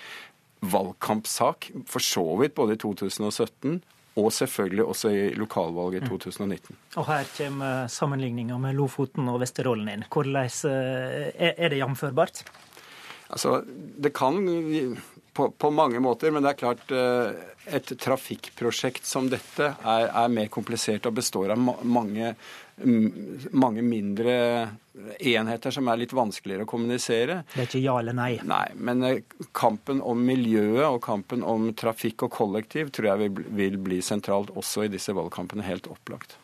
valgkampsak, 0.61 1.71
for 1.89 2.05
så 2.05 2.25
vidt 2.41 2.55
både 2.55 2.77
i 2.77 2.81
2017 2.81 3.81
og 4.21 4.33
selvfølgelig 4.35 4.85
også 4.85 5.11
i 5.15 5.21
lokalvalget 5.39 6.03
i 6.03 6.09
2019. 6.09 6.75
Mm. 6.75 6.81
Og 7.01 7.07
her 7.07 7.29
kommer 7.37 7.87
sammenligninga 7.87 8.59
med 8.59 8.75
Lofoten 8.77 9.29
og 9.31 9.41
Vesterålen 9.41 9.89
inn. 9.93 10.05
Hvordan 10.11 10.37
er 10.37 11.71
det 11.71 11.79
jamførbart? 11.79 12.43
Altså, 13.31 13.61
det 13.67 14.13
kan 14.13 14.43
på, 15.33 15.51
på, 15.51 15.71
mange 15.71 16.01
måter, 16.03 16.33
men 16.35 16.43
det 16.43 16.51
er 16.51 16.59
klart 16.59 16.93
eh, 16.95 17.77
et 17.77 17.93
trafikkprosjekt 18.03 19.07
som 19.07 19.29
dette 19.31 19.69
er, 19.79 20.09
er 20.09 20.33
mer 20.33 20.51
komplisert 20.53 21.07
og 21.07 21.15
består 21.21 21.55
av 21.55 21.61
mange, 21.87 22.35
mange, 22.85 23.83
mindre 23.83 24.37
enheter 25.19 25.73
som 25.75 25.89
er 25.89 26.01
litt 26.03 26.13
vanskeligere 26.17 26.67
å 26.67 26.71
kommunisere. 26.71 27.41
Det 27.55 27.63
er 27.63 27.69
ikke 27.69 27.83
ja 27.83 27.97
eller 28.01 28.17
nei? 28.17 28.33
Nei, 28.47 28.67
men 28.77 29.07
eh, 29.07 29.23
kampen 29.57 30.03
om 30.05 30.23
miljøet 30.27 30.87
og 30.89 31.01
kampen 31.05 31.45
om 31.47 31.71
trafikk 31.79 32.27
og 32.27 32.35
kollektiv 32.37 32.93
tror 32.95 33.13
jeg 33.13 33.23
vil, 33.25 33.43
vil 33.63 33.81
bli 33.81 34.01
sentralt 34.05 34.53
også 34.57 34.87
i 34.87 34.93
disse 34.93 35.15
valgkampene, 35.17 35.67
helt 35.67 35.91
opplagt. 35.91 36.37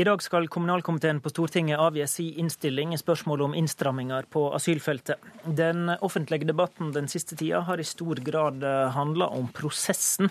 I 0.00 0.04
dag 0.04 0.22
skal 0.24 0.46
kommunalkomiteen 0.48 1.18
på 1.20 1.28
Stortinget 1.28 1.80
avgi 1.82 2.06
sin 2.08 2.38
innstilling 2.40 2.94
i 2.94 2.98
spørsmålet 2.98 3.44
om 3.44 3.54
innstramminger 3.58 4.24
på 4.32 4.46
asylfeltet. 4.56 5.20
Den 5.44 5.90
offentlige 6.00 6.46
debatten 6.48 6.94
den 6.94 7.10
siste 7.10 7.36
tida 7.36 7.60
har 7.66 7.82
i 7.82 7.84
stor 7.84 8.22
grad 8.24 8.64
eh, 8.64 8.86
handla 8.94 9.28
om 9.36 9.50
prosessen. 9.52 10.30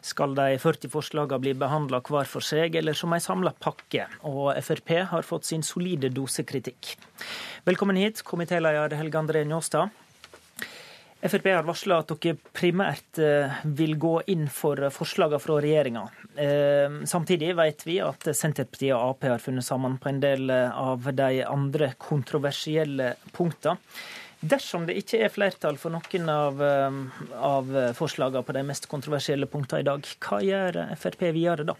Skal 0.00 0.32
de 0.38 0.56
40 0.62 0.88
forslagene 0.94 1.42
bli 1.42 1.52
behandla 1.60 2.00
hver 2.06 2.30
for 2.30 2.46
seg 2.46 2.78
eller 2.80 2.96
som 2.96 3.12
ei 3.12 3.20
samla 3.20 3.52
pakke? 3.66 4.06
Og 4.30 4.54
Frp 4.64 4.94
har 5.12 5.28
fått 5.28 5.50
sin 5.50 5.66
solide 5.66 6.08
dose 6.08 6.46
kritikk. 6.48 6.94
Velkommen 7.68 8.00
hit, 8.00 8.24
komitéleder 8.24 8.96
Helge 8.96 9.20
André 9.20 9.44
Njåstad. 9.44 9.92
Frp 11.24 11.46
har 11.48 11.64
varsla 11.64 12.02
at 12.02 12.10
dere 12.20 12.36
primært 12.52 13.18
eh, 13.22 13.52
vil 13.64 13.94
gå 13.96 14.18
inn 14.28 14.44
for 14.52 14.76
forslagene 14.92 15.40
fra 15.40 15.56
regjeringa. 15.64 16.02
Eh, 16.36 16.98
samtidig 17.08 17.54
vet 17.56 17.86
vi 17.86 17.96
at 18.04 18.28
Senterpartiet 18.36 18.92
og 18.92 19.14
Ap 19.14 19.24
har 19.30 19.40
funnet 19.40 19.64
sammen 19.64 19.96
på 20.02 20.10
en 20.10 20.20
del 20.20 20.52
eh, 20.52 20.68
av 20.68 21.08
de 21.16 21.40
andre 21.48 21.94
kontroversielle 21.96 23.14
punktene. 23.32 23.80
Dersom 24.44 24.84
det 24.84 24.98
ikke 25.00 25.22
er 25.24 25.32
flertall 25.32 25.78
for 25.80 25.94
noen 25.94 26.26
av, 26.28 26.58
av 27.32 27.70
forslagene 27.96 28.44
på 28.44 28.52
de 28.52 28.64
mest 28.68 28.84
kontroversielle 28.90 29.48
punktene 29.48 29.80
i 29.80 29.86
dag, 29.88 30.10
hva 30.20 30.42
gjør 30.44 30.80
Frp 31.00 31.30
videre 31.32 31.64
da? 31.70 31.78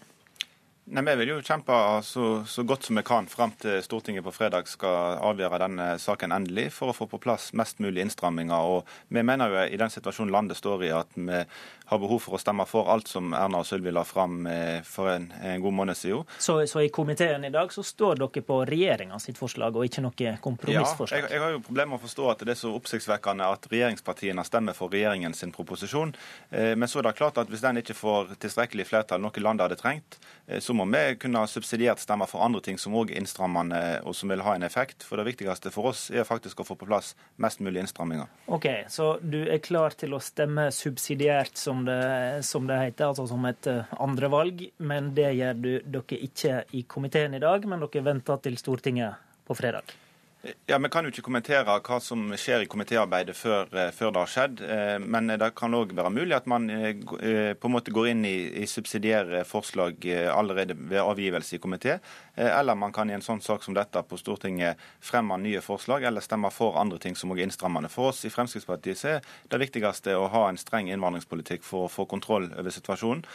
Nei, 0.85 1.01
Vi 1.01 1.13
vil 1.17 1.31
jo 1.31 1.35
kjempe 1.41 1.73
så, 2.05 2.43
så, 2.45 2.61
godt 2.61 2.85
som 2.85 2.99
vi 2.99 3.03
kan 3.05 3.25
fram 3.25 3.55
til 3.57 3.79
Stortinget 3.81 4.21
på 4.21 4.33
fredag 4.35 4.67
skal 4.69 5.17
avgjøre 5.17 5.57
denne 5.63 5.87
saken 5.97 6.35
endelig, 6.35 6.67
for 6.75 6.91
å 6.91 6.93
få 6.93 7.07
på 7.09 7.17
plass 7.23 7.47
mest 7.57 7.81
mulig 7.81 8.03
innstramminger. 8.03 8.67
Og 8.69 8.91
Vi 9.09 9.23
mener 9.25 9.49
jo 9.49 9.63
i 9.65 9.79
den 9.81 9.89
situasjonen 9.89 10.35
landet 10.35 10.59
står 10.59 10.85
i, 10.85 10.91
at 10.93 11.17
vi 11.17 11.41
har 11.85 11.99
behov 12.01 12.19
for 12.23 12.37
å 12.37 12.41
stemme 12.41 12.65
for 12.69 12.89
alt 12.91 13.09
som 13.11 13.33
Erna 13.37 13.61
og 13.61 13.67
Sylvi 13.67 13.93
la 13.93 14.03
fram 14.07 14.45
eh, 14.49 14.81
for 14.85 15.11
en, 15.11 15.27
en, 15.41 15.61
god 15.61 15.75
måned 15.79 15.97
siden. 15.97 16.23
Så, 16.39 16.57
så, 16.67 16.81
i 16.81 16.89
komiteen 16.93 17.45
i 17.45 17.51
dag 17.53 17.73
så 17.73 17.83
står 17.85 18.21
dere 18.21 18.43
på 18.45 18.59
regjeringa 18.67 19.19
sitt 19.21 19.37
forslag, 19.39 19.75
og 19.75 19.87
ikke 19.87 20.03
noe 20.05 20.35
kompromissforslag? 20.41 21.25
Ja, 21.25 21.29
jeg, 21.29 21.35
jeg 21.37 21.43
har 21.43 21.55
jo 21.55 21.63
problemer 21.65 21.93
med 21.93 22.01
å 22.01 22.05
forstå 22.05 22.29
at 22.31 22.45
det 22.45 22.55
er 22.55 22.59
så 22.59 22.73
oppsiktsvekkende 22.75 23.49
at 23.57 23.67
regjeringspartiene 23.71 24.45
stemmer 24.47 24.77
for 24.77 24.93
regjeringens 24.93 25.43
proposisjon. 25.55 26.15
Eh, 26.49 26.73
men 26.75 26.89
så 26.89 27.01
er 27.01 27.09
det 27.09 27.15
klart 27.19 27.37
at 27.41 27.51
hvis 27.51 27.63
den 27.63 27.81
ikke 27.81 27.97
får 27.97 28.35
tilstrekkelig 28.41 28.87
flertall, 28.89 29.21
noe 29.21 29.43
landet 29.43 29.67
hadde 29.67 29.79
trengt, 29.79 30.19
eh, 30.47 30.61
så 30.63 30.73
må 30.73 30.87
vi 30.89 31.03
kunne 31.21 31.45
subsidiert 31.49 32.01
stemme 32.01 32.27
for 32.29 32.45
andre 32.45 32.63
ting 32.65 32.79
som 32.81 32.95
òg 32.97 33.13
er 33.13 33.21
innstrammende 33.21 33.83
og 34.05 34.15
som 34.17 34.31
vil 34.31 34.43
ha 34.45 34.55
en 34.55 34.65
effekt. 34.65 35.05
For 35.05 35.21
det 35.21 35.27
viktigste 35.29 35.73
for 35.73 35.91
oss 35.91 36.07
er 36.09 36.27
faktisk 36.27 36.61
å 36.61 36.67
få 36.67 36.77
på 36.79 36.89
plass 36.89 37.13
mest 37.41 37.61
mulig 37.61 37.83
innstramminger. 37.83 38.31
Ok, 38.47 38.67
Så 38.89 39.17
du 39.21 39.43
er 39.49 39.59
klar 39.59 39.95
til 39.97 40.13
å 40.15 40.21
stemme 40.23 40.69
subsidiært 40.73 41.57
som 41.57 41.74
som 41.75 41.85
det, 41.85 42.43
som 42.43 42.67
det 42.67 42.79
heter, 42.79 43.09
altså 43.09 43.27
som 43.27 43.45
et 43.49 43.67
eh, 43.67 43.93
andrevalg. 43.99 44.63
Men 44.77 45.11
det 45.15 45.33
gjør 45.35 45.59
du, 45.59 45.69
dere 45.97 46.23
ikke 46.27 46.63
i 46.71 46.85
komiteen 46.87 47.35
i 47.35 47.43
dag, 47.43 47.67
men 47.67 47.83
dere 47.83 48.05
venter 48.05 48.39
til 48.43 48.57
Stortinget 48.61 49.19
på 49.45 49.57
fredag. 49.57 50.04
Ja, 50.65 50.77
Vi 50.77 50.89
kan 50.89 51.05
jo 51.05 51.09
ikke 51.09 51.23
kommentere 51.25 51.73
hva 51.81 51.97
som 52.03 52.27
skjer 52.37 52.61
i 52.61 52.67
komitéarbeidet 52.69 53.33
før, 53.37 53.69
eh, 53.73 53.89
før, 53.95 54.11
det 54.13 54.21
har 54.21 54.29
skjedd. 54.29 54.61
Eh, 54.61 54.99
men 55.01 55.27
det 55.27 55.47
kan 55.57 55.73
òg 55.73 55.95
være 55.97 56.11
mulig 56.13 56.35
at 56.35 56.45
man 56.45 56.67
på 56.69 57.69
en 57.69 57.73
måte 57.73 57.93
går 57.93 58.09
inn 58.11 58.25
i, 58.25 58.35
i 58.61 58.65
subsidiære 58.69 59.43
forslag 59.45 60.05
allerede 60.29 60.75
ved 60.77 61.01
avgivelse 61.01 61.55
i 61.55 61.59
komité. 61.59 61.97
Eller 62.35 62.75
man 62.75 62.93
kan 62.93 63.09
i 63.09 63.13
en 63.13 63.25
sånn 63.25 63.41
sak 63.41 63.63
som 63.63 63.73
dette 63.73 64.03
på 64.03 64.19
Stortinget 64.19 64.77
fremme 64.99 65.37
nye 65.41 65.61
forslag 65.65 66.03
eller 66.03 66.21
stemme 66.21 66.51
for 66.51 66.77
andre 66.77 66.99
ting 66.99 67.15
som 67.15 67.31
også 67.31 67.41
er 67.41 67.47
innstrammende. 67.47 67.89
For 67.89 68.11
oss 68.11 68.25
i 68.25 68.33
Fremskrittspartiet 68.33 69.05
er 69.05 69.21
det 69.49 69.61
viktigste 69.65 70.17
å 70.19 70.27
ha 70.29 70.47
en 70.49 70.61
streng 70.61 70.91
innvandringspolitikk 70.91 71.63
for 71.63 71.87
å 71.87 71.91
få 71.91 72.05
kontroll 72.05 72.51
over 72.53 72.69
situasjonen. 72.69 73.25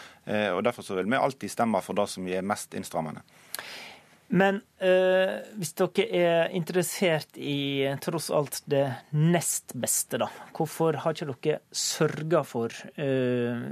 Og 0.54 0.62
Derfor 0.64 0.86
så 0.86 0.98
vil 1.00 1.10
vi 1.10 1.18
alltid 1.18 1.50
stemme 1.50 1.80
for 1.82 1.98
det 1.98 2.10
som 2.12 2.28
er 2.28 2.46
mest 2.46 2.76
innstrammende. 2.76 3.24
Men 4.30 4.60
øh, 4.78 5.38
hvis 5.58 5.72
dere 5.78 6.04
er 6.14 6.52
interessert 6.54 7.34
i 7.34 7.90
tross 8.02 8.28
alt 8.30 8.60
det 8.70 8.84
nest 9.10 9.74
beste, 9.74 10.20
da. 10.22 10.28
Hvorfor 10.54 11.00
har 11.02 11.16
ikke 11.16 11.34
dere 11.34 11.62
sørga 11.74 12.44
for 12.46 12.74
øh, 12.94 13.64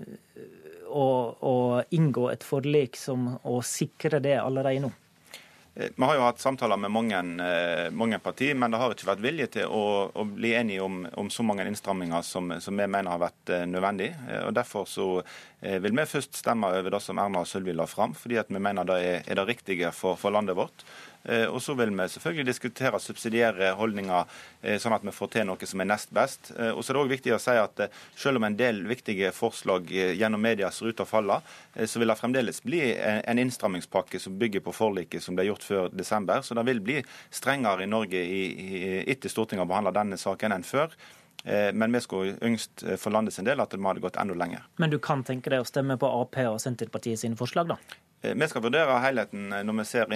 å, 0.88 1.06
å, 1.38 1.54
inngå 1.94 2.26
et 2.32 2.46
forlik 2.46 2.98
som 2.98 3.36
å 3.46 3.60
sikre 3.62 4.18
det 4.24 4.34
allerede 4.42 4.88
nå? 4.88 4.90
Eh, 5.78 5.90
vi 5.96 6.04
har 6.04 6.14
jo 6.14 6.24
hatt 6.26 6.40
samtaler 6.40 6.76
med 6.76 6.90
mange, 6.90 7.18
eh, 7.18 7.90
mange 7.90 8.18
partier, 8.18 8.54
men 8.54 8.70
det 8.70 8.80
har 8.80 8.94
ikke 8.94 9.06
vært 9.12 9.22
vilje 9.22 9.46
til 9.58 9.70
å, 9.70 10.10
å 10.10 10.24
bli 10.26 10.50
enige 10.58 10.82
om, 10.82 11.04
om, 11.14 11.28
så 11.30 11.44
mange 11.46 11.66
innstramminger 11.70 12.24
som, 12.26 12.50
som, 12.60 12.74
vi 12.74 12.88
mener 12.90 13.12
har 13.12 13.22
vært 13.22 13.52
eh, 13.54 13.66
nødvendig. 13.70 14.10
Og 14.48 14.56
Derfor 14.58 14.88
så 14.90 15.06
vil 15.58 15.94
vi 15.94 16.06
først 16.06 16.36
stemme 16.38 16.68
over 16.70 16.94
det 16.94 17.00
som 17.02 17.18
Erna 17.18 17.42
og 17.42 17.48
Sylvi 17.50 17.72
la 17.74 17.86
fram, 17.90 18.12
fordi 18.14 18.38
at 18.38 18.50
vi 18.50 18.62
mener 18.62 18.86
det 18.86 18.98
er, 19.02 19.22
er 19.26 19.38
det 19.38 19.46
riktige 19.48 19.90
for, 19.94 20.18
for 20.18 20.34
landet 20.34 20.58
vårt. 20.58 20.84
Eh, 21.24 21.44
og 21.44 21.60
så 21.62 21.74
vil 21.74 21.90
vi 21.92 22.06
selvfølgelig 22.08 22.46
diskutere 22.46 23.00
subsidiære 23.00 23.72
holdninger, 23.76 24.24
eh, 24.62 24.78
sånn 24.80 24.94
at 24.96 25.04
vi 25.04 25.12
får 25.12 25.30
til 25.34 25.46
noe 25.48 25.68
som 25.68 25.82
er 25.82 25.90
nest 25.90 26.12
best. 26.14 26.52
Eh, 26.56 26.70
og 26.70 26.82
så 26.82 26.92
er 26.92 26.96
det 26.96 27.02
også 27.02 27.14
viktig 27.14 27.34
å 27.34 27.40
si 27.42 27.56
at 27.58 27.82
selv 28.16 28.40
om 28.40 28.46
en 28.48 28.56
del 28.56 28.84
viktige 28.88 29.32
forslag 29.34 29.90
gjennom 29.90 30.40
media 30.40 30.70
ser 30.70 30.88
ut 30.88 30.96
til 30.96 31.04
å 31.04 31.08
falle, 31.08 31.40
så 31.78 32.00
vil 32.00 32.08
det 32.08 32.18
fremdeles 32.18 32.62
bli 32.62 32.80
en 32.98 33.38
innstrammingspakke 33.38 34.20
som 34.20 34.38
bygger 34.38 34.64
på 34.64 34.74
forliket 34.74 35.22
som 35.22 35.36
ble 35.36 35.46
gjort 35.48 35.66
før 35.66 35.92
desember. 35.92 36.42
Så 36.42 36.56
det 36.56 36.64
vil 36.66 36.80
bli 36.80 37.02
strengere 37.30 37.84
i 37.84 37.90
Norge 37.90 38.24
etter 39.06 39.30
Stortinget 39.30 39.62
har 39.62 39.70
behandla 39.70 39.94
denne 39.94 40.18
saken 40.18 40.56
enn 40.56 40.66
før. 40.66 40.94
Men 41.44 41.94
vi 41.94 42.00
skulle 42.02 42.34
yngst 42.44 42.82
for 43.00 43.14
landet 43.14 43.32
sin 43.32 43.46
del 43.46 43.60
at 43.62 43.72
vi 43.72 43.80
hadde 43.86 44.02
gått 44.02 44.18
enda 44.20 44.34
lenger. 44.36 44.66
Men 44.76 44.90
du 44.90 44.98
kan 45.00 45.22
tenke 45.24 45.52
deg 45.52 45.62
å 45.62 45.68
stemme 45.68 45.96
på 45.96 46.10
Ap 46.10 46.36
og 46.42 46.58
Senterpartiet 46.60 47.22
sine 47.22 47.38
forslag, 47.38 47.70
da? 47.70 47.78
Eh, 48.22 48.34
vi 48.34 48.48
skal 48.48 48.62
vurdere 48.62 48.98
helheten 48.98 49.52
eh, 49.52 49.62
når 49.62 49.76
vi 49.78 49.84
ser 49.86 50.12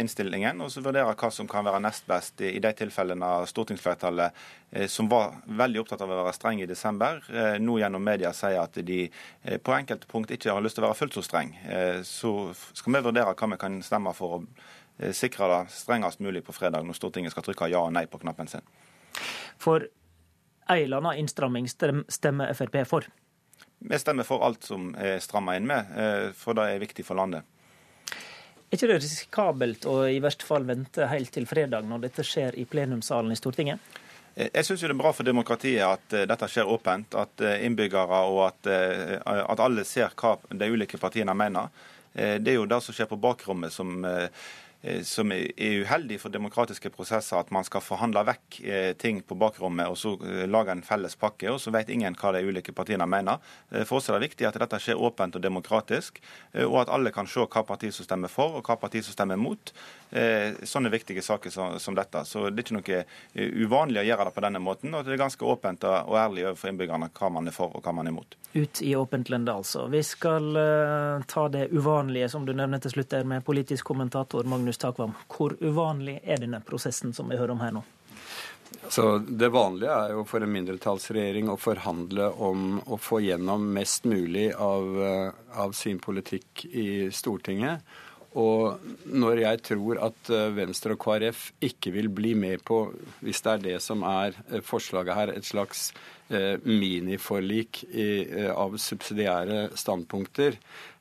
innstillingen, 0.00 0.60
og 0.60 0.68
så 0.72 0.82
vurdere 0.84 1.14
hva 1.16 1.30
som 1.32 1.48
kan 1.48 1.64
være 1.64 1.80
nest 1.80 2.04
best 2.08 2.42
i 2.44 2.58
de 2.60 2.72
tilfellene 2.76 3.30
stortingsflertallet, 3.48 4.42
eh, 4.72 4.86
som 4.92 5.08
var 5.08 5.38
veldig 5.48 5.80
opptatt 5.80 6.04
av 6.04 6.12
å 6.12 6.18
være 6.20 6.34
streng 6.36 6.60
i 6.60 6.68
desember, 6.68 7.22
nå 7.60 7.78
gjennom 7.80 8.04
media 8.04 8.32
sier 8.36 8.60
at 8.60 8.76
de 8.86 9.06
på 9.64 9.72
enkelte 9.72 10.08
punkt 10.10 10.32
ikke 10.34 10.52
har 10.52 10.64
lyst 10.64 10.76
til 10.76 10.84
å 10.84 10.90
være 10.90 10.98
fullt 10.98 11.16
så 11.16 11.22
streng. 11.24 11.52
Så 12.04 12.32
skal 12.76 12.96
vi 12.96 13.02
vurdere 13.06 13.32
hva 13.32 13.48
vi 13.52 13.58
kan 13.60 13.78
stemme 13.84 14.12
for 14.16 14.36
å 14.36 15.12
sikre 15.16 15.48
det 15.52 15.60
strengest 15.74 16.20
mulig 16.24 16.42
på 16.44 16.54
fredag, 16.56 16.84
når 16.84 16.98
Stortinget 16.98 17.34
skal 17.34 17.44
trykke 17.46 17.70
ja 17.72 17.82
og 17.84 17.94
nei 17.96 18.04
på 18.10 18.20
knappen 18.20 18.50
sin. 18.50 18.64
For 19.60 19.88
en 20.66 20.82
eller 20.82 20.96
annen 20.96 21.22
innstramming 21.22 21.68
stemmer 21.68 22.54
Frp 22.54 22.80
for? 22.88 23.06
Vi 23.78 23.98
stemmer 23.98 24.24
for 24.24 24.44
alt 24.44 24.64
som 24.64 24.94
er 24.98 25.20
stramma 25.22 25.56
inn 25.56 25.66
med, 25.68 25.92
for 26.34 26.56
det 26.56 26.64
er 26.72 26.82
viktig 26.82 27.04
for 27.06 27.18
landet. 27.18 27.44
Er 28.66 28.78
ikke 28.78 28.88
det 28.90 28.96
risikabelt 28.98 29.84
å 29.86 29.98
i 30.10 30.16
verste 30.24 30.46
fall 30.48 30.64
vente 30.66 31.06
helt 31.06 31.30
til 31.34 31.46
fredag, 31.46 31.86
når 31.86 32.08
dette 32.08 32.24
skjer 32.26 32.56
i 32.58 32.64
plenumssalen 32.66 33.30
i 33.30 33.38
Stortinget? 33.38 34.00
Jeg 34.36 34.64
syns 34.66 34.82
det 34.82 34.90
er 34.90 34.98
bra 34.98 35.12
for 35.16 35.28
demokratiet 35.28 35.84
at 35.86 36.16
uh, 36.16 36.24
dette 36.28 36.48
skjer 36.50 36.72
åpent. 36.72 37.14
At 37.16 37.40
innbyggere 37.40 38.22
og 38.32 38.42
at, 38.48 38.72
at, 39.22 39.62
alle 39.62 39.84
ser 39.88 40.16
hva 40.18 40.34
de 40.50 40.72
ulike 40.72 40.98
partiene 41.00 41.36
mener. 41.36 41.70
det 42.16 42.50
er 42.52 42.58
jo 42.58 42.66
det 42.66 42.80
som 42.82 42.96
skjer 42.96 43.08
på 43.12 43.20
bakrommet 43.20 43.72
som 43.72 44.02
Eh, 44.04 44.28
som 45.02 45.32
er 45.32 45.48
uheldig 45.82 46.18
for 46.20 46.30
demokratiske 46.30 46.90
prosesser, 46.94 47.40
at 47.40 47.50
man 47.54 47.64
skal 47.66 47.82
forhandle 47.82 48.22
vekk 48.28 48.58
eh, 48.62 48.90
ting 48.98 49.22
på 49.26 49.34
bakrommet 49.38 49.90
og 49.90 49.98
så 49.98 50.12
eh, 50.22 50.44
lage 50.46 50.74
en 50.74 50.84
felles 50.86 51.16
pakke, 51.18 51.48
og 51.50 51.58
så 51.62 51.72
vet 51.74 51.90
ingen 51.90 52.14
hva 52.18 52.32
de 52.36 52.44
ulike 52.46 52.74
partiene 52.76 53.06
mener. 53.08 53.42
For 53.88 53.98
oss 53.98 54.08
er 54.10 54.18
det 54.18 54.28
viktig 54.28 54.46
at 54.46 54.58
dette 54.60 54.80
skjer 54.82 55.00
åpent 55.00 55.38
og 55.38 55.42
demokratisk, 55.42 56.20
og 56.66 56.76
at 56.84 56.92
alle 56.92 57.12
kan 57.14 57.28
se 57.28 57.42
hva 57.42 57.62
parti 57.66 57.90
som 57.94 58.06
stemmer 58.06 58.30
for 58.32 58.58
og 58.58 58.66
hva 58.66 58.76
parti 58.80 59.02
som 59.04 59.14
stemmer 59.14 59.38
mot. 59.40 59.72
Sånne 60.10 60.90
viktige 60.92 61.22
saker 61.24 61.52
som 61.52 61.96
dette. 61.98 62.22
Så 62.28 62.46
det 62.48 62.62
er 62.62 62.64
ikke 62.64 62.76
noe 62.76 63.56
uvanlig 63.66 64.00
å 64.00 64.06
gjøre 64.06 64.28
det 64.28 64.34
på 64.36 64.44
denne 64.44 64.62
måten, 64.62 64.94
og 64.94 65.04
det 65.04 65.16
er 65.16 65.20
ganske 65.20 65.44
åpent 65.44 65.84
og 65.88 66.16
ærlig 66.18 66.46
overfor 66.46 66.72
innbyggerne 66.72 67.10
hva 67.16 67.30
man 67.34 67.50
er 67.50 67.56
for 67.56 67.74
og 67.76 67.84
hva 67.84 67.94
man 67.96 68.08
er 68.08 68.14
imot. 68.14 68.38
Ut 68.56 68.82
i 68.82 68.94
åpent 68.96 69.30
lende, 69.32 69.52
altså. 69.52 69.86
Vi 69.92 70.02
skal 70.06 70.48
ta 71.28 71.46
det 71.52 71.68
uvanlige, 71.74 72.30
som 72.32 72.46
du 72.46 72.54
nevner 72.56 72.82
til 72.82 72.96
slutt, 72.96 73.10
der 73.12 73.28
med 73.28 73.44
politisk 73.46 73.90
kommentator 73.92 74.46
Magnus 74.48 74.65
Magnus 74.66 74.80
Takvam, 74.82 75.12
hvor 75.30 75.52
uvanlig 75.62 76.16
er 76.26 76.40
denne 76.42 76.58
prosessen 76.66 77.12
som 77.14 77.28
vi 77.30 77.36
hører 77.38 77.52
om 77.54 77.60
her 77.62 77.70
nå? 77.76 77.84
Så 78.90 79.20
Det 79.22 79.46
vanlige 79.54 79.94
er 79.94 80.14
jo 80.16 80.24
for 80.26 80.42
en 80.42 80.50
mindretallsregjering 80.50 81.46
å 81.52 81.54
forhandle 81.54 82.32
om 82.42 82.80
å 82.82 82.98
få 82.98 83.20
gjennom 83.22 83.62
mest 83.76 84.08
mulig 84.10 84.48
av, 84.58 84.88
eh, 85.06 85.30
av 85.54 85.70
sin 85.70 86.00
politikk 86.02 86.64
i 86.66 87.12
Stortinget. 87.14 87.86
Og 88.34 88.82
når 89.06 89.44
jeg 89.44 89.62
tror 89.70 90.02
at 90.02 90.32
eh, 90.34 90.50
Venstre 90.58 90.98
og 90.98 91.00
KrF 91.06 91.52
ikke 91.62 91.94
vil 91.94 92.10
bli 92.10 92.34
med 92.34 92.64
på, 92.66 92.88
hvis 93.22 93.46
det 93.46 93.52
er 93.52 93.64
det 93.68 93.78
som 93.86 94.02
er 94.02 94.34
eh, 94.50 94.66
forslaget 94.66 95.14
her, 95.14 95.30
et 95.30 95.46
slags 95.46 95.92
miniforlik 96.26 97.84
av 98.50 98.72
subsidiære 98.82 99.76
standpunkter, 99.78 100.56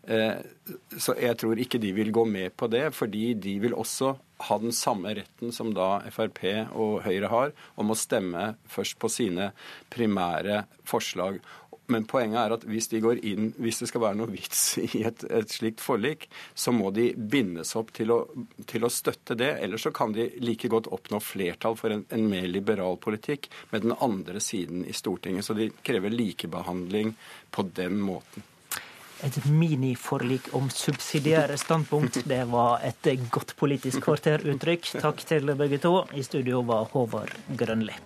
så 0.06 1.16
jeg 1.18 1.38
tror 1.42 1.60
ikke 1.62 1.82
de 1.82 1.92
vil 1.98 2.12
gå 2.14 2.26
med 2.30 2.54
på 2.58 2.70
det, 2.70 2.92
fordi 2.94 3.34
de 3.42 3.56
vil 3.64 3.74
også 3.74 4.14
ha 4.46 4.58
den 4.60 4.74
samme 4.76 5.14
retten 5.16 5.54
som 5.56 5.72
da 5.74 6.04
Frp 6.12 6.42
og 6.76 7.06
Høyre 7.06 7.30
har, 7.32 7.54
om 7.80 7.92
å 7.92 7.98
stemme 7.98 8.56
først 8.70 9.00
på 9.02 9.10
sine 9.10 9.52
primære 9.94 10.66
forslag. 10.86 11.40
Men 11.92 12.08
poenget 12.10 12.40
er 12.42 12.54
at 12.56 12.64
hvis 12.66 12.88
de 12.90 13.02
går 13.04 13.20
inn, 13.30 13.52
hvis 13.62 13.84
det 13.84 13.90
skal 13.92 14.02
være 14.08 14.18
noe 14.18 14.32
vits 14.34 14.64
i 14.98 15.04
et, 15.06 15.26
et 15.30 15.52
slikt 15.52 15.84
forlik, 15.84 16.28
så 16.58 16.74
må 16.74 16.90
de 16.96 17.12
bindes 17.16 17.76
opp 17.78 17.94
til 17.96 18.14
å, 18.14 18.20
til 18.70 18.88
å, 18.88 18.92
støtte 18.94 19.38
det. 19.38 19.52
Ellers 19.62 19.86
så 19.86 19.94
kan 19.96 20.16
de 20.16 20.28
like 20.42 20.70
godt 20.72 20.90
oppnå 20.94 21.22
flertall 21.22 21.78
for 21.80 21.94
en, 21.94 22.06
en, 22.10 22.26
mer 22.32 22.50
liberal 22.50 22.98
politikk 23.02 23.52
med 23.72 23.86
den 23.86 23.96
andre 24.02 24.42
siden 24.42 24.86
i 24.86 24.98
Stortinget. 24.98 25.46
Så 25.46 25.58
de 25.58 25.70
krever 25.86 26.14
likebehandling 26.14 27.14
på 27.54 27.70
den 27.78 28.02
måten. 28.02 28.46
Et 29.26 29.38
miniforlik 29.50 30.52
om 30.54 30.68
subsidiære 30.70 31.58
standpunkt. 31.58 32.22
Det 32.30 32.44
var 32.52 32.84
et 32.86 33.10
godt 33.34 33.56
politisk 33.58 34.06
kvarteruttrykk. 34.06 34.92
Takk 35.02 35.26
til 35.26 35.50
begge 35.58 35.82
to. 35.82 36.04
I 36.14 36.22
studio 36.22 36.62
var 36.62 36.86
Håvard 36.94 37.34
Grønli. 37.58 37.98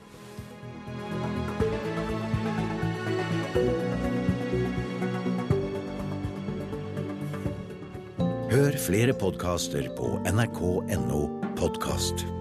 Hør 8.50 8.82
flere 8.82 9.14
podkaster 9.14 9.92
på 10.00 10.18
nrk.no 10.32 11.24
podkast. 11.60 12.39